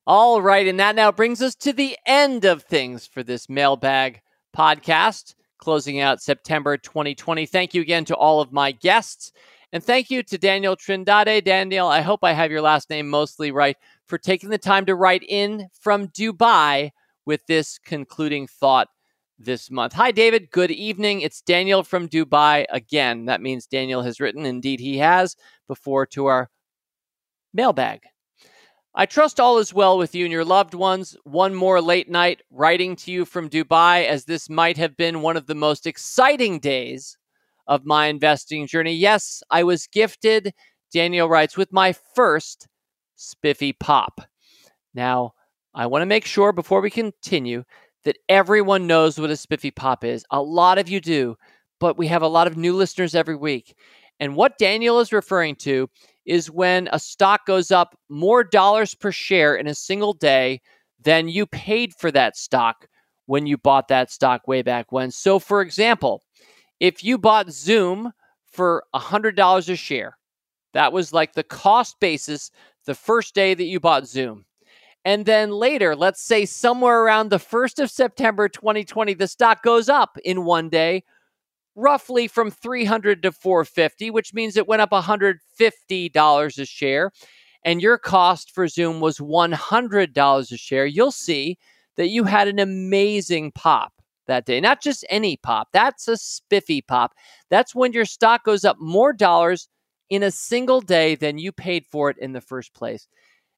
All 0.07 0.41
right, 0.41 0.69
and 0.69 0.79
that 0.79 0.95
now 0.95 1.11
brings 1.11 1.43
us 1.43 1.57
to 1.57 1.73
the 1.73 1.99
end 2.07 2.45
of 2.45 2.63
things 2.63 3.09
for 3.09 3.25
this 3.25 3.49
mailbag 3.49 4.23
podcast, 4.57 5.35
closing 5.59 6.01
out 6.01 6.23
September 6.23 6.77
2020. 6.77 7.45
Thank 7.47 7.75
you 7.75 7.83
again 7.83 8.05
to 8.07 8.17
all 8.17 8.41
of 8.41 8.53
my 8.53 8.73
guests. 8.73 9.33
And 9.73 9.85
thank 9.85 10.11
you 10.11 10.23
to 10.23 10.39
Daniel 10.39 10.77
Trindade. 10.77 11.45
Daniel, 11.45 11.89
I 11.89 12.01
hope 12.01 12.21
I 12.23 12.33
have 12.33 12.51
your 12.51 12.63
last 12.63 12.89
name 12.89 13.09
mostly 13.09 13.51
right, 13.51 13.77
for 14.07 14.17
taking 14.17 14.51
the 14.51 14.59
time 14.59 14.87
to 14.87 14.95
write 14.95 15.25
in 15.29 15.69
from 15.79 16.09
Dubai 16.09 16.93
with 17.27 17.45
this 17.47 17.79
concluding 17.79 18.47
thought 18.47 18.89
this 19.39 19.71
month. 19.71 19.93
Hi, 19.93 20.13
David. 20.13 20.51
Good 20.51 20.71
evening. 20.71 21.21
It's 21.21 21.43
Daniel 21.43 21.83
from 21.83 22.09
Dubai 22.09 22.65
again. 22.71 23.27
That 23.27 23.43
means 23.43 23.67
Daniel 23.67 24.03
has 24.03 24.21
written, 24.21 24.47
indeed, 24.47 24.81
he 24.81 24.99
has, 24.99 25.37
before 25.69 26.07
to 26.07 26.27
our 26.27 26.49
mailbag. 27.53 28.05
I 28.99 29.05
trust 29.05 29.39
all 29.39 29.59
is 29.59 29.75
well 29.75 29.99
with 29.99 30.15
you 30.15 30.25
and 30.25 30.33
your 30.33 30.45
loved 30.47 30.73
ones. 30.73 31.19
One 31.25 31.55
more 31.55 31.83
late 31.83 32.09
night 32.09 32.41
writing 32.51 32.97
to 32.97 33.13
you 33.13 33.27
from 33.27 33.51
Dubai, 33.51 34.07
as 34.07 34.25
this 34.25 34.49
might 34.49 34.79
have 34.79 34.97
been 34.97 35.21
one 35.21 35.37
of 35.37 35.47
the 35.47 35.55
most 35.55 35.87
exciting 35.87 36.59
days 36.61 37.19
of 37.67 37.85
my 37.85 38.07
investing 38.07 38.67
journey. 38.67 38.95
Yes, 38.95 39.43
I 39.51 39.65
was 39.65 39.87
gifted, 39.87 40.55
Daniel 40.95 41.29
writes, 41.29 41.59
with 41.59 41.75
my 41.75 41.95
first 42.15 42.69
spiffy 43.17 43.75
pop. 43.75 44.23
Now, 44.95 45.35
I 45.75 45.85
want 45.85 46.01
to 46.01 46.07
make 46.07 46.25
sure 46.25 46.53
before 46.53 46.81
we 46.81 46.89
continue 46.89 47.65
that 48.05 48.17
everyone 48.31 48.87
knows 48.87 49.21
what 49.21 49.29
a 49.29 49.37
spiffy 49.37 49.71
pop 49.71 50.05
is. 50.05 50.25
A 50.31 50.41
lot 50.41 50.79
of 50.79 50.89
you 50.89 51.03
do, 51.03 51.37
but 51.81 51.99
we 51.99 52.07
have 52.07 52.23
a 52.23 52.29
lot 52.29 52.47
of 52.47 52.57
new 52.57 52.75
listeners 52.75 53.15
every 53.15 53.37
week. 53.37 53.77
And 54.21 54.37
what 54.37 54.57
Daniel 54.57 55.01
is 55.01 55.13
referring 55.13 55.57
to 55.57 55.91
is 56.27 56.51
when 56.51 56.89
a 56.93 56.99
stock 56.99 57.47
goes 57.47 57.71
up 57.71 57.97
more 58.09 58.45
dollars 58.45 58.95
per 58.95 59.13
share 59.13 59.57
in 59.57 59.67
a 59.67 59.75
single 59.75 60.13
day 60.13 60.61
than 61.03 61.29
you 61.29 61.47
paid 61.47 61.95
for 61.95 62.11
that 62.11 62.37
stock 62.37 62.89
when 63.27 63.47
you 63.47 63.57
bought 63.57 63.89
that 63.89 64.11
stock 64.11 64.47
way 64.47 64.63
back 64.63 64.93
when. 64.93 65.11
So, 65.11 65.39
for 65.39 65.61
example, 65.61 66.23
if 66.81 67.03
you 67.03 67.17
bought 67.17 67.51
Zoom 67.51 68.13
for 68.47 68.85
$100 68.95 69.69
a 69.69 69.77
share, 69.77 70.19
that 70.75 70.93
was 70.93 71.13
like 71.13 71.33
the 71.33 71.43
cost 71.43 71.99
basis 72.01 72.51
the 72.85 72.95
first 72.95 73.35
day 73.35 73.55
that 73.55 73.65
you 73.65 73.81
bought 73.81 74.07
Zoom. 74.07 74.45
And 75.05 75.25
then 75.25 75.53
later, 75.53 75.95
let's 75.95 76.21
say 76.21 76.45
somewhere 76.45 77.03
around 77.03 77.31
the 77.31 77.39
1st 77.39 77.83
of 77.83 77.91
September 77.91 78.49
2020, 78.49 79.15
the 79.15 79.29
stock 79.29 79.63
goes 79.63 79.89
up 79.89 80.19
in 80.25 80.45
one 80.45 80.69
day 80.69 81.05
roughly 81.77 82.27
from 82.27 82.51
300 82.51 83.23
to 83.23 83.31
450, 83.31 84.11
which 84.11 84.35
means 84.35 84.57
it 84.57 84.67
went 84.67 84.83
up 84.83 84.91
$150 84.91 86.59
a 86.59 86.65
share. 86.65 87.13
And 87.65 87.83
your 87.83 87.99
cost 87.99 88.53
for 88.53 88.67
Zoom 88.69 89.01
was 89.01 89.19
$100 89.19 90.53
a 90.53 90.57
share. 90.57 90.87
You'll 90.87 91.13
see 91.13 91.59
that 91.97 92.09
you 92.09 92.25
had 92.25 92.49
an 92.49 92.59
amazing 92.59 93.53
pop 93.53 93.93
that 94.27 94.47
day. 94.47 94.61
Not 94.61 94.83
just 94.83 95.05
any 95.11 95.37
pop, 95.37 95.69
that's 95.73 96.09
a 96.09 96.17
spiffy 96.17 96.81
pop. 96.81 97.15
That's 97.51 97.75
when 97.75 97.93
your 97.93 98.05
stock 98.05 98.45
goes 98.45 98.65
up 98.65 98.77
more 98.81 99.13
dollars 99.13 99.69
in 100.11 100.23
a 100.23 100.31
single 100.31 100.81
day 100.81 101.15
than 101.15 101.39
you 101.39 101.53
paid 101.53 101.85
for 101.87 102.11
it 102.11 102.17
in 102.19 102.33
the 102.33 102.41
first 102.41 102.75
place. 102.75 103.09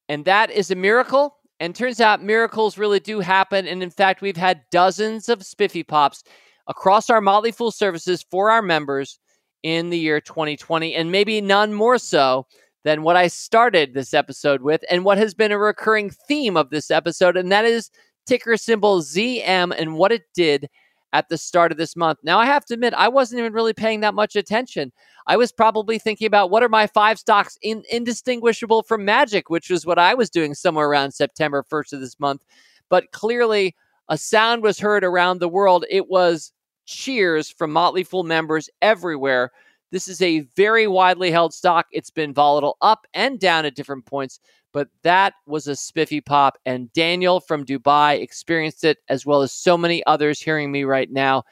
And 0.09 0.25
that 0.25 0.51
is 0.51 0.71
a 0.71 0.75
miracle. 0.75 1.37
And 1.61 1.75
turns 1.75 2.01
out 2.01 2.23
miracles 2.23 2.79
really 2.79 3.01
do 3.01 3.21
happen. 3.21 3.67
And 3.67 3.83
in 3.83 3.91
fact, 3.91 4.23
we've 4.23 4.37
had 4.37 4.63
dozens 4.71 5.29
of 5.29 5.45
spiffy 5.45 5.83
pops 5.83 6.23
across 6.69 7.11
our 7.11 7.21
Motley 7.21 7.51
Fool 7.51 7.71
services 7.71 8.25
for 8.31 8.51
our 8.51 8.63
members 8.63 9.19
in 9.63 9.91
the 9.91 9.99
year 9.99 10.21
2020, 10.21 10.95
and 10.95 11.11
maybe 11.11 11.41
none 11.41 11.75
more 11.75 11.99
so 11.99 12.47
than 12.85 13.03
what 13.03 13.17
I 13.17 13.27
started 13.27 13.93
this 13.93 14.15
episode 14.15 14.63
with, 14.63 14.85
and 14.91 15.05
what 15.05 15.19
has 15.19 15.35
been 15.35 15.51
a 15.51 15.59
recurring 15.59 16.11
theme 16.11 16.57
of 16.57 16.71
this 16.71 16.91
episode, 16.91 17.37
and 17.37 17.51
that 17.51 17.65
is 17.65 17.91
ticker 18.27 18.57
symbol 18.57 19.01
ZM 19.01 19.75
and 19.77 19.97
what 19.97 20.13
it 20.13 20.23
did 20.35 20.69
at 21.13 21.29
the 21.29 21.39
start 21.39 21.73
of 21.73 21.79
this 21.79 21.97
month. 21.97 22.19
Now, 22.23 22.39
I 22.39 22.47
have 22.47 22.65
to 22.67 22.75
admit, 22.75 22.95
I 22.95 23.09
wasn't 23.09 23.41
even 23.41 23.55
really 23.55 23.73
paying 23.73 24.01
that 24.01 24.15
much 24.15 24.37
attention. 24.37 24.93
I 25.27 25.37
was 25.37 25.51
probably 25.51 25.99
thinking 25.99 26.27
about 26.27 26.51
what 26.51 26.63
are 26.63 26.69
my 26.69 26.87
five 26.87 27.19
stocks 27.19 27.59
in, 27.63 27.83
indistinguishable 27.91 28.83
from 28.83 29.05
magic, 29.05 29.49
which 29.49 29.71
was 29.71 29.87
what 29.87 29.99
I 29.99 30.15
was 30.15 30.31
doing 30.31 30.55
somewhere 30.55 30.87
around 30.87 31.13
September 31.13 31.65
1st 31.71 31.95
of 31.95 32.01
this 32.01 32.21
month. 32.21 32.43
But 32.91 33.11
clearly, 33.13 33.75
a 34.09 34.19
sound 34.19 34.63
was 34.63 34.79
heard 34.79 35.05
around 35.05 35.39
the 35.39 35.49
world. 35.49 35.85
It 35.91 36.09
was 36.09 36.53
cheers 36.89 37.51
from 37.51 37.71
Motley 37.71 38.03
Fool 38.03 38.25
members 38.25 38.71
everywhere. 38.81 39.53
This 39.93 40.09
is 40.09 40.21
a 40.23 40.41
very 40.57 40.89
widely 40.89 41.31
held 41.31 41.53
stock. 41.53 41.87
It's 41.93 42.11
been 42.11 42.33
volatile 42.33 42.77
up 42.81 43.07
and 43.15 43.39
down 43.39 43.67
at 43.67 43.77
different 43.77 44.07
points, 44.07 44.41
but 44.73 44.89
that 45.03 45.35
was 45.47 45.67
a 45.67 45.77
spiffy 45.77 46.21
pop. 46.21 46.59
And 46.65 46.93
Daniel 46.95 47.41
from 47.41 47.65
Dubai 47.65 48.21
experienced 48.21 48.85
it 48.85 48.99
as 49.09 49.27
well 49.27 49.43
as 49.43 49.53
so 49.53 49.77
many 49.79 50.05
others 50.07 50.41
hearing 50.41 50.73
me 50.73 50.85
right 50.85 51.11
now. 51.11 51.45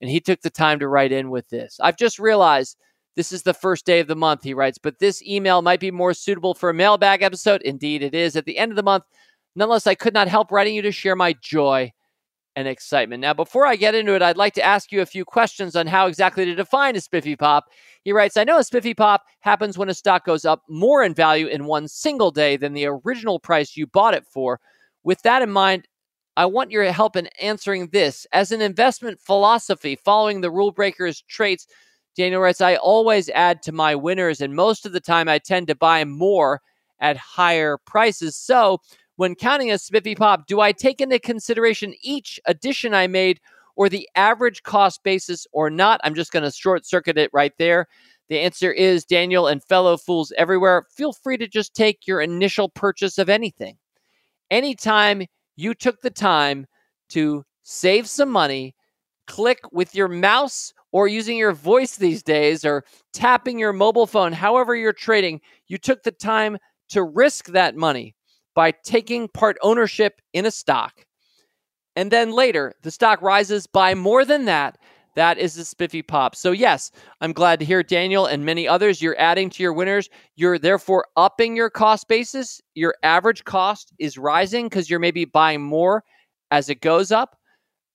And 0.00 0.10
he 0.10 0.20
took 0.20 0.42
the 0.42 0.50
time 0.50 0.78
to 0.78 0.88
write 0.88 1.12
in 1.12 1.30
with 1.30 1.48
this. 1.48 1.78
I've 1.80 1.96
just 1.96 2.18
realized 2.18 2.76
this 3.16 3.32
is 3.32 3.42
the 3.42 3.54
first 3.54 3.86
day 3.86 4.00
of 4.00 4.08
the 4.08 4.16
month, 4.16 4.42
he 4.42 4.54
writes, 4.54 4.78
but 4.78 4.98
this 4.98 5.22
email 5.22 5.62
might 5.62 5.80
be 5.80 5.90
more 5.90 6.14
suitable 6.14 6.54
for 6.54 6.70
a 6.70 6.74
mailbag 6.74 7.22
episode. 7.22 7.62
Indeed, 7.62 8.02
it 8.02 8.14
is 8.14 8.36
at 8.36 8.44
the 8.44 8.58
end 8.58 8.72
of 8.72 8.76
the 8.76 8.82
month. 8.82 9.04
Nonetheless, 9.54 9.86
I 9.86 9.94
could 9.94 10.14
not 10.14 10.28
help 10.28 10.50
writing 10.50 10.74
you 10.74 10.82
to 10.82 10.92
share 10.92 11.16
my 11.16 11.34
joy 11.34 11.92
and 12.56 12.68
excitement. 12.68 13.20
Now, 13.20 13.34
before 13.34 13.66
I 13.66 13.76
get 13.76 13.94
into 13.94 14.14
it, 14.14 14.22
I'd 14.22 14.36
like 14.36 14.54
to 14.54 14.64
ask 14.64 14.92
you 14.92 15.00
a 15.00 15.06
few 15.06 15.24
questions 15.24 15.74
on 15.74 15.86
how 15.86 16.06
exactly 16.06 16.44
to 16.44 16.54
define 16.54 16.96
a 16.96 17.00
spiffy 17.00 17.36
pop. 17.36 17.66
He 18.04 18.12
writes, 18.12 18.36
I 18.36 18.44
know 18.44 18.58
a 18.58 18.64
spiffy 18.64 18.94
pop 18.94 19.24
happens 19.40 19.78
when 19.78 19.88
a 19.88 19.94
stock 19.94 20.24
goes 20.24 20.44
up 20.44 20.62
more 20.68 21.02
in 21.02 21.14
value 21.14 21.46
in 21.46 21.64
one 21.64 21.88
single 21.88 22.30
day 22.30 22.56
than 22.56 22.74
the 22.74 22.86
original 22.86 23.38
price 23.38 23.76
you 23.76 23.86
bought 23.86 24.14
it 24.14 24.26
for. 24.26 24.60
With 25.02 25.22
that 25.22 25.42
in 25.42 25.50
mind, 25.50 25.88
I 26.36 26.46
want 26.46 26.70
your 26.70 26.90
help 26.92 27.16
in 27.16 27.26
answering 27.40 27.88
this. 27.88 28.26
As 28.32 28.52
an 28.52 28.62
investment 28.62 29.20
philosophy, 29.20 29.96
following 29.96 30.40
the 30.40 30.50
rule 30.50 30.72
breakers 30.72 31.22
traits, 31.28 31.66
Daniel 32.16 32.40
writes, 32.40 32.60
I 32.60 32.76
always 32.76 33.28
add 33.30 33.62
to 33.62 33.72
my 33.72 33.94
winners, 33.94 34.40
and 34.40 34.54
most 34.54 34.84
of 34.84 34.92
the 34.92 35.00
time 35.00 35.28
I 35.28 35.38
tend 35.38 35.66
to 35.68 35.74
buy 35.74 36.04
more 36.04 36.60
at 37.00 37.16
higher 37.16 37.78
prices. 37.84 38.36
So, 38.36 38.78
when 39.16 39.34
counting 39.34 39.70
a 39.70 39.78
Spiffy 39.78 40.14
Pop, 40.14 40.46
do 40.46 40.60
I 40.60 40.72
take 40.72 41.00
into 41.00 41.18
consideration 41.18 41.94
each 42.00 42.40
addition 42.46 42.94
I 42.94 43.06
made 43.06 43.40
or 43.76 43.88
the 43.88 44.08
average 44.14 44.62
cost 44.62 45.02
basis 45.02 45.46
or 45.52 45.70
not? 45.70 46.00
I'm 46.04 46.14
just 46.14 46.32
going 46.32 46.44
to 46.44 46.50
short 46.50 46.86
circuit 46.86 47.18
it 47.18 47.30
right 47.32 47.52
there. 47.58 47.88
The 48.28 48.40
answer 48.40 48.72
is 48.72 49.04
Daniel 49.04 49.46
and 49.46 49.62
fellow 49.62 49.96
fools 49.96 50.32
everywhere. 50.38 50.86
Feel 50.90 51.12
free 51.12 51.36
to 51.36 51.46
just 51.46 51.74
take 51.74 52.06
your 52.06 52.20
initial 52.20 52.68
purchase 52.68 53.18
of 53.18 53.28
anything. 53.28 53.76
Anytime 54.50 55.26
you 55.56 55.74
took 55.74 56.00
the 56.00 56.10
time 56.10 56.66
to 57.10 57.44
save 57.62 58.08
some 58.08 58.30
money, 58.30 58.74
click 59.26 59.60
with 59.72 59.94
your 59.94 60.08
mouse 60.08 60.72
or 60.92 61.08
using 61.08 61.36
your 61.36 61.52
voice 61.52 61.96
these 61.96 62.22
days 62.22 62.64
or 62.64 62.84
tapping 63.12 63.58
your 63.58 63.72
mobile 63.72 64.06
phone, 64.06 64.32
however 64.32 64.74
you're 64.74 64.92
trading, 64.92 65.40
you 65.68 65.78
took 65.78 66.02
the 66.02 66.10
time 66.10 66.56
to 66.88 67.02
risk 67.02 67.46
that 67.48 67.76
money 67.76 68.14
by 68.54 68.70
taking 68.70 69.28
part 69.28 69.56
ownership 69.62 70.20
in 70.32 70.46
a 70.46 70.50
stock. 70.50 71.04
And 71.96 72.10
then 72.10 72.32
later, 72.32 72.74
the 72.82 72.90
stock 72.90 73.20
rises 73.22 73.66
by 73.66 73.94
more 73.94 74.24
than 74.24 74.46
that. 74.46 74.78
That 75.14 75.36
is 75.36 75.54
the 75.54 75.64
spiffy 75.64 76.00
pop. 76.00 76.34
So, 76.34 76.52
yes, 76.52 76.90
I'm 77.20 77.34
glad 77.34 77.58
to 77.58 77.66
hear 77.66 77.82
Daniel 77.82 78.24
and 78.24 78.46
many 78.46 78.66
others. 78.66 79.02
You're 79.02 79.18
adding 79.20 79.50
to 79.50 79.62
your 79.62 79.74
winners. 79.74 80.08
You're 80.36 80.58
therefore 80.58 81.06
upping 81.16 81.54
your 81.54 81.68
cost 81.68 82.08
basis. 82.08 82.62
Your 82.74 82.94
average 83.02 83.44
cost 83.44 83.92
is 83.98 84.16
rising 84.16 84.66
because 84.66 84.88
you're 84.88 84.98
maybe 84.98 85.26
buying 85.26 85.60
more 85.60 86.02
as 86.50 86.70
it 86.70 86.80
goes 86.80 87.12
up. 87.12 87.36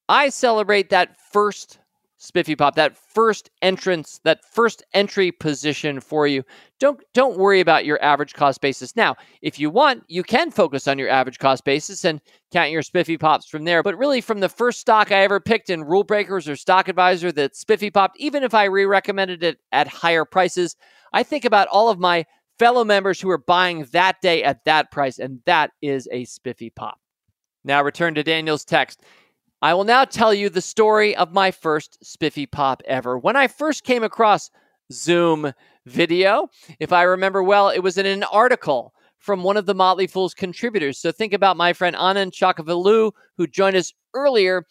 I 0.10 0.30
celebrate 0.30 0.90
that 0.92 1.18
first 1.32 1.80
Spiffy 2.20 2.56
Pop, 2.56 2.74
that 2.76 2.98
first 2.98 3.52
entrance, 3.62 4.20
that 4.24 4.44
first 4.44 4.84
entry 4.94 5.32
position 5.32 6.00
for 6.00 6.26
you. 6.26 6.44
Don't 6.80 7.00
don't 7.14 7.38
worry 7.38 7.60
about 7.60 7.86
your 7.86 8.02
average 8.04 8.34
cost 8.34 8.60
basis. 8.60 8.96
Now, 8.96 9.16
if 9.44 9.60
you 9.60 9.70
want, 9.70 10.04
you 10.08 10.24
can 10.24 10.50
focus 10.50 10.88
on 10.88 10.98
your 10.98 11.10
average 11.10 11.38
cost 11.38 11.64
basis 11.64 12.04
and 12.06 12.20
count 12.52 12.72
your 12.72 12.82
Spiffy 12.82 13.18
Pops 13.18 13.48
from 13.48 13.66
there. 13.66 13.84
But 13.84 13.98
really, 13.98 14.22
from 14.22 14.40
the 14.40 14.50
first 14.50 14.80
stock 14.80 15.12
I 15.12 15.24
ever 15.24 15.40
picked 15.40 15.70
in 15.70 15.84
Rule 15.84 16.04
Breakers 16.04 16.50
or 16.50 16.56
Stock 16.56 16.88
Advisor 16.88 17.32
that 17.34 17.56
Spiffy 17.56 17.92
popped, 17.92 18.20
even 18.20 18.44
if 18.44 18.56
I 18.56 18.66
re-recommended 18.66 19.44
it 19.44 19.60
at 19.72 19.88
higher 19.88 20.26
prices, 20.26 20.76
I 21.14 21.22
think 21.22 21.46
about 21.46 21.68
all 21.68 21.90
of 21.90 22.00
my 22.00 22.26
fellow 22.58 22.84
members 22.84 23.22
who 23.22 23.30
are 23.30 23.38
buying 23.38 23.86
that 23.92 24.20
day 24.22 24.44
at 24.44 24.66
that 24.66 24.90
price, 24.92 25.20
and 25.20 25.40
that 25.46 25.72
is 25.84 26.10
a 26.12 26.26
Spiffy 26.26 26.72
Pop. 26.72 27.00
Now, 27.64 27.84
return 27.84 28.16
to 28.16 28.24
Daniel's 28.24 28.66
text. 28.66 29.04
I 29.62 29.74
will 29.74 29.86
now 29.86 30.06
tell 30.06 30.36
you 30.36 30.50
the 30.50 30.62
story 30.62 31.16
of 31.16 31.34
my 31.34 31.50
first 31.50 31.98
Spiffy 32.06 32.46
Pop 32.46 32.84
ever. 32.86 33.18
When 33.18 33.36
I 33.36 33.48
first 33.48 33.84
came 33.84 34.04
across 34.04 34.52
Zoom 34.92 35.52
video, 35.88 36.50
if 36.80 36.94
I 36.94 37.02
remember 37.02 37.42
well, 37.42 37.70
it 37.70 37.80
was 37.80 37.98
in 37.98 38.06
an 38.06 38.24
article 38.26 38.94
from 39.18 39.42
one 39.42 39.58
of 39.58 39.66
the 39.66 39.74
Motley 39.74 40.06
Fool's 40.06 40.36
contributors. 40.36 41.00
So 41.00 41.12
think 41.12 41.34
about 41.34 41.58
my 41.58 41.74
friend 41.74 41.96
Anand 41.96 42.34
Chokkavelu, 42.34 43.12
who 43.36 43.48
joined 43.48 43.76
us 43.76 43.94
earlier. 44.14 44.64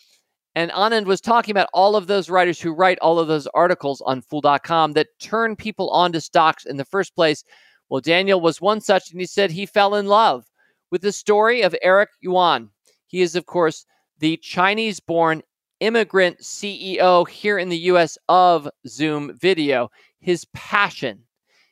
And 0.55 0.71
Anand 0.71 1.07
was 1.07 1.21
talking 1.21 1.51
about 1.51 1.69
all 1.75 1.97
of 1.97 2.07
those 2.07 2.31
writers 2.31 2.61
who 2.61 2.73
write 2.73 3.01
all 3.01 3.19
of 3.19 3.27
those 3.27 3.49
articles 3.49 4.01
on 4.03 4.23
Fool.com 4.23 4.93
that 4.93 5.09
turn 5.19 5.57
people 5.57 5.91
onto 5.91 6.21
stocks 6.21 6.65
in 6.65 6.77
the 6.77 6.85
first 6.85 7.17
place. 7.17 7.43
Well, 7.89 8.01
Daniel 8.01 8.41
was 8.41 8.61
one 8.61 8.81
such, 8.81 9.11
and 9.11 9.21
he 9.21 9.27
said 9.27 9.51
he 9.51 9.67
fell 9.67 9.97
in 9.97 10.07
love 10.07 10.45
with 10.93 11.03
the 11.03 11.11
story 11.11 11.63
of 11.63 11.75
Eric 11.83 12.11
Yuan. 12.21 12.71
He 13.09 13.21
is, 13.21 13.35
of 13.35 13.47
course, 13.47 13.85
the 14.19 14.37
Chinese 14.39 15.01
born 15.01 15.43
immigrant 15.81 16.39
CEO 16.41 17.29
here 17.29 17.59
in 17.59 17.69
the 17.69 17.79
US 17.79 18.17
of 18.29 18.69
Zoom 18.87 19.37
Video. 19.39 19.91
His 20.21 20.47
passion, 20.55 21.21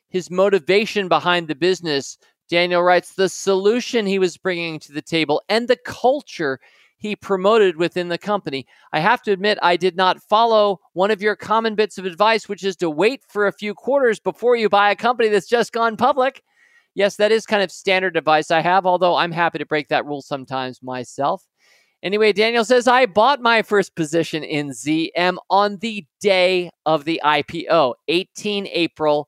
his 0.09 0.29
motivation 0.29 1.07
behind 1.07 1.47
the 1.47 1.55
business, 1.55 2.17
Daniel 2.49 2.83
writes, 2.83 3.13
the 3.13 3.29
solution 3.29 4.05
he 4.05 4.19
was 4.19 4.37
bringing 4.37 4.79
to 4.79 4.91
the 4.91 5.01
table, 5.01 5.41
and 5.49 5.67
the 5.67 5.77
culture 5.77 6.59
he 6.97 7.15
promoted 7.15 7.77
within 7.77 8.07
the 8.09 8.17
company. 8.17 8.65
I 8.93 8.99
have 8.99 9.21
to 9.23 9.31
admit, 9.31 9.57
I 9.61 9.77
did 9.77 9.95
not 9.95 10.21
follow 10.21 10.79
one 10.93 11.11
of 11.11 11.21
your 11.21 11.35
common 11.35 11.75
bits 11.75 11.97
of 11.97 12.05
advice, 12.05 12.47
which 12.47 12.63
is 12.63 12.75
to 12.77 12.89
wait 12.89 13.23
for 13.27 13.47
a 13.47 13.51
few 13.51 13.73
quarters 13.73 14.19
before 14.19 14.55
you 14.55 14.69
buy 14.69 14.91
a 14.91 14.95
company 14.95 15.29
that's 15.29 15.47
just 15.47 15.73
gone 15.73 15.97
public. 15.97 16.43
Yes, 16.93 17.17
that 17.17 17.31
is 17.31 17.45
kind 17.45 17.61
of 17.61 17.71
standard 17.71 18.15
advice 18.15 18.51
I 18.51 18.61
have, 18.61 18.85
although 18.85 19.15
I'm 19.15 19.31
happy 19.31 19.57
to 19.59 19.65
break 19.65 19.89
that 19.89 20.05
rule 20.05 20.21
sometimes 20.21 20.81
myself. 20.81 21.43
Anyway, 22.05 22.31
Daniel 22.31 22.63
says, 22.63 22.87
I 22.87 23.07
bought 23.07 23.41
my 23.41 23.63
first 23.63 23.95
position 23.95 24.43
in 24.43 24.69
ZM 24.69 25.37
on 25.49 25.77
the 25.77 26.05
day 26.21 26.69
of 26.85 27.03
the 27.03 27.19
IPO, 27.25 27.95
18 28.07 28.67
April 28.67 29.27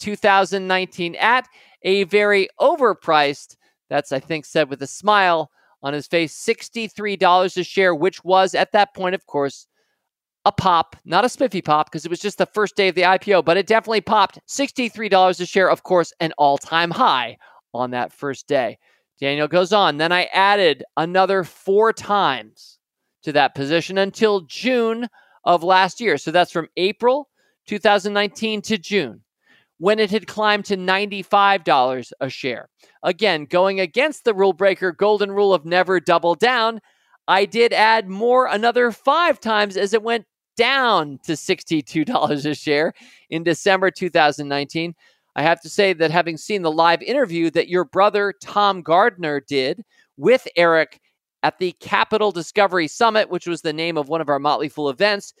2019, 0.00 1.14
at 1.14 1.46
a 1.82 2.02
very 2.02 2.48
overpriced, 2.60 3.54
that's, 3.88 4.10
I 4.10 4.18
think, 4.18 4.44
said 4.44 4.68
with 4.68 4.82
a 4.82 4.88
smile 4.88 5.52
on 5.84 5.94
his 5.94 6.08
face, 6.08 6.34
$63 6.36 7.56
a 7.56 7.62
share, 7.62 7.94
which 7.94 8.24
was 8.24 8.56
at 8.56 8.72
that 8.72 8.92
point, 8.92 9.14
of 9.14 9.24
course, 9.26 9.68
a 10.44 10.50
pop, 10.50 10.96
not 11.04 11.24
a 11.24 11.28
spiffy 11.28 11.62
pop, 11.62 11.86
because 11.86 12.04
it 12.04 12.10
was 12.10 12.18
just 12.18 12.38
the 12.38 12.46
first 12.46 12.74
day 12.74 12.88
of 12.88 12.96
the 12.96 13.02
IPO, 13.02 13.44
but 13.44 13.56
it 13.56 13.68
definitely 13.68 14.00
popped. 14.00 14.40
$63 14.48 15.40
a 15.40 15.46
share, 15.46 15.70
of 15.70 15.84
course, 15.84 16.12
an 16.18 16.32
all 16.38 16.58
time 16.58 16.90
high 16.90 17.36
on 17.72 17.92
that 17.92 18.12
first 18.12 18.48
day. 18.48 18.78
Daniel 19.20 19.48
goes 19.48 19.72
on. 19.72 19.96
Then 19.96 20.12
I 20.12 20.24
added 20.24 20.84
another 20.96 21.44
four 21.44 21.92
times 21.92 22.78
to 23.22 23.32
that 23.32 23.54
position 23.54 23.98
until 23.98 24.42
June 24.42 25.08
of 25.44 25.62
last 25.62 26.00
year. 26.00 26.18
So 26.18 26.30
that's 26.30 26.52
from 26.52 26.68
April 26.76 27.28
2019 27.66 28.62
to 28.62 28.78
June 28.78 29.22
when 29.78 29.98
it 29.98 30.10
had 30.10 30.26
climbed 30.26 30.64
to 30.66 30.76
$95 30.76 32.12
a 32.20 32.28
share. 32.28 32.68
Again, 33.02 33.44
going 33.44 33.80
against 33.80 34.24
the 34.24 34.34
rule 34.34 34.52
breaker 34.52 34.92
golden 34.92 35.30
rule 35.30 35.52
of 35.52 35.64
never 35.64 36.00
double 36.00 36.34
down, 36.34 36.80
I 37.28 37.44
did 37.44 37.72
add 37.72 38.08
more 38.08 38.46
another 38.46 38.90
five 38.90 39.40
times 39.40 39.76
as 39.76 39.92
it 39.92 40.02
went 40.02 40.26
down 40.56 41.18
to 41.24 41.32
$62 41.32 42.46
a 42.46 42.54
share 42.54 42.94
in 43.28 43.42
December 43.42 43.90
2019. 43.90 44.94
I 45.36 45.42
have 45.42 45.60
to 45.60 45.68
say 45.68 45.92
that 45.92 46.10
having 46.10 46.38
seen 46.38 46.62
the 46.62 46.72
live 46.72 47.02
interview 47.02 47.50
that 47.50 47.68
your 47.68 47.84
brother 47.84 48.32
Tom 48.40 48.80
Gardner 48.80 49.40
did 49.40 49.84
with 50.16 50.48
Eric 50.56 50.98
at 51.42 51.58
the 51.58 51.72
Capital 51.72 52.32
Discovery 52.32 52.88
Summit, 52.88 53.28
which 53.28 53.46
was 53.46 53.60
the 53.60 53.72
name 53.72 53.98
of 53.98 54.08
one 54.08 54.22
of 54.22 54.30
our 54.30 54.38
Motley 54.38 54.70
Fool 54.70 54.88
events, 54.88 55.34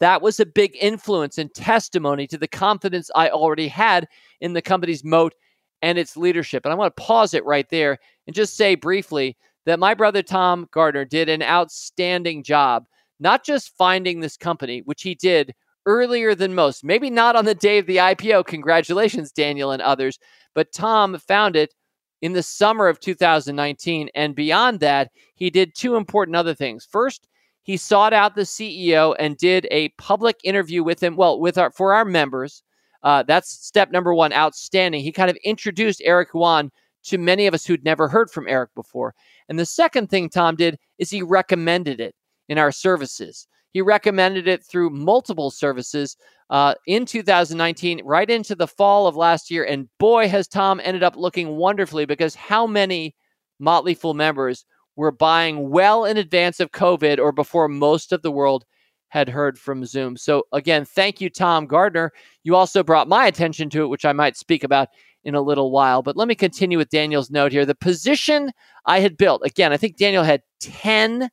that 0.00 0.22
was 0.22 0.40
a 0.40 0.46
big 0.46 0.74
influence 0.80 1.36
and 1.36 1.52
testimony 1.54 2.26
to 2.28 2.38
the 2.38 2.48
confidence 2.48 3.10
I 3.14 3.28
already 3.28 3.68
had 3.68 4.08
in 4.40 4.54
the 4.54 4.62
company's 4.62 5.04
moat 5.04 5.34
and 5.82 5.98
its 5.98 6.16
leadership. 6.16 6.64
And 6.64 6.72
I 6.72 6.76
want 6.76 6.96
to 6.96 7.02
pause 7.02 7.34
it 7.34 7.44
right 7.44 7.68
there 7.68 7.98
and 8.26 8.34
just 8.34 8.56
say 8.56 8.74
briefly 8.74 9.36
that 9.66 9.78
my 9.78 9.92
brother 9.92 10.22
Tom 10.22 10.66
Gardner 10.72 11.04
did 11.04 11.28
an 11.28 11.42
outstanding 11.42 12.42
job, 12.42 12.86
not 13.20 13.44
just 13.44 13.76
finding 13.76 14.20
this 14.20 14.38
company, 14.38 14.80
which 14.86 15.02
he 15.02 15.14
did 15.14 15.54
earlier 15.86 16.34
than 16.34 16.54
most. 16.54 16.84
Maybe 16.84 17.10
not 17.10 17.36
on 17.36 17.44
the 17.44 17.54
day 17.54 17.78
of 17.78 17.86
the 17.86 17.96
IPO. 17.96 18.46
Congratulations, 18.46 19.32
Daniel 19.32 19.70
and 19.70 19.82
others. 19.82 20.18
But 20.54 20.72
Tom 20.72 21.18
found 21.18 21.56
it 21.56 21.74
in 22.20 22.32
the 22.32 22.42
summer 22.42 22.88
of 22.88 23.00
2019. 23.00 24.08
And 24.14 24.34
beyond 24.34 24.80
that, 24.80 25.10
he 25.34 25.50
did 25.50 25.74
two 25.74 25.96
important 25.96 26.36
other 26.36 26.54
things. 26.54 26.86
First, 26.90 27.28
he 27.64 27.76
sought 27.76 28.12
out 28.12 28.34
the 28.34 28.42
CEO 28.42 29.14
and 29.18 29.36
did 29.36 29.66
a 29.70 29.90
public 29.90 30.36
interview 30.44 30.82
with 30.82 31.02
him. 31.02 31.16
Well, 31.16 31.38
with 31.38 31.58
our 31.58 31.70
for 31.70 31.94
our 31.94 32.04
members. 32.04 32.62
Uh, 33.02 33.22
that's 33.24 33.50
step 33.50 33.90
number 33.90 34.14
one. 34.14 34.32
Outstanding. 34.32 35.02
He 35.02 35.12
kind 35.12 35.30
of 35.30 35.36
introduced 35.44 36.02
Eric 36.04 36.28
Yuan 36.34 36.70
to 37.04 37.18
many 37.18 37.46
of 37.46 37.54
us 37.54 37.66
who'd 37.66 37.84
never 37.84 38.08
heard 38.08 38.30
from 38.30 38.48
Eric 38.48 38.70
before. 38.74 39.14
And 39.48 39.58
the 39.58 39.66
second 39.66 40.08
thing 40.08 40.28
Tom 40.28 40.54
did 40.54 40.78
is 40.98 41.10
he 41.10 41.22
recommended 41.22 42.00
it 42.00 42.14
in 42.48 42.58
our 42.58 42.70
services. 42.70 43.48
He 43.72 43.80
recommended 43.80 44.46
it 44.46 44.64
through 44.64 44.90
multiple 44.90 45.50
services 45.50 46.16
uh, 46.50 46.74
in 46.86 47.06
2019, 47.06 48.02
right 48.04 48.28
into 48.28 48.54
the 48.54 48.66
fall 48.66 49.06
of 49.06 49.16
last 49.16 49.50
year. 49.50 49.64
And 49.64 49.88
boy, 49.98 50.28
has 50.28 50.46
Tom 50.46 50.80
ended 50.84 51.02
up 51.02 51.16
looking 51.16 51.56
wonderfully 51.56 52.04
because 52.04 52.34
how 52.34 52.66
many 52.66 53.14
Motley 53.58 53.94
Fool 53.94 54.14
members 54.14 54.64
were 54.96 55.10
buying 55.10 55.70
well 55.70 56.04
in 56.04 56.16
advance 56.16 56.60
of 56.60 56.72
COVID 56.72 57.18
or 57.18 57.32
before 57.32 57.68
most 57.68 58.12
of 58.12 58.22
the 58.22 58.30
world 58.30 58.64
had 59.08 59.28
heard 59.28 59.58
from 59.58 59.84
Zoom. 59.84 60.16
So, 60.16 60.44
again, 60.52 60.84
thank 60.84 61.20
you, 61.20 61.28
Tom 61.28 61.66
Gardner. 61.66 62.12
You 62.44 62.56
also 62.56 62.82
brought 62.82 63.08
my 63.08 63.26
attention 63.26 63.68
to 63.70 63.82
it, 63.82 63.88
which 63.88 64.04
I 64.04 64.12
might 64.12 64.36
speak 64.36 64.64
about 64.64 64.88
in 65.24 65.34
a 65.34 65.40
little 65.40 65.70
while. 65.70 66.02
But 66.02 66.16
let 66.16 66.28
me 66.28 66.34
continue 66.34 66.78
with 66.78 66.88
Daniel's 66.88 67.30
note 67.30 67.52
here. 67.52 67.66
The 67.66 67.74
position 67.74 68.52
I 68.86 69.00
had 69.00 69.16
built, 69.16 69.42
again, 69.44 69.72
I 69.72 69.76
think 69.76 69.96
Daniel 69.96 70.24
had 70.24 70.42
10 70.60 71.28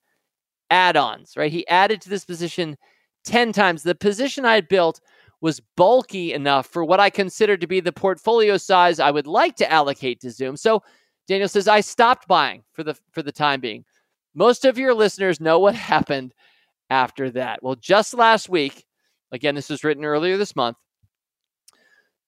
add 0.70 0.98
ons, 0.98 1.34
right? 1.38 1.52
He 1.52 1.68
added 1.68 2.02
to 2.02 2.10
this 2.10 2.26
position 2.26 2.78
10 3.26 3.52
times. 3.54 3.84
The 3.84 3.96
position 3.96 4.46
I 4.46 4.56
had 4.56 4.68
built 4.68 5.02
was 5.42 5.62
bulky 5.78 6.34
enough 6.34 6.68
for 6.68 6.84
what 6.84 7.00
I 7.00 7.10
considered 7.10 7.62
to 7.62 7.68
be 7.68 7.80
the 7.80 7.94
portfolio 7.94 8.58
size 8.58 9.00
I 9.00 9.12
would 9.12 9.28
like 9.28 9.56
to 9.58 9.72
allocate 9.72 10.20
to 10.22 10.32
Zoom. 10.32 10.58
So 10.58 10.84
Daniel 11.28 11.48
says 11.50 11.68
I 11.68 11.82
stopped 11.82 12.28
buying 12.28 12.64
for 12.74 12.84
the 12.84 12.96
for 13.12 13.22
the 13.24 13.32
time 13.32 13.62
being. 13.62 13.86
Most 14.36 14.66
of 14.66 14.78
your 14.78 14.94
listeners 14.94 15.40
know 15.40 15.60
what 15.60 15.76
happened 15.94 16.34
after 16.90 17.30
that. 17.32 17.64
Well, 17.64 17.76
just 17.76 18.14
last 18.14 18.50
week, 18.50 18.86
again 19.32 19.56
this 19.56 19.70
was 19.70 19.84
written 19.84 20.06
earlier 20.06 20.38
this 20.38 20.56
month, 20.56 20.78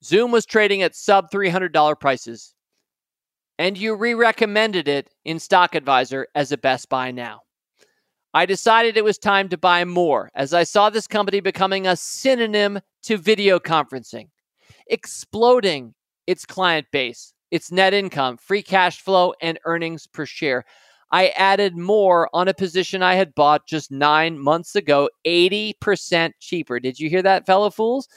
Zoom 0.03 0.31
was 0.31 0.45
trading 0.45 0.81
at 0.83 0.95
sub 0.95 1.29
$300 1.31 1.99
prices. 1.99 2.53
and 3.57 3.77
you 3.77 3.95
re 3.95 4.13
recommended 4.13 4.87
it 4.87 5.09
in 5.25 5.39
Stock 5.39 5.75
Advisor 5.75 6.27
as 6.35 6.51
a 6.51 6.57
best 6.57 6.89
buy 6.89 7.11
now. 7.11 7.41
I 8.33 8.45
decided 8.45 8.95
it 8.95 9.03
was 9.03 9.17
time 9.17 9.49
to 9.49 9.57
buy 9.57 9.83
more 9.83 10.31
as 10.35 10.53
I 10.53 10.63
saw 10.63 10.89
this 10.89 11.07
company 11.07 11.41
becoming 11.41 11.85
a 11.85 11.95
synonym 11.95 12.79
to 13.03 13.17
video 13.17 13.59
conferencing, 13.59 14.29
exploding 14.87 15.93
its 16.27 16.45
client 16.45 16.87
base, 16.91 17.33
its 17.51 17.71
net 17.71 17.93
income, 17.93 18.37
free 18.37 18.63
cash 18.63 19.01
flow, 19.01 19.33
and 19.41 19.59
earnings 19.65 20.07
per 20.07 20.25
share. 20.25 20.63
I 21.11 21.29
added 21.29 21.75
more 21.75 22.29
on 22.33 22.47
a 22.47 22.53
position 22.53 23.03
I 23.03 23.15
had 23.15 23.35
bought 23.35 23.67
just 23.67 23.91
nine 23.91 24.39
months 24.39 24.75
ago, 24.77 25.09
80% 25.27 26.31
cheaper. 26.39 26.79
Did 26.79 26.99
you 26.99 27.09
hear 27.09 27.21
that, 27.21 27.45
fellow 27.45 27.69
fools? 27.69 28.07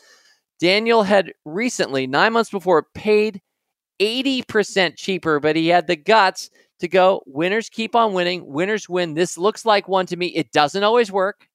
Daniel 0.60 1.02
had 1.02 1.32
recently, 1.44 2.06
nine 2.06 2.32
months 2.32 2.50
before, 2.50 2.86
paid 2.94 3.42
80% 4.00 4.96
cheaper, 4.96 5.40
but 5.40 5.56
he 5.56 5.68
had 5.68 5.88
the 5.88 5.96
guts 5.96 6.50
to 6.80 6.88
go 6.88 7.22
winners 7.26 7.68
keep 7.68 7.94
on 7.94 8.12
winning, 8.12 8.46
winners 8.46 8.88
win. 8.88 9.14
This 9.14 9.38
looks 9.38 9.64
like 9.64 9.88
one 9.88 10.06
to 10.06 10.16
me. 10.16 10.26
It 10.28 10.52
doesn't 10.52 10.82
always 10.82 11.12
work, 11.12 11.48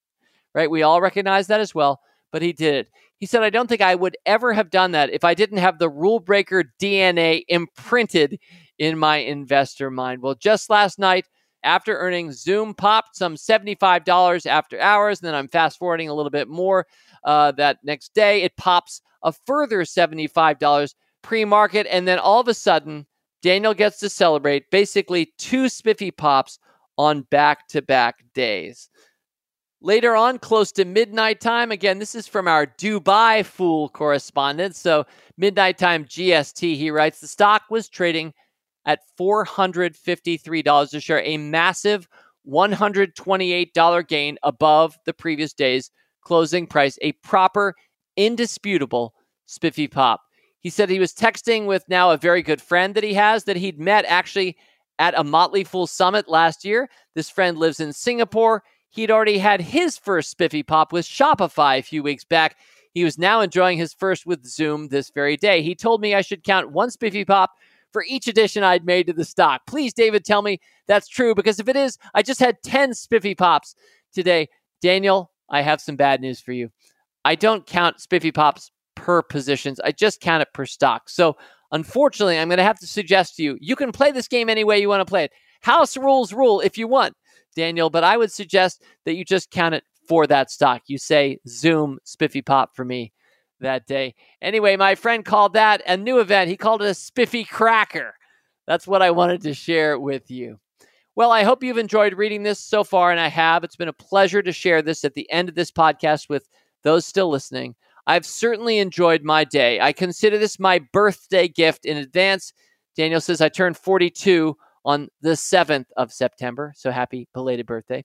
right? 0.53 0.69
We 0.69 0.83
all 0.83 1.01
recognize 1.01 1.47
that 1.47 1.59
as 1.59 1.75
well, 1.75 2.01
but 2.31 2.41
he 2.41 2.53
did 2.53 2.75
it. 2.75 2.87
He 3.17 3.25
said, 3.25 3.43
I 3.43 3.49
don't 3.49 3.67
think 3.67 3.81
I 3.81 3.95
would 3.95 4.15
ever 4.25 4.53
have 4.53 4.69
done 4.69 4.91
that 4.91 5.09
if 5.09 5.25
I 5.25 5.33
didn't 5.33 5.57
have 5.57 5.77
the 5.77 5.89
rule 5.89 6.19
breaker 6.19 6.63
DNA 6.81 7.43
imprinted 7.49 8.39
in 8.77 8.97
my 8.97 9.17
investor 9.17 9.91
mind. 9.91 10.21
Well, 10.21 10.35
just 10.35 10.69
last 10.69 10.99
night, 10.99 11.25
after 11.63 11.97
earnings, 11.97 12.41
Zoom 12.41 12.73
popped 12.73 13.17
some 13.17 13.35
$75 13.35 14.45
after 14.45 14.79
hours. 14.79 15.19
And 15.19 15.27
then 15.27 15.35
I'm 15.35 15.49
fast 15.49 15.77
forwarding 15.77 16.09
a 16.09 16.13
little 16.13 16.29
bit 16.29 16.47
more. 16.47 16.87
Uh, 17.23 17.51
that 17.53 17.79
next 17.83 18.13
day, 18.13 18.43
it 18.43 18.55
pops 18.55 19.01
a 19.23 19.33
further 19.33 19.81
$75 19.81 20.95
pre 21.21 21.45
market. 21.45 21.87
And 21.89 22.07
then 22.07 22.19
all 22.19 22.39
of 22.39 22.47
a 22.47 22.53
sudden, 22.53 23.05
Daniel 23.41 23.73
gets 23.73 23.99
to 23.99 24.09
celebrate 24.09 24.69
basically 24.71 25.31
two 25.37 25.69
spiffy 25.69 26.11
pops 26.11 26.59
on 26.97 27.21
back 27.31 27.67
to 27.69 27.81
back 27.81 28.23
days. 28.33 28.89
Later 29.81 30.13
on, 30.13 30.39
close 30.39 30.73
to 30.73 30.83
midnight 30.83 31.39
time, 31.39 31.71
again, 31.71 31.99
this 31.99 32.13
is 32.13 32.27
from 32.27 32.49
our 32.49 32.65
Dubai 32.65 33.45
Fool 33.45 33.87
correspondent. 33.89 34.75
So, 34.75 35.05
midnight 35.37 35.77
time 35.77 36.03
GST, 36.03 36.75
he 36.75 36.91
writes 36.91 37.21
the 37.21 37.27
stock 37.27 37.63
was 37.69 37.87
trading 37.87 38.33
at 38.85 38.99
$453 39.17 40.93
a 40.93 40.99
share, 40.99 41.21
a 41.23 41.37
massive 41.37 42.09
$128 42.45 44.07
gain 44.07 44.37
above 44.43 44.97
the 45.05 45.13
previous 45.13 45.53
day's 45.53 45.91
closing 46.21 46.67
price, 46.67 46.97
a 47.01 47.13
proper, 47.23 47.75
indisputable 48.17 49.13
spiffy 49.45 49.87
pop. 49.87 50.21
He 50.61 50.69
said 50.69 50.89
he 50.89 50.99
was 50.99 51.13
texting 51.13 51.65
with 51.65 51.87
now 51.87 52.11
a 52.11 52.17
very 52.17 52.41
good 52.41 52.61
friend 52.61 52.95
that 52.95 53.03
he 53.03 53.13
has 53.13 53.45
that 53.45 53.55
he'd 53.55 53.79
met 53.79 54.05
actually 54.05 54.57
at 54.97 55.17
a 55.17 55.23
Motley 55.23 55.63
Fool 55.63 55.87
Summit 55.87 56.27
last 56.27 56.65
year. 56.65 56.89
This 57.15 57.29
friend 57.29 57.57
lives 57.57 57.79
in 57.79 57.93
Singapore. 57.93 58.63
He'd 58.89 59.11
already 59.11 59.37
had 59.37 59.61
his 59.61 59.97
first 59.97 60.29
spiffy 60.31 60.63
pop 60.63 60.91
with 60.91 61.05
Shopify 61.05 61.79
a 61.79 61.83
few 61.83 62.03
weeks 62.03 62.25
back. 62.25 62.57
He 62.91 63.03
was 63.03 63.17
now 63.17 63.39
enjoying 63.39 63.77
his 63.77 63.93
first 63.93 64.25
with 64.25 64.45
Zoom 64.45 64.87
this 64.87 65.11
very 65.11 65.37
day. 65.37 65.61
He 65.61 65.75
told 65.75 66.01
me 66.01 66.13
I 66.13 66.21
should 66.21 66.43
count 66.43 66.71
one 66.71 66.89
spiffy 66.91 67.23
pop 67.23 67.51
for 67.93 68.03
each 68.07 68.27
addition 68.27 68.63
I'd 68.63 68.85
made 68.85 69.07
to 69.07 69.13
the 69.13 69.25
stock. 69.25 69.61
Please, 69.67 69.93
David, 69.93 70.25
tell 70.25 70.41
me 70.41 70.59
that's 70.87 71.07
true 71.07 71.33
because 71.33 71.59
if 71.59 71.69
it 71.69 71.75
is, 71.75 71.97
I 72.13 72.21
just 72.21 72.39
had 72.39 72.61
10 72.63 72.93
spiffy 72.93 73.35
pops 73.35 73.75
today. 74.13 74.49
Daniel, 74.81 75.31
I 75.49 75.61
have 75.61 75.81
some 75.81 75.95
bad 75.95 76.19
news 76.19 76.39
for 76.39 76.51
you. 76.51 76.69
I 77.23 77.35
don't 77.35 77.65
count 77.65 77.99
spiffy 77.99 78.31
pops 78.31 78.71
per 78.99 79.21
positions. 79.21 79.79
I 79.79 79.91
just 79.91 80.19
count 80.19 80.41
it 80.41 80.49
per 80.53 80.65
stock. 80.65 81.09
So 81.09 81.37
unfortunately, 81.71 82.37
I'm 82.37 82.49
going 82.49 82.57
to 82.57 82.63
have 82.63 82.79
to 82.79 82.87
suggest 82.87 83.37
to 83.37 83.43
you, 83.43 83.57
you 83.61 83.75
can 83.75 83.93
play 83.93 84.11
this 84.11 84.27
game 84.27 84.49
any 84.49 84.65
way 84.65 84.79
you 84.79 84.89
want 84.89 85.01
to 85.01 85.09
play 85.09 85.23
it. 85.23 85.31
House 85.61 85.95
rules 85.95 86.33
rule 86.33 86.59
if 86.59 86.77
you 86.77 86.87
want, 86.87 87.15
Daniel, 87.55 87.89
but 87.89 88.03
I 88.03 88.17
would 88.17 88.31
suggest 88.31 88.83
that 89.05 89.15
you 89.15 89.23
just 89.23 89.51
count 89.51 89.75
it 89.75 89.83
for 90.07 90.27
that 90.27 90.51
stock. 90.51 90.81
You 90.87 90.97
say 90.97 91.39
Zoom 91.47 91.99
spiffy 92.03 92.41
pop 92.41 92.75
for 92.75 92.83
me 92.83 93.13
that 93.61 93.87
day. 93.87 94.15
Anyway, 94.41 94.75
my 94.75 94.95
friend 94.95 95.23
called 95.23 95.53
that 95.53 95.81
a 95.87 95.95
new 95.97 96.19
event. 96.19 96.49
He 96.49 96.57
called 96.57 96.81
it 96.81 96.89
a 96.89 96.93
spiffy 96.93 97.43
cracker. 97.43 98.15
That's 98.67 98.87
what 98.87 99.01
I 99.01 99.11
wanted 99.11 99.41
to 99.43 99.53
share 99.53 99.97
with 99.99 100.29
you. 100.29 100.59
Well, 101.15 101.31
I 101.31 101.43
hope 101.43 101.63
you've 101.63 101.77
enjoyed 101.77 102.13
reading 102.13 102.43
this 102.43 102.59
so 102.59 102.83
far, 102.83 103.11
and 103.11 103.19
I 103.19 103.27
have. 103.27 103.63
It's 103.63 103.75
been 103.75 103.89
a 103.89 103.93
pleasure 103.93 104.41
to 104.41 104.53
share 104.53 104.81
this 104.81 105.03
at 105.03 105.15
the 105.15 105.29
end 105.31 105.49
of 105.49 105.55
this 105.55 105.71
podcast 105.71 106.29
with 106.29 106.47
those 106.83 107.05
still 107.05 107.29
listening. 107.29 107.75
I've 108.07 108.25
certainly 108.25 108.79
enjoyed 108.79 109.23
my 109.23 109.43
day. 109.43 109.79
I 109.79 109.93
consider 109.93 110.37
this 110.37 110.59
my 110.59 110.79
birthday 110.93 111.47
gift 111.47 111.85
in 111.85 111.97
advance. 111.97 112.53
Daniel 112.95 113.21
says 113.21 113.41
I 113.41 113.49
turned 113.49 113.77
42 113.77 114.55
on 114.85 115.09
the 115.21 115.31
7th 115.31 115.85
of 115.97 116.11
September, 116.11 116.73
so 116.75 116.91
happy 116.91 117.27
belated 117.33 117.65
birthday. 117.65 118.03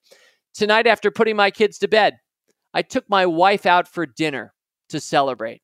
Tonight, 0.52 0.86
after 0.86 1.10
putting 1.10 1.36
my 1.36 1.50
kids 1.50 1.78
to 1.78 1.88
bed, 1.88 2.18
I 2.74 2.82
took 2.82 3.08
my 3.08 3.26
wife 3.26 3.66
out 3.66 3.88
for 3.88 4.06
dinner 4.06 4.52
to 4.88 5.00
celebrate. 5.00 5.62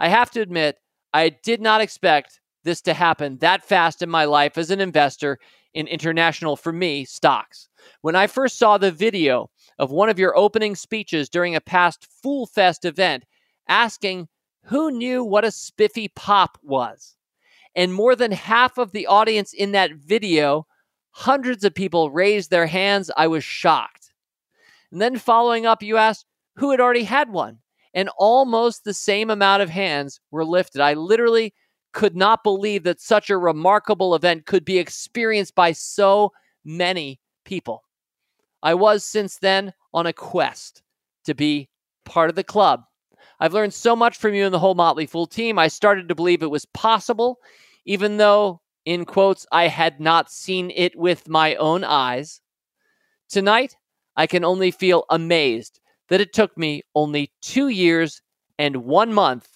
I 0.00 0.08
have 0.08 0.30
to 0.32 0.40
admit, 0.40 0.76
I 1.12 1.28
did 1.28 1.60
not 1.60 1.80
expect 1.80 2.40
this 2.64 2.80
to 2.82 2.94
happen 2.94 3.38
that 3.38 3.64
fast 3.64 4.02
in 4.02 4.10
my 4.10 4.24
life 4.24 4.58
as 4.58 4.70
an 4.70 4.80
investor 4.80 5.38
in 5.74 5.86
international, 5.86 6.56
for 6.56 6.72
me, 6.72 7.04
stocks. 7.04 7.68
When 8.00 8.16
I 8.16 8.26
first 8.26 8.58
saw 8.58 8.78
the 8.78 8.90
video 8.90 9.50
of 9.78 9.90
one 9.90 10.08
of 10.08 10.18
your 10.18 10.36
opening 10.36 10.74
speeches 10.74 11.28
during 11.28 11.54
a 11.54 11.60
past 11.60 12.08
Fool 12.22 12.46
Fest 12.46 12.84
event, 12.84 13.24
asking 13.68 14.28
who 14.64 14.90
knew 14.90 15.22
what 15.22 15.44
a 15.44 15.50
spiffy 15.50 16.08
pop 16.08 16.58
was. 16.62 17.16
And 17.74 17.92
more 17.92 18.16
than 18.16 18.32
half 18.32 18.78
of 18.78 18.92
the 18.92 19.06
audience 19.06 19.52
in 19.52 19.72
that 19.72 19.92
video, 19.94 20.66
hundreds 21.10 21.64
of 21.64 21.74
people 21.74 22.10
raised 22.10 22.50
their 22.50 22.66
hands. 22.66 23.10
I 23.16 23.26
was 23.26 23.44
shocked. 23.44 24.12
And 24.90 25.00
then 25.00 25.18
following 25.18 25.66
up, 25.66 25.82
you 25.82 25.96
asked 25.96 26.26
who 26.56 26.70
had 26.70 26.80
already 26.80 27.04
had 27.04 27.30
one. 27.30 27.58
And 27.94 28.10
almost 28.18 28.84
the 28.84 28.94
same 28.94 29.30
amount 29.30 29.62
of 29.62 29.70
hands 29.70 30.20
were 30.30 30.44
lifted. 30.44 30.80
I 30.80 30.94
literally 30.94 31.54
could 31.92 32.16
not 32.16 32.42
believe 32.42 32.82
that 32.82 33.00
such 33.00 33.30
a 33.30 33.38
remarkable 33.38 34.14
event 34.14 34.44
could 34.44 34.64
be 34.64 34.78
experienced 34.78 35.54
by 35.54 35.72
so 35.72 36.32
many 36.64 37.20
people. 37.44 37.84
I 38.62 38.74
was 38.74 39.04
since 39.04 39.38
then 39.38 39.72
on 39.94 40.06
a 40.06 40.12
quest 40.12 40.82
to 41.24 41.34
be 41.34 41.70
part 42.04 42.28
of 42.28 42.36
the 42.36 42.44
club 42.44 42.82
I've 43.38 43.54
learned 43.54 43.74
so 43.74 43.94
much 43.94 44.16
from 44.16 44.34
you 44.34 44.44
and 44.44 44.54
the 44.54 44.58
whole 44.58 44.74
Motley 44.74 45.06
Fool 45.06 45.26
team. 45.26 45.58
I 45.58 45.68
started 45.68 46.08
to 46.08 46.14
believe 46.14 46.42
it 46.42 46.50
was 46.50 46.66
possible, 46.66 47.38
even 47.84 48.16
though, 48.16 48.60
in 48.84 49.04
quotes, 49.04 49.46
I 49.52 49.68
had 49.68 50.00
not 50.00 50.30
seen 50.30 50.72
it 50.74 50.96
with 50.96 51.28
my 51.28 51.54
own 51.56 51.84
eyes. 51.84 52.40
Tonight, 53.28 53.76
I 54.16 54.26
can 54.26 54.44
only 54.44 54.70
feel 54.70 55.04
amazed 55.10 55.80
that 56.08 56.20
it 56.20 56.32
took 56.32 56.56
me 56.56 56.82
only 56.94 57.32
two 57.42 57.68
years 57.68 58.22
and 58.58 58.76
one 58.84 59.12
month 59.12 59.48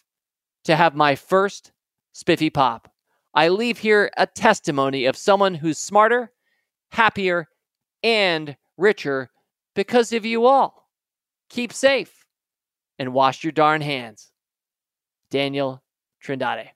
to 0.65 0.77
have 0.77 0.95
my 0.95 1.15
first 1.15 1.73
spiffy 2.13 2.51
pop. 2.51 2.93
I 3.33 3.49
leave 3.49 3.79
here 3.79 4.11
a 4.17 4.27
testimony 4.27 5.07
of 5.07 5.17
someone 5.17 5.55
who's 5.55 5.79
smarter, 5.79 6.33
happier, 6.91 7.49
and 8.03 8.57
richer 8.77 9.31
because 9.75 10.13
of 10.13 10.27
you 10.27 10.47
all. 10.47 10.89
Keep 11.49 11.73
safe 11.73 12.20
and 13.01 13.15
wash 13.15 13.43
your 13.43 13.51
darn 13.51 13.81
hands. 13.81 14.31
Daniel 15.31 15.83
Trindade. 16.23 16.69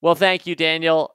Well, 0.00 0.14
thank 0.14 0.46
you, 0.46 0.56
Daniel. 0.56 1.14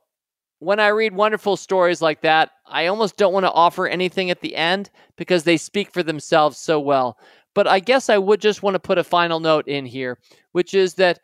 When 0.59 0.79
I 0.79 0.89
read 0.89 1.15
wonderful 1.15 1.57
stories 1.57 2.03
like 2.03 2.21
that, 2.21 2.51
I 2.67 2.85
almost 2.85 3.17
don't 3.17 3.33
want 3.33 3.45
to 3.47 3.51
offer 3.51 3.87
anything 3.87 4.29
at 4.29 4.41
the 4.41 4.55
end 4.55 4.91
because 5.17 5.43
they 5.43 5.57
speak 5.57 5.91
for 5.91 6.03
themselves 6.03 6.59
so 6.59 6.79
well. 6.79 7.17
But 7.55 7.67
I 7.67 7.79
guess 7.79 8.09
I 8.09 8.19
would 8.19 8.39
just 8.39 8.61
want 8.61 8.75
to 8.75 8.79
put 8.79 8.99
a 8.99 9.03
final 9.03 9.39
note 9.39 9.67
in 9.67 9.87
here, 9.87 10.19
which 10.51 10.75
is 10.75 10.93
that 10.95 11.19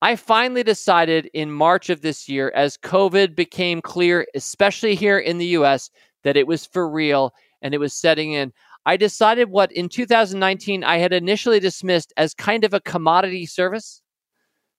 I 0.00 0.14
finally 0.14 0.62
decided 0.62 1.28
in 1.34 1.50
March 1.50 1.90
of 1.90 2.02
this 2.02 2.28
year, 2.28 2.52
as 2.54 2.78
COVID 2.78 3.34
became 3.34 3.82
clear, 3.82 4.28
especially 4.36 4.94
here 4.94 5.18
in 5.18 5.38
the 5.38 5.56
US, 5.58 5.90
that 6.22 6.36
it 6.36 6.46
was 6.46 6.66
for 6.66 6.88
real 6.88 7.34
and 7.62 7.74
it 7.74 7.78
was 7.78 7.92
setting 7.92 8.32
in. 8.32 8.52
I 8.86 8.96
decided 8.96 9.50
what 9.50 9.70
in 9.72 9.88
2019 9.88 10.82
I 10.84 10.98
had 10.98 11.12
initially 11.12 11.60
dismissed 11.60 12.12
as 12.16 12.34
kind 12.34 12.64
of 12.64 12.74
a 12.74 12.80
commodity 12.80 13.46
service 13.46 14.02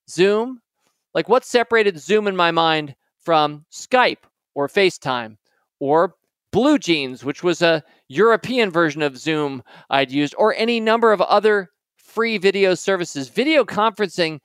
Zoom. 0.10 0.62
Like 1.14 1.30
what 1.30 1.46
separated 1.46 2.00
Zoom 2.00 2.28
in 2.28 2.36
my 2.36 2.52
mind 2.52 2.96
from 3.22 3.66
Skype 3.72 4.24
or 4.56 4.68
FaceTime 4.68 5.38
or 5.80 6.16
BlueJeans, 6.52 7.24
which 7.24 7.44
was 7.44 7.62
a 7.62 7.84
European 8.08 8.72
version 8.72 9.02
of 9.02 9.18
Zoom 9.18 9.64
I'd 9.90 10.12
used, 10.12 10.34
or 10.38 10.56
any 10.56 10.80
number 10.80 11.12
of 11.12 11.22
other 11.22 11.70
free 11.96 12.38
video 12.38 12.74
services. 12.74 13.30
Video 13.30 13.64
conferencing 13.64 14.40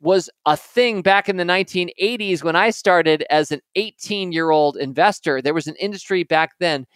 was 0.00 0.30
a 0.46 0.56
thing 0.56 1.02
back 1.02 1.28
in 1.28 1.36
the 1.36 1.44
1980s 1.44 2.44
when 2.44 2.54
I 2.54 2.70
started 2.70 3.24
as 3.30 3.50
an 3.50 3.60
18 3.74 4.30
year 4.32 4.50
old 4.50 4.76
investor. 4.76 5.42
There 5.42 5.54
was 5.54 5.66
an 5.66 5.74
industry 5.76 6.22
back 6.22 6.52
then. 6.60 6.86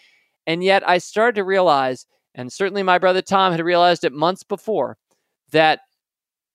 And 0.46 0.62
yet 0.62 0.88
I 0.88 0.98
started 0.98 1.36
to 1.36 1.44
realize, 1.44 2.06
and 2.34 2.52
certainly 2.52 2.82
my 2.82 2.98
brother 2.98 3.22
Tom 3.22 3.52
had 3.52 3.60
realized 3.60 4.04
it 4.04 4.12
months 4.12 4.42
before, 4.42 4.96
that 5.52 5.80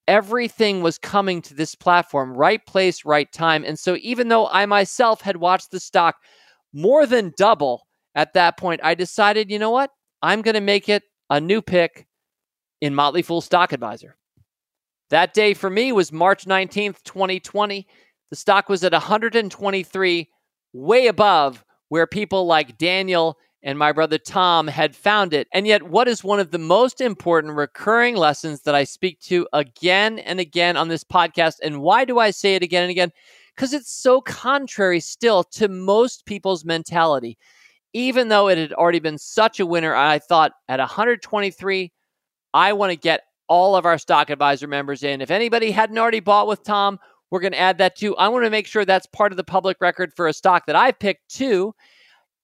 everything 0.07 0.81
was 0.81 0.97
coming 0.97 1.41
to 1.43 1.53
this 1.53 1.75
platform, 1.75 2.33
right 2.33 2.65
place, 2.65 3.05
right 3.05 3.31
time. 3.31 3.63
And 3.65 3.77
so, 3.77 3.97
even 4.01 4.29
though 4.29 4.47
I 4.47 4.65
myself 4.65 5.21
had 5.21 5.37
watched 5.37 5.71
the 5.71 5.79
stock 5.79 6.15
more 6.73 7.05
than 7.05 7.33
double 7.37 7.87
at 8.15 8.33
that 8.33 8.57
point, 8.57 8.81
I 8.83 8.95
decided, 8.95 9.51
you 9.51 9.59
know 9.59 9.71
what? 9.71 9.91
I'm 10.21 10.41
going 10.41 10.55
to 10.55 10.61
make 10.61 10.89
it 10.89 11.03
a 11.29 11.39
new 11.39 11.61
pick 11.61 12.07
in 12.81 12.95
Motley 12.95 13.21
Fool 13.21 13.41
Stock 13.41 13.71
Advisor. 13.73 14.15
That 15.09 15.33
day 15.33 15.53
for 15.53 15.69
me 15.69 15.91
was 15.91 16.11
March 16.11 16.45
19th, 16.45 17.03
2020. 17.03 17.87
The 18.29 18.35
stock 18.35 18.67
was 18.67 18.83
at 18.83 18.91
123, 18.91 20.29
way 20.73 21.07
above 21.07 21.63
where 21.89 22.07
people 22.07 22.45
like 22.45 22.77
Daniel 22.77 23.37
and 23.67 23.77
my 23.77 23.91
brother 23.91 24.17
Tom 24.17 24.65
had 24.65 24.95
found 24.95 25.33
it. 25.33 25.49
And 25.51 25.67
yet, 25.67 25.83
what 25.83 26.07
is 26.07 26.23
one 26.23 26.39
of 26.39 26.51
the 26.51 26.57
most 26.57 27.01
important 27.01 27.53
recurring 27.53 28.15
lessons 28.15 28.61
that 28.61 28.73
I 28.73 28.85
speak 28.85 29.19
to 29.23 29.45
again 29.51 30.19
and 30.19 30.39
again 30.39 30.77
on 30.77 30.87
this 30.87 31.03
podcast? 31.03 31.55
And 31.61 31.81
why 31.81 32.05
do 32.05 32.17
I 32.17 32.31
say 32.31 32.55
it 32.55 32.63
again 32.63 32.83
and 32.83 32.91
again? 32.91 33.11
Because 33.53 33.73
it's 33.73 33.93
so 33.93 34.21
contrary 34.21 35.01
still 35.01 35.43
to 35.43 35.67
most 35.67 36.25
people's 36.25 36.63
mentality. 36.63 37.37
Even 37.91 38.29
though 38.29 38.47
it 38.47 38.57
had 38.57 38.71
already 38.71 38.99
been 38.99 39.17
such 39.17 39.59
a 39.59 39.65
winner, 39.65 39.93
I 39.93 40.19
thought 40.19 40.53
at 40.69 40.79
123, 40.79 41.91
I 42.53 42.71
want 42.71 42.91
to 42.91 42.95
get 42.95 43.23
all 43.49 43.75
of 43.75 43.85
our 43.85 43.97
stock 43.97 44.29
advisor 44.29 44.67
members 44.67 45.03
in. 45.03 45.19
If 45.19 45.29
anybody 45.29 45.71
hadn't 45.71 45.97
already 45.97 46.21
bought 46.21 46.47
with 46.47 46.63
Tom, 46.63 46.99
we're 47.31 47.41
going 47.41 47.51
to 47.51 47.59
add 47.59 47.79
that 47.79 47.97
too. 47.97 48.15
I 48.15 48.29
want 48.29 48.45
to 48.45 48.49
make 48.49 48.65
sure 48.65 48.85
that's 48.85 49.07
part 49.07 49.33
of 49.33 49.37
the 49.37 49.43
public 49.43 49.81
record 49.81 50.13
for 50.15 50.29
a 50.29 50.33
stock 50.33 50.67
that 50.67 50.77
I 50.77 50.93
picked 50.93 51.27
too 51.27 51.73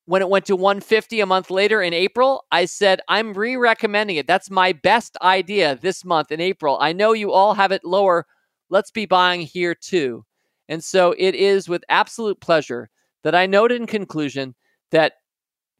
when 0.05 0.21
it 0.21 0.29
went 0.29 0.45
to 0.45 0.55
150 0.55 1.19
a 1.21 1.25
month 1.25 1.49
later 1.49 1.81
in 1.81 1.93
April, 1.93 2.45
I 2.51 2.65
said, 2.65 3.01
I'm 3.07 3.33
re 3.33 3.55
recommending 3.55 4.17
it. 4.17 4.27
That's 4.27 4.49
my 4.49 4.73
best 4.73 5.17
idea 5.21 5.77
this 5.81 6.03
month 6.03 6.31
in 6.31 6.41
April. 6.41 6.77
I 6.81 6.93
know 6.93 7.13
you 7.13 7.31
all 7.31 7.53
have 7.53 7.71
it 7.71 7.85
lower. 7.85 8.25
Let's 8.69 8.91
be 8.91 9.05
buying 9.05 9.41
here 9.41 9.75
too. 9.75 10.25
And 10.67 10.83
so 10.83 11.13
it 11.17 11.35
is 11.35 11.69
with 11.69 11.83
absolute 11.89 12.41
pleasure 12.41 12.89
that 13.23 13.35
I 13.35 13.45
note 13.45 13.71
in 13.71 13.87
conclusion 13.87 14.55
that 14.91 15.13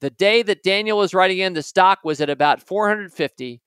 the 0.02 0.10
day 0.10 0.44
that 0.44 0.64
Daniel 0.64 0.98
was 0.98 1.14
writing 1.14 1.40
in, 1.40 1.54
the 1.54 1.64
stock 1.64 2.00
was 2.04 2.22
at 2.22 2.30
about 2.30 2.62
450. 2.62 3.62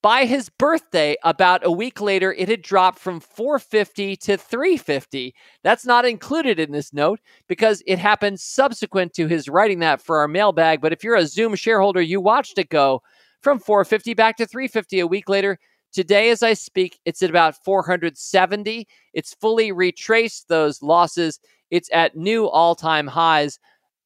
By 0.00 0.26
his 0.26 0.48
birthday, 0.48 1.16
about 1.24 1.66
a 1.66 1.72
week 1.72 2.00
later, 2.00 2.32
it 2.32 2.48
had 2.48 2.62
dropped 2.62 3.00
from 3.00 3.18
450 3.18 4.14
to 4.16 4.36
350. 4.36 5.34
That's 5.64 5.84
not 5.84 6.04
included 6.04 6.60
in 6.60 6.70
this 6.70 6.92
note 6.92 7.18
because 7.48 7.82
it 7.84 7.98
happened 7.98 8.38
subsequent 8.38 9.12
to 9.14 9.26
his 9.26 9.48
writing 9.48 9.80
that 9.80 10.00
for 10.00 10.18
our 10.18 10.28
mailbag. 10.28 10.80
But 10.80 10.92
if 10.92 11.02
you're 11.02 11.16
a 11.16 11.26
Zoom 11.26 11.56
shareholder, 11.56 12.00
you 12.00 12.20
watched 12.20 12.58
it 12.58 12.68
go 12.68 13.02
from 13.42 13.58
450 13.58 14.14
back 14.14 14.36
to 14.36 14.46
350 14.46 15.00
a 15.00 15.06
week 15.06 15.28
later. 15.28 15.58
Today, 15.92 16.30
as 16.30 16.44
I 16.44 16.52
speak, 16.52 17.00
it's 17.04 17.22
at 17.22 17.30
about 17.30 17.56
470. 17.64 18.86
It's 19.14 19.34
fully 19.34 19.72
retraced 19.72 20.46
those 20.46 20.80
losses. 20.80 21.40
It's 21.72 21.90
at 21.92 22.16
new 22.16 22.48
all 22.48 22.76
time 22.76 23.08
highs. 23.08 23.58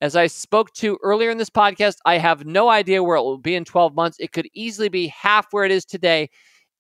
As 0.03 0.16
I 0.16 0.27
spoke 0.27 0.73
to 0.73 0.99
earlier 1.05 1.31
in 1.31 1.39
this 1.39 1.49
podcast, 1.49 1.99
I 2.05 2.19
have 2.19 2.45
no 2.45 2.69
idea 2.69 3.05
where 3.05 3.16
it 3.16 3.23
will 3.23 3.39
be 3.39 3.55
in 3.55 3.65
12 3.65 3.95
months. 3.95 4.16
It 4.19 4.33
could 4.33 4.49
easily 4.53 4.89
be 4.89 5.07
half 5.07 5.47
where 5.53 5.65
it 5.65 5.70
is 5.70 5.85
today 5.85 6.29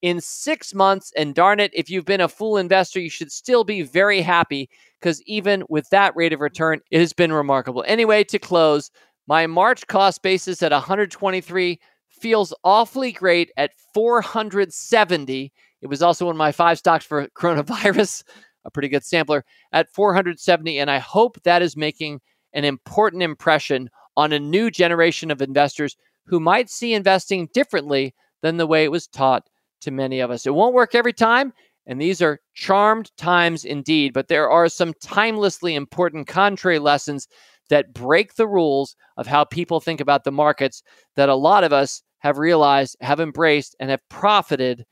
in 0.02 0.20
six 0.20 0.74
months. 0.74 1.12
And 1.16 1.32
darn 1.32 1.60
it, 1.60 1.70
if 1.72 1.88
you've 1.88 2.04
been 2.04 2.20
a 2.20 2.26
fool 2.26 2.56
investor, 2.56 2.98
you 2.98 3.08
should 3.08 3.30
still 3.30 3.62
be 3.62 3.82
very 3.82 4.22
happy 4.22 4.68
because 5.00 5.22
even 5.22 5.62
with 5.68 5.88
that 5.90 6.16
rate 6.16 6.32
of 6.32 6.40
return, 6.40 6.80
it 6.90 6.98
has 6.98 7.12
been 7.12 7.32
remarkable. 7.32 7.84
Anyway, 7.86 8.24
to 8.24 8.40
close, 8.40 8.90
my 9.28 9.46
March 9.46 9.86
cost 9.86 10.20
basis 10.24 10.60
at 10.60 10.72
123 10.72 11.78
feels 12.08 12.52
awfully 12.64 13.12
great 13.12 13.52
at 13.56 13.70
470. 13.94 15.52
It 15.80 15.86
was 15.86 16.02
also 16.02 16.26
one 16.26 16.34
of 16.34 16.38
my 16.38 16.50
five 16.50 16.76
stocks 16.76 17.06
for 17.06 17.28
coronavirus, 17.38 18.24
a 18.64 18.70
pretty 18.72 18.88
good 18.88 19.04
sampler 19.04 19.44
at 19.72 19.88
470. 19.92 20.80
And 20.80 20.90
I 20.90 20.98
hope 20.98 21.40
that 21.44 21.62
is 21.62 21.76
making 21.76 22.20
an 22.54 22.64
important 22.64 23.22
impression 23.22 23.90
on 24.16 24.32
a 24.32 24.38
new 24.38 24.70
generation 24.70 25.30
of 25.30 25.42
investors 25.42 25.96
who 26.26 26.40
might 26.40 26.70
see 26.70 26.94
investing 26.94 27.48
differently 27.52 28.14
than 28.42 28.56
the 28.56 28.66
way 28.66 28.84
it 28.84 28.90
was 28.90 29.06
taught 29.06 29.48
to 29.80 29.90
many 29.90 30.20
of 30.20 30.30
us. 30.30 30.46
It 30.46 30.54
won't 30.54 30.74
work 30.74 30.94
every 30.94 31.12
time, 31.12 31.52
and 31.86 32.00
these 32.00 32.22
are 32.22 32.40
charmed 32.54 33.10
times 33.16 33.64
indeed, 33.64 34.12
but 34.12 34.28
there 34.28 34.50
are 34.50 34.68
some 34.68 34.94
timelessly 35.02 35.74
important 35.74 36.26
contrary 36.26 36.78
lessons 36.78 37.26
that 37.68 37.92
break 37.92 38.34
the 38.34 38.46
rules 38.46 38.96
of 39.16 39.26
how 39.26 39.44
people 39.44 39.80
think 39.80 40.00
about 40.00 40.24
the 40.24 40.32
markets 40.32 40.82
that 41.16 41.28
a 41.28 41.34
lot 41.34 41.64
of 41.64 41.72
us 41.72 42.02
have 42.18 42.38
realized, 42.38 42.96
have 43.00 43.18
embraced, 43.18 43.74
and 43.80 43.90
have 43.90 44.06
profited 44.08 44.84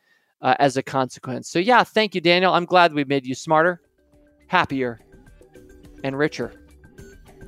uh, 0.42 0.54
as 0.58 0.76
a 0.76 0.82
consequence. 0.82 1.48
So, 1.48 1.58
yeah, 1.58 1.84
thank 1.84 2.14
you, 2.14 2.20
Daniel. 2.20 2.52
I'm 2.52 2.64
glad 2.64 2.92
we 2.92 3.04
made 3.04 3.26
you 3.26 3.34
smarter, 3.34 3.80
happier, 4.48 5.00
and 6.02 6.16
richer. 6.16 6.52